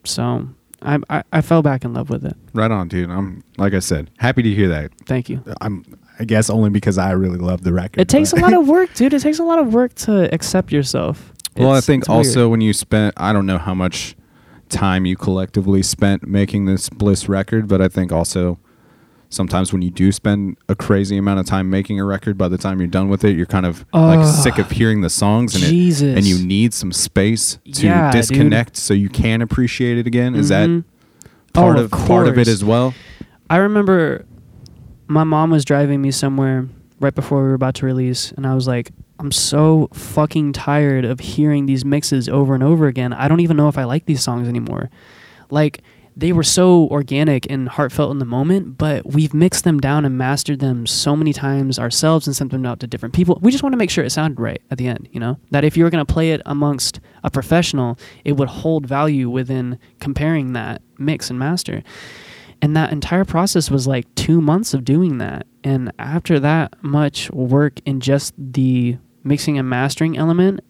So 0.04 0.48
I, 0.82 0.98
I, 1.08 1.22
I 1.32 1.40
fell 1.40 1.62
back 1.62 1.84
in 1.84 1.94
love 1.94 2.10
with 2.10 2.24
it. 2.24 2.36
Right 2.52 2.70
on, 2.70 2.88
dude. 2.88 3.10
I'm 3.10 3.42
like 3.56 3.74
I 3.74 3.78
said, 3.78 4.10
happy 4.18 4.42
to 4.42 4.50
hear 4.50 4.68
that. 4.68 4.92
Thank 5.06 5.28
you. 5.28 5.42
I'm 5.60 5.84
I 6.18 6.24
guess 6.24 6.48
only 6.48 6.70
because 6.70 6.96
I 6.98 7.10
really 7.12 7.38
love 7.38 7.64
the 7.64 7.72
record. 7.72 8.00
It 8.00 8.08
takes 8.08 8.32
a 8.32 8.36
lot 8.36 8.52
of 8.52 8.68
work, 8.68 8.94
dude. 8.94 9.14
It 9.14 9.20
takes 9.20 9.38
a 9.38 9.44
lot 9.44 9.58
of 9.58 9.74
work 9.74 9.94
to 9.96 10.32
accept 10.32 10.72
yourself. 10.72 11.32
Well, 11.56 11.72
I 11.72 11.80
think 11.80 12.02
it's 12.02 12.08
weird. 12.08 12.26
also 12.26 12.48
when 12.48 12.60
you 12.60 12.72
spent, 12.72 13.14
I 13.16 13.32
don't 13.32 13.46
know 13.46 13.58
how 13.58 13.74
much 13.74 14.16
time 14.68 15.06
you 15.06 15.16
collectively 15.16 15.82
spent 15.82 16.26
making 16.26 16.66
this 16.66 16.88
Bliss 16.88 17.28
record, 17.28 17.68
but 17.68 17.80
I 17.80 17.88
think 17.88 18.12
also 18.12 18.58
sometimes 19.34 19.72
when 19.72 19.82
you 19.82 19.90
do 19.90 20.10
spend 20.12 20.56
a 20.68 20.74
crazy 20.74 21.16
amount 21.16 21.40
of 21.40 21.46
time 21.46 21.68
making 21.70 21.98
a 22.00 22.04
record, 22.04 22.38
by 22.38 22.48
the 22.48 22.56
time 22.58 22.78
you're 22.80 22.86
done 22.88 23.08
with 23.08 23.24
it, 23.24 23.36
you're 23.36 23.46
kind 23.46 23.66
of 23.66 23.84
like 23.92 24.24
sick 24.26 24.58
of 24.58 24.70
hearing 24.70 25.00
the 25.00 25.10
songs 25.10 25.54
and 25.54 25.64
Jesus. 25.64 26.02
it, 26.02 26.16
and 26.18 26.26
you 26.26 26.38
need 26.38 26.72
some 26.72 26.92
space 26.92 27.58
to 27.72 27.86
Yeah, 27.86 28.10
dude. 28.10 28.20
disconnect 28.20 28.76
so 28.76 28.94
you 28.94 29.08
can 29.08 29.42
appreciate 29.42 29.98
it 29.98 30.06
again. 30.06 30.34
Is 30.34 30.48
that 30.48 30.68
Mhm. 30.68 30.84
part 31.52 31.76
Oh, 31.76 31.84
of, 31.84 31.92
of 31.92 32.06
part 32.06 32.28
of 32.28 32.38
it 32.38 32.48
as 32.48 32.64
well? 32.64 32.94
I 33.50 33.56
remember 33.56 34.24
my 35.08 35.24
mom 35.24 35.50
was 35.50 35.64
driving 35.64 36.00
me 36.00 36.10
somewhere 36.10 36.66
right 37.00 37.14
before 37.14 37.42
we 37.42 37.48
were 37.48 37.54
about 37.54 37.74
to 37.76 37.86
release, 37.86 38.32
and 38.36 38.46
I 38.46 38.54
was 38.54 38.66
like, 38.66 38.90
I'm 39.18 39.30
so 39.32 39.88
fucking 39.92 40.54
tired 40.54 41.04
of 41.04 41.20
hearing 41.20 41.66
these 41.66 41.84
mixes 41.84 42.28
over 42.28 42.54
and 42.54 42.62
over 42.62 42.86
again. 42.86 43.12
I 43.12 43.28
don't 43.28 43.40
even 43.40 43.56
know 43.56 43.68
if 43.68 43.78
I 43.78 43.84
like 43.84 44.06
these 44.06 44.22
songs 44.22 44.48
anymore. 44.48 44.90
Like, 45.50 45.82
they 46.16 46.32
were 46.32 46.44
so 46.44 46.88
organic 46.88 47.50
and 47.50 47.68
heartfelt 47.68 48.12
in 48.12 48.18
the 48.18 48.24
moment, 48.24 48.78
but 48.78 49.04
we've 49.04 49.34
mixed 49.34 49.64
them 49.64 49.80
down 49.80 50.04
and 50.04 50.16
mastered 50.16 50.60
them 50.60 50.86
so 50.86 51.16
many 51.16 51.32
times 51.32 51.78
ourselves 51.78 52.26
and 52.26 52.36
sent 52.36 52.52
them 52.52 52.64
out 52.64 52.80
to 52.80 52.86
different 52.86 53.14
people. 53.14 53.38
We 53.42 53.50
just 53.50 53.62
want 53.62 53.72
to 53.72 53.76
make 53.76 53.90
sure 53.90 54.04
it 54.04 54.10
sounded 54.10 54.38
right 54.40 54.62
at 54.70 54.78
the 54.78 54.86
end, 54.86 55.08
you 55.10 55.18
know? 55.18 55.38
That 55.50 55.64
if 55.64 55.76
you 55.76 55.84
were 55.84 55.90
going 55.90 56.04
to 56.04 56.12
play 56.12 56.30
it 56.30 56.40
amongst 56.46 57.00
a 57.24 57.30
professional, 57.30 57.98
it 58.24 58.32
would 58.32 58.48
hold 58.48 58.86
value 58.86 59.28
within 59.28 59.78
comparing 60.00 60.52
that 60.52 60.82
mix 60.98 61.30
and 61.30 61.38
master. 61.38 61.82
And 62.62 62.76
that 62.76 62.92
entire 62.92 63.24
process 63.24 63.70
was 63.70 63.86
like 63.86 64.12
two 64.14 64.40
months 64.40 64.72
of 64.72 64.84
doing 64.84 65.18
that. 65.18 65.46
And 65.64 65.92
after 65.98 66.38
that 66.40 66.82
much 66.82 67.30
work 67.30 67.80
in 67.84 68.00
just 68.00 68.34
the 68.38 68.98
mixing 69.24 69.58
and 69.58 69.68
mastering 69.68 70.16
element, 70.16 70.60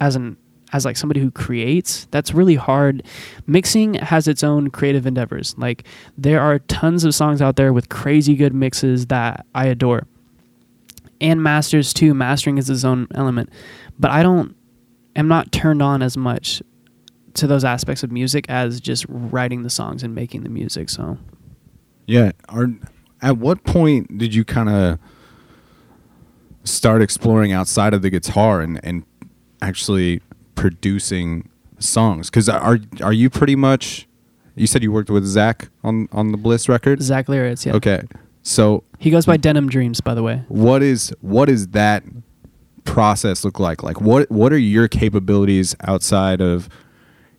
as 0.00 0.16
an 0.16 0.36
as 0.72 0.84
like 0.84 0.96
somebody 0.96 1.20
who 1.20 1.30
creates, 1.30 2.06
that's 2.10 2.34
really 2.34 2.56
hard. 2.56 3.02
Mixing 3.46 3.94
has 3.94 4.28
its 4.28 4.44
own 4.44 4.70
creative 4.70 5.06
endeavors. 5.06 5.54
Like 5.56 5.84
there 6.16 6.40
are 6.40 6.58
tons 6.60 7.04
of 7.04 7.14
songs 7.14 7.40
out 7.40 7.56
there 7.56 7.72
with 7.72 7.88
crazy 7.88 8.34
good 8.34 8.54
mixes 8.54 9.06
that 9.06 9.46
I 9.54 9.66
adore. 9.66 10.06
And 11.20 11.42
masters 11.42 11.92
too. 11.92 12.14
Mastering 12.14 12.58
is 12.58 12.70
its 12.70 12.84
own 12.84 13.08
element. 13.14 13.50
But 13.98 14.10
I 14.10 14.22
don't 14.22 14.54
am 15.16 15.26
not 15.26 15.50
turned 15.52 15.82
on 15.82 16.02
as 16.02 16.16
much 16.16 16.62
to 17.34 17.46
those 17.46 17.64
aspects 17.64 18.02
of 18.02 18.12
music 18.12 18.46
as 18.48 18.80
just 18.80 19.06
writing 19.08 19.62
the 19.62 19.70
songs 19.70 20.02
and 20.02 20.14
making 20.14 20.42
the 20.42 20.48
music. 20.48 20.90
So 20.90 21.18
Yeah. 22.06 22.32
Are 22.48 22.68
at 23.22 23.38
what 23.38 23.64
point 23.64 24.18
did 24.18 24.34
you 24.34 24.44
kind 24.44 24.68
of 24.68 24.98
start 26.64 27.00
exploring 27.00 27.52
outside 27.52 27.94
of 27.94 28.02
the 28.02 28.10
guitar 28.10 28.60
and 28.60 28.78
and 28.84 29.04
actually 29.62 30.20
producing 30.58 31.48
songs? 31.78 32.28
Because 32.30 32.48
are 32.48 32.78
are 33.02 33.12
you 33.12 33.30
pretty 33.30 33.56
much? 33.56 34.06
You 34.56 34.66
said 34.66 34.82
you 34.82 34.90
worked 34.92 35.10
with 35.10 35.24
Zach 35.24 35.68
on 35.84 36.08
on 36.12 36.32
the 36.32 36.36
Bliss 36.38 36.68
record. 36.68 37.00
Zach 37.02 37.26
Liritz, 37.26 37.64
yeah. 37.66 37.74
Okay. 37.74 38.02
So 38.42 38.82
He 38.98 39.10
goes 39.10 39.26
by 39.26 39.36
Denim 39.36 39.68
Dreams, 39.68 40.00
by 40.00 40.14
the 40.14 40.22
way. 40.22 40.42
what 40.48 40.82
is 40.82 41.12
what 41.20 41.48
is 41.48 41.68
that 41.68 42.02
process 42.84 43.44
look 43.44 43.58
like? 43.60 43.82
Like 43.82 44.00
what 44.00 44.30
what 44.30 44.52
are 44.52 44.58
your 44.58 44.88
capabilities 44.88 45.76
outside 45.86 46.40
of 46.40 46.68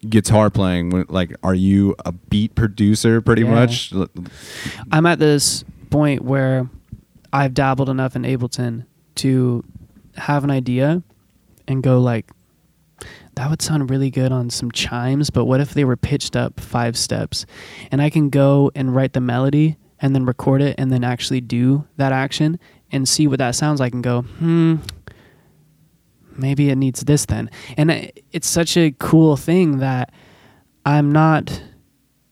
guitar 0.08 0.50
playing? 0.50 1.06
Like 1.10 1.36
are 1.44 1.56
you 1.56 1.96
a 2.06 2.12
beat 2.12 2.56
producer 2.56 3.22
pretty 3.22 3.42
Yeah. 3.44 3.56
much? 3.56 3.94
I'm 4.92 5.06
at 5.06 5.20
this 5.20 5.64
point 5.90 6.24
where 6.24 6.70
I've 7.34 7.54
dabbled 7.54 7.90
enough 7.90 8.16
in 8.16 8.24
Ableton 8.24 8.86
to 9.16 9.64
have 10.16 10.44
an 10.44 10.52
idea 10.52 11.04
and 11.68 11.82
go 11.84 12.00
like 12.00 12.32
that 13.40 13.50
would 13.50 13.62
sound 13.62 13.90
really 13.90 14.10
good 14.10 14.34
on 14.34 14.50
some 14.50 14.70
chimes, 14.70 15.30
but 15.30 15.46
what 15.46 15.62
if 15.62 15.74
they 15.74 15.86
were 15.86 15.96
pitched 15.96 16.36
up 16.36 16.60
five 16.60 16.98
steps? 16.98 17.46
And 17.90 18.02
I 18.02 18.10
can 18.10 18.30
go 18.30 18.70
and 18.76 18.94
write 18.94 19.14
the 19.14 19.22
melody 19.22 19.78
and 20.02 20.14
then 20.14 20.26
record 20.26 20.62
it 20.62 20.76
and 20.78 20.92
then 20.92 21.06
actually 21.06 21.40
do 21.40 21.88
that 21.96 22.12
action 22.12 22.60
and 22.92 23.08
see 23.08 23.28
what 23.28 23.40
that 23.40 23.52
sounds 23.52 23.80
like 23.80 23.94
and 23.94 24.04
go, 24.04 24.24
hmm, 24.24 24.76
maybe 26.36 26.70
it 26.70 26.76
needs 26.76 27.00
this 27.00 27.26
then. 27.28 27.50
And 27.78 28.12
it's 28.34 28.46
such 28.46 28.76
a 28.76 28.92
cool 29.00 29.38
thing 29.38 29.78
that 29.78 30.12
I'm 30.86 31.10
not 31.10 31.64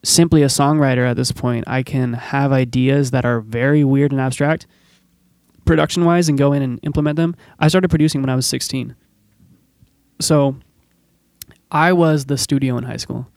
simply 0.03 0.43
a 0.43 0.47
songwriter 0.47 1.09
at 1.09 1.15
this 1.15 1.31
point. 1.31 1.63
I 1.69 1.83
can 1.83 2.11
have 2.15 2.51
ideas 2.51 3.11
that 3.11 3.23
are 3.23 3.39
very 3.39 3.85
weird 3.85 4.11
and 4.11 4.19
abstract 4.19 4.67
production 5.63 6.03
wise 6.03 6.27
and 6.27 6.37
go 6.37 6.51
in 6.51 6.61
and 6.61 6.81
implement 6.83 7.15
them. 7.15 7.33
I 7.59 7.69
started 7.69 7.87
producing 7.87 8.21
when 8.21 8.29
I 8.29 8.35
was 8.35 8.45
16. 8.45 8.93
So 10.19 10.57
I 11.71 11.93
was 11.93 12.25
the 12.25 12.37
studio 12.37 12.77
in 12.77 12.83
high 12.83 12.97
school. 12.97 13.27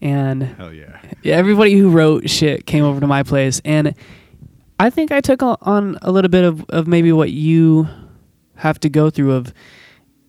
and 0.00 0.42
Hell 0.42 0.72
yeah. 0.72 1.00
yeah, 1.22 1.36
everybody 1.36 1.76
who 1.76 1.90
wrote 1.90 2.28
shit 2.28 2.66
came 2.66 2.84
over 2.84 3.00
to 3.00 3.06
my 3.06 3.22
place, 3.22 3.60
and 3.64 3.94
I 4.78 4.90
think 4.90 5.10
I 5.12 5.20
took 5.20 5.42
on 5.42 5.98
a 6.02 6.12
little 6.12 6.28
bit 6.28 6.44
of, 6.44 6.64
of 6.68 6.86
maybe 6.86 7.12
what 7.12 7.30
you 7.30 7.88
have 8.56 8.78
to 8.80 8.88
go 8.88 9.10
through. 9.10 9.32
Of 9.32 9.52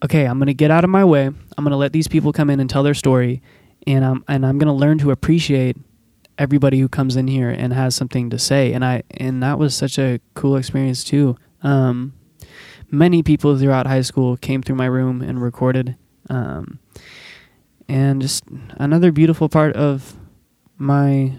okay, 0.04 0.26
I'm 0.26 0.40
gonna 0.40 0.54
get 0.54 0.72
out 0.72 0.84
of 0.84 0.90
my 0.90 1.06
way. 1.06 1.26
I'm 1.26 1.64
gonna 1.64 1.78
let 1.78 1.94
these 1.94 2.08
people 2.08 2.34
come 2.34 2.50
in 2.50 2.60
and 2.60 2.70
tell 2.70 2.84
their 2.84 2.94
story, 2.94 3.42
and 3.86 4.04
I'm 4.04 4.24
and 4.28 4.46
I'm 4.46 4.58
gonna 4.58 4.76
learn 4.76 4.98
to 5.00 5.12
appreciate 5.12 5.78
everybody 6.38 6.80
who 6.80 6.88
comes 6.88 7.16
in 7.16 7.28
here 7.28 7.50
and 7.50 7.74
has 7.74 7.94
something 7.96 8.30
to 8.30 8.40
say. 8.40 8.74
And 8.74 8.84
I 8.84 9.04
and 9.12 9.44
that 9.44 9.60
was 9.60 9.76
such 9.76 10.00
a 10.00 10.20
cool 10.34 10.56
experience 10.56 11.04
too. 11.04 11.36
Um, 11.62 12.14
many 12.90 13.22
people 13.22 13.58
throughout 13.58 13.88
high 13.88 14.02
school 14.02 14.38
came 14.38 14.62
through 14.62 14.78
my 14.78 14.86
room 14.86 15.22
and 15.22 15.42
recorded. 15.42 15.96
Um, 16.30 16.80
and 17.90 18.22
just 18.22 18.44
another 18.78 19.12
beautiful 19.12 19.50
part 19.50 19.76
of 19.76 20.16
my 20.78 21.34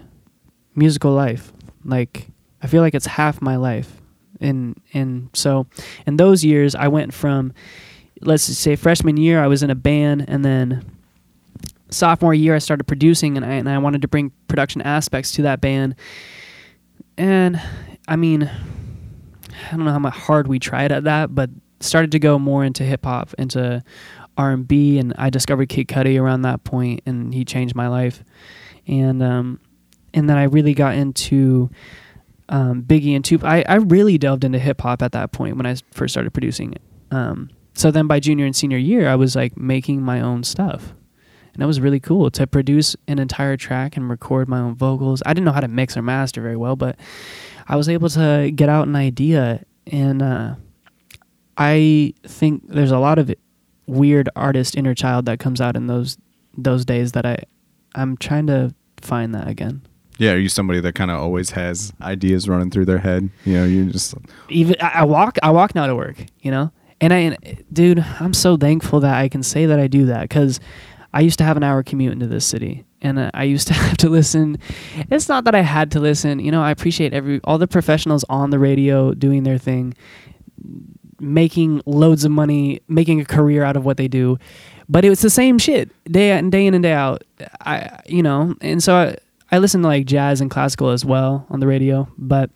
musical 0.75 1.13
life. 1.13 1.51
Like 1.83 2.27
I 2.61 2.67
feel 2.67 2.81
like 2.81 2.93
it's 2.93 3.07
half 3.07 3.41
my 3.41 3.55
life. 3.55 4.01
And 4.39 4.79
and 4.93 5.29
so 5.33 5.65
in 6.05 6.17
those 6.17 6.43
years 6.43 6.75
I 6.75 6.89
went 6.89 7.13
from 7.13 7.53
let's 8.21 8.43
say 8.43 8.75
freshman 8.75 9.17
year 9.17 9.41
I 9.41 9.47
was 9.47 9.63
in 9.63 9.71
a 9.71 9.75
band 9.75 10.25
and 10.27 10.45
then 10.45 10.85
sophomore 11.89 12.33
year 12.33 12.53
I 12.53 12.59
started 12.59 12.83
producing 12.83 13.37
and 13.37 13.45
I 13.45 13.53
and 13.53 13.69
I 13.69 13.77
wanted 13.77 14.01
to 14.03 14.07
bring 14.07 14.31
production 14.47 14.81
aspects 14.81 15.31
to 15.33 15.43
that 15.43 15.61
band. 15.61 15.95
And 17.17 17.61
I 18.07 18.17
mean 18.17 18.43
I 18.43 19.75
don't 19.77 19.85
know 19.85 19.91
how 19.91 20.09
hard 20.09 20.47
we 20.47 20.59
tried 20.59 20.91
at 20.91 21.05
that, 21.05 21.33
but 21.33 21.49
started 21.79 22.11
to 22.11 22.19
go 22.19 22.37
more 22.37 22.63
into 22.63 22.83
hip 22.83 23.05
hop, 23.05 23.33
into 23.37 23.83
R 24.37 24.51
and 24.51 24.67
B, 24.67 24.97
and 24.97 25.13
I 25.17 25.29
discovered 25.29 25.69
Kid 25.69 25.87
Cudi 25.87 26.19
around 26.19 26.43
that 26.43 26.63
point, 26.63 27.01
and 27.05 27.33
he 27.33 27.45
changed 27.45 27.75
my 27.75 27.87
life. 27.87 28.23
And 28.87 29.21
um, 29.21 29.59
and 30.13 30.29
then 30.29 30.37
I 30.37 30.43
really 30.43 30.73
got 30.73 30.95
into 30.95 31.69
um, 32.49 32.83
Biggie 32.83 33.15
and 33.15 33.23
Tupac. 33.23 33.47
I, 33.47 33.63
I 33.67 33.75
really 33.75 34.17
delved 34.17 34.43
into 34.43 34.59
hip 34.59 34.81
hop 34.81 35.01
at 35.01 35.13
that 35.13 35.31
point 35.31 35.57
when 35.57 35.65
I 35.65 35.75
first 35.91 36.13
started 36.13 36.31
producing 36.31 36.73
it. 36.73 36.81
Um, 37.11 37.49
so 37.73 37.91
then 37.91 38.07
by 38.07 38.19
junior 38.19 38.45
and 38.45 38.55
senior 38.55 38.77
year, 38.77 39.07
I 39.07 39.15
was 39.15 39.35
like 39.35 39.57
making 39.57 40.01
my 40.01 40.21
own 40.21 40.43
stuff. 40.43 40.93
And 41.53 41.61
that 41.61 41.67
was 41.67 41.81
really 41.81 41.99
cool 41.99 42.31
to 42.31 42.47
produce 42.47 42.95
an 43.07 43.19
entire 43.19 43.57
track 43.57 43.97
and 43.97 44.09
record 44.09 44.47
my 44.47 44.59
own 44.59 44.75
vocals. 44.75 45.21
I 45.25 45.33
didn't 45.33 45.45
know 45.45 45.51
how 45.51 45.59
to 45.59 45.67
mix 45.67 45.97
or 45.97 46.01
master 46.01 46.41
very 46.41 46.55
well, 46.55 46.75
but 46.75 46.97
I 47.67 47.75
was 47.75 47.89
able 47.89 48.09
to 48.09 48.51
get 48.53 48.69
out 48.69 48.87
an 48.87 48.95
idea. 48.95 49.63
And 49.87 50.21
uh, 50.21 50.55
I 51.57 52.13
think 52.23 52.67
there's 52.67 52.91
a 52.91 52.99
lot 52.99 53.19
of 53.19 53.33
weird 53.87 54.29
artist 54.35 54.75
inner 54.75 54.95
child 54.95 55.25
that 55.25 55.39
comes 55.39 55.59
out 55.59 55.75
in 55.75 55.87
those 55.87 56.17
those 56.57 56.85
days 56.85 57.13
that 57.13 57.25
I 57.25 57.37
I'm 57.95 58.17
trying 58.17 58.47
to 58.47 58.73
find 58.97 59.33
that 59.35 59.47
again. 59.47 59.81
Yeah, 60.17 60.33
are 60.33 60.37
you 60.37 60.49
somebody 60.49 60.79
that 60.81 60.93
kind 60.93 61.09
of 61.09 61.17
always 61.19 61.51
has 61.51 61.93
ideas 62.01 62.47
running 62.47 62.69
through 62.69 62.85
their 62.85 62.99
head? 62.99 63.29
You 63.43 63.53
know, 63.53 63.65
you 63.65 63.85
just 63.85 64.13
even 64.49 64.75
I, 64.79 64.99
I 64.99 65.03
walk 65.03 65.37
I 65.41 65.51
walk 65.51 65.73
now 65.73 65.87
to 65.87 65.95
work, 65.95 66.23
you 66.41 66.51
know, 66.51 66.71
and 67.01 67.11
I, 67.11 67.17
and, 67.17 67.63
dude, 67.73 68.05
I'm 68.19 68.33
so 68.33 68.55
thankful 68.55 68.99
that 68.99 69.17
I 69.17 69.27
can 69.27 69.41
say 69.41 69.65
that 69.65 69.79
I 69.79 69.87
do 69.87 70.05
that 70.05 70.21
because 70.21 70.59
I 71.13 71.21
used 71.21 71.39
to 71.39 71.43
have 71.43 71.57
an 71.57 71.63
hour 71.63 71.81
commute 71.81 72.13
into 72.13 72.27
this 72.27 72.45
city, 72.45 72.85
and 73.01 73.17
uh, 73.17 73.31
I 73.33 73.43
used 73.43 73.67
to 73.67 73.73
have 73.73 73.97
to 73.97 74.09
listen. 74.09 74.59
It's 75.09 75.27
not 75.27 75.43
that 75.45 75.55
I 75.55 75.61
had 75.61 75.91
to 75.91 75.99
listen, 75.99 76.39
you 76.39 76.51
know. 76.51 76.61
I 76.61 76.71
appreciate 76.71 77.13
every 77.13 77.41
all 77.43 77.57
the 77.57 77.67
professionals 77.67 78.23
on 78.29 78.51
the 78.51 78.59
radio 78.59 79.13
doing 79.13 79.43
their 79.43 79.57
thing, 79.57 79.95
making 81.21 81.81
loads 81.85 82.25
of 82.25 82.31
money, 82.31 82.81
making 82.87 83.21
a 83.21 83.25
career 83.25 83.63
out 83.63 83.77
of 83.77 83.85
what 83.85 83.97
they 83.97 84.07
do, 84.07 84.37
but 84.89 85.05
it 85.05 85.09
was 85.09 85.21
the 85.21 85.29
same 85.29 85.57
shit 85.57 85.89
day 86.11 86.37
in 86.37 86.49
day 86.49 86.65
in 86.65 86.73
and 86.73 86.83
day 86.83 86.93
out. 86.93 87.23
I 87.61 87.99
you 88.05 88.23
know, 88.23 88.55
and 88.61 88.83
so 88.83 88.95
I, 88.95 89.17
I 89.55 89.59
listen 89.59 89.81
to 89.81 89.87
like 89.87 90.05
jazz 90.05 90.41
and 90.41 90.49
classical 90.49 90.89
as 90.89 91.05
well 91.05 91.45
on 91.49 91.59
the 91.59 91.67
radio, 91.67 92.07
but 92.17 92.49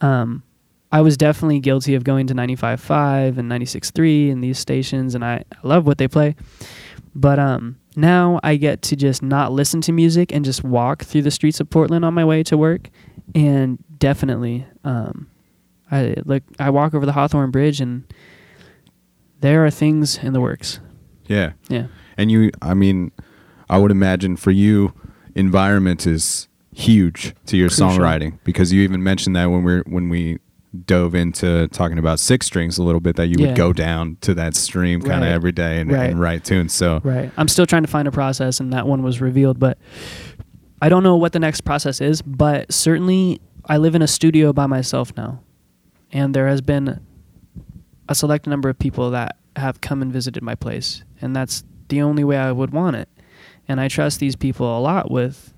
um, 0.00 0.42
I 0.90 1.02
was 1.02 1.16
definitely 1.16 1.60
guilty 1.60 1.94
of 1.94 2.04
going 2.04 2.26
to 2.28 2.34
95.5 2.34 3.38
and 3.38 3.50
96.3 3.50 4.32
and 4.32 4.42
these 4.42 4.58
stations, 4.58 5.14
and 5.14 5.24
I, 5.24 5.44
I 5.52 5.66
love 5.66 5.86
what 5.86 5.98
they 5.98 6.08
play. 6.08 6.34
But 7.14 7.38
um, 7.38 7.78
now 7.96 8.40
I 8.42 8.56
get 8.56 8.82
to 8.82 8.96
just 8.96 9.22
not 9.22 9.52
listen 9.52 9.80
to 9.82 9.92
music 9.92 10.32
and 10.32 10.44
just 10.44 10.64
walk 10.64 11.04
through 11.04 11.22
the 11.22 11.30
streets 11.30 11.60
of 11.60 11.68
Portland 11.68 12.04
on 12.04 12.14
my 12.14 12.24
way 12.24 12.42
to 12.44 12.56
work, 12.56 12.88
and 13.34 13.78
definitely, 13.98 14.66
um, 14.84 15.28
I 15.90 16.14
look 16.24 16.42
I 16.58 16.70
walk 16.70 16.94
over 16.94 17.06
the 17.06 17.12
Hawthorne 17.12 17.50
Bridge, 17.50 17.80
and 17.80 18.04
there 19.40 19.64
are 19.64 19.70
things 19.70 20.18
in 20.18 20.32
the 20.32 20.40
works. 20.40 20.80
yeah. 21.26 21.52
Yeah, 21.68 21.86
And 22.16 22.30
you, 22.30 22.50
I 22.62 22.74
mean, 22.74 23.12
I 23.70 23.78
would 23.78 23.90
imagine 23.90 24.36
for 24.36 24.50
you, 24.50 24.92
environment 25.34 26.06
is 26.06 26.48
huge 26.74 27.34
to 27.46 27.56
your 27.56 27.68
Crucial. 27.68 27.90
songwriting 27.90 28.38
because 28.44 28.72
you 28.72 28.82
even 28.82 29.02
mentioned 29.02 29.36
that 29.36 29.46
when 29.46 29.62
we're 29.64 29.82
when 29.86 30.08
we 30.08 30.38
dove 30.86 31.14
into 31.14 31.66
talking 31.68 31.98
about 31.98 32.20
six 32.20 32.44
strings 32.46 32.76
a 32.76 32.82
little 32.82 33.00
bit 33.00 33.16
that 33.16 33.26
you 33.28 33.36
Yeah. 33.38 33.48
would 33.48 33.56
go 33.56 33.72
down 33.72 34.16
to 34.20 34.34
that 34.34 34.54
stream 34.54 35.00
kind 35.00 35.22
of 35.24 35.28
Right. 35.28 35.32
every 35.32 35.50
day 35.52 35.80
and, 35.80 35.90
Right. 35.90 36.10
and 36.10 36.20
write 36.20 36.44
tunes. 36.44 36.72
So 36.74 37.00
right. 37.04 37.30
I'm 37.38 37.48
still 37.48 37.64
trying 37.66 37.82
to 37.82 37.88
find 37.88 38.06
a 38.06 38.12
process, 38.12 38.60
and 38.60 38.72
that 38.74 38.86
one 38.86 39.02
was 39.02 39.20
revealed, 39.20 39.58
but 39.58 39.78
I 40.82 40.88
don't 40.90 41.02
know 41.02 41.16
what 41.16 41.32
the 41.32 41.38
next 41.40 41.62
process 41.62 42.00
is. 42.00 42.20
But 42.22 42.72
certainly, 42.72 43.40
I 43.64 43.78
live 43.78 43.94
in 43.94 44.02
a 44.02 44.06
studio 44.06 44.52
by 44.52 44.66
myself 44.66 45.12
now, 45.16 45.40
and 46.12 46.34
there 46.34 46.48
has 46.48 46.60
been 46.60 47.00
a 48.08 48.14
select 48.14 48.46
number 48.46 48.68
of 48.68 48.78
people 48.78 49.10
that 49.10 49.36
have 49.56 49.80
come 49.80 50.02
and 50.02 50.12
visited 50.12 50.42
my 50.42 50.54
place, 50.54 51.02
and 51.20 51.34
that's 51.34 51.64
the 51.88 52.02
only 52.02 52.24
way 52.24 52.36
I 52.36 52.52
would 52.52 52.70
want 52.70 52.96
it. 52.96 53.08
And 53.66 53.80
I 53.80 53.88
trust 53.88 54.20
these 54.20 54.36
people 54.36 54.78
a 54.78 54.80
lot 54.80 55.10
with. 55.10 55.52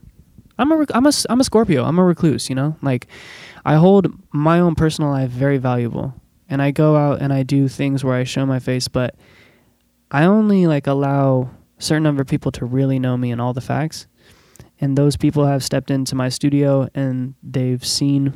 I'm 0.59 0.72
a 0.72 0.86
I'm 0.93 1.06
a 1.06 1.12
I'm 1.28 1.40
a 1.40 1.44
Scorpio. 1.44 1.85
I'm 1.85 1.98
a 1.98 2.05
recluse. 2.05 2.48
You 2.48 2.55
know, 2.55 2.77
like 2.82 3.06
I 3.64 3.77
hold 3.77 4.12
my 4.32 4.60
own 4.60 4.74
personal 4.74 5.10
life 5.10 5.31
very 5.31 5.59
valuable, 5.59 6.14
and 6.48 6.60
I 6.60 6.70
go 6.70 6.97
out 6.97 7.20
and 7.22 7.32
I 7.32 7.43
do 7.43 7.68
things 7.68 8.05
where 8.05 8.14
I 8.14 8.24
show 8.24 8.44
my 8.44 8.59
face, 8.59 8.89
but 8.89 9.14
I 10.10 10.24
only 10.24 10.66
like 10.66 10.86
allow 10.86 11.51
certain 11.78 12.02
number 12.02 12.22
of 12.22 12.28
people 12.28 12.52
to 12.52 12.64
really 12.64 12.98
know 12.98 13.16
me 13.16 13.31
and 13.31 13.40
all 13.40 13.52
the 13.52 13.60
facts. 13.60 14.06
And 14.81 14.97
those 14.97 15.16
people 15.16 15.47
have 15.47 15.62
stepped 15.62 15.90
into 15.90 16.14
my 16.14 16.28
studio 16.28 16.89
and 16.94 17.35
they've 17.43 17.85
seen 17.85 18.35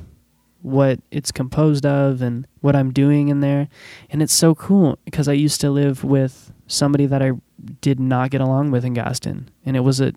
what 0.65 0.99
it's 1.11 1.31
composed 1.31 1.85
of 1.85 2.23
and 2.23 2.47
what 2.63 2.75
I'm 2.75 2.91
doing 2.91 3.29
in 3.29 3.41
there. 3.41 3.69
And 4.09 4.23
it's 4.23 4.33
so 4.33 4.55
cool 4.55 4.99
because 5.05 5.29
I 5.29 5.35
used 5.35 5.61
to 5.61 5.71
live 5.71 6.03
with 6.03 6.55
somebody 6.69 7.05
that 7.05 7.21
I 7.21 7.33
did 7.83 8.01
not 8.01 8.31
get 8.31 8.41
along 8.41 8.71
with 8.71 8.83
in 8.83 8.95
Gaston. 8.95 9.51
And 9.67 9.77
it 9.77 9.81
was 9.81 10.01
a 10.01 10.15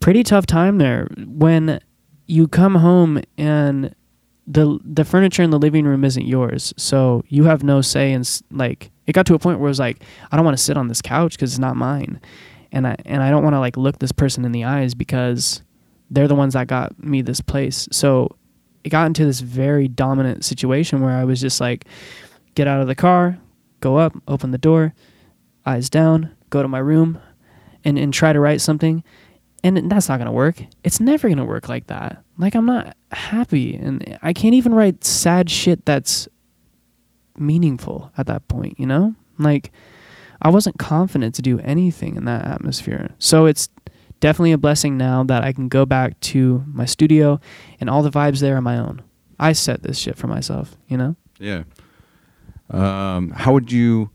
pretty 0.00 0.24
tough 0.24 0.44
time 0.44 0.78
there 0.78 1.06
when 1.24 1.78
you 2.26 2.48
come 2.48 2.74
home 2.74 3.22
and 3.38 3.94
the 4.44 4.80
the 4.84 5.04
furniture 5.04 5.44
in 5.44 5.50
the 5.50 5.58
living 5.58 5.84
room 5.84 6.04
isn't 6.04 6.26
yours. 6.26 6.74
So 6.76 7.22
you 7.28 7.44
have 7.44 7.62
no 7.62 7.80
say 7.80 8.10
in 8.10 8.24
like 8.50 8.90
it 9.06 9.12
got 9.12 9.24
to 9.26 9.34
a 9.34 9.38
point 9.38 9.60
where 9.60 9.68
it 9.68 9.70
was 9.70 9.78
like 9.78 10.02
I 10.32 10.36
don't 10.36 10.44
want 10.44 10.56
to 10.56 10.62
sit 10.62 10.76
on 10.76 10.88
this 10.88 11.00
couch 11.00 11.38
cuz 11.38 11.52
it's 11.52 11.60
not 11.60 11.76
mine. 11.76 12.20
And 12.72 12.88
I 12.88 12.96
and 13.04 13.22
I 13.22 13.30
don't 13.30 13.44
want 13.44 13.54
to 13.54 13.60
like 13.60 13.76
look 13.76 14.00
this 14.00 14.10
person 14.10 14.44
in 14.44 14.50
the 14.50 14.64
eyes 14.64 14.94
because 14.94 15.62
they're 16.10 16.26
the 16.26 16.34
ones 16.34 16.54
that 16.54 16.66
got 16.66 17.00
me 17.00 17.22
this 17.22 17.40
place. 17.40 17.88
So 17.92 18.36
got 18.88 19.06
into 19.06 19.24
this 19.24 19.40
very 19.40 19.88
dominant 19.88 20.44
situation 20.44 21.00
where 21.00 21.16
I 21.16 21.24
was 21.24 21.40
just 21.40 21.60
like 21.60 21.84
get 22.54 22.66
out 22.66 22.80
of 22.80 22.86
the 22.86 22.94
car, 22.94 23.38
go 23.80 23.96
up, 23.96 24.14
open 24.26 24.50
the 24.50 24.58
door, 24.58 24.94
eyes 25.66 25.90
down, 25.90 26.34
go 26.48 26.62
to 26.62 26.68
my 26.68 26.78
room 26.78 27.20
and 27.84 27.98
and 27.98 28.12
try 28.12 28.32
to 28.32 28.40
write 28.40 28.60
something 28.60 29.04
and 29.62 29.90
that's 29.90 30.08
not 30.08 30.18
to 30.18 30.32
work. 30.32 30.62
It's 30.84 31.00
never 31.00 31.28
to 31.38 31.44
work 31.44 31.68
like 31.68 31.86
that. 31.88 32.22
Like 32.38 32.54
I'm 32.54 32.66
not 32.66 32.96
happy 33.12 33.74
and 33.74 34.18
I 34.22 34.32
can't 34.32 34.54
even 34.54 34.74
write 34.74 35.04
sad 35.04 35.50
shit 35.50 35.84
that's 35.84 36.28
meaningful 37.36 38.10
at 38.16 38.26
that 38.26 38.48
point, 38.48 38.78
you 38.78 38.86
know? 38.86 39.14
Like 39.38 39.70
I 40.42 40.50
wasn't 40.50 40.78
confident 40.78 41.34
to 41.36 41.42
do 41.42 41.58
anything 41.60 42.16
in 42.16 42.24
that 42.24 42.44
atmosphere. 42.46 43.10
So 43.18 43.46
it's 43.46 43.68
definitely 44.20 44.52
a 44.52 44.58
blessing 44.58 44.96
now 44.96 45.24
that 45.24 45.42
I 45.42 45.52
can 45.52 45.68
go 45.68 45.84
back 45.84 46.18
to 46.20 46.64
my 46.66 46.84
studio 46.84 47.40
and 47.80 47.90
all 47.90 48.02
the 48.02 48.10
vibes 48.10 48.40
there 48.40 48.56
are 48.56 48.62
my 48.62 48.78
own. 48.78 49.02
I 49.38 49.52
set 49.52 49.82
this 49.82 49.98
shit 49.98 50.16
for 50.16 50.26
myself, 50.26 50.76
you 50.86 50.96
know? 50.96 51.16
yeah. 51.38 51.62
Um, 52.68 53.30
how 53.30 53.52
would 53.52 53.72
you? 53.72 54.10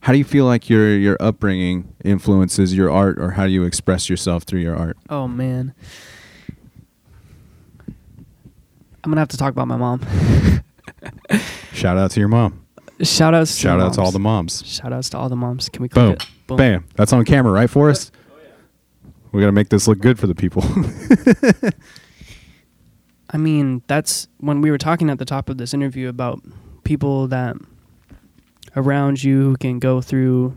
How 0.00 0.12
do 0.12 0.18
you 0.18 0.24
feel 0.24 0.44
like 0.44 0.68
your 0.68 0.94
your 0.98 1.16
upbringing 1.20 1.94
influences 2.04 2.74
your 2.76 2.90
art, 2.90 3.18
or 3.18 3.30
how 3.30 3.46
do 3.46 3.52
you 3.52 3.62
express 3.64 4.10
yourself 4.10 4.42
through 4.42 4.60
your 4.60 4.76
art? 4.76 4.98
Oh 5.08 5.26
man. 5.26 5.72
I'm 9.02 9.10
going 9.10 9.16
to 9.16 9.20
have 9.20 9.28
to 9.28 9.36
talk 9.36 9.52
about 9.52 9.68
my 9.68 9.76
mom. 9.76 10.00
Shout 11.72 11.98
out 11.98 12.10
to 12.12 12.20
your 12.20 12.28
mom. 12.28 12.64
Shout 13.02 13.34
outs 13.34 13.54
to 13.54 13.60
Shout 13.60 13.80
out 13.80 13.94
to 13.94 14.00
all 14.00 14.10
the 14.10 14.18
moms. 14.18 14.64
Shout 14.66 14.92
outs 14.92 15.10
to 15.10 15.18
all 15.18 15.28
the 15.28 15.36
moms. 15.36 15.68
Can 15.68 15.82
we 15.82 15.88
click 15.88 16.04
Boom. 16.04 16.12
it? 16.12 16.26
Boom. 16.46 16.56
Bam. 16.56 16.84
That's 16.94 17.12
on 17.12 17.24
camera, 17.24 17.52
right, 17.52 17.68
Forrest? 17.68 18.12
We 19.34 19.40
got 19.40 19.46
to 19.46 19.52
make 19.52 19.68
this 19.68 19.88
look 19.88 19.98
good 19.98 20.16
for 20.16 20.28
the 20.28 20.34
people. 20.34 20.62
I 23.30 23.36
mean, 23.36 23.82
that's 23.88 24.28
when 24.38 24.60
we 24.60 24.70
were 24.70 24.78
talking 24.78 25.10
at 25.10 25.18
the 25.18 25.24
top 25.24 25.48
of 25.48 25.58
this 25.58 25.74
interview 25.74 26.08
about 26.08 26.40
people 26.84 27.26
that 27.26 27.56
around 28.76 29.24
you 29.24 29.42
who 29.42 29.56
can 29.56 29.80
go 29.80 30.00
through 30.00 30.56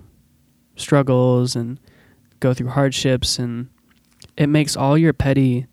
struggles 0.75 1.55
and 1.55 1.79
go 2.39 2.53
through 2.53 2.69
hardships 2.69 3.39
and 3.39 3.67
it 4.37 4.45
makes 4.45 4.77
all 4.77 4.95
your 4.95 5.11
petty 5.11 5.65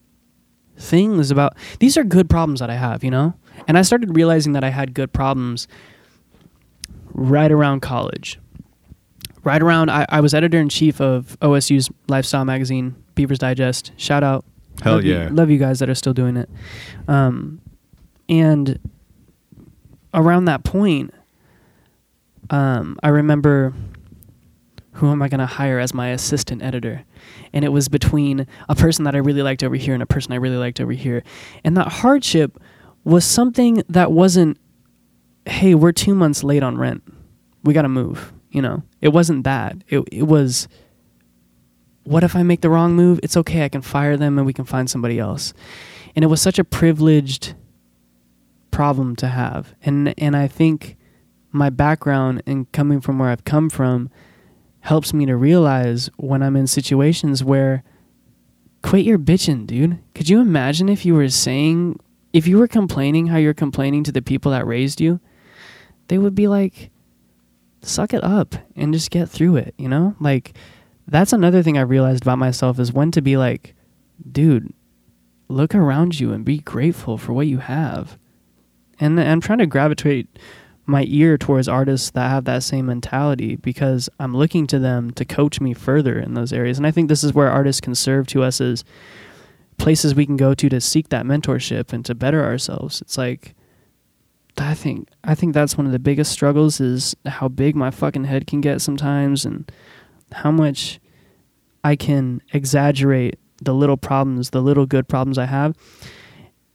things 0.79 1.31
about 1.31 1.59
these 1.81 1.99
are 1.99 2.05
good 2.05 2.31
problems 2.31 2.61
that 2.61 2.71
I 2.71 2.77
have, 2.77 3.05
you 3.05 3.11
know? 3.11 3.35
And 3.69 3.77
I 3.77 3.83
started 3.83 4.17
realizing 4.17 4.55
that 4.55 4.65
I 4.65 4.71
had 4.71 4.95
good 4.95 5.13
problems 5.13 5.69
right 7.13 7.53
around 7.53 7.81
college. 7.81 8.39
Right 9.45 9.63
around, 9.63 9.91
I, 9.91 10.07
I 10.09 10.21
was 10.21 10.33
editor 10.35 10.59
in 10.59 10.69
chief 10.69 11.01
of 11.01 11.37
OSU's 11.41 11.91
lifestyle 12.09 12.45
magazine, 12.45 12.97
Beaver's 13.15 13.39
Digest. 13.39 13.93
Shout 13.97 14.23
out. 14.25 14.45
Hell 14.83 14.95
love 14.97 15.05
you- 15.05 15.15
yeah. 15.15 15.29
love 15.31 15.51
you 15.51 15.59
guys 15.59 15.79
that 15.81 15.89
are 15.91 15.95
still 15.95 16.15
doing 16.15 16.37
it. 16.37 16.49
Um, 17.09 17.61
and 18.29 18.79
around 20.15 20.47
that 20.47 20.65
point, 20.65 21.13
um, 22.51 22.99
I 23.03 23.09
remember 23.09 23.73
who 24.93 25.11
am 25.11 25.21
I 25.23 25.29
going 25.29 25.41
to 25.41 25.47
hire 25.47 25.79
as 25.79 25.93
my 25.93 26.09
assistant 26.11 26.63
editor? 26.63 27.05
And 27.53 27.65
it 27.65 27.69
was 27.71 27.89
between 27.89 28.47
a 28.69 28.75
person 28.75 29.05
that 29.05 29.15
I 29.15 29.19
really 29.19 29.43
liked 29.43 29.65
over 29.65 29.75
here 29.75 29.93
and 29.95 30.03
a 30.03 30.07
person 30.07 30.33
I 30.33 30.37
really 30.37 30.57
liked 30.57 30.81
over 30.81 30.93
here. 30.93 31.23
And 31.65 31.77
that 31.77 31.89
hardship 31.89 32.61
was 33.03 33.25
something 33.25 33.83
that 33.89 34.13
wasn't, 34.13 34.57
hey, 35.47 35.75
we're 35.75 35.93
two 35.93 36.15
months 36.15 36.45
late 36.45 36.63
on 36.63 36.79
rent. 36.79 37.03
We 37.65 37.75
got 37.75 37.83
to 37.83 37.89
move. 37.89 38.33
You 38.55 38.63
know, 38.63 38.85
it 39.01 39.09
wasn't 39.09 39.43
that. 39.43 39.77
It, 39.89 40.05
it 40.13 40.23
was, 40.23 40.69
what 42.05 42.23
if 42.23 42.37
I 42.37 42.45
make 42.45 42.61
the 42.61 42.71
wrong 42.71 42.95
move? 42.95 43.19
It's 43.25 43.37
okay. 43.37 43.65
I 43.65 43.69
can 43.69 43.83
fire 43.83 44.17
them 44.17 44.39
and 44.39 44.47
we 44.47 44.53
can 44.53 44.65
find 44.65 44.89
somebody 44.89 45.19
else. 45.19 45.53
And 46.15 46.25
it 46.25 46.29
was 46.29 46.41
such 46.41 46.61
a 46.61 46.65
privileged 46.65 47.55
problem 48.71 49.17
to 49.17 49.27
have. 49.27 49.75
And, 49.83 50.15
and 50.19 50.37
I 50.37 50.47
think 50.47 50.97
my 51.51 51.69
background 51.69 52.45
and 52.47 52.71
coming 52.71 53.01
from 53.01 53.19
where 53.19 53.29
I've 53.29 53.45
come 53.45 53.69
from 53.71 54.09
helps 54.81 55.13
me 55.13 55.27
to 55.27 55.37
realize 55.37 56.09
when 56.17 56.41
I'm 56.41 56.55
in 56.55 56.69
situations 56.69 57.43
where 57.43 57.83
quit 58.83 59.05
your 59.05 59.19
bitching, 59.19 59.67
dude. 59.67 59.99
Could 60.15 60.29
you 60.29 60.41
imagine 60.41 60.89
if 60.89 61.05
you 61.05 61.15
were 61.15 61.29
saying 61.29 61.99
if 62.33 62.47
you 62.47 62.59
were 62.59 62.69
complaining 62.69 63.27
how 63.27 63.37
you're 63.37 63.53
complaining 63.53 64.05
to 64.05 64.13
the 64.13 64.23
people 64.23 64.53
that 64.53 64.67
raised 64.67 65.01
you, 65.01 65.19
they 66.07 66.19
would 66.19 66.37
be 66.37 66.47
like 66.47 66.91
suck 67.87 68.15
it 68.15 68.25
up 68.25 68.55
and 68.77 68.93
just 68.93 69.11
get 69.11 69.29
through 69.29 69.57
it, 69.57 69.75
you 69.79 69.89
know? 69.89 70.15
Like 70.21 70.57
that's 71.07 71.33
another 71.33 71.63
thing 71.63 71.79
I 71.79 71.83
realized 71.83 72.23
about 72.23 72.39
myself 72.39 72.79
is 72.79 72.93
when 72.93 73.11
to 73.13 73.23
be 73.23 73.37
like, 73.37 73.75
dude, 74.31 74.73
look 75.49 75.75
around 75.75 76.19
you 76.19 76.33
and 76.33 76.45
be 76.45 76.59
grateful 76.59 77.19
for 77.19 77.33
what 77.33 77.47
you 77.47 77.59
have. 77.59 78.19
And 79.01 79.21
I'm 79.21 79.41
trying 79.41 79.59
to 79.59 79.67
gravitate 79.67 80.29
my 80.87 81.05
ear 81.09 81.39
towards 81.39 81.67
artists 81.67 82.11
that 82.11 82.29
have 82.29 82.45
that 82.45 82.63
same 82.63 82.87
mentality 82.87 83.57
because 83.57 84.09
I'm 84.21 84.37
looking 84.37 84.67
to 84.69 84.79
them 84.79 85.11
to 85.13 85.25
coach 85.25 85.61
me 85.61 85.73
further 85.73 86.19
in 86.19 86.35
those 86.35 86.53
areas. 86.53 86.79
And 86.79 86.87
I 86.87 86.91
think 86.91 87.09
this 87.09 87.25
is 87.25 87.33
where 87.33 87.51
artists 87.51 87.81
can 87.81 87.95
serve 87.95 88.27
to 88.29 88.43
us 88.43 88.61
as 88.61 88.85
places 89.79 90.15
we 90.15 90.27
can 90.27 90.37
go 90.37 90.55
to 90.55 90.69
to 90.69 90.81
seek 90.81 91.09
that 91.09 91.25
mentorship 91.25 91.93
and 91.93 92.05
to 92.05 92.15
better 92.15 92.45
ourselves. 92.45 93.01
It's 93.01 93.19
like 93.19 93.55
I 94.59 94.75
think 94.75 95.09
I 95.25 95.35
think 95.35 95.53
that's 95.55 95.77
one 95.77 95.87
of 95.87 95.93
the 95.93 95.99
biggest 95.99 96.31
struggles 96.33 96.81
is 96.81 97.15
how 97.27 97.49
big 97.49 97.75
my 97.75 97.91
fucking 97.91 98.25
head 98.25 98.47
can 98.47 98.61
get 98.61 98.81
sometimes 98.81 99.45
and 99.45 99.71
how 100.33 100.51
much 100.51 101.01
I 101.83 101.97
can 101.97 102.41
exaggerate 102.53 103.39
the 103.63 103.75
little 103.75 103.97
problems, 103.97 104.51
the 104.51 104.63
little 104.63 104.87
good 104.87 105.09
problems 105.09 105.39
I 105.39 105.47
have. 105.47 105.77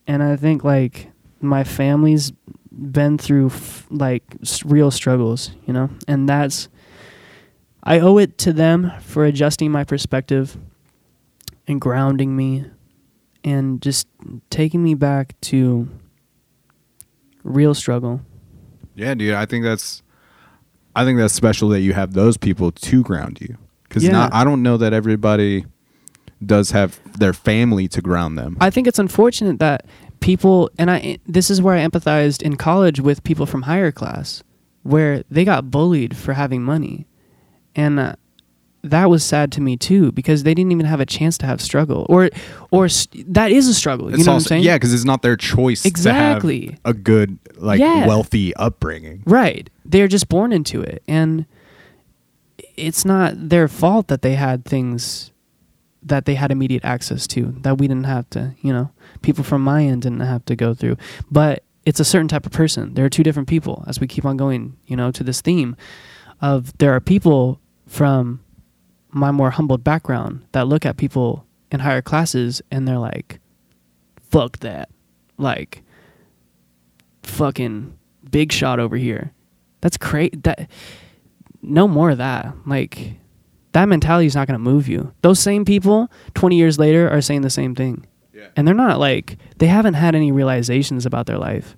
And 0.07 0.23
I 0.23 0.35
think 0.35 0.63
like 0.63 1.09
my 1.41 1.63
family's 1.63 2.31
been 2.71 3.17
through 3.17 3.47
f- 3.47 3.87
like 3.89 4.23
real 4.65 4.91
struggles, 4.91 5.51
you 5.65 5.73
know, 5.73 5.89
and 6.07 6.27
that's 6.27 6.69
I 7.83 7.99
owe 7.99 8.17
it 8.17 8.37
to 8.39 8.53
them 8.53 8.91
for 9.01 9.25
adjusting 9.25 9.71
my 9.71 9.83
perspective 9.83 10.57
and 11.67 11.79
grounding 11.79 12.35
me 12.35 12.65
and 13.43 13.81
just 13.81 14.07
taking 14.49 14.83
me 14.83 14.95
back 14.95 15.39
to 15.41 15.87
real 17.43 17.73
struggle. 17.73 18.21
Yeah, 18.95 19.13
dude. 19.13 19.33
I 19.33 19.45
think 19.45 19.63
that's, 19.63 20.03
I 20.95 21.05
think 21.05 21.19
that's 21.19 21.33
special 21.33 21.69
that 21.69 21.81
you 21.81 21.93
have 21.93 22.13
those 22.13 22.37
people 22.37 22.71
to 22.71 23.03
ground 23.03 23.39
you. 23.41 23.57
Because 23.83 24.03
Yeah. 24.03 24.11
not, 24.11 24.33
I 24.33 24.43
don't 24.43 24.61
know 24.61 24.77
that 24.77 24.93
everybody 24.93 25.65
does 26.45 26.71
have 26.71 26.99
their 27.17 27.33
family 27.33 27.87
to 27.89 28.01
ground 28.01 28.37
them. 28.37 28.57
I 28.61 28.69
think 28.69 28.87
it's 28.87 28.99
unfortunate 28.99 29.59
that 29.59 29.85
people 30.21 30.69
and 30.77 30.91
I 30.91 31.17
this 31.27 31.49
is 31.49 31.61
where 31.61 31.75
I 31.75 31.85
empathized 31.85 32.41
in 32.41 32.55
college 32.57 32.99
with 32.99 33.23
people 33.23 33.45
from 33.45 33.63
higher 33.63 33.91
class 33.91 34.43
where 34.83 35.23
they 35.29 35.43
got 35.45 35.69
bullied 35.71 36.15
for 36.15 36.33
having 36.33 36.63
money. 36.63 37.07
And 37.75 37.99
uh, 37.99 38.15
that 38.83 39.09
was 39.09 39.23
sad 39.25 39.51
to 39.53 39.61
me 39.61 39.75
too 39.75 40.11
because 40.13 40.43
they 40.43 40.53
didn't 40.53 40.71
even 40.71 40.85
have 40.85 40.99
a 41.01 41.05
chance 41.05 41.37
to 41.39 41.45
have 41.45 41.59
struggle 41.61 42.05
or 42.09 42.29
or 42.71 42.87
st- 42.87 43.33
that 43.33 43.51
is 43.51 43.67
a 43.67 43.73
struggle, 43.73 44.09
you 44.09 44.15
It's 44.15 44.25
know 44.25 44.31
what 44.33 44.37
I'm 44.37 44.41
saying? 44.47 44.63
Yeah, 44.63 44.75
because 44.77 44.93
it's 44.93 45.03
not 45.05 45.21
their 45.21 45.35
choice 45.35 45.85
Exactly. 45.85 46.67
to 46.67 46.71
have 46.71 46.79
a 46.85 46.93
good, 46.93 47.39
like, 47.57 47.79
Yeah. 47.79 48.07
wealthy 48.07 48.55
upbringing. 48.55 49.23
Right. 49.25 49.69
They're 49.85 50.07
just 50.07 50.29
born 50.29 50.53
into 50.53 50.81
it. 50.81 51.03
And 51.07 51.45
it's 52.77 53.03
not 53.05 53.49
their 53.49 53.67
fault 53.67 54.07
that 54.07 54.21
they 54.21 54.35
had 54.35 54.65
things 54.65 55.31
that 56.01 56.25
they 56.25 56.35
had 56.35 56.49
immediate 56.51 56.85
access 56.85 57.27
to 57.27 57.53
that 57.61 57.77
we 57.77 57.87
didn't 57.87 58.05
have 58.05 58.29
to, 58.29 58.53
you 58.61 58.71
know, 58.71 58.89
people 59.21 59.43
from 59.43 59.61
my 59.61 59.83
end 59.83 60.03
didn't 60.03 60.21
have 60.21 60.45
to 60.45 60.55
go 60.55 60.73
through. 60.73 60.95
But 61.29 61.63
it's 61.85 61.99
a 61.99 62.05
certain 62.05 62.27
type 62.29 62.45
of 62.45 62.51
person. 62.53 62.93
There 62.93 63.03
are 63.03 63.09
two 63.09 63.23
different 63.23 63.49
people 63.49 63.83
as 63.87 63.99
we 63.99 64.07
keep 64.07 64.23
on 64.23 64.37
going, 64.37 64.77
you 64.85 64.95
know, 64.95 65.11
to 65.11 65.23
this 65.23 65.41
theme 65.41 65.75
of 66.41 66.77
there 66.77 66.93
are 66.95 67.01
people 67.01 67.59
from 67.85 68.39
my 69.11 69.31
more 69.31 69.51
humbled 69.51 69.83
background 69.83 70.45
that 70.51 70.67
look 70.67 70.85
at 70.85 70.97
people 70.97 71.45
in 71.71 71.79
higher 71.79 72.01
classes 72.01 72.61
and 72.71 72.87
they're 72.87 72.99
like, 72.99 73.39
fuck 74.29 74.59
that. 74.59 74.89
Like, 75.37 75.83
fucking 77.23 77.97
big 78.29 78.51
shot 78.51 78.79
over 78.79 78.97
here. 78.97 79.31
That's 79.81 79.97
crazy. 79.97 80.35
That 80.43 80.69
no 81.61 81.87
more 81.87 82.11
of 82.11 82.17
that. 82.17 82.53
Like 82.65 83.15
that 83.71 83.85
mentality 83.85 84.25
is 84.27 84.35
not 84.35 84.47
going 84.47 84.55
to 84.55 84.59
move 84.59 84.87
you. 84.87 85.13
Those 85.21 85.39
same 85.39 85.65
people 85.65 86.11
20 86.33 86.57
years 86.57 86.79
later 86.79 87.09
are 87.09 87.21
saying 87.21 87.41
the 87.41 87.49
same 87.49 87.75
thing. 87.75 88.05
And 88.55 88.67
they're 88.67 88.75
not 88.75 88.99
like 88.99 89.37
they 89.57 89.67
haven't 89.67 89.95
had 89.95 90.15
any 90.15 90.31
realizations 90.31 91.05
about 91.05 91.25
their 91.25 91.37
life. 91.37 91.75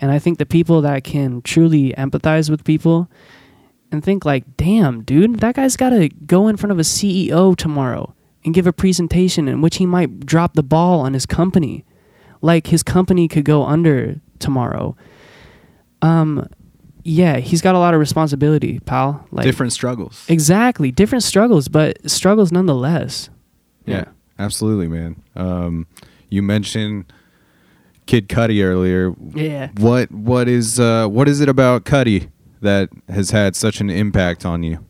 And 0.00 0.10
I 0.10 0.18
think 0.18 0.38
the 0.38 0.46
people 0.46 0.80
that 0.82 1.04
can 1.04 1.42
truly 1.42 1.92
empathize 1.96 2.50
with 2.50 2.64
people 2.64 3.08
and 3.92 4.02
think 4.02 4.24
like, 4.24 4.56
"Damn, 4.56 5.02
dude, 5.02 5.40
that 5.40 5.54
guy's 5.54 5.76
got 5.76 5.90
to 5.90 6.08
go 6.08 6.48
in 6.48 6.56
front 6.56 6.72
of 6.72 6.78
a 6.78 6.82
CEO 6.82 7.54
tomorrow 7.56 8.14
and 8.44 8.52
give 8.54 8.66
a 8.66 8.72
presentation 8.72 9.46
in 9.46 9.60
which 9.60 9.76
he 9.76 9.86
might 9.86 10.20
drop 10.26 10.54
the 10.54 10.62
ball 10.62 11.00
on 11.00 11.12
his 11.14 11.26
company. 11.26 11.84
Like 12.40 12.68
his 12.68 12.82
company 12.82 13.28
could 13.28 13.44
go 13.44 13.64
under 13.64 14.20
tomorrow." 14.38 14.96
Um 16.00 16.48
yeah, 17.04 17.38
he's 17.38 17.60
got 17.62 17.74
a 17.74 17.78
lot 17.78 17.94
of 17.94 18.00
responsibility, 18.00 18.78
pal. 18.80 19.26
Like 19.32 19.44
Different 19.44 19.72
struggles. 19.72 20.24
Exactly, 20.28 20.92
different 20.92 21.24
struggles, 21.24 21.68
but 21.68 22.08
struggles 22.08 22.52
nonetheless. 22.52 23.28
Yeah, 23.86 24.04
absolutely, 24.38 24.86
man. 24.86 25.20
Um, 25.34 25.88
you 26.28 26.42
mentioned 26.42 27.12
Kid 28.06 28.28
Cudi 28.28 28.64
earlier. 28.64 29.14
Yeah. 29.34 29.70
What 29.78 30.12
what 30.12 30.48
is 30.48 30.78
uh, 30.78 31.08
what 31.08 31.28
is 31.28 31.40
it 31.40 31.48
about 31.48 31.84
Cudi 31.84 32.28
that 32.62 32.88
has 33.08 33.30
had 33.30 33.54
such 33.54 33.80
an 33.80 33.90
impact 33.90 34.46
on 34.46 34.62
you? 34.62 34.84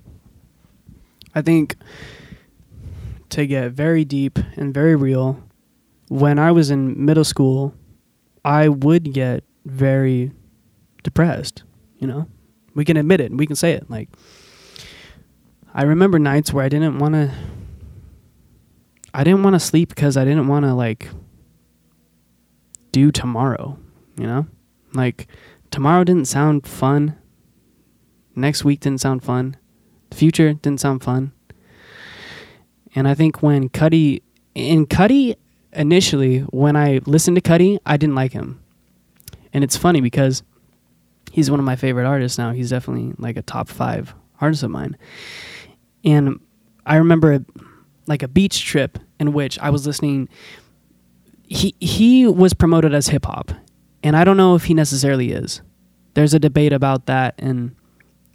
I 1.34 1.42
think 1.42 1.76
to 3.30 3.46
get 3.46 3.72
very 3.72 4.04
deep 4.04 4.38
and 4.56 4.72
very 4.72 4.94
real, 4.94 5.42
when 6.08 6.38
I 6.38 6.52
was 6.52 6.70
in 6.70 7.04
middle 7.04 7.24
school, 7.24 7.74
I 8.44 8.68
would 8.68 9.12
get 9.12 9.44
very 9.64 10.32
depressed, 11.02 11.62
you 11.98 12.06
know? 12.06 12.28
We 12.74 12.84
can 12.84 12.96
admit 12.96 13.20
it 13.20 13.30
and 13.30 13.38
we 13.38 13.46
can 13.46 13.56
say 13.56 13.72
it. 13.72 13.90
Like 13.90 14.08
I 15.74 15.82
remember 15.82 16.18
nights 16.18 16.52
where 16.52 16.64
I 16.64 16.68
didn't 16.68 16.98
want 16.98 17.14
to 17.14 17.32
I 19.14 19.24
didn't 19.24 19.42
want 19.42 19.54
to 19.54 19.60
sleep 19.60 19.90
because 19.90 20.16
I 20.16 20.24
didn't 20.24 20.48
want 20.48 20.64
to 20.64 20.74
like 20.74 21.08
do 22.92 23.10
tomorrow, 23.10 23.78
you 24.16 24.26
know? 24.26 24.46
Like 24.94 25.26
tomorrow 25.70 26.04
didn't 26.04 26.28
sound 26.28 26.66
fun. 26.66 27.16
Next 28.34 28.64
week 28.64 28.80
didn't 28.80 29.00
sound 29.00 29.22
fun. 29.22 29.56
The 30.10 30.16
future 30.16 30.52
didn't 30.52 30.80
sound 30.80 31.02
fun. 31.02 31.32
And 32.94 33.08
I 33.08 33.14
think 33.14 33.42
when 33.42 33.68
Cudi 33.68 34.22
in 34.54 34.86
Cudi 34.86 35.36
initially, 35.72 36.40
when 36.40 36.76
I 36.76 37.00
listened 37.06 37.36
to 37.36 37.40
Cudi, 37.40 37.78
I 37.86 37.96
didn't 37.96 38.14
like 38.14 38.32
him. 38.32 38.62
And 39.52 39.64
it's 39.64 39.76
funny 39.76 40.00
because 40.00 40.42
he's 41.30 41.50
one 41.50 41.60
of 41.60 41.66
my 41.66 41.76
favorite 41.76 42.06
artists 42.06 42.38
now. 42.38 42.52
He's 42.52 42.70
definitely 42.70 43.14
like 43.18 43.36
a 43.36 43.42
top 43.42 43.68
five 43.68 44.14
artist 44.40 44.62
of 44.62 44.70
mine. 44.70 44.96
And 46.04 46.40
I 46.84 46.96
remember 46.96 47.44
like 48.06 48.22
a 48.22 48.28
beach 48.28 48.64
trip 48.64 48.98
in 49.18 49.32
which 49.32 49.58
I 49.58 49.70
was 49.70 49.86
listening. 49.86 50.28
He 51.46 51.74
he 51.80 52.26
was 52.26 52.54
promoted 52.54 52.94
as 52.94 53.08
hip 53.08 53.26
hop, 53.26 53.52
and 54.02 54.16
I 54.16 54.24
don't 54.24 54.36
know 54.36 54.54
if 54.54 54.64
he 54.64 54.74
necessarily 54.74 55.32
is. 55.32 55.62
There's 56.14 56.34
a 56.34 56.38
debate 56.38 56.72
about 56.72 57.06
that 57.06 57.34
and 57.38 57.74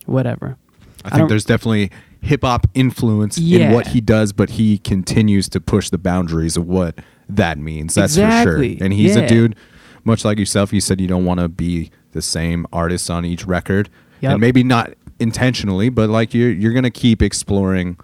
whatever. 0.07 0.57
I 1.05 1.15
think 1.15 1.29
there's 1.29 1.45
definitely 1.45 1.91
hip 2.21 2.41
hop 2.43 2.67
influence 2.73 3.37
Yeah. 3.37 3.67
in 3.69 3.73
what 3.73 3.87
he 3.87 4.01
does, 4.01 4.33
but 4.33 4.51
he 4.51 4.77
continues 4.79 5.47
to 5.49 5.61
push 5.61 5.89
the 5.89 5.97
boundaries 5.97 6.57
of 6.57 6.67
what 6.67 6.97
that 7.29 7.57
means. 7.57 7.93
That's 7.95 8.15
for 8.15 8.29
sure. 8.43 8.61
And 8.81 8.91
he's 8.93 9.15
Yeah. 9.15 9.21
a 9.23 9.29
dude, 9.29 9.55
much 10.03 10.25
like 10.25 10.39
yourself. 10.39 10.73
You 10.73 10.81
said 10.81 10.99
you 10.99 11.07
don't 11.07 11.25
want 11.25 11.39
to 11.39 11.47
be 11.47 11.91
the 12.13 12.21
same 12.21 12.65
artist 12.73 13.09
on 13.11 13.23
each 13.25 13.45
record, 13.45 13.89
Yep. 14.21 14.31
and 14.33 14.41
maybe 14.41 14.63
not 14.63 14.93
intentionally, 15.19 15.89
but 15.89 16.09
like 16.09 16.33
you're 16.33 16.51
you're 16.51 16.73
gonna 16.73 16.89
keep 16.91 17.21
exploring. 17.21 17.97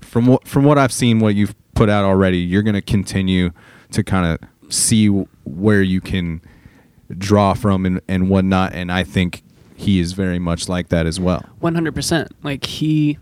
From 0.00 0.26
what 0.26 0.46
from 0.48 0.64
what 0.64 0.76
I've 0.78 0.92
seen, 0.92 1.20
what 1.20 1.34
you've 1.34 1.54
put 1.74 1.88
out 1.88 2.04
already, 2.04 2.38
you're 2.38 2.62
gonna 2.64 2.82
continue 2.82 3.50
to 3.92 4.02
kind 4.02 4.26
of 4.26 4.72
see 4.72 5.06
where 5.44 5.82
you 5.82 6.00
can 6.00 6.40
draw 7.16 7.54
from 7.54 7.86
and, 7.86 8.00
and 8.08 8.28
whatnot. 8.28 8.72
And 8.74 8.90
I 8.92 9.02
think 9.04 9.42
he 9.80 9.98
is 9.98 10.12
very 10.12 10.38
much 10.38 10.68
like 10.68 10.88
that 10.90 11.06
as 11.06 11.18
well. 11.18 11.42
One 11.58 11.74
hundred 11.74 11.94
percent. 11.94 12.32
Like 12.42 12.64
he 12.64 13.18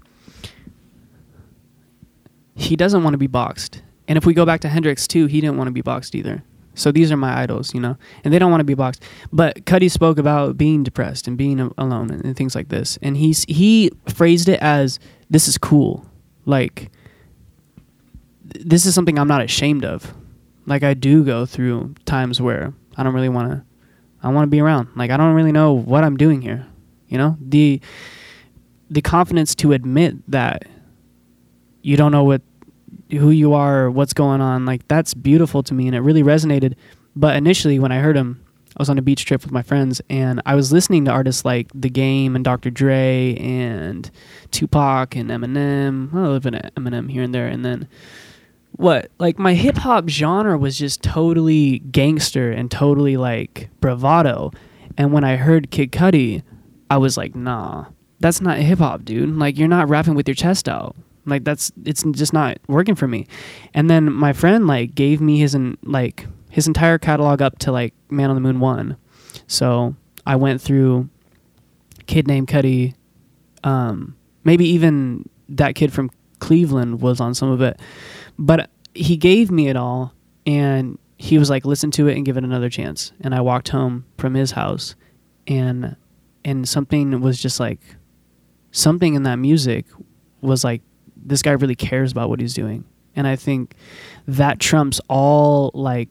he 2.54 2.76
doesn't 2.76 3.02
want 3.04 3.14
to 3.14 3.18
be 3.18 3.28
boxed. 3.28 3.82
And 4.08 4.18
if 4.18 4.26
we 4.26 4.34
go 4.34 4.44
back 4.44 4.60
to 4.62 4.68
Hendrix 4.68 5.06
too, 5.06 5.26
he 5.26 5.40
didn't 5.40 5.56
want 5.56 5.68
to 5.68 5.72
be 5.72 5.82
boxed 5.82 6.14
either. 6.14 6.42
So 6.74 6.92
these 6.92 7.10
are 7.10 7.16
my 7.16 7.42
idols, 7.42 7.74
you 7.74 7.80
know, 7.80 7.96
and 8.22 8.32
they 8.32 8.38
don't 8.38 8.50
want 8.50 8.60
to 8.60 8.64
be 8.64 8.74
boxed. 8.74 9.02
But 9.32 9.64
Cudi 9.64 9.90
spoke 9.90 10.16
about 10.16 10.56
being 10.56 10.84
depressed 10.84 11.26
and 11.28 11.36
being 11.36 11.58
alone 11.76 12.10
and, 12.10 12.24
and 12.24 12.36
things 12.36 12.54
like 12.54 12.68
this, 12.68 12.98
and 13.02 13.16
he's 13.16 13.44
he 13.48 13.90
phrased 14.06 14.48
it 14.48 14.60
as 14.60 14.98
this 15.28 15.48
is 15.48 15.58
cool, 15.58 16.06
like 16.44 16.90
this 18.44 18.86
is 18.86 18.94
something 18.94 19.18
I'm 19.18 19.28
not 19.28 19.42
ashamed 19.42 19.84
of. 19.84 20.14
Like 20.66 20.82
I 20.82 20.94
do 20.94 21.24
go 21.24 21.46
through 21.46 21.94
times 22.04 22.40
where 22.40 22.72
I 22.96 23.02
don't 23.02 23.14
really 23.14 23.28
want 23.28 23.50
to, 23.50 23.64
I 24.22 24.28
want 24.30 24.44
to 24.44 24.50
be 24.50 24.60
around. 24.60 24.88
Like 24.96 25.10
I 25.10 25.16
don't 25.16 25.34
really 25.34 25.52
know 25.52 25.72
what 25.72 26.04
I'm 26.04 26.16
doing 26.16 26.42
here, 26.42 26.66
you 27.08 27.18
know. 27.18 27.36
The 27.40 27.80
the 28.90 29.02
confidence 29.02 29.54
to 29.56 29.72
admit 29.72 30.16
that 30.30 30.64
you 31.82 31.96
don't 31.96 32.12
know 32.12 32.24
what 32.24 32.42
who 33.10 33.30
you 33.30 33.54
are 33.54 33.84
or 33.84 33.90
what's 33.90 34.12
going 34.12 34.40
on 34.40 34.66
like 34.66 34.86
that's 34.88 35.14
beautiful 35.14 35.62
to 35.62 35.74
me 35.74 35.86
and 35.86 35.96
it 35.96 36.00
really 36.00 36.22
resonated 36.22 36.74
but 37.16 37.36
initially 37.36 37.78
when 37.78 37.92
i 37.92 37.98
heard 37.98 38.16
him 38.16 38.44
i 38.68 38.74
was 38.78 38.90
on 38.90 38.98
a 38.98 39.02
beach 39.02 39.24
trip 39.24 39.42
with 39.42 39.52
my 39.52 39.62
friends 39.62 40.00
and 40.10 40.42
i 40.44 40.54
was 40.54 40.72
listening 40.72 41.04
to 41.04 41.10
artists 41.10 41.44
like 41.44 41.68
the 41.74 41.88
game 41.88 42.34
and 42.36 42.44
dr 42.44 42.70
dre 42.70 43.34
and 43.36 44.10
tupac 44.50 45.16
and 45.16 45.30
eminem 45.30 46.12
I 46.14 46.28
live 46.28 46.46
in 46.46 46.54
eminem 46.54 47.10
here 47.10 47.22
and 47.22 47.34
there 47.34 47.46
and 47.46 47.64
then 47.64 47.88
what 48.72 49.10
like 49.18 49.38
my 49.38 49.54
hip 49.54 49.76
hop 49.76 50.08
genre 50.08 50.56
was 50.56 50.78
just 50.78 51.02
totally 51.02 51.80
gangster 51.80 52.50
and 52.50 52.70
totally 52.70 53.16
like 53.16 53.70
bravado. 53.80 54.52
And 54.96 55.12
when 55.12 55.24
i 55.24 55.36
heard 55.36 55.70
kid 55.70 55.92
cudi 55.92 56.42
i 56.90 56.96
was 56.96 57.16
like 57.16 57.34
nah 57.34 57.86
that's 58.20 58.40
not 58.40 58.58
hip 58.58 58.78
hop 58.80 59.04
dude. 59.04 59.36
Like 59.36 59.58
you're 59.58 59.68
not 59.68 59.88
rapping 59.88 60.14
with 60.14 60.26
your 60.26 60.34
chest 60.34 60.68
out. 60.68 60.96
Like 61.24 61.44
that's 61.44 61.70
it's 61.84 62.02
just 62.12 62.32
not 62.32 62.58
working 62.66 62.94
for 62.94 63.06
me. 63.06 63.26
And 63.74 63.88
then 63.88 64.12
my 64.12 64.32
friend 64.32 64.66
like 64.66 64.94
gave 64.94 65.20
me 65.20 65.38
his 65.38 65.54
en- 65.54 65.78
like 65.84 66.26
his 66.50 66.66
entire 66.66 66.98
catalog 66.98 67.42
up 67.42 67.58
to 67.60 67.72
like 67.72 67.94
man 68.10 68.30
on 68.30 68.36
the 68.36 68.40
moon 68.40 68.60
1 68.60 68.96
so 69.46 69.94
i 70.26 70.34
went 70.36 70.60
through 70.60 71.08
kid 72.06 72.26
named 72.26 72.48
cudi 72.48 72.94
um 73.64 74.16
maybe 74.44 74.66
even 74.66 75.28
that 75.48 75.74
kid 75.74 75.92
from 75.92 76.10
cleveland 76.38 77.00
was 77.00 77.20
on 77.20 77.34
some 77.34 77.50
of 77.50 77.60
it 77.60 77.78
but 78.38 78.70
he 78.94 79.16
gave 79.16 79.50
me 79.50 79.68
it 79.68 79.76
all 79.76 80.14
and 80.46 80.98
he 81.16 81.38
was 81.38 81.50
like 81.50 81.64
listen 81.64 81.90
to 81.90 82.06
it 82.08 82.16
and 82.16 82.24
give 82.24 82.36
it 82.36 82.44
another 82.44 82.70
chance. 82.70 83.12
And 83.20 83.34
i 83.34 83.40
walked 83.40 83.68
home 83.68 84.04
from 84.16 84.34
his 84.34 84.52
house 84.52 84.94
and 85.46 85.96
and 86.44 86.68
something 86.68 87.20
was 87.20 87.40
just 87.40 87.60
like 87.60 87.80
something 88.70 89.14
in 89.14 89.24
that 89.24 89.36
music 89.36 89.86
was 90.40 90.64
like 90.64 90.82
this 91.16 91.42
guy 91.42 91.52
really 91.52 91.74
cares 91.74 92.12
about 92.12 92.28
what 92.28 92.40
he's 92.40 92.54
doing. 92.54 92.84
And 93.16 93.26
i 93.26 93.36
think 93.36 93.74
that 94.26 94.60
trumps 94.60 95.00
all 95.08 95.70
like 95.74 96.08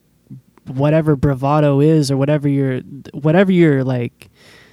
whatever 0.65 1.15
bravado 1.15 1.79
is 1.79 2.11
or 2.11 2.17
whatever 2.17 2.49
your 2.49 2.81
whatever 3.13 3.53
your 3.53 3.85
like 3.85 4.29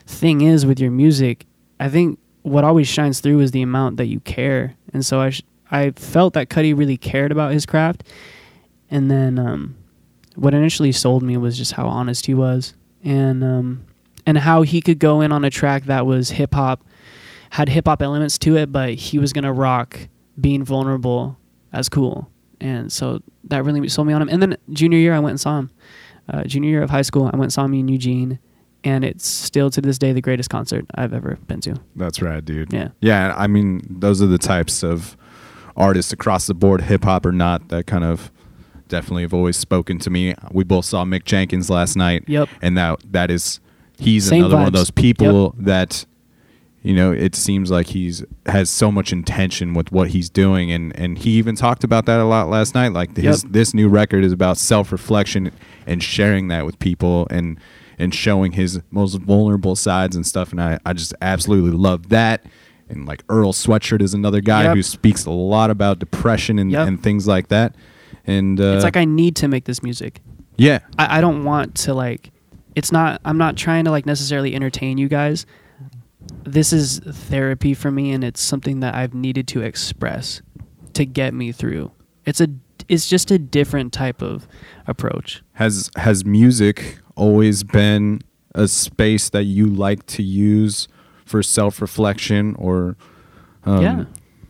thing 0.07 0.41
is 0.41 0.67
with 0.67 0.81
your 0.81 0.91
music 0.91 1.47
i 1.79 1.89
think 1.89 2.19
what 2.45 2.63
always 2.63 2.87
shines 2.87 3.21
through 3.21 3.41
is 3.41 3.53
the 3.53 3.63
amount 3.63 3.97
that 3.97 4.07
you 4.07 4.21
care. 4.21 4.77
And 4.93 5.05
so 5.05 5.21
i 5.21 5.31
sh- 5.31 5.43
i 5.75 5.91
felt 5.93 6.35
that 6.35 6.49
cudi 6.49 6.77
really 6.77 6.97
cared 6.97 7.33
about 7.33 7.53
his 7.53 7.67
craft 7.67 8.03
and 8.91 9.11
then 9.11 9.39
um 9.39 9.77
what 10.37 10.55
initially 10.55 10.93
sold 10.93 11.23
me 11.23 11.37
was 11.37 11.57
just 11.57 11.73
how 11.73 11.87
honest 11.87 12.27
he 12.27 12.35
was 12.35 12.75
and 13.03 13.43
um 13.45 13.85
and 14.27 14.39
how 14.39 14.63
he 14.63 14.81
could 14.81 14.99
go 14.99 15.21
in 15.21 15.33
on 15.33 15.45
a 15.45 15.51
track 15.51 15.85
that 15.85 16.07
was 16.07 16.31
hip 16.31 16.55
hop 16.55 16.83
had 17.51 17.69
hip 17.69 17.87
hop 17.87 18.03
elements 18.03 18.39
to 18.39 18.57
it 18.57 18.73
but 18.73 18.95
he 18.95 19.19
was 19.19 19.33
going 19.33 19.45
to 19.45 19.53
rock 19.53 20.09
being 20.41 20.65
vulnerable 20.65 21.37
as 21.73 21.89
cool 21.89 22.31
and 22.61 22.91
so 22.93 23.21
that 23.45 23.65
really 23.65 23.89
sold 23.89 24.07
me 24.07 24.13
on 24.13 24.23
him 24.23 24.29
and 24.29 24.41
then 24.43 24.57
junior 24.71 24.99
year 24.99 25.15
i 25.15 25.19
went 25.19 25.31
and 25.31 25.41
saw 25.41 25.59
him 25.59 25.71
uh, 26.29 26.43
junior 26.45 26.71
year 26.71 26.83
of 26.83 26.91
high 26.91 27.03
school 27.03 27.25
i 27.25 27.37
went 27.37 27.45
and 27.45 27.53
saw 27.53 27.65
him 27.65 27.75
in 27.75 27.89
eugene 27.89 28.39
and 28.83 29.05
it's 29.05 29.27
still 29.27 29.71
to 29.71 29.81
this 29.81 29.99
day 29.99 30.13
the 30.13 30.21
greatest 30.21 30.51
concert 30.51 30.85
i've 30.95 31.13
ever 31.13 31.39
been 31.47 31.61
to 31.61 31.75
That's 31.97 32.21
right, 32.21 32.45
dude. 32.45 32.73
Yeah. 32.73 32.89
Yeah. 33.01 33.35
I 33.37 33.47
mean, 33.47 33.81
those 33.89 34.21
are 34.21 34.27
the 34.27 34.39
types 34.39 34.83
of 34.83 35.17
artists 35.77 36.13
across 36.13 36.47
the 36.47 36.55
board, 36.55 36.83
hip 36.83 37.05
hop 37.05 37.27
or 37.27 37.33
not, 37.33 37.69
that 37.69 37.87
kind 37.87 38.05
of 38.05 38.31
definitely 38.89 39.23
have 39.23 39.35
always 39.35 39.57
spoken 39.57 39.99
to 39.99 40.11
me. 40.11 40.35
We 40.53 40.65
both 40.65 40.85
saw 40.85 41.05
Mick 41.05 41.25
Jenkins 41.25 41.71
last 41.71 41.97
night. 41.97 42.25
Yep. 42.27 42.49
And 42.63 42.77
that 42.79 43.01
that 43.13 43.31
is 43.31 43.61
he's 43.99 44.29
Same 44.29 44.41
another 44.41 44.57
one 44.57 44.67
of 44.67 44.73
those 44.73 44.91
people 44.91 45.55
that 45.59 46.05
you 46.83 46.93
know, 46.95 47.13
it 47.13 47.35
seems 47.35 47.71
like 47.71 47.87
he's 47.87 48.23
has 48.45 48.69
so 48.69 48.93
much 48.93 49.11
intention 49.11 49.73
with 49.73 49.91
what 49.91 50.11
he's 50.11 50.29
doing 50.29 50.71
and 50.71 50.95
and 50.99 51.17
he 51.19 51.31
even 51.31 51.57
talked 51.57 51.83
about 51.83 52.05
that 52.07 52.21
a 52.21 52.25
lot 52.25 52.49
last 52.51 52.75
night 52.75 52.93
like 52.93 53.17
his 53.17 53.43
Yep. 53.43 53.53
this 53.53 53.73
new 53.73 53.89
record 53.89 54.23
is 54.23 54.33
about 54.33 54.59
self-reflection 54.59 55.51
and 55.87 56.03
sharing 56.03 56.49
that 56.49 56.67
with 56.67 56.79
people 56.79 57.27
and 57.31 57.59
and 57.99 58.15
showing 58.15 58.53
his 58.53 58.81
most 58.91 59.15
vulnerable 59.17 59.77
sides 59.77 60.15
and 60.15 60.27
stuff 60.27 60.51
and 60.51 60.61
I 60.61 60.79
I 60.85 60.93
just 60.93 61.15
absolutely 61.23 61.71
love 61.71 62.11
that 62.11 62.45
and 62.89 63.07
like 63.07 63.23
Earl 63.29 63.53
Sweatshirt 63.53 64.03
is 64.03 64.15
another 64.15 64.41
guy 64.41 64.65
Yep. 64.65 64.77
who 64.77 64.83
speaks 64.83 65.25
a 65.27 65.31
lot 65.31 65.71
about 65.71 65.99
depression 65.99 66.59
and, 66.59 66.71
Yep. 66.71 66.89
and 66.89 67.03
things 67.03 67.27
like 67.27 67.49
that. 67.49 67.75
And 68.27 68.61
uh, 68.61 68.75
it's 68.75 68.85
like 68.85 68.97
i 68.97 69.05
need 69.05 69.37
to 69.37 69.49
make 69.49 69.65
this 69.65 69.83
music. 69.83 70.21
Yeah. 70.57 70.81
I, 70.99 71.19
I 71.19 71.21
don't 71.21 71.45
want 71.45 71.75
to 71.77 71.95
like 71.95 72.31
it's 72.75 72.91
not 72.91 73.21
i'm 73.25 73.39
not 73.39 73.57
trying 73.57 73.85
to 73.85 73.91
like 73.91 74.07
necessarily 74.07 74.55
entertain 74.55 74.99
you 74.99 75.09
guys. 75.09 75.47
This 76.45 76.73
is 76.73 77.01
therapy 77.01 77.75
for 77.75 77.91
me 77.91 78.13
and 78.13 78.25
it's 78.25 78.41
something 78.41 78.81
that 78.81 78.95
i've 78.95 79.15
needed 79.15 79.47
to 79.49 79.61
express 79.63 80.41
to 80.95 81.05
get 81.05 81.35
me 81.35 81.53
through. 81.53 81.91
It's 82.25 82.41
a 82.41 82.49
it's 82.89 83.09
just 83.09 83.31
a 83.31 83.39
different 83.39 83.93
type 83.93 84.23
of 84.23 84.47
approach. 84.87 85.43
Has 85.55 85.91
has 85.97 86.25
music 86.25 86.99
always 87.17 87.63
been 87.63 88.21
a 88.55 88.69
space 88.69 89.29
that 89.31 89.45
you 89.45 89.67
like 89.67 90.07
to 90.07 90.23
use 90.23 90.89
for 91.35 91.43
self-reflection 91.43 92.55
or 92.61 92.97
um, 93.65 93.83
yeah. 93.83 94.05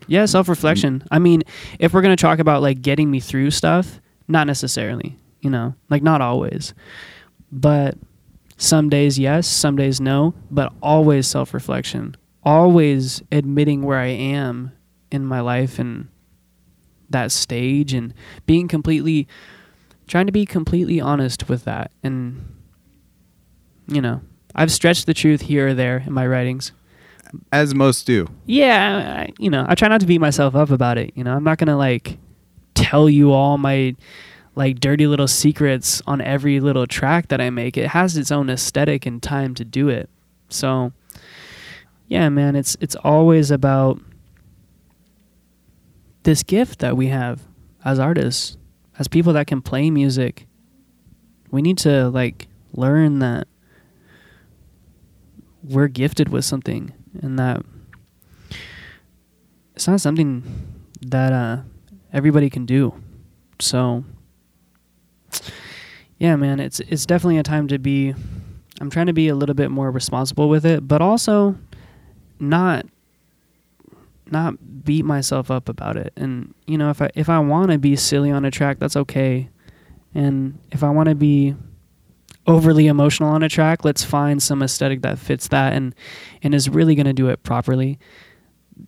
Yeah 0.07 0.27
self-reflection. 0.27 1.05
I 1.11 1.19
mean 1.19 1.43
if 1.79 1.95
we're 1.95 2.03
to 2.03 2.15
talk 2.17 2.41
about 2.41 2.61
like 2.61 2.83
getting 2.83 3.11
me 3.11 3.21
through 3.21 3.53
stuff 3.53 4.03
not 4.29 4.47
necessarily 4.47 5.17
you 5.41 5.49
know 5.49 5.75
like 5.89 6.03
not 6.03 6.21
always. 6.21 6.75
But 7.51 7.97
some 8.59 8.91
days 8.91 9.19
yes 9.19 9.47
some 9.47 9.77
days 9.77 9.99
no 9.99 10.35
but 10.51 10.75
always 10.83 11.27
self-reflection. 11.27 12.19
Always 12.43 13.23
admitting 13.33 13.81
where 13.81 13.99
i 13.99 14.09
am 14.09 14.71
in 15.11 15.25
my 15.25 15.41
life 15.41 15.79
and 15.79 16.09
that 17.09 17.33
stage 17.33 17.95
and 17.95 18.13
being 18.45 18.69
completely 18.69 19.27
trying 20.07 20.27
to 20.27 20.33
be 20.33 20.45
completely 20.45 21.01
honest 21.01 21.49
with 21.49 21.65
that 21.65 21.91
and 22.03 22.45
you 23.89 24.03
know 24.03 24.21
i've 24.55 24.73
stretched 24.73 25.07
the 25.07 25.15
truth 25.15 25.43
here 25.43 25.69
or 25.69 25.75
there 25.75 25.99
in 26.07 26.13
my 26.13 26.27
writings 26.27 26.73
as 27.53 27.75
most 27.75 28.07
do 28.07 28.29
yeah, 28.47 29.25
I, 29.27 29.33
you 29.39 29.51
know, 29.51 29.65
I 29.67 29.75
try 29.75 29.89
not 29.89 30.01
to 30.01 30.07
beat 30.07 30.21
myself 30.21 30.55
up 30.55 30.71
about 30.71 30.99
it. 30.99 31.13
You 31.15 31.25
know, 31.25 31.35
I'm 31.35 31.45
not 31.45 31.59
gonna 31.59 31.77
like 31.77 32.19
tell 32.75 33.09
you 33.09 33.33
all 33.33 33.59
my 33.59 33.97
like 34.55 34.79
dirty 34.79 35.07
little 35.07 35.27
secrets 35.27 36.01
on 36.07 36.21
every 36.21 36.61
little 36.61 36.87
track 36.87 37.29
that 37.29 37.41
I 37.41 37.51
make. 37.51 37.77
It 37.77 37.89
has 37.89 38.17
its 38.17 38.31
own 38.31 38.51
aesthetic 38.51 39.07
and 39.07 39.23
time 39.23 39.55
to 39.57 39.65
do 39.65 39.89
it. 39.89 40.09
So, 40.49 40.93
yeah, 42.07 42.29
man, 42.29 42.55
it's 42.55 42.77
it's 42.81 42.97
always 42.97 43.51
about 43.51 44.01
this 46.23 46.43
gift 46.43 46.79
that 46.79 46.97
we 46.97 47.09
have 47.09 47.43
as 47.85 47.99
artists, 47.99 48.57
as 48.99 49.09
people 49.09 49.33
that 49.33 49.47
can 49.47 49.61
play 49.61 49.91
music. 49.91 50.47
We 51.51 51.63
need 51.63 51.79
to 51.79 52.09
like 52.11 52.49
learn 52.73 53.21
that 53.21 53.47
we're 55.65 55.89
gifted 55.89 56.29
with 56.29 56.45
something 56.45 56.93
and 57.23 57.39
that 57.39 57.65
it's 59.75 59.89
not 59.89 60.01
something 60.01 60.43
that 61.03 61.33
uh, 61.33 61.59
everybody 62.13 62.49
can 62.49 62.67
do. 62.67 62.95
So, 63.59 64.05
yeah, 66.19 66.37
man, 66.37 66.61
it's 66.61 66.81
it's 66.81 67.07
definitely 67.07 67.39
a 67.39 67.43
time 67.43 67.69
to 67.69 67.79
be. 67.79 68.15
I'm 68.81 68.91
trying 68.91 69.07
to 69.07 69.13
be 69.13 69.29
a 69.29 69.35
little 69.35 69.55
bit 69.55 69.71
more 69.71 69.91
responsible 69.91 70.49
with 70.49 70.67
it, 70.67 70.87
but 70.87 71.01
also 71.01 71.57
not 72.39 72.87
not 74.31 74.85
beat 74.85 75.05
myself 75.05 75.51
up 75.51 75.69
about 75.69 75.97
it. 75.97 76.13
And 76.17 76.55
you 76.67 76.79
know, 76.79 76.91
if 76.91 77.01
I 77.03 77.11
if 77.15 77.29
I 77.29 77.39
want 77.39 77.71
to 77.71 77.79
be 77.79 77.97
silly 77.97 78.31
on 78.31 78.45
a 78.45 78.51
track, 78.51 78.79
that's 78.79 78.97
okay. 78.97 79.49
And 80.15 80.59
if 80.71 80.85
I 80.85 80.91
want 80.91 81.09
to 81.09 81.15
be 81.15 81.57
overly 82.47 82.87
emotional 82.87 83.29
on 83.31 83.43
a 83.43 83.49
track, 83.49 83.85
let's 83.85 84.05
find 84.05 84.43
some 84.43 84.63
aesthetic 84.63 85.03
that 85.03 85.19
fits 85.19 85.49
that 85.49 85.73
and 85.73 85.95
and 86.43 86.55
is 86.55 86.69
really 86.69 86.95
going 86.95 87.07
to 87.07 87.13
do 87.13 87.29
it 87.29 87.43
properly. 87.43 87.99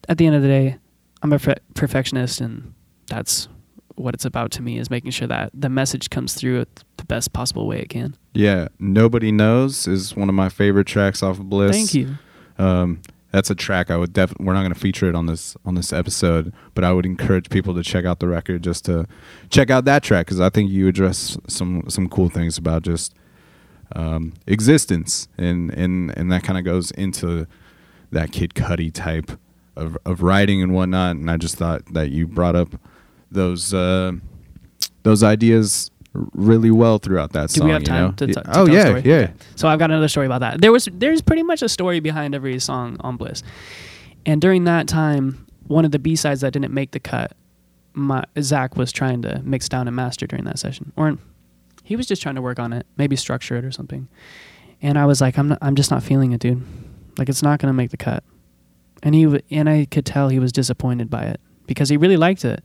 At 0.09 0.19
the 0.19 0.27
end 0.27 0.37
of 0.37 0.43
the 0.43 0.49
day, 0.49 0.77
I'm 1.23 1.33
a 1.33 1.39
per- 1.39 1.57
perfectionist 1.75 2.41
and 2.41 2.75
that's 3.07 3.49
what 3.95 4.15
it's 4.15 4.25
about 4.25 4.51
to 4.53 4.63
me 4.63 4.79
is 4.79 4.91
making 4.91 5.11
sure 5.11 5.29
that 5.29 5.51
the 5.55 5.69
message 5.69 6.11
comes 6.11 6.35
through 6.35 6.67
the 6.99 7.05
best 7.07 7.33
possible 7.33 7.67
way 7.67 7.81
it 7.81 7.89
can. 7.89 8.15
Yeah, 8.35 8.69
nobody 8.79 9.33
knows 9.33 9.89
is 9.89 10.15
one 10.15 10.29
of 10.29 10.35
my 10.35 10.49
favorite 10.49 10.87
tracks 10.87 11.23
off 11.23 11.39
of 11.39 11.49
Bliss. 11.49 11.75
Thank 11.75 11.95
you. 11.95 12.19
Um, 12.59 13.01
that's 13.33 13.51
a 13.51 13.55
track 13.55 13.91
I 13.91 13.97
would 13.97 14.13
definitely. 14.13 14.47
We're 14.47 14.55
not 14.55 14.63
going 14.63 14.73
to 14.73 14.79
feature 14.79 15.09
it 15.09 15.15
on 15.15 15.27
this 15.27 15.57
on 15.65 15.75
this 15.75 15.93
episode, 15.93 16.53
but 16.75 16.85
I 16.85 16.93
would 16.93 17.05
encourage 17.05 17.51
people 17.51 17.75
to 17.75 17.83
check 17.83 18.05
out 18.05 18.21
the 18.21 18.29
record 18.29 18.63
just 18.63 18.85
to 18.87 19.07
check 19.51 19.69
out 19.69 19.85
that 19.87 20.03
track 20.03 20.27
because 20.27 20.41
I 20.41 20.49
think 20.49 20.71
you 20.71 20.89
address 20.89 21.37
some 21.47 21.85
some 21.89 22.09
cool 22.09 22.29
things 22.29 22.57
about 22.57 22.83
just 22.83 23.15
um, 23.95 24.33
existence 24.47 25.29
and 25.39 25.71
and 25.73 26.17
and 26.17 26.31
that 26.33 26.43
kind 26.43 26.59
of 26.59 26.65
goes 26.65 26.91
into 26.93 27.47
that 28.11 28.33
Kid 28.33 28.55
Cudi 28.55 28.93
type 28.93 29.31
of 29.77 29.97
of 30.05 30.23
writing 30.23 30.63
and 30.63 30.75
whatnot. 30.75 31.17
And 31.17 31.31
I 31.31 31.37
just 31.37 31.57
thought 31.57 31.83
that 31.93 32.11
you 32.11 32.27
brought 32.27 32.57
up 32.57 32.69
those 33.31 33.73
uh, 33.75 34.13
those 35.03 35.23
ideas 35.23 35.91
really 36.33 36.71
well 36.71 36.99
throughout 36.99 37.33
that 37.33 37.51
Do 37.51 37.59
song. 37.59 37.67
we 37.67 37.73
have 37.73 37.83
you 37.83 37.87
time 37.87 38.05
know? 38.07 38.13
to, 38.13 38.27
t- 38.27 38.33
to 38.33 38.59
oh 38.59 38.67
yeah, 38.67 38.89
yeah. 38.89 38.97
Okay. 38.97 39.33
So 39.55 39.69
I've 39.69 39.79
got 39.79 39.91
another 39.91 40.09
story 40.09 40.27
about 40.27 40.41
that. 40.41 40.61
There 40.61 40.73
was 40.73 40.89
there's 40.93 41.23
pretty 41.23 41.43
much 41.43 41.63
a 41.63 41.69
story 41.69 42.01
behind 42.01 42.35
every 42.35 42.59
song 42.59 42.97
on 43.01 43.17
Bliss, 43.17 43.43
and 44.25 44.41
during 44.41 44.65
that 44.65 44.89
time, 44.89 45.47
one 45.67 45.85
of 45.85 45.91
the 45.91 45.99
B 45.99 46.17
sides 46.17 46.41
that 46.41 46.53
didn't 46.53 46.73
make 46.73 46.93
the 46.93 47.01
cut, 47.01 47.33
my 47.93 48.25
Zach 48.41 48.77
was 48.77 48.93
trying 48.93 49.23
to 49.23 49.41
mix 49.45 49.69
down 49.69 49.87
and 49.87 49.95
master 49.97 50.27
during 50.27 50.45
that 50.47 50.59
session, 50.59 50.93
or 50.97 51.19
he 51.87 51.95
was 51.95 52.05
just 52.07 52.21
trying 52.21 52.35
to 52.35 52.43
work 52.43 52.59
on 52.59 52.73
it, 52.73 52.85
maybe 52.97 53.15
structure 53.15 53.57
it 53.57 53.65
or 53.65 53.71
something. 53.71 54.09
And 54.83 54.99
I 54.99 55.07
was 55.07 55.21
like, 55.21 55.39
I'm 55.39 55.49
not, 55.49 55.59
I'm 55.63 55.77
just 55.77 55.93
not 55.93 56.03
feeling 56.03 56.33
it, 56.33 56.41
dude. 56.41 56.61
Like 57.17 57.29
it's 57.29 57.45
not 57.45 57.61
gonna 57.61 57.73
make 57.73 57.91
the 57.91 57.97
cut. 57.97 58.25
And 59.05 59.15
he 59.15 59.23
w- 59.23 59.43
and 59.53 59.69
I 59.69 59.87
could 59.89 60.05
tell 60.05 60.29
he 60.29 60.41
was 60.41 60.51
disappointed 60.51 61.09
by 61.09 61.23
it 61.27 61.41
because 61.69 61.89
he 61.89 61.97
really 61.97 62.17
liked 62.17 62.45
it. 62.45 62.65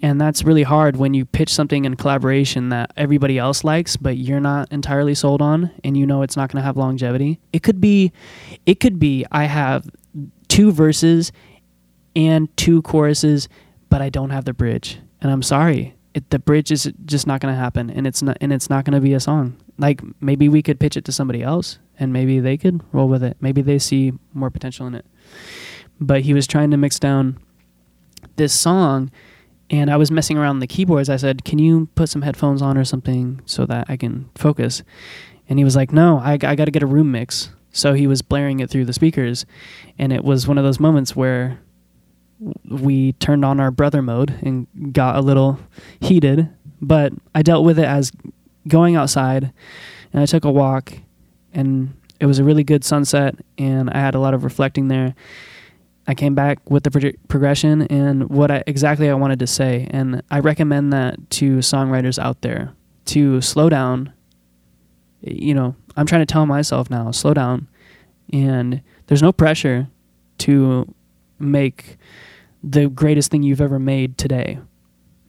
And 0.00 0.18
that's 0.18 0.44
really 0.44 0.62
hard 0.62 0.96
when 0.96 1.12
you 1.12 1.26
pitch 1.26 1.52
something 1.52 1.84
in 1.84 1.96
collaboration 1.96 2.70
that 2.70 2.90
everybody 2.96 3.36
else 3.36 3.64
likes, 3.64 3.98
but 3.98 4.16
you're 4.16 4.40
not 4.40 4.72
entirely 4.72 5.14
sold 5.14 5.42
on, 5.42 5.70
and 5.84 5.94
you 5.96 6.06
know 6.06 6.22
it's 6.22 6.36
not 6.36 6.50
going 6.50 6.62
to 6.62 6.64
have 6.64 6.76
longevity. 6.76 7.38
It 7.52 7.62
could 7.62 7.80
be, 7.82 8.12
it 8.64 8.80
could 8.80 8.98
be 8.98 9.26
I 9.30 9.44
have 9.44 9.90
two 10.46 10.72
verses 10.72 11.32
and 12.16 12.56
two 12.56 12.80
choruses, 12.82 13.48
but 13.90 14.00
I 14.00 14.08
don't 14.08 14.30
have 14.30 14.44
the 14.46 14.54
bridge, 14.54 15.00
and 15.20 15.30
I'm 15.30 15.42
sorry. 15.42 15.97
It, 16.18 16.30
the 16.30 16.38
bridge 16.38 16.72
is 16.72 16.92
just 17.04 17.26
not 17.26 17.40
going 17.40 17.54
to 17.54 17.58
happen, 17.58 17.90
and 17.90 18.06
it's 18.06 18.22
not, 18.22 18.36
and 18.40 18.52
it's 18.52 18.68
not 18.68 18.84
going 18.84 18.94
to 18.94 19.00
be 19.00 19.14
a 19.14 19.20
song. 19.20 19.56
Like 19.78 20.02
maybe 20.20 20.48
we 20.48 20.62
could 20.62 20.80
pitch 20.80 20.96
it 20.96 21.04
to 21.04 21.12
somebody 21.12 21.42
else, 21.42 21.78
and 21.98 22.12
maybe 22.12 22.40
they 22.40 22.56
could 22.56 22.82
roll 22.92 23.08
with 23.08 23.22
it. 23.22 23.36
Maybe 23.40 23.62
they 23.62 23.78
see 23.78 24.12
more 24.34 24.50
potential 24.50 24.86
in 24.88 24.94
it. 24.94 25.06
But 26.00 26.22
he 26.22 26.34
was 26.34 26.46
trying 26.46 26.72
to 26.72 26.76
mix 26.76 26.98
down 26.98 27.38
this 28.36 28.52
song 28.52 29.10
and 29.70 29.90
I 29.90 29.96
was 29.96 30.10
messing 30.10 30.38
around 30.38 30.60
the 30.60 30.66
keyboards. 30.66 31.08
I 31.08 31.16
said, 31.16 31.44
"Can 31.44 31.58
you 31.58 31.88
put 31.94 32.08
some 32.08 32.22
headphones 32.22 32.62
on 32.62 32.78
or 32.78 32.84
something 32.84 33.40
so 33.44 33.66
that 33.66 33.86
I 33.88 33.96
can 33.96 34.28
focus?" 34.34 34.82
And 35.48 35.58
he 35.58 35.64
was 35.64 35.76
like, 35.76 35.92
"No, 35.92 36.18
I, 36.18 36.32
I 36.32 36.54
got 36.54 36.64
to 36.64 36.70
get 36.70 36.82
a 36.82 36.86
room 36.86 37.12
mix." 37.12 37.50
So 37.70 37.92
he 37.92 38.06
was 38.06 38.22
blaring 38.22 38.60
it 38.60 38.70
through 38.70 38.86
the 38.86 38.92
speakers, 38.92 39.44
and 39.98 40.12
it 40.12 40.24
was 40.24 40.48
one 40.48 40.58
of 40.58 40.64
those 40.64 40.80
moments 40.80 41.14
where 41.14 41.60
we 42.68 43.12
turned 43.14 43.44
on 43.44 43.60
our 43.60 43.70
brother 43.70 44.02
mode 44.02 44.38
and 44.42 44.66
got 44.92 45.16
a 45.16 45.20
little 45.20 45.58
heated. 46.00 46.48
But 46.80 47.12
I 47.34 47.42
dealt 47.42 47.64
with 47.64 47.78
it 47.78 47.84
as 47.84 48.12
going 48.68 48.94
outside, 48.94 49.52
and 50.12 50.22
I 50.22 50.26
took 50.26 50.44
a 50.44 50.50
walk, 50.50 50.92
and 51.52 51.94
it 52.20 52.26
was 52.26 52.38
a 52.38 52.44
really 52.44 52.64
good 52.64 52.84
sunset, 52.84 53.36
and 53.56 53.90
I 53.90 53.98
had 53.98 54.14
a 54.14 54.20
lot 54.20 54.34
of 54.34 54.44
reflecting 54.44 54.88
there. 54.88 55.14
I 56.06 56.14
came 56.14 56.34
back 56.34 56.70
with 56.70 56.84
the 56.84 56.90
prog- 56.90 57.16
progression 57.28 57.82
and 57.82 58.30
what 58.30 58.50
I, 58.50 58.64
exactly 58.66 59.10
I 59.10 59.14
wanted 59.14 59.40
to 59.40 59.46
say. 59.46 59.86
And 59.90 60.22
I 60.30 60.40
recommend 60.40 60.92
that 60.94 61.30
to 61.32 61.58
songwriters 61.58 62.18
out 62.18 62.40
there 62.40 62.72
to 63.06 63.42
slow 63.42 63.68
down. 63.68 64.12
You 65.20 65.52
know, 65.52 65.76
I'm 65.96 66.06
trying 66.06 66.22
to 66.22 66.32
tell 66.32 66.46
myself 66.46 66.88
now, 66.88 67.10
slow 67.10 67.34
down. 67.34 67.68
And 68.32 68.80
there's 69.06 69.22
no 69.22 69.32
pressure 69.32 69.88
to 70.38 70.94
make 71.38 71.98
the 72.62 72.88
greatest 72.88 73.30
thing 73.30 73.42
you've 73.42 73.60
ever 73.60 73.78
made 73.78 74.18
today. 74.18 74.58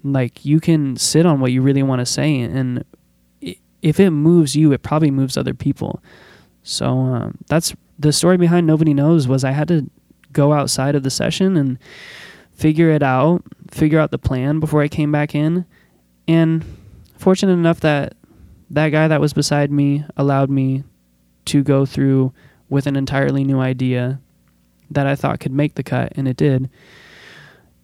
Like, 0.03 0.45
you 0.45 0.60
can 0.60 0.95
sit 0.97 1.26
on 1.26 1.39
what 1.39 1.51
you 1.51 1.61
really 1.61 1.84
want 1.84 1.99
to 1.99 2.06
say. 2.06 2.39
And 2.39 2.84
if 3.81 3.99
it 3.99 4.11
moves 4.11 4.56
you, 4.56 4.72
it 4.72 4.81
probably 4.81 5.11
moves 5.11 5.38
other 5.38 5.53
people. 5.53 6.01
So 6.64 6.88
um, 6.88 7.38
that's 7.47 7.76
the 7.97 8.14
story 8.14 8.38
behind 8.38 8.65
Nobody 8.68 8.93
Knows 8.93 9.27
was 9.27 9.43
I 9.43 9.51
had 9.51 9.68
to 9.69 9.89
go 10.31 10.53
outside 10.53 10.95
of 10.95 11.03
the 11.03 11.10
session 11.10 11.57
and 11.57 11.77
figure 12.53 12.91
it 12.91 13.03
out, 13.03 13.43
figure 13.72 13.99
out 13.99 14.11
the 14.11 14.18
plan 14.18 14.60
before 14.60 14.81
I 14.81 14.88
came 14.88 15.11
back 15.11 15.35
in. 15.35 15.65
And 16.27 16.64
fortunate 17.18 17.53
enough 17.53 17.80
that 17.81 18.14
that 18.69 18.89
guy 18.89 19.07
that 19.07 19.22
was 19.22 19.34
beside 19.34 19.72
me 19.72 20.06
allowed 20.15 20.49
me 20.49 20.84
to 21.45 21.64
go 21.64 21.85
through 21.85 22.31
with 22.69 22.85
an 22.85 22.95
entirely 22.95 23.43
new 23.43 23.60
idea 23.60 24.22
that 24.91 25.07
I 25.07 25.15
thought 25.15 25.39
could 25.39 25.51
make 25.51 25.76
the 25.76 25.84
cut, 25.84 26.14
and 26.15 26.27
it 26.27 26.38
did. 26.38 26.69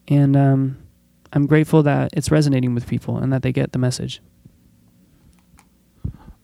And 0.08 0.36
um, 0.36 0.78
I'm 1.34 1.48
grateful 1.48 1.84
that 1.84 2.12
it's 2.14 2.32
resonating 2.32 2.74
with 2.74 2.88
people 2.88 3.18
and 3.18 3.32
that 3.34 3.42
they 3.42 3.52
get 3.52 3.72
the 3.72 3.80
message. 3.80 4.22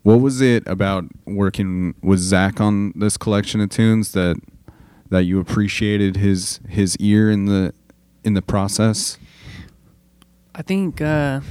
What 0.04 0.20
was 0.20 0.42
it 0.42 0.64
about 0.66 1.06
working 1.26 1.94
with 2.02 2.20
Zach 2.20 2.60
on 2.60 2.92
this 2.96 3.18
collection 3.18 3.62
of 3.62 3.70
tunes 3.70 4.14
that 4.14 4.36
that 5.10 5.26
you 5.26 5.40
appreciated 5.40 6.16
his 6.16 6.60
his 6.68 6.98
ear 6.98 7.30
in 7.30 7.46
the 7.46 7.74
in 8.24 8.34
the 8.34 8.42
process? 8.42 9.20
I 10.56 10.64
think 10.64 11.02
uh, 11.02 11.42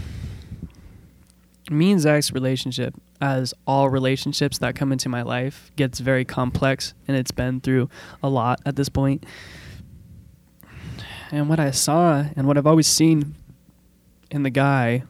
me 1.71 1.93
and 1.93 2.01
Zach's 2.01 2.33
relationship, 2.33 2.95
as 3.21 3.55
all 3.67 3.89
relationships 3.89 4.59
that 4.59 4.75
come 4.75 4.91
into 4.93 5.09
my 5.09 5.23
life, 5.23 5.71
gets 5.77 6.01
very 6.01 6.25
complex, 6.25 6.95
and 7.07 7.17
it's 7.17 7.31
been 7.31 7.61
through 7.61 7.89
a 8.23 8.29
lot 8.29 8.61
at 8.67 8.77
this 8.77 8.89
point. 8.89 9.25
And 11.31 11.49
what 11.49 11.61
I 11.61 11.71
saw, 11.71 12.25
and 12.37 12.47
what 12.47 12.59
I've 12.59 12.67
always 12.67 12.87
seen 12.87 13.35
in 14.31 14.43
the 14.43 14.51
guy, 14.51 15.05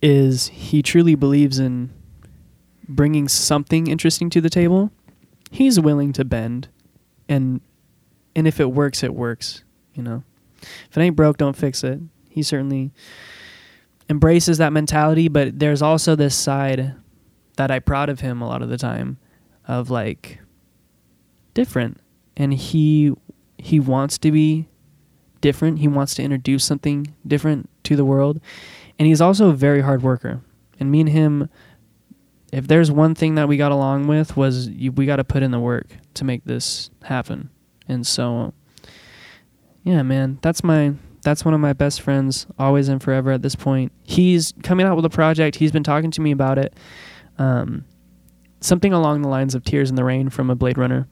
is 0.00 0.48
he 0.48 0.82
truly 0.82 1.14
believes 1.14 1.58
in 1.58 1.90
bringing 2.88 3.28
something 3.28 3.86
interesting 3.86 4.28
to 4.30 4.40
the 4.40 4.50
table. 4.50 4.90
He's 5.50 5.78
willing 5.78 6.12
to 6.14 6.24
bend, 6.24 6.68
and 7.28 7.60
and 8.34 8.48
if 8.48 8.58
it 8.58 8.72
works, 8.72 9.02
it 9.02 9.14
works. 9.14 9.62
You 9.94 10.02
know, 10.02 10.24
if 10.60 10.96
it 10.96 11.00
ain't 11.00 11.16
broke, 11.16 11.38
don't 11.38 11.56
fix 11.56 11.84
it. 11.84 12.00
He 12.28 12.42
certainly 12.42 12.90
embraces 14.08 14.58
that 14.58 14.72
mentality, 14.72 15.28
but 15.28 15.58
there's 15.58 15.82
also 15.82 16.16
this 16.16 16.34
side 16.34 16.94
that 17.56 17.70
I 17.70 17.78
proud 17.78 18.08
of 18.08 18.20
him 18.20 18.42
a 18.42 18.48
lot 18.48 18.62
of 18.62 18.68
the 18.68 18.78
time 18.78 19.18
of 19.68 19.90
like 19.90 20.40
different 21.54 22.00
and 22.36 22.52
he 22.52 23.12
he 23.58 23.78
wants 23.78 24.18
to 24.18 24.32
be 24.32 24.66
different. 25.42 25.80
He 25.80 25.88
wants 25.88 26.14
to 26.14 26.22
introduce 26.22 26.64
something 26.64 27.14
different 27.26 27.68
to 27.84 27.96
the 27.96 28.04
world. 28.04 28.40
And 28.98 29.06
he's 29.06 29.20
also 29.20 29.50
a 29.50 29.52
very 29.52 29.82
hard 29.82 30.02
worker. 30.02 30.40
And 30.80 30.90
me 30.90 31.00
and 31.00 31.10
him 31.10 31.50
if 32.52 32.68
there's 32.68 32.90
one 32.90 33.14
thing 33.14 33.34
that 33.36 33.48
we 33.48 33.56
got 33.56 33.72
along 33.72 34.06
with 34.06 34.36
was 34.36 34.68
you, 34.68 34.92
we 34.92 35.06
got 35.06 35.16
to 35.16 35.24
put 35.24 35.42
in 35.42 35.50
the 35.50 35.58
work 35.58 35.86
to 36.14 36.24
make 36.24 36.44
this 36.44 36.90
happen. 37.02 37.48
And 37.88 38.06
so 38.06 38.52
yeah, 39.82 40.02
man, 40.02 40.38
that's 40.42 40.62
my 40.62 40.94
that's 41.22 41.44
one 41.44 41.54
of 41.54 41.60
my 41.60 41.72
best 41.72 42.00
friends, 42.00 42.46
always 42.58 42.88
and 42.88 43.02
forever 43.02 43.30
at 43.30 43.42
this 43.42 43.54
point. 43.54 43.92
He's 44.02 44.52
coming 44.62 44.86
out 44.86 44.96
with 44.96 45.04
a 45.04 45.10
project. 45.10 45.56
He's 45.56 45.72
been 45.72 45.84
talking 45.84 46.10
to 46.10 46.20
me 46.20 46.32
about 46.32 46.58
it. 46.58 46.74
Um, 47.38 47.84
something 48.60 48.92
along 48.92 49.22
the 49.22 49.28
lines 49.28 49.54
of 49.54 49.64
Tears 49.64 49.88
in 49.88 49.96
the 49.96 50.04
Rain 50.04 50.30
from 50.30 50.50
a 50.50 50.54
Blade 50.56 50.78
Runner 50.78 51.08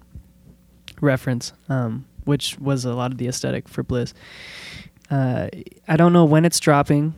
reference, 1.01 1.53
um, 1.69 2.05
which 2.31 2.57
was 2.61 2.85
a 2.85 2.95
lot 2.95 3.11
of 3.11 3.19
the 3.19 3.27
aesthetic 3.27 3.69
for 3.69 3.83
Bliss. 3.83 4.15
Uh, 5.11 5.49
I 5.89 5.97
don't 5.97 6.13
know 6.13 6.25
when 6.25 6.45
it's 6.45 6.61
dropping, 6.61 7.15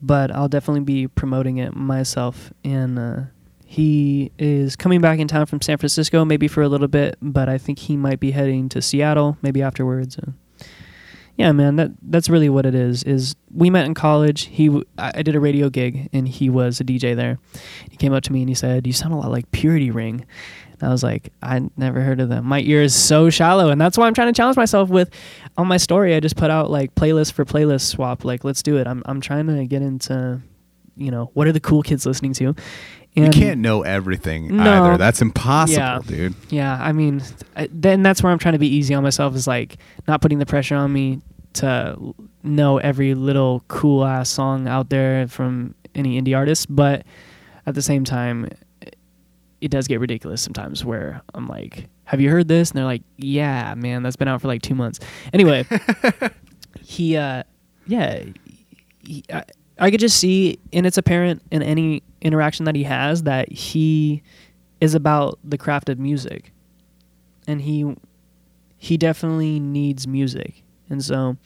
but 0.00 0.30
I'll 0.30 0.48
definitely 0.48 0.84
be 0.84 1.08
promoting 1.08 1.58
it 1.58 1.74
myself. 1.74 2.52
And 2.62 2.96
uh, 2.96 3.20
he 3.66 4.30
is 4.38 4.76
coming 4.76 5.00
back 5.00 5.18
in 5.18 5.26
town 5.26 5.46
from 5.46 5.60
San 5.60 5.78
Francisco, 5.78 6.24
maybe 6.24 6.46
for 6.46 6.62
a 6.62 6.68
little 6.68 6.86
bit, 6.86 7.18
but 7.20 7.48
I 7.48 7.58
think 7.58 7.80
he 7.80 7.96
might 7.96 8.20
be 8.20 8.30
heading 8.30 8.68
to 8.68 8.80
Seattle, 8.80 9.36
maybe 9.42 9.60
afterwards. 9.60 10.16
Uh, 10.16 10.30
yeah, 11.36 11.50
man, 11.50 11.76
that 11.76 11.90
that's 12.02 12.28
really 12.28 12.48
what 12.50 12.66
it 12.66 12.74
is. 12.74 13.02
Is 13.02 13.34
we 13.52 13.70
met 13.70 13.86
in 13.86 13.94
college. 13.94 14.44
He, 14.44 14.66
w- 14.66 14.84
I 14.98 15.12
I 15.16 15.22
did 15.22 15.34
a 15.34 15.40
radio 15.40 15.70
gig, 15.70 16.08
and 16.12 16.28
he 16.28 16.50
was 16.50 16.78
a 16.78 16.84
DJ 16.84 17.16
there. 17.16 17.38
He 17.90 17.96
came 17.96 18.12
up 18.12 18.22
to 18.24 18.32
me 18.32 18.40
and 18.42 18.48
he 18.50 18.54
said, 18.54 18.86
"You 18.86 18.92
sound 18.92 19.14
a 19.14 19.16
lot 19.16 19.30
like 19.30 19.50
Purity 19.50 19.90
Ring." 19.90 20.26
I 20.82 20.88
was 20.88 21.02
like, 21.02 21.32
I 21.42 21.60
never 21.76 22.00
heard 22.00 22.20
of 22.20 22.28
them. 22.28 22.44
My 22.44 22.60
ear 22.60 22.82
is 22.82 22.94
so 22.94 23.30
shallow, 23.30 23.68
and 23.70 23.80
that's 23.80 23.96
why 23.96 24.06
I'm 24.06 24.14
trying 24.14 24.32
to 24.32 24.36
challenge 24.36 24.56
myself 24.56 24.88
with. 24.90 25.10
On 25.56 25.66
my 25.66 25.76
story, 25.76 26.14
I 26.14 26.20
just 26.20 26.36
put 26.36 26.50
out 26.50 26.70
like 26.70 26.94
playlist 26.94 27.32
for 27.32 27.44
playlist 27.44 27.82
swap. 27.88 28.24
Like, 28.24 28.42
let's 28.44 28.62
do 28.62 28.76
it. 28.78 28.86
I'm 28.86 29.02
I'm 29.06 29.20
trying 29.20 29.46
to 29.46 29.64
get 29.66 29.82
into, 29.82 30.40
you 30.96 31.10
know, 31.10 31.30
what 31.34 31.46
are 31.46 31.52
the 31.52 31.60
cool 31.60 31.82
kids 31.82 32.04
listening 32.06 32.32
to? 32.34 32.54
You 33.14 33.24
And- 33.24 33.32
can't 33.34 33.60
know 33.60 33.82
everything 33.82 34.56
No. 34.56 34.84
either. 34.84 34.96
That's 34.98 35.20
impossible, 35.20 35.78
Yeah. 35.78 35.98
dude. 36.06 36.34
Yeah, 36.48 36.78
I 36.80 36.92
mean, 36.92 37.22
I, 37.54 37.68
then 37.70 38.02
that's 38.02 38.22
where 38.22 38.32
I'm 38.32 38.38
trying 38.38 38.54
to 38.54 38.58
be 38.58 38.74
easy 38.74 38.94
on 38.94 39.02
myself 39.02 39.36
is 39.36 39.46
like 39.46 39.76
not 40.08 40.22
putting 40.22 40.38
the 40.38 40.46
pressure 40.46 40.76
on 40.76 40.90
me 40.92 41.20
to 41.54 42.14
know 42.42 42.78
every 42.78 43.14
little 43.14 43.62
cool 43.68 44.04
ass 44.06 44.30
song 44.30 44.66
out 44.66 44.88
there 44.88 45.28
from 45.28 45.74
any 45.94 46.18
indie 46.20 46.34
artist, 46.34 46.74
but 46.74 47.04
at 47.66 47.74
the 47.74 47.82
same 47.82 48.02
time, 48.04 48.48
it- 49.62 49.70
does 49.70 49.88
get 49.88 50.00
ridiculous 50.00 50.42
sometimes 50.42 50.84
where 50.84 51.22
I'm 51.34 51.46
like, 51.48 51.88
"Have 52.04 52.20
you 52.20 52.30
heard 52.30 52.48
this?" 52.48 52.70
And 52.70 52.78
they're 52.78 52.84
like, 52.84 53.02
"Yeah, 53.16 53.74
man, 53.74 54.02
that's 54.02 54.16
been 54.16 54.28
out 54.28 54.40
for 54.42 54.48
like 54.48 54.62
two 54.62 54.74
months." 54.74 55.00
Anyway, 55.32 55.64
he, 56.80 57.16
uh, 57.16 57.42
yeah, 57.86 58.24
he, 59.04 59.24
I, 59.32 59.44
I 59.78 59.90
could 59.90 60.00
just 60.00 60.18
see, 60.18 60.58
and 60.72 60.86
it's 60.86 60.98
apparent 60.98 61.42
in 61.50 61.62
any 61.62 62.02
interaction 62.20 62.64
that 62.66 62.74
he 62.76 62.82
has 62.84 63.22
that 63.24 63.50
he 63.50 64.22
is 64.80 64.94
about 64.94 65.38
the 65.44 65.56
craft 65.58 65.88
of 65.88 65.98
music, 65.98 66.52
and 67.46 67.60
he 67.62 67.94
he 68.76 68.96
definitely 68.96 69.60
needs 69.60 70.06
music, 70.06 70.62
and 70.90 71.02
so 71.04 71.36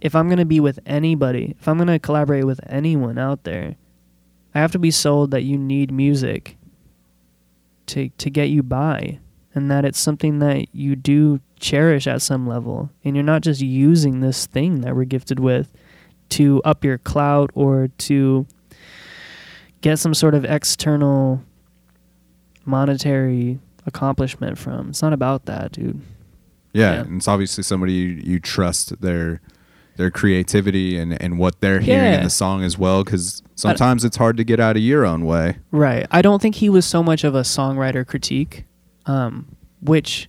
if 0.00 0.14
I'm 0.16 0.28
gonna 0.28 0.44
be 0.44 0.58
with 0.58 0.80
anybody, 0.84 1.54
if 1.60 1.68
I'm 1.68 1.78
gonna 1.78 1.98
collaborate 1.98 2.44
with 2.44 2.60
anyone 2.66 3.18
out 3.18 3.44
there, 3.44 3.76
I 4.54 4.60
have 4.60 4.72
to 4.72 4.78
be 4.78 4.90
sold 4.90 5.30
that 5.30 5.42
you 5.44 5.56
need 5.56 5.92
music 5.92 6.56
to 7.86 8.08
to 8.10 8.30
get 8.30 8.48
you 8.50 8.62
by, 8.62 9.18
and 9.54 9.70
that 9.70 9.84
it's 9.84 9.98
something 9.98 10.38
that 10.40 10.74
you 10.74 10.96
do 10.96 11.40
cherish 11.60 12.06
at 12.06 12.22
some 12.22 12.46
level, 12.46 12.90
and 13.04 13.14
you're 13.16 13.22
not 13.24 13.42
just 13.42 13.60
using 13.60 14.20
this 14.20 14.46
thing 14.46 14.80
that 14.82 14.94
we're 14.96 15.04
gifted 15.04 15.38
with 15.40 15.72
to 16.30 16.60
up 16.64 16.84
your 16.84 16.98
clout 16.98 17.50
or 17.54 17.88
to 17.98 18.46
get 19.80 19.98
some 19.98 20.14
sort 20.14 20.34
of 20.34 20.44
external 20.44 21.42
monetary 22.64 23.58
accomplishment 23.86 24.58
from. 24.58 24.90
It's 24.90 25.02
not 25.02 25.12
about 25.12 25.46
that, 25.46 25.72
dude. 25.72 26.00
Yeah, 26.72 26.94
Yeah. 26.94 27.00
and 27.02 27.16
it's 27.16 27.28
obviously 27.28 27.64
somebody 27.64 27.92
you, 27.92 28.08
you 28.08 28.38
trust 28.40 29.00
their 29.00 29.40
their 29.96 30.10
creativity 30.10 30.96
and, 30.96 31.20
and 31.22 31.38
what 31.38 31.60
they're 31.60 31.80
hearing 31.80 32.14
in 32.14 32.22
the 32.22 32.30
song 32.30 32.64
as 32.64 32.78
well 32.78 33.04
because 33.04 33.42
sometimes 33.54 34.04
it's 34.04 34.16
hard 34.16 34.36
to 34.38 34.44
get 34.44 34.58
out 34.58 34.76
of 34.76 34.82
your 34.82 35.04
own 35.04 35.24
way. 35.24 35.58
Right. 35.70 36.06
I 36.10 36.22
don't 36.22 36.40
think 36.40 36.56
he 36.56 36.68
was 36.68 36.86
so 36.86 37.02
much 37.02 37.24
of 37.24 37.34
a 37.34 37.42
songwriter 37.42 38.06
critique, 38.06 38.64
um, 39.06 39.54
which, 39.80 40.28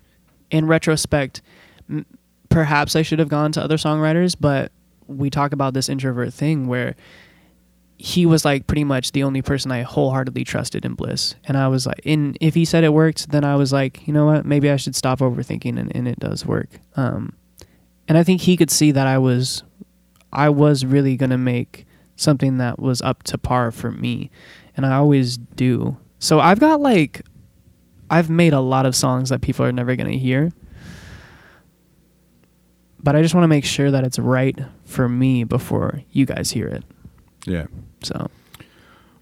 in 0.51 0.67
retrospect, 0.67 1.41
m- 1.89 2.05
perhaps 2.49 2.95
I 2.95 3.01
should 3.01 3.19
have 3.19 3.29
gone 3.29 3.51
to 3.53 3.61
other 3.63 3.77
songwriters. 3.77 4.35
But 4.39 4.71
we 5.07 5.29
talk 5.29 5.53
about 5.53 5.73
this 5.73 5.89
introvert 5.89 6.33
thing 6.33 6.67
where 6.67 6.95
he 7.97 8.25
was 8.25 8.43
like 8.43 8.67
pretty 8.67 8.83
much 8.83 9.13
the 9.13 9.23
only 9.23 9.41
person 9.41 9.71
I 9.71 9.83
wholeheartedly 9.83 10.43
trusted 10.43 10.83
in 10.83 10.93
Bliss, 10.93 11.35
and 11.45 11.55
I 11.55 11.69
was 11.69 11.85
like, 11.85 12.01
in 12.03 12.35
if 12.41 12.53
he 12.53 12.65
said 12.65 12.83
it 12.83 12.91
worked, 12.91 13.31
then 13.31 13.45
I 13.45 13.55
was 13.55 13.71
like, 13.71 14.05
you 14.07 14.13
know 14.13 14.25
what, 14.25 14.45
maybe 14.45 14.69
I 14.69 14.75
should 14.75 14.95
stop 14.95 15.19
overthinking, 15.19 15.79
and, 15.79 15.95
and 15.95 16.07
it 16.07 16.19
does 16.19 16.45
work. 16.45 16.69
Um, 16.97 17.33
and 18.07 18.17
I 18.17 18.23
think 18.23 18.41
he 18.41 18.57
could 18.57 18.71
see 18.71 18.91
that 18.91 19.07
I 19.07 19.17
was, 19.17 19.63
I 20.31 20.49
was 20.49 20.85
really 20.85 21.15
gonna 21.17 21.37
make 21.37 21.85
something 22.15 22.57
that 22.57 22.79
was 22.79 23.01
up 23.01 23.23
to 23.23 23.37
par 23.37 23.71
for 23.71 23.91
me 23.91 24.29
and 24.75 24.85
I 24.85 24.95
always 24.95 25.37
do. 25.37 25.97
So 26.19 26.39
I've 26.39 26.59
got 26.59 26.79
like 26.81 27.21
I've 28.09 28.29
made 28.29 28.53
a 28.53 28.59
lot 28.59 28.85
of 28.85 28.95
songs 28.95 29.29
that 29.29 29.41
people 29.41 29.65
are 29.65 29.71
never 29.71 29.95
going 29.95 30.11
to 30.11 30.17
hear. 30.17 30.51
But 33.01 33.15
I 33.15 33.21
just 33.21 33.33
want 33.33 33.43
to 33.43 33.47
make 33.47 33.65
sure 33.65 33.91
that 33.91 34.03
it's 34.03 34.19
right 34.19 34.57
for 34.85 35.09
me 35.09 35.43
before 35.43 36.03
you 36.11 36.25
guys 36.25 36.51
hear 36.51 36.67
it. 36.67 36.83
Yeah. 37.45 37.65
So, 38.03 38.29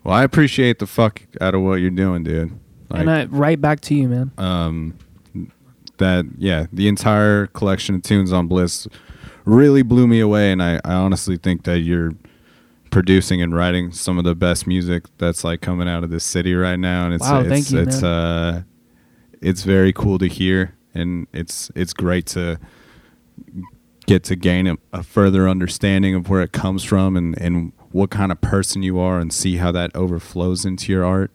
Well, 0.03 0.13
I 0.13 0.23
appreciate 0.23 0.79
the 0.79 0.87
fuck 0.87 1.21
out 1.39 1.55
of 1.55 1.61
what 1.61 1.75
you're 1.75 1.89
doing, 1.89 2.23
dude. 2.23 2.51
Like, 2.89 3.01
and 3.01 3.09
I 3.09 3.25
right 3.25 3.59
back 3.59 3.79
to 3.81 3.95
you, 3.95 4.09
man. 4.09 4.31
um, 4.37 4.97
that 6.01 6.25
yeah, 6.37 6.65
the 6.73 6.87
entire 6.87 7.47
collection 7.47 7.95
of 7.95 8.01
tunes 8.03 8.33
on 8.33 8.47
Bliss 8.47 8.87
really 9.45 9.81
blew 9.81 10.07
me 10.07 10.19
away, 10.19 10.51
and 10.51 10.61
I, 10.61 10.81
I 10.83 10.93
honestly 10.93 11.37
think 11.37 11.63
that 11.63 11.79
you're 11.79 12.11
producing 12.89 13.41
and 13.41 13.55
writing 13.55 13.91
some 13.93 14.17
of 14.17 14.25
the 14.25 14.35
best 14.35 14.67
music 14.67 15.05
that's 15.17 15.43
like 15.43 15.61
coming 15.61 15.87
out 15.87 16.03
of 16.03 16.09
this 16.09 16.25
city 16.25 16.53
right 16.53 16.77
now, 16.77 17.05
and 17.05 17.13
it's 17.13 17.23
Wow, 17.23 17.41
it's 17.41 17.71
you, 17.71 17.79
it's 17.79 18.01
man. 18.01 18.11
uh 18.11 18.63
it's 19.41 19.63
very 19.63 19.93
cool 19.93 20.19
to 20.19 20.27
hear, 20.27 20.75
and 20.93 21.27
it's 21.33 21.71
it's 21.75 21.93
great 21.93 22.25
to 22.27 22.59
get 24.07 24.23
to 24.25 24.35
gain 24.35 24.67
a, 24.67 24.75
a 24.91 25.03
further 25.03 25.47
understanding 25.47 26.15
of 26.15 26.29
where 26.29 26.41
it 26.41 26.51
comes 26.51 26.83
from 26.83 27.15
and 27.15 27.39
and 27.39 27.71
what 27.91 28.09
kind 28.09 28.31
of 28.31 28.41
person 28.41 28.83
you 28.83 28.99
are, 28.99 29.19
and 29.19 29.31
see 29.31 29.57
how 29.57 29.71
that 29.71 29.95
overflows 29.95 30.65
into 30.65 30.91
your 30.91 31.05
art 31.05 31.31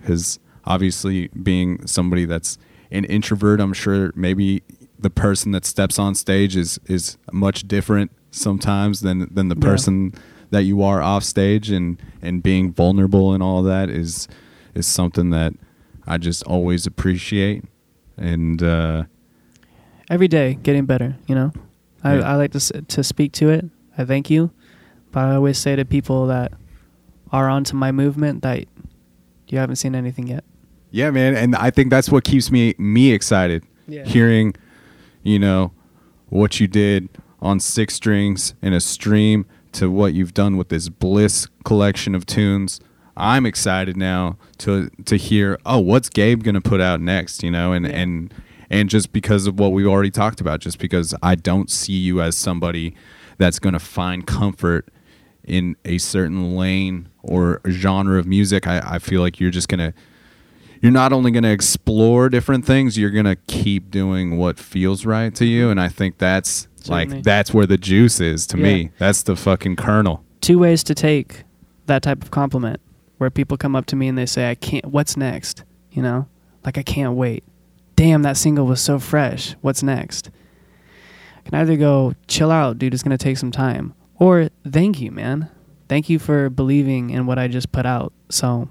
because 0.00 0.38
obviously 0.64 1.28
being 1.28 1.86
somebody 1.86 2.24
that's 2.24 2.58
an 2.90 3.04
introvert 3.04 3.60
i'm 3.60 3.72
sure 3.72 4.12
maybe 4.14 4.62
the 4.98 5.10
person 5.10 5.52
that 5.52 5.64
steps 5.64 5.98
on 5.98 6.14
stage 6.14 6.56
is 6.56 6.78
is 6.86 7.16
much 7.32 7.66
different 7.68 8.10
sometimes 8.30 9.00
than 9.00 9.28
than 9.32 9.48
the 9.48 9.56
Yeah. 9.56 9.70
person 9.70 10.12
that 10.50 10.62
you 10.64 10.82
are 10.82 11.00
off 11.02 11.24
stage 11.24 11.70
and 11.70 12.00
and 12.22 12.42
being 12.42 12.72
vulnerable 12.72 13.32
and 13.34 13.42
all 13.42 13.62
that 13.62 13.88
is 13.90 14.26
is 14.74 14.86
something 14.86 15.30
that 15.30 15.52
i 16.06 16.16
just 16.18 16.42
always 16.44 16.86
appreciate 16.86 17.64
and 18.16 18.62
uh 18.62 19.04
Every 20.10 20.26
day 20.28 20.54
getting 20.62 20.86
better, 20.86 21.16
you 21.26 21.34
know. 21.34 21.52
I, 22.02 22.16
Yeah. 22.16 22.32
I 22.32 22.36
like 22.36 22.52
to 22.52 22.60
to 22.60 23.04
speak 23.04 23.32
to 23.32 23.50
it. 23.50 23.66
I 23.98 24.04
thank 24.06 24.30
you, 24.30 24.50
but 25.12 25.20
I 25.20 25.34
always 25.34 25.58
say 25.58 25.76
to 25.76 25.84
people 25.84 26.26
that 26.28 26.52
are 27.30 27.46
onto 27.50 27.76
my 27.76 27.92
movement 27.92 28.40
that 28.42 28.64
you 29.48 29.58
haven't 29.58 29.76
seen 29.76 29.94
anything 29.94 30.26
yet. 30.28 30.44
Yeah 30.90 31.10
man 31.10 31.36
and 31.36 31.54
i 31.56 31.70
think 31.70 31.90
that's 31.90 32.08
what 32.10 32.24
keeps 32.24 32.50
me 32.50 32.74
me 32.78 33.12
excited 33.12 33.64
Yeah. 33.86 34.04
hearing 34.04 34.54
you 35.22 35.38
know 35.38 35.72
what 36.28 36.60
you 36.60 36.66
did 36.66 37.08
on 37.40 37.60
six 37.60 37.94
strings 37.94 38.54
in 38.62 38.72
a 38.72 38.80
stream 38.80 39.46
to 39.72 39.90
what 39.90 40.14
you've 40.14 40.34
done 40.34 40.56
with 40.56 40.68
this 40.70 40.88
bliss 40.88 41.46
collection 41.64 42.14
of 42.14 42.24
tunes 42.26 42.80
i'm 43.16 43.44
excited 43.46 43.96
now 43.96 44.36
to 44.58 44.88
to 45.04 45.16
hear 45.16 45.58
oh 45.66 45.78
what's 45.78 46.08
gabe 46.08 46.42
gonna 46.42 46.60
put 46.60 46.80
out 46.80 47.00
next 47.00 47.42
you 47.42 47.50
know 47.50 47.72
and 47.72 47.86
Yeah. 47.86 47.92
and 47.92 48.34
and 48.70 48.90
just 48.90 49.12
because 49.12 49.46
of 49.46 49.58
what 49.58 49.72
we've 49.72 49.86
already 49.86 50.10
talked 50.10 50.40
about 50.40 50.60
just 50.60 50.78
because 50.78 51.14
i 51.22 51.34
don't 51.34 51.70
see 51.70 51.94
you 51.94 52.20
as 52.22 52.36
somebody 52.36 52.94
that's 53.38 53.58
gonna 53.58 53.78
find 53.78 54.26
comfort 54.26 54.88
in 55.44 55.76
a 55.84 55.96
certain 55.98 56.54
lane 56.56 57.08
or 57.22 57.60
genre 57.68 58.18
of 58.18 58.26
music 58.26 58.66
i, 58.66 58.80
I 58.94 58.98
feel 58.98 59.20
like 59.22 59.40
you're 59.40 59.50
just 59.50 59.68
gonna 59.68 59.94
you're 60.80 60.92
not 60.92 61.12
only 61.12 61.30
going 61.30 61.42
to 61.44 61.50
explore 61.50 62.28
different 62.28 62.64
things 62.64 62.96
you're 62.96 63.10
going 63.10 63.24
to 63.24 63.36
keep 63.36 63.90
doing 63.90 64.36
what 64.36 64.58
feels 64.58 65.04
right 65.04 65.34
to 65.34 65.44
you. 65.44 65.70
And 65.70 65.80
i 65.80 65.88
think 65.88 66.18
that's 66.18 66.68
Certainly. 66.76 67.06
like 67.16 67.22
that's 67.24 67.52
where 67.52 67.66
the 67.66 67.78
juice 67.78 68.20
is 68.20 68.46
to 68.48 68.56
Yeah. 68.56 68.62
me 68.62 68.90
that's 68.98 69.22
the 69.22 69.36
fucking 69.36 69.76
kernel. 69.76 70.24
Two 70.40 70.58
ways 70.58 70.82
to 70.84 70.94
take 70.94 71.44
that 71.86 72.02
type 72.02 72.22
of 72.22 72.30
compliment 72.30 72.80
where 73.18 73.30
people 73.30 73.56
come 73.56 73.74
up 73.74 73.86
to 73.86 73.96
me 73.96 74.08
and 74.08 74.16
they 74.16 74.26
say 74.26 74.50
i 74.50 74.54
can't 74.54 74.86
what's 74.86 75.16
next? 75.16 75.64
You 75.90 76.02
know? 76.02 76.28
Like 76.64 76.78
i 76.78 76.82
can't 76.82 77.14
wait. 77.14 77.44
Damn 77.96 78.22
that 78.22 78.36
single 78.36 78.66
was 78.66 78.80
so 78.80 78.98
fresh. 78.98 79.56
What's 79.60 79.82
next? 79.82 80.30
I 81.36 81.40
can 81.48 81.54
either 81.60 81.76
go 81.76 82.14
chill 82.28 82.50
out 82.50 82.78
dude 82.78 82.94
it's 82.94 83.02
going 83.02 83.16
to 83.16 83.22
take 83.22 83.38
some 83.38 83.50
time. 83.50 83.94
Or 84.20 84.48
thank 84.68 85.00
you 85.00 85.10
man. 85.10 85.48
Thank 85.88 86.08
you 86.10 86.18
for 86.18 86.50
believing 86.50 87.10
in 87.10 87.24
what 87.26 87.38
i 87.38 87.48
just 87.48 87.72
put 87.72 87.86
out. 87.86 88.12
So 88.30 88.68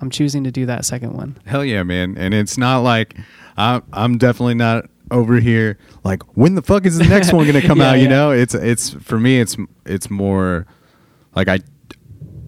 i'm 0.00 0.10
choosing 0.10 0.44
to 0.44 0.50
do 0.50 0.66
that 0.66 0.84
second 0.84 1.12
one 1.12 1.36
hell 1.46 1.64
yeah 1.64 1.82
man 1.82 2.16
and 2.18 2.34
it's 2.34 2.56
not 2.58 2.78
like 2.78 3.16
i'm, 3.56 3.82
I'm 3.92 4.18
definitely 4.18 4.54
not 4.54 4.86
over 5.10 5.40
here 5.40 5.76
like 6.04 6.22
when 6.36 6.54
the 6.54 6.62
fuck 6.62 6.86
is 6.86 6.98
the 6.98 7.04
next 7.04 7.32
one 7.32 7.46
going 7.46 7.60
to 7.60 7.66
come 7.66 7.78
Yeah, 7.78 7.90
out 7.90 7.94
you 7.98 8.04
yeah. 8.04 8.08
know 8.10 8.30
it's 8.30 8.54
it's 8.54 8.90
for 8.90 9.18
me 9.18 9.40
it's 9.40 9.56
it's 9.84 10.08
more 10.10 10.66
like 11.34 11.48
i 11.48 11.58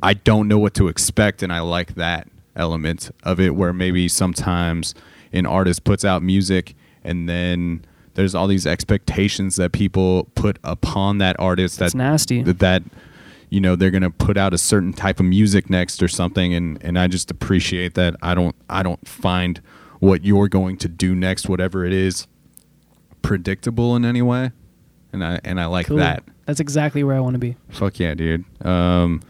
i 0.03 0.15
don't 0.15 0.49
know 0.49 0.59
what 0.59 0.75
to 0.75 0.89
expect 0.89 1.43
and 1.43 1.53
i 1.53 1.61
like 1.61 1.95
that 1.97 2.29
element 2.55 3.11
of 3.25 3.41
it 3.41 3.55
where 3.57 3.73
maybe 3.73 4.09
sometimes 4.09 4.95
an 5.33 5.47
artist 5.47 5.85
puts 5.85 6.05
out 6.05 6.23
music 6.23 6.75
and 7.03 7.29
then 7.29 7.85
there's 8.15 8.35
all 8.35 8.47
these 8.47 8.67
expectations 8.67 9.57
that 9.57 9.73
people 9.73 10.25
put 10.35 10.59
upon 10.63 11.17
that 11.19 11.35
artist 11.39 11.79
That's 11.79 11.95
that 11.95 11.99
nasty. 11.99 12.43
that, 12.43 12.59
that 12.59 12.83
you 13.53 13.61
know 13.61 13.77
they're 13.77 13.91
gonna 13.91 14.11
put 14.11 14.37
out 14.37 14.55
a 14.55 14.59
certain 14.59 14.93
type 14.93 15.21
of 15.21 15.27
music 15.27 15.69
next 15.69 16.03
or 16.03 16.09
something 16.09 16.55
and 16.55 16.83
and 16.83 16.99
i 16.99 17.07
just 17.07 17.31
appreciate 17.31 17.95
that 17.95 18.17
i 18.23 18.35
don't 18.35 18.57
i 18.71 18.83
don't 18.83 19.07
find 19.07 19.61
what 20.01 20.25
you're 20.25 20.49
going 20.49 20.77
to 20.79 20.89
do 20.89 21.15
next 21.15 21.49
whatever 21.49 21.85
it 21.85 21.93
is 21.93 22.27
predictable 23.21 23.95
in 23.97 24.05
any 24.05 24.23
way 24.23 24.51
and 25.13 25.23
I 25.23 25.39
and 25.45 25.61
I 25.61 25.67
like 25.67 25.87
Cool. 25.89 25.99
that. 25.99 26.25
That's 26.47 26.59
exactly 26.61 27.05
where 27.05 27.15
I 27.15 27.21
want 27.21 27.35
to 27.35 27.39
be. 27.39 27.55
Fuck 27.69 27.99
yeah, 27.99 28.15
dude. 28.15 28.45
Um, 28.67 29.21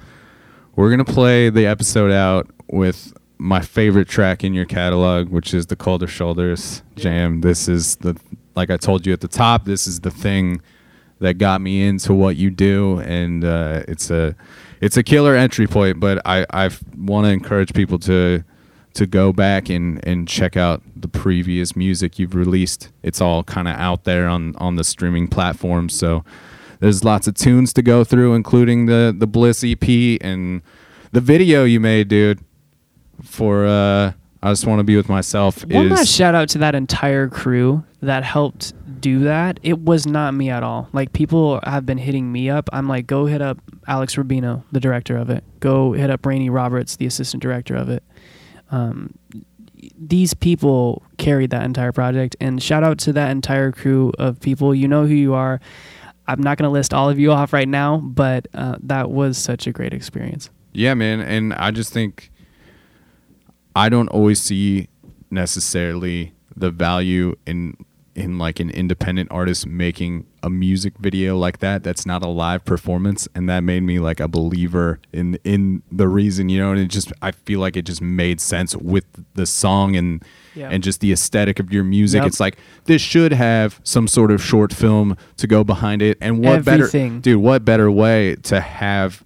we're 0.77 0.91
gonna 0.91 1.05
play 1.05 1.51
the 1.51 1.67
episode 1.67 2.13
out 2.13 2.49
with 2.71 3.13
my 3.39 3.61
favorite 3.61 4.07
track 4.09 4.45
in 4.45 4.55
your 4.55 4.65
catalog, 4.65 5.31
which 5.31 5.53
is 5.53 5.67
the 5.67 5.75
Colder 5.75 6.07
Shoulders 6.07 6.85
jam. 6.95 7.41
This 7.41 7.69
is 7.69 7.97
the 7.97 8.17
like 8.55 8.71
I 8.71 8.77
told 8.77 9.05
you 9.07 9.13
at 9.13 9.23
the 9.23 9.29
top. 9.29 9.65
This 9.65 9.89
is 9.89 10.01
the 10.01 10.11
thing 10.13 10.63
that 11.23 11.39
got 11.39 11.61
me 11.61 11.87
into 11.87 12.13
what 12.13 12.37
you 12.37 12.51
do, 12.51 12.99
and 13.01 13.45
uh, 13.45 13.85
it's 13.89 14.11
a 14.11 14.35
it's 14.81 14.97
a 14.97 15.03
killer 15.03 15.35
entry 15.35 15.67
point. 15.67 16.01
But 16.01 16.21
I 16.27 16.45
I 16.51 16.71
want 16.97 17.27
to 17.27 17.31
encourage 17.31 17.73
people 17.73 17.99
to 18.01 18.45
to 18.95 19.07
go 19.07 19.33
back 19.33 19.71
and 19.71 20.05
and 20.07 20.29
check 20.29 20.57
out 20.57 20.83
the 20.95 21.09
previous 21.09 21.75
music 21.75 22.19
you've 22.19 22.35
released. 22.35 22.91
It's 23.03 23.21
all 23.21 23.45
kind 23.45 23.69
of 23.69 23.77
out 23.77 24.05
there 24.05 24.27
on 24.29 24.57
on 24.57 24.77
the 24.77 24.85
streaming 24.85 25.29
platforms. 25.29 25.95
So 25.95 26.25
there's 26.81 27.05
lots 27.05 27.29
of 27.29 27.35
tunes 27.35 27.73
to 27.75 27.83
go 27.83 28.03
through, 28.03 28.35
including 28.35 28.87
the 28.87 29.15
the 29.17 29.29
Bliss 29.29 29.65
EP 29.65 30.19
and 30.21 30.61
the 31.13 31.21
video 31.21 31.65
you 31.65 31.79
made, 31.81 32.09
dude. 32.09 32.41
For 33.23 33.65
uh, 33.65 34.13
I 34.43 34.51
just 34.51 34.67
want 34.67 34.81
to 34.81 34.85
be 34.85 34.97
with 34.97 35.09
myself. 35.09 35.65
One 35.67 35.87
is 35.87 35.93
last 35.93 36.13
shout 36.13 36.35
out 36.35 36.49
to 36.51 36.59
that 36.59 36.75
entire 36.75 37.29
crew 37.29 37.85
that 38.01 38.25
helped 38.25 38.73
do 39.03 39.19
that. 39.21 39.61
It 39.63 39.81
was 39.81 40.07
not 40.07 40.33
me 40.33 40.49
at 40.49 40.63
all. 40.63 40.89
Like 40.93 41.13
people 41.13 41.61
have 41.65 41.85
been 41.85 41.99
hitting 41.99 42.33
me 42.33 42.49
up. 42.49 42.71
I'm 42.73 42.89
like, 42.89 43.07
go 43.07 43.27
hit 43.27 43.43
up 43.43 43.59
Alex 43.87 44.15
Rubino, 44.15 44.65
the 44.73 44.81
director 44.81 45.17
of 45.17 45.29
it. 45.29 45.45
Go 45.61 45.93
hit 45.93 46.09
up 46.09 46.25
Rainey 46.25 46.49
Roberts, 46.49 46.97
the 46.97 47.07
assistant 47.07 47.43
director 47.43 47.77
of 47.77 47.91
it. 47.91 48.03
Um, 48.71 49.19
these 49.99 50.33
people 50.33 51.03
carried 51.19 51.51
that 51.51 51.65
entire 51.65 51.93
project, 51.93 52.37
and 52.41 52.63
shout 52.63 52.85
out 52.85 52.99
to 52.99 53.13
that 53.15 53.31
entire 53.31 53.73
crew 53.73 54.13
of 54.19 54.41
people. 54.41 54.75
You 54.75 54.89
know 54.89 55.07
who 55.07 55.15
you 55.15 55.35
are. 55.35 55.61
I'm 56.27 56.41
not 56.41 56.57
going 56.57 56.69
to 56.69 56.73
list 56.73 56.95
all 56.95 57.11
of 57.11 57.19
you 57.19 57.33
off 57.33 57.53
right 57.53 57.69
now, 57.69 57.99
but 57.99 58.47
uh, 58.55 58.77
that 58.85 59.11
was 59.11 59.37
such 59.37 59.67
a 59.67 59.73
great 59.73 59.93
experience. 59.93 60.51
Yeah, 60.73 60.95
man, 60.95 61.21
and 61.21 61.53
I 61.55 61.73
just 61.73 61.93
think 61.93 62.31
I 63.75 63.89
don't 63.89 64.09
always 64.09 64.41
see 64.41 64.89
necessarily 65.31 66.33
the 66.57 66.71
value 66.71 67.35
in 67.47 67.77
in 68.15 68.37
like 68.37 68.61
an 68.61 68.69
independent 68.71 69.31
artist 69.33 69.67
making 69.67 70.27
a 70.43 70.51
music 70.51 70.93
video 70.99 71.35
like 71.39 71.61
that 71.61 71.83
that's 71.83 72.05
not 72.05 72.23
a 72.23 72.29
live 72.29 72.63
performance 72.63 73.27
and 73.35 73.49
that 73.49 73.61
made 73.61 73.83
me 73.83 73.99
like 73.99 74.21
a 74.21 74.29
believer 74.29 74.99
in 75.15 75.39
in 75.45 75.83
the 75.91 76.07
reason 76.07 76.51
you 76.51 76.59
know 76.59 76.73
and 76.73 76.81
it 76.81 76.89
just 76.89 77.11
I 77.23 77.31
feel 77.31 77.59
like 77.61 77.75
it 77.75 77.83
just 77.87 78.03
made 78.03 78.39
sense 78.39 78.77
with 78.77 79.07
the 79.35 79.47
song 79.47 79.97
and 79.97 80.23
Yeah. 80.55 80.69
and 80.71 80.83
just 80.83 81.01
the 81.01 81.11
aesthetic 81.11 81.59
of 81.59 81.73
your 81.73 81.85
music 81.85 82.19
Yep. 82.21 82.27
it's 82.27 82.41
like 82.41 82.59
this 82.85 83.01
should 83.01 83.33
have 83.33 83.81
some 83.83 84.07
sort 84.07 84.31
of 84.31 84.43
short 84.45 84.75
film 84.75 85.17
to 85.39 85.47
go 85.47 85.65
behind 85.65 86.03
it 86.03 86.19
and 86.21 86.41
what 86.45 86.57
Everything. 86.69 87.11
better 87.21 87.21
dude 87.23 87.41
what 87.41 87.65
better 87.65 87.91
way 87.91 88.37
to 88.43 88.61
have 88.61 89.25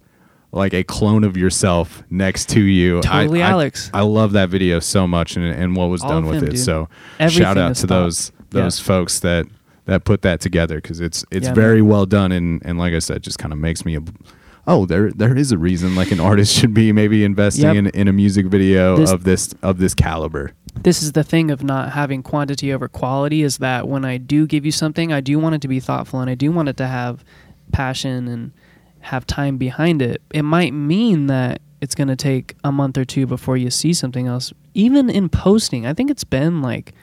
like 0.53 0.73
a 0.73 0.83
clone 0.85 1.25
of 1.25 1.35
yourself 1.35 2.03
next 2.09 2.47
to 2.49 2.61
you. 2.61 3.01
Totally 3.01 3.43
I, 3.43 3.49
Alex. 3.51 3.91
I 3.93 4.01
love 4.03 4.31
that 4.31 4.47
video 4.49 4.79
so 4.79 5.05
much 5.05 5.35
and, 5.35 5.43
and 5.45 5.75
what 5.75 5.87
was 5.87 6.01
All 6.01 6.09
done 6.09 6.25
with 6.25 6.37
him, 6.37 6.45
it. 6.45 6.49
dude. 6.51 6.59
So 6.59 6.87
Everything 7.19 7.43
shout 7.43 7.57
out 7.57 7.75
to 7.75 7.85
those 7.87 8.31
those 8.51 8.79
Yeah. 8.79 8.85
folks 8.85 9.19
that 9.21 9.45
that 9.85 10.03
put 10.03 10.21
that 10.21 10.39
together 10.41 10.75
because 10.81 10.99
it's 10.99 11.23
it's 11.31 11.47
Yeah, 11.47 11.53
very 11.53 11.81
well 11.81 12.05
done 12.05 12.31
and 12.31 12.61
and 12.65 12.77
like 12.77 12.93
I 12.93 12.99
said, 12.99 13.21
just 13.23 13.39
kind 13.39 13.53
of 13.53 13.59
makes 13.59 13.85
me 13.85 13.95
a 13.95 14.01
oh 14.67 14.85
there 14.85 15.11
there 15.11 15.35
is 15.37 15.51
a 15.53 15.57
reason 15.57 15.95
like 15.95 16.11
an 16.11 16.19
artist 16.19 16.53
should 16.57 16.73
be 16.73 16.91
maybe 16.91 17.23
investing 17.23 17.65
Yep. 17.65 17.75
in, 17.75 17.87
in 17.87 18.07
a 18.07 18.13
music 18.13 18.47
video 18.47 18.97
This- 18.97 19.11
of 19.11 19.23
this 19.23 19.53
of 19.61 19.77
this 19.79 19.93
caliber. 19.93 20.51
this 20.83 21.01
is 21.01 21.13
the 21.13 21.23
thing 21.23 21.51
of 21.51 21.63
not 21.63 21.93
having 21.93 22.21
quantity 22.21 22.73
over 22.73 22.87
quality 22.87 23.43
is 23.43 23.57
that 23.59 23.87
when 23.87 24.03
I 24.05 24.17
do 24.17 24.45
give 24.45 24.65
you 24.65 24.71
something, 24.71 25.11
I 25.13 25.21
do 25.21 25.39
want 25.39 25.55
it 25.55 25.61
to 25.61 25.67
be 25.67 25.79
thoughtful 25.79 26.19
and 26.19 26.29
I 26.29 26.35
do 26.35 26.51
want 26.51 26.69
it 26.69 26.77
to 26.77 26.87
have 26.87 27.23
passion 27.71 28.27
and 28.27 28.51
have 29.01 29.25
time 29.25 29.57
behind 29.57 30.01
it. 30.01 30.21
It 30.33 30.43
might 30.43 30.73
mean 30.73 31.27
that 31.27 31.61
it's 31.81 31.95
going 31.95 32.07
to 32.09 32.15
take 32.15 32.55
a 32.63 32.71
month 32.71 32.97
or 32.97 33.05
two 33.05 33.25
before 33.25 33.55
you 33.57 33.69
see 33.69 33.93
something 33.93 34.27
else. 34.27 34.51
Even 34.73 35.09
in 35.09 35.29
posting, 35.29 35.85
I 35.85 35.93
think 35.93 36.09
it's 36.11 36.23
been 36.23 36.61
like 36.61 36.93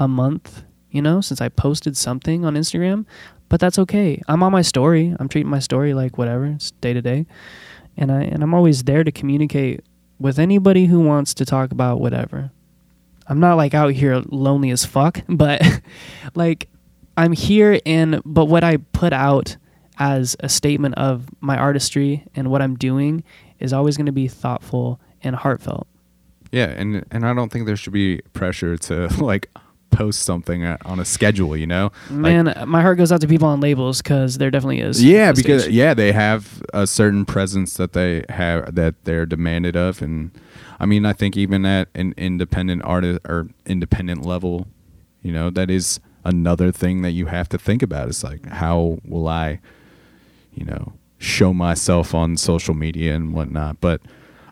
a 0.00 0.08
month, 0.08 0.64
you 0.90 1.02
know, 1.02 1.20
since 1.20 1.40
I 1.40 1.48
posted 1.48 1.96
something 1.96 2.44
on 2.44 2.54
Instagram, 2.54 3.04
but 3.48 3.60
that's 3.60 3.78
okay. 3.78 4.20
I'm 4.26 4.42
on 4.42 4.50
my 4.50 4.62
story. 4.62 5.14
I'm 5.20 5.28
treating 5.28 5.50
my 5.50 5.58
story 5.58 5.94
like 5.94 6.18
whatever. 6.18 6.46
It's 6.46 6.70
day 6.72 6.92
to 6.94 7.02
day. 7.02 7.26
And 7.96 8.10
I 8.10 8.22
and 8.22 8.42
I'm 8.42 8.54
always 8.54 8.84
there 8.84 9.04
to 9.04 9.12
communicate 9.12 9.82
with 10.18 10.38
anybody 10.38 10.86
who 10.86 11.00
wants 11.00 11.34
to 11.34 11.44
talk 11.44 11.70
about 11.70 12.00
whatever. 12.00 12.50
I'm 13.26 13.40
not 13.40 13.56
like 13.56 13.74
out 13.74 13.92
here 13.92 14.22
lonely 14.28 14.70
as 14.70 14.84
fuck, 14.84 15.20
but 15.28 15.62
like 16.34 16.68
I'm 17.16 17.32
here 17.32 17.78
and 17.84 18.22
but 18.24 18.46
what 18.46 18.64
I 18.64 18.78
put 18.78 19.12
out 19.12 19.56
as 19.98 20.34
a 20.40 20.48
statement 20.48 20.94
of 20.94 21.28
my 21.40 21.58
artistry 21.58 22.24
and 22.34 22.50
what 22.50 22.62
I'm 22.62 22.76
doing 22.76 23.22
is 23.58 23.74
always 23.74 23.98
going 23.98 24.06
to 24.06 24.12
be 24.12 24.28
thoughtful 24.28 24.98
and 25.22 25.36
heartfelt. 25.36 25.86
Yeah, 26.52 26.66
and 26.70 27.04
and 27.10 27.26
I 27.26 27.34
don't 27.34 27.52
think 27.52 27.66
there 27.66 27.76
should 27.76 27.92
be 27.92 28.20
pressure 28.32 28.76
to 28.76 29.08
like 29.24 29.50
post 30.00 30.22
something 30.22 30.64
uh, 30.64 30.76
on 30.86 30.98
a 30.98 31.04
schedule, 31.04 31.54
you 31.56 31.66
know? 31.66 31.92
Like, 32.10 32.32
Man, 32.32 32.54
my 32.66 32.80
heart 32.80 32.96
goes 32.98 33.12
out 33.12 33.20
to 33.20 33.28
people 33.28 33.48
on 33.48 33.60
labels 33.60 34.00
cuz 34.00 34.38
there 34.38 34.50
definitely 34.50 34.80
is. 34.80 35.02
yeah 35.04 35.32
because 35.32 35.64
stage. 35.64 35.74
yeah 35.74 35.92
they 35.94 36.12
have 36.12 36.62
a 36.72 36.86
certain 36.86 37.24
presence 37.24 37.74
that 37.74 37.92
they 37.92 38.24
have 38.30 38.74
that 38.74 38.94
they're 39.04 39.26
demanded 39.26 39.76
of 39.76 40.00
and 40.00 40.30
i 40.78 40.86
mean 40.86 41.04
i 41.04 41.12
think 41.12 41.36
even 41.36 41.66
at 41.66 41.88
an 41.94 42.14
independent 42.16 42.82
artist 42.84 43.20
or 43.28 43.48
independent 43.66 44.24
level 44.24 44.66
you 45.22 45.32
know 45.32 45.50
that 45.50 45.68
is 45.70 46.00
another 46.24 46.70
thing 46.72 47.02
that 47.02 47.10
you 47.12 47.26
have 47.26 47.48
to 47.48 47.58
think 47.58 47.82
about 47.82 48.08
it's 48.08 48.24
like 48.24 48.42
how 48.46 48.98
will 49.04 49.28
i 49.28 49.58
you 50.54 50.64
know 50.64 50.92
show 51.18 51.52
myself 51.52 52.14
on 52.14 52.36
social 52.36 52.74
media 52.74 53.14
and 53.14 53.34
whatnot 53.34 53.76
but 53.80 54.00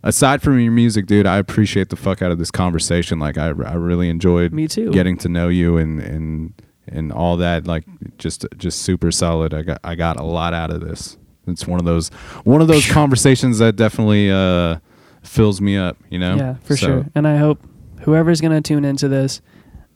aside 0.02 0.40
from 0.42 0.58
your 0.60 0.72
music 0.72 1.06
dude 1.06 1.26
i 1.26 1.36
appreciate 1.38 1.88
the 1.90 1.96
fuck 1.96 2.22
out 2.22 2.30
of 2.30 2.38
this 2.38 2.50
conversation 2.50 3.18
like 3.18 3.36
i, 3.38 3.46
I 3.46 3.74
really 3.74 4.08
enjoyed 4.08 4.52
Me 4.52 4.68
too. 4.68 4.90
getting 4.92 5.16
to 5.18 5.28
know 5.28 5.48
you 5.48 5.76
and 5.76 6.00
and 6.00 6.52
and 6.86 7.12
all 7.12 7.36
that 7.38 7.66
like 7.66 7.84
just 8.18 8.46
just 8.56 8.80
super 8.82 9.10
solid 9.10 9.52
i 9.54 9.62
got 9.62 9.78
i 9.84 9.94
got 9.94 10.18
a 10.18 10.22
lot 10.24 10.54
out 10.54 10.70
of 10.70 10.80
this 10.80 11.16
it's 11.46 11.66
one 11.66 11.78
of 11.80 11.84
those 11.86 12.08
one 12.44 12.60
of 12.62 12.68
those 12.68 12.86
conversations 12.90 13.58
that 13.58 13.76
definitely 13.76 14.30
uh 14.30 14.78
fills 15.22 15.60
me 15.60 15.76
up 15.76 15.96
you 16.10 16.18
know 16.18 16.36
Yeah, 16.36 16.54
for 16.62 16.76
So, 16.76 16.86
sure. 16.86 17.06
And 17.14 17.26
I 17.26 17.36
hope 17.36 17.60
whoever's 18.02 18.40
going 18.40 18.52
to 18.52 18.66
tune 18.66 18.84
into 18.84 19.08
this, 19.08 19.42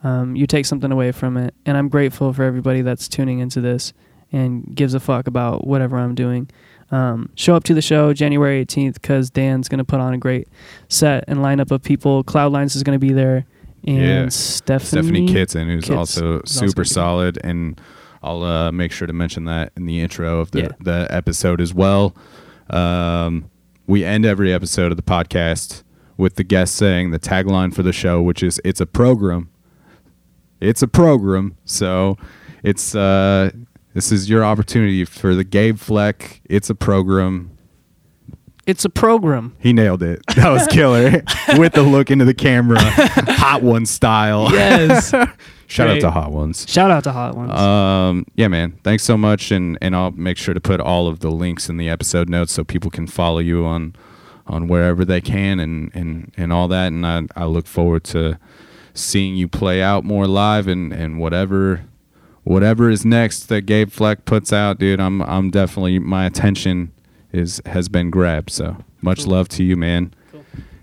um, 0.03 0.35
you 0.35 0.47
take 0.47 0.67
something 0.67 0.91
away 0.91 1.13
from 1.13 1.37
it. 1.37 1.55
And 1.65 1.77
I'm 1.77 1.89
grateful 1.89 2.33
for 2.33 2.43
everybody 2.43 2.83
that's 2.83 3.09
tuning 3.09 3.39
into 3.39 3.61
this 3.61 3.93
and 4.33 4.75
gives 4.75 4.95
a 4.95 5.01
fuck 5.01 5.27
about 5.29 5.67
whatever 5.67 5.97
I'm 5.97 6.15
doing. 6.15 6.51
Um, 6.93 7.31
show 7.37 7.57
up 7.57 7.65
to 7.65 7.75
the 7.75 7.83
show 7.83 8.13
January 8.13 8.65
18th 8.65 8.95
because 8.95 9.31
Dan's 9.31 9.69
going 9.69 9.79
to 9.79 9.85
put 9.85 9.99
on 10.01 10.13
a 10.13 10.19
great 10.19 10.47
set 10.89 11.25
and 11.27 11.39
lineup 11.41 11.71
of 11.71 11.83
people. 11.83 12.23
Cloudlines 12.23 12.77
is 12.77 12.83
going 12.83 12.95
to 13.01 13.05
be 13.05 13.13
there. 13.13 13.47
And 13.85 13.97
Yeah. 13.97 14.29
Stephanie, 14.29 15.03
stephanie 15.03 15.27
kitson 15.27 15.69
who's 15.69 15.85
Kitts 15.87 15.91
also 15.97 16.35
also 16.41 16.67
super 16.67 16.83
gonna 16.83 16.85
solid 16.95 17.39
and 17.43 17.81
i'll 18.23 18.45
uh 18.45 18.71
make 18.71 18.93
sure 18.93 19.09
to 19.09 19.13
mention 19.13 19.47
that 19.47 19.73
in 19.77 19.87
the 19.87 20.01
intro 20.01 20.39
of 20.39 20.53
the 20.53 20.61
Yeah. 20.61 20.69
the 20.79 21.09
episode 21.11 21.61
as 21.61 21.75
well 21.75 22.15
um 22.71 23.51
we 23.89 24.05
end 24.05 24.25
every 24.25 24.53
episode 24.53 24.93
of 24.93 24.97
the 24.97 25.03
podcast 25.03 25.83
with 26.17 26.37
the 26.37 26.45
guest 26.45 26.77
saying 26.77 27.11
the 27.11 27.19
tagline 27.19 27.75
for 27.75 27.83
the 27.83 27.93
show 27.93 28.23
which 28.23 28.45
is 28.45 28.61
it's 28.65 28.81
a 28.81 28.87
program 28.87 29.49
it's 30.61 30.81
a 30.83 30.87
program 30.87 31.57
so 31.65 32.17
it's 32.63 32.95
uh 32.95 33.51
this 33.95 34.11
is 34.13 34.29
your 34.29 34.45
opportunity 34.45 35.05
for 35.05 35.35
the 35.35 35.45
gabe 35.45 35.79
fleck 35.79 36.41
it's 36.49 36.71
a 36.71 36.75
program. 36.75 37.51
It's 38.65 38.85
a 38.85 38.91
program. 38.91 39.57
he 39.59 39.73
nailed 39.73 40.05
it. 40.05 40.23
That 40.37 40.51
was 40.51 40.67
killer. 40.69 41.25
With 41.59 41.73
the 41.73 41.83
look 41.83 42.13
into 42.13 42.25
the 42.25 42.35
camera. 42.35 42.79
Hot 42.81 43.61
one 43.61 43.87
style. 43.87 44.53
Yes. 44.53 45.11
shout 45.67 45.89
out 45.89 46.01
to 46.01 46.11
hot 46.13 46.31
ones. 46.31 46.65
Shout 46.69 46.91
out 46.91 47.03
to 47.05 47.13
Hot 47.13 47.35
Ones. 47.37 47.51
um 47.53 48.25
yeah 48.37 48.47
man. 48.47 48.79
Thanks 48.85 49.03
so 49.03 49.17
much 49.17 49.51
and 49.51 49.77
and 49.83 49.97
i'll 49.97 50.13
make 50.13 50.37
sure 50.37 50.55
to 50.55 50.61
put 50.61 50.81
all 50.81 51.09
of 51.09 51.21
the 51.21 51.31
links 51.31 51.69
in 51.69 51.77
the 51.77 51.89
episode 51.89 52.29
notes 52.29 52.53
so 52.53 52.63
people 52.63 52.91
can 52.91 53.07
follow 53.09 53.41
you 53.41 53.65
on 53.65 53.97
on 54.47 54.69
wherever 54.69 55.05
they 55.05 55.21
can 55.21 55.59
and 55.59 55.91
and 55.95 56.33
and 56.37 56.53
all 56.53 56.69
that 56.69 56.89
and 56.89 57.05
i 57.07 57.23
i 57.37 57.45
look 57.45 57.67
forward 57.67 58.05
to 58.05 58.39
seeing 58.95 59.35
you 59.37 59.49
play 59.49 59.83
out 59.83 60.05
more 60.05 60.27
live 60.27 60.69
and 60.69 60.93
and 60.93 61.19
whatever 61.19 61.85
whatever 62.45 62.91
is 62.91 63.05
next 63.05 63.49
that 63.49 63.63
gabe 63.63 63.91
fleck 63.91 64.25
puts 64.25 64.53
out 64.53 64.79
dude 64.79 65.01
i'm 65.01 65.23
i'm 65.23 65.51
definitely 65.51 65.99
my 65.99 66.27
attention 66.27 66.93
is 67.33 67.61
has 67.67 67.89
been 67.89 68.11
grabbed 68.11 68.51
so 68.51 68.77
much 69.01 69.27
love 69.27 69.49
to 69.49 69.63
you 69.63 69.77
man 69.77 70.13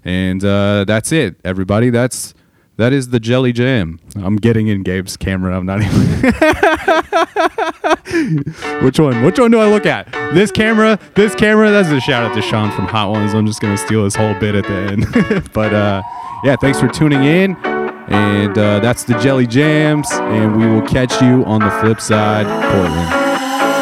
and 0.03 0.43
uh 0.43 0.83
that's 0.85 1.11
it 1.11 1.35
everybody 1.43 1.89
that's 1.89 2.33
that 2.77 2.93
is 2.93 3.09
the 3.09 3.19
jelly 3.19 3.51
jam 3.51 3.99
i'm 4.15 4.37
getting 4.37 4.67
in 4.67 4.83
gabe's 4.83 5.17
camera 5.17 5.57
i'm 5.57 5.65
not 5.65 5.81
even 5.81 6.33
which 8.81 8.99
one? 8.99 9.23
Which 9.23 9.39
one 9.39 9.51
do 9.51 9.59
I 9.59 9.69
look 9.69 9.85
at? 9.85 10.11
This 10.33 10.51
camera? 10.51 10.99
This 11.15 11.35
camera? 11.35 11.71
That's 11.71 11.89
a 11.89 11.99
shout 11.99 12.23
out 12.23 12.35
to 12.35 12.41
Sean 12.41 12.71
from 12.71 12.85
Hot 12.85 13.11
Ones. 13.11 13.33
I'm 13.33 13.45
just 13.45 13.61
gonna 13.61 13.77
steal 13.77 14.03
his 14.03 14.15
whole 14.15 14.33
bit 14.39 14.55
at 14.55 14.63
the 14.63 14.73
end. 14.73 15.49
but 15.53 15.73
uh, 15.73 16.01
yeah, 16.43 16.55
thanks 16.55 16.79
for 16.79 16.87
tuning 16.87 17.23
in. 17.23 17.55
And 18.09 18.57
uh, 18.57 18.79
that's 18.79 19.03
the 19.03 19.13
Jelly 19.19 19.45
Jams, 19.45 20.09
and 20.11 20.57
we 20.57 20.65
will 20.65 20.81
catch 20.81 21.21
you 21.21 21.45
on 21.45 21.61
the 21.61 21.69
flip 21.79 22.01
side, 22.01 22.47
Portland. 22.47 23.09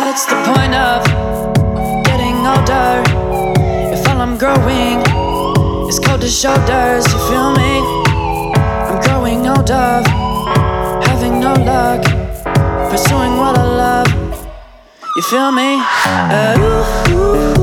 What's 0.06 0.26
the 0.26 0.36
point 0.52 0.76
of 0.76 1.06
getting 2.04 2.36
older 2.46 3.04
if 3.94 4.06
all 4.10 4.20
I'm 4.20 4.38
growing 4.38 5.00
is 5.88 6.00
cold 6.00 6.24
shoulders? 6.24 7.06
You 7.08 7.20
feel 7.30 7.52
me? 7.56 7.82
I'm 8.90 9.00
growing 9.02 9.48
older, 9.48 10.04
having 11.08 11.40
no 11.40 11.54
luck, 11.54 12.04
pursuing 12.92 13.38
what 13.38 13.58
I 13.58 13.64
love. 13.64 14.48
You 15.16 15.22
feel 15.24 15.52
me? 15.54 15.80
Uh, 16.06 16.58
ooh, 17.10 17.54
ooh. 17.54 17.57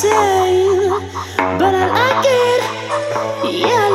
tell 0.00 1.00
but 1.58 1.74
I 1.74 1.86
like 1.88 2.26
it. 2.28 3.60
Yeah. 3.60 3.85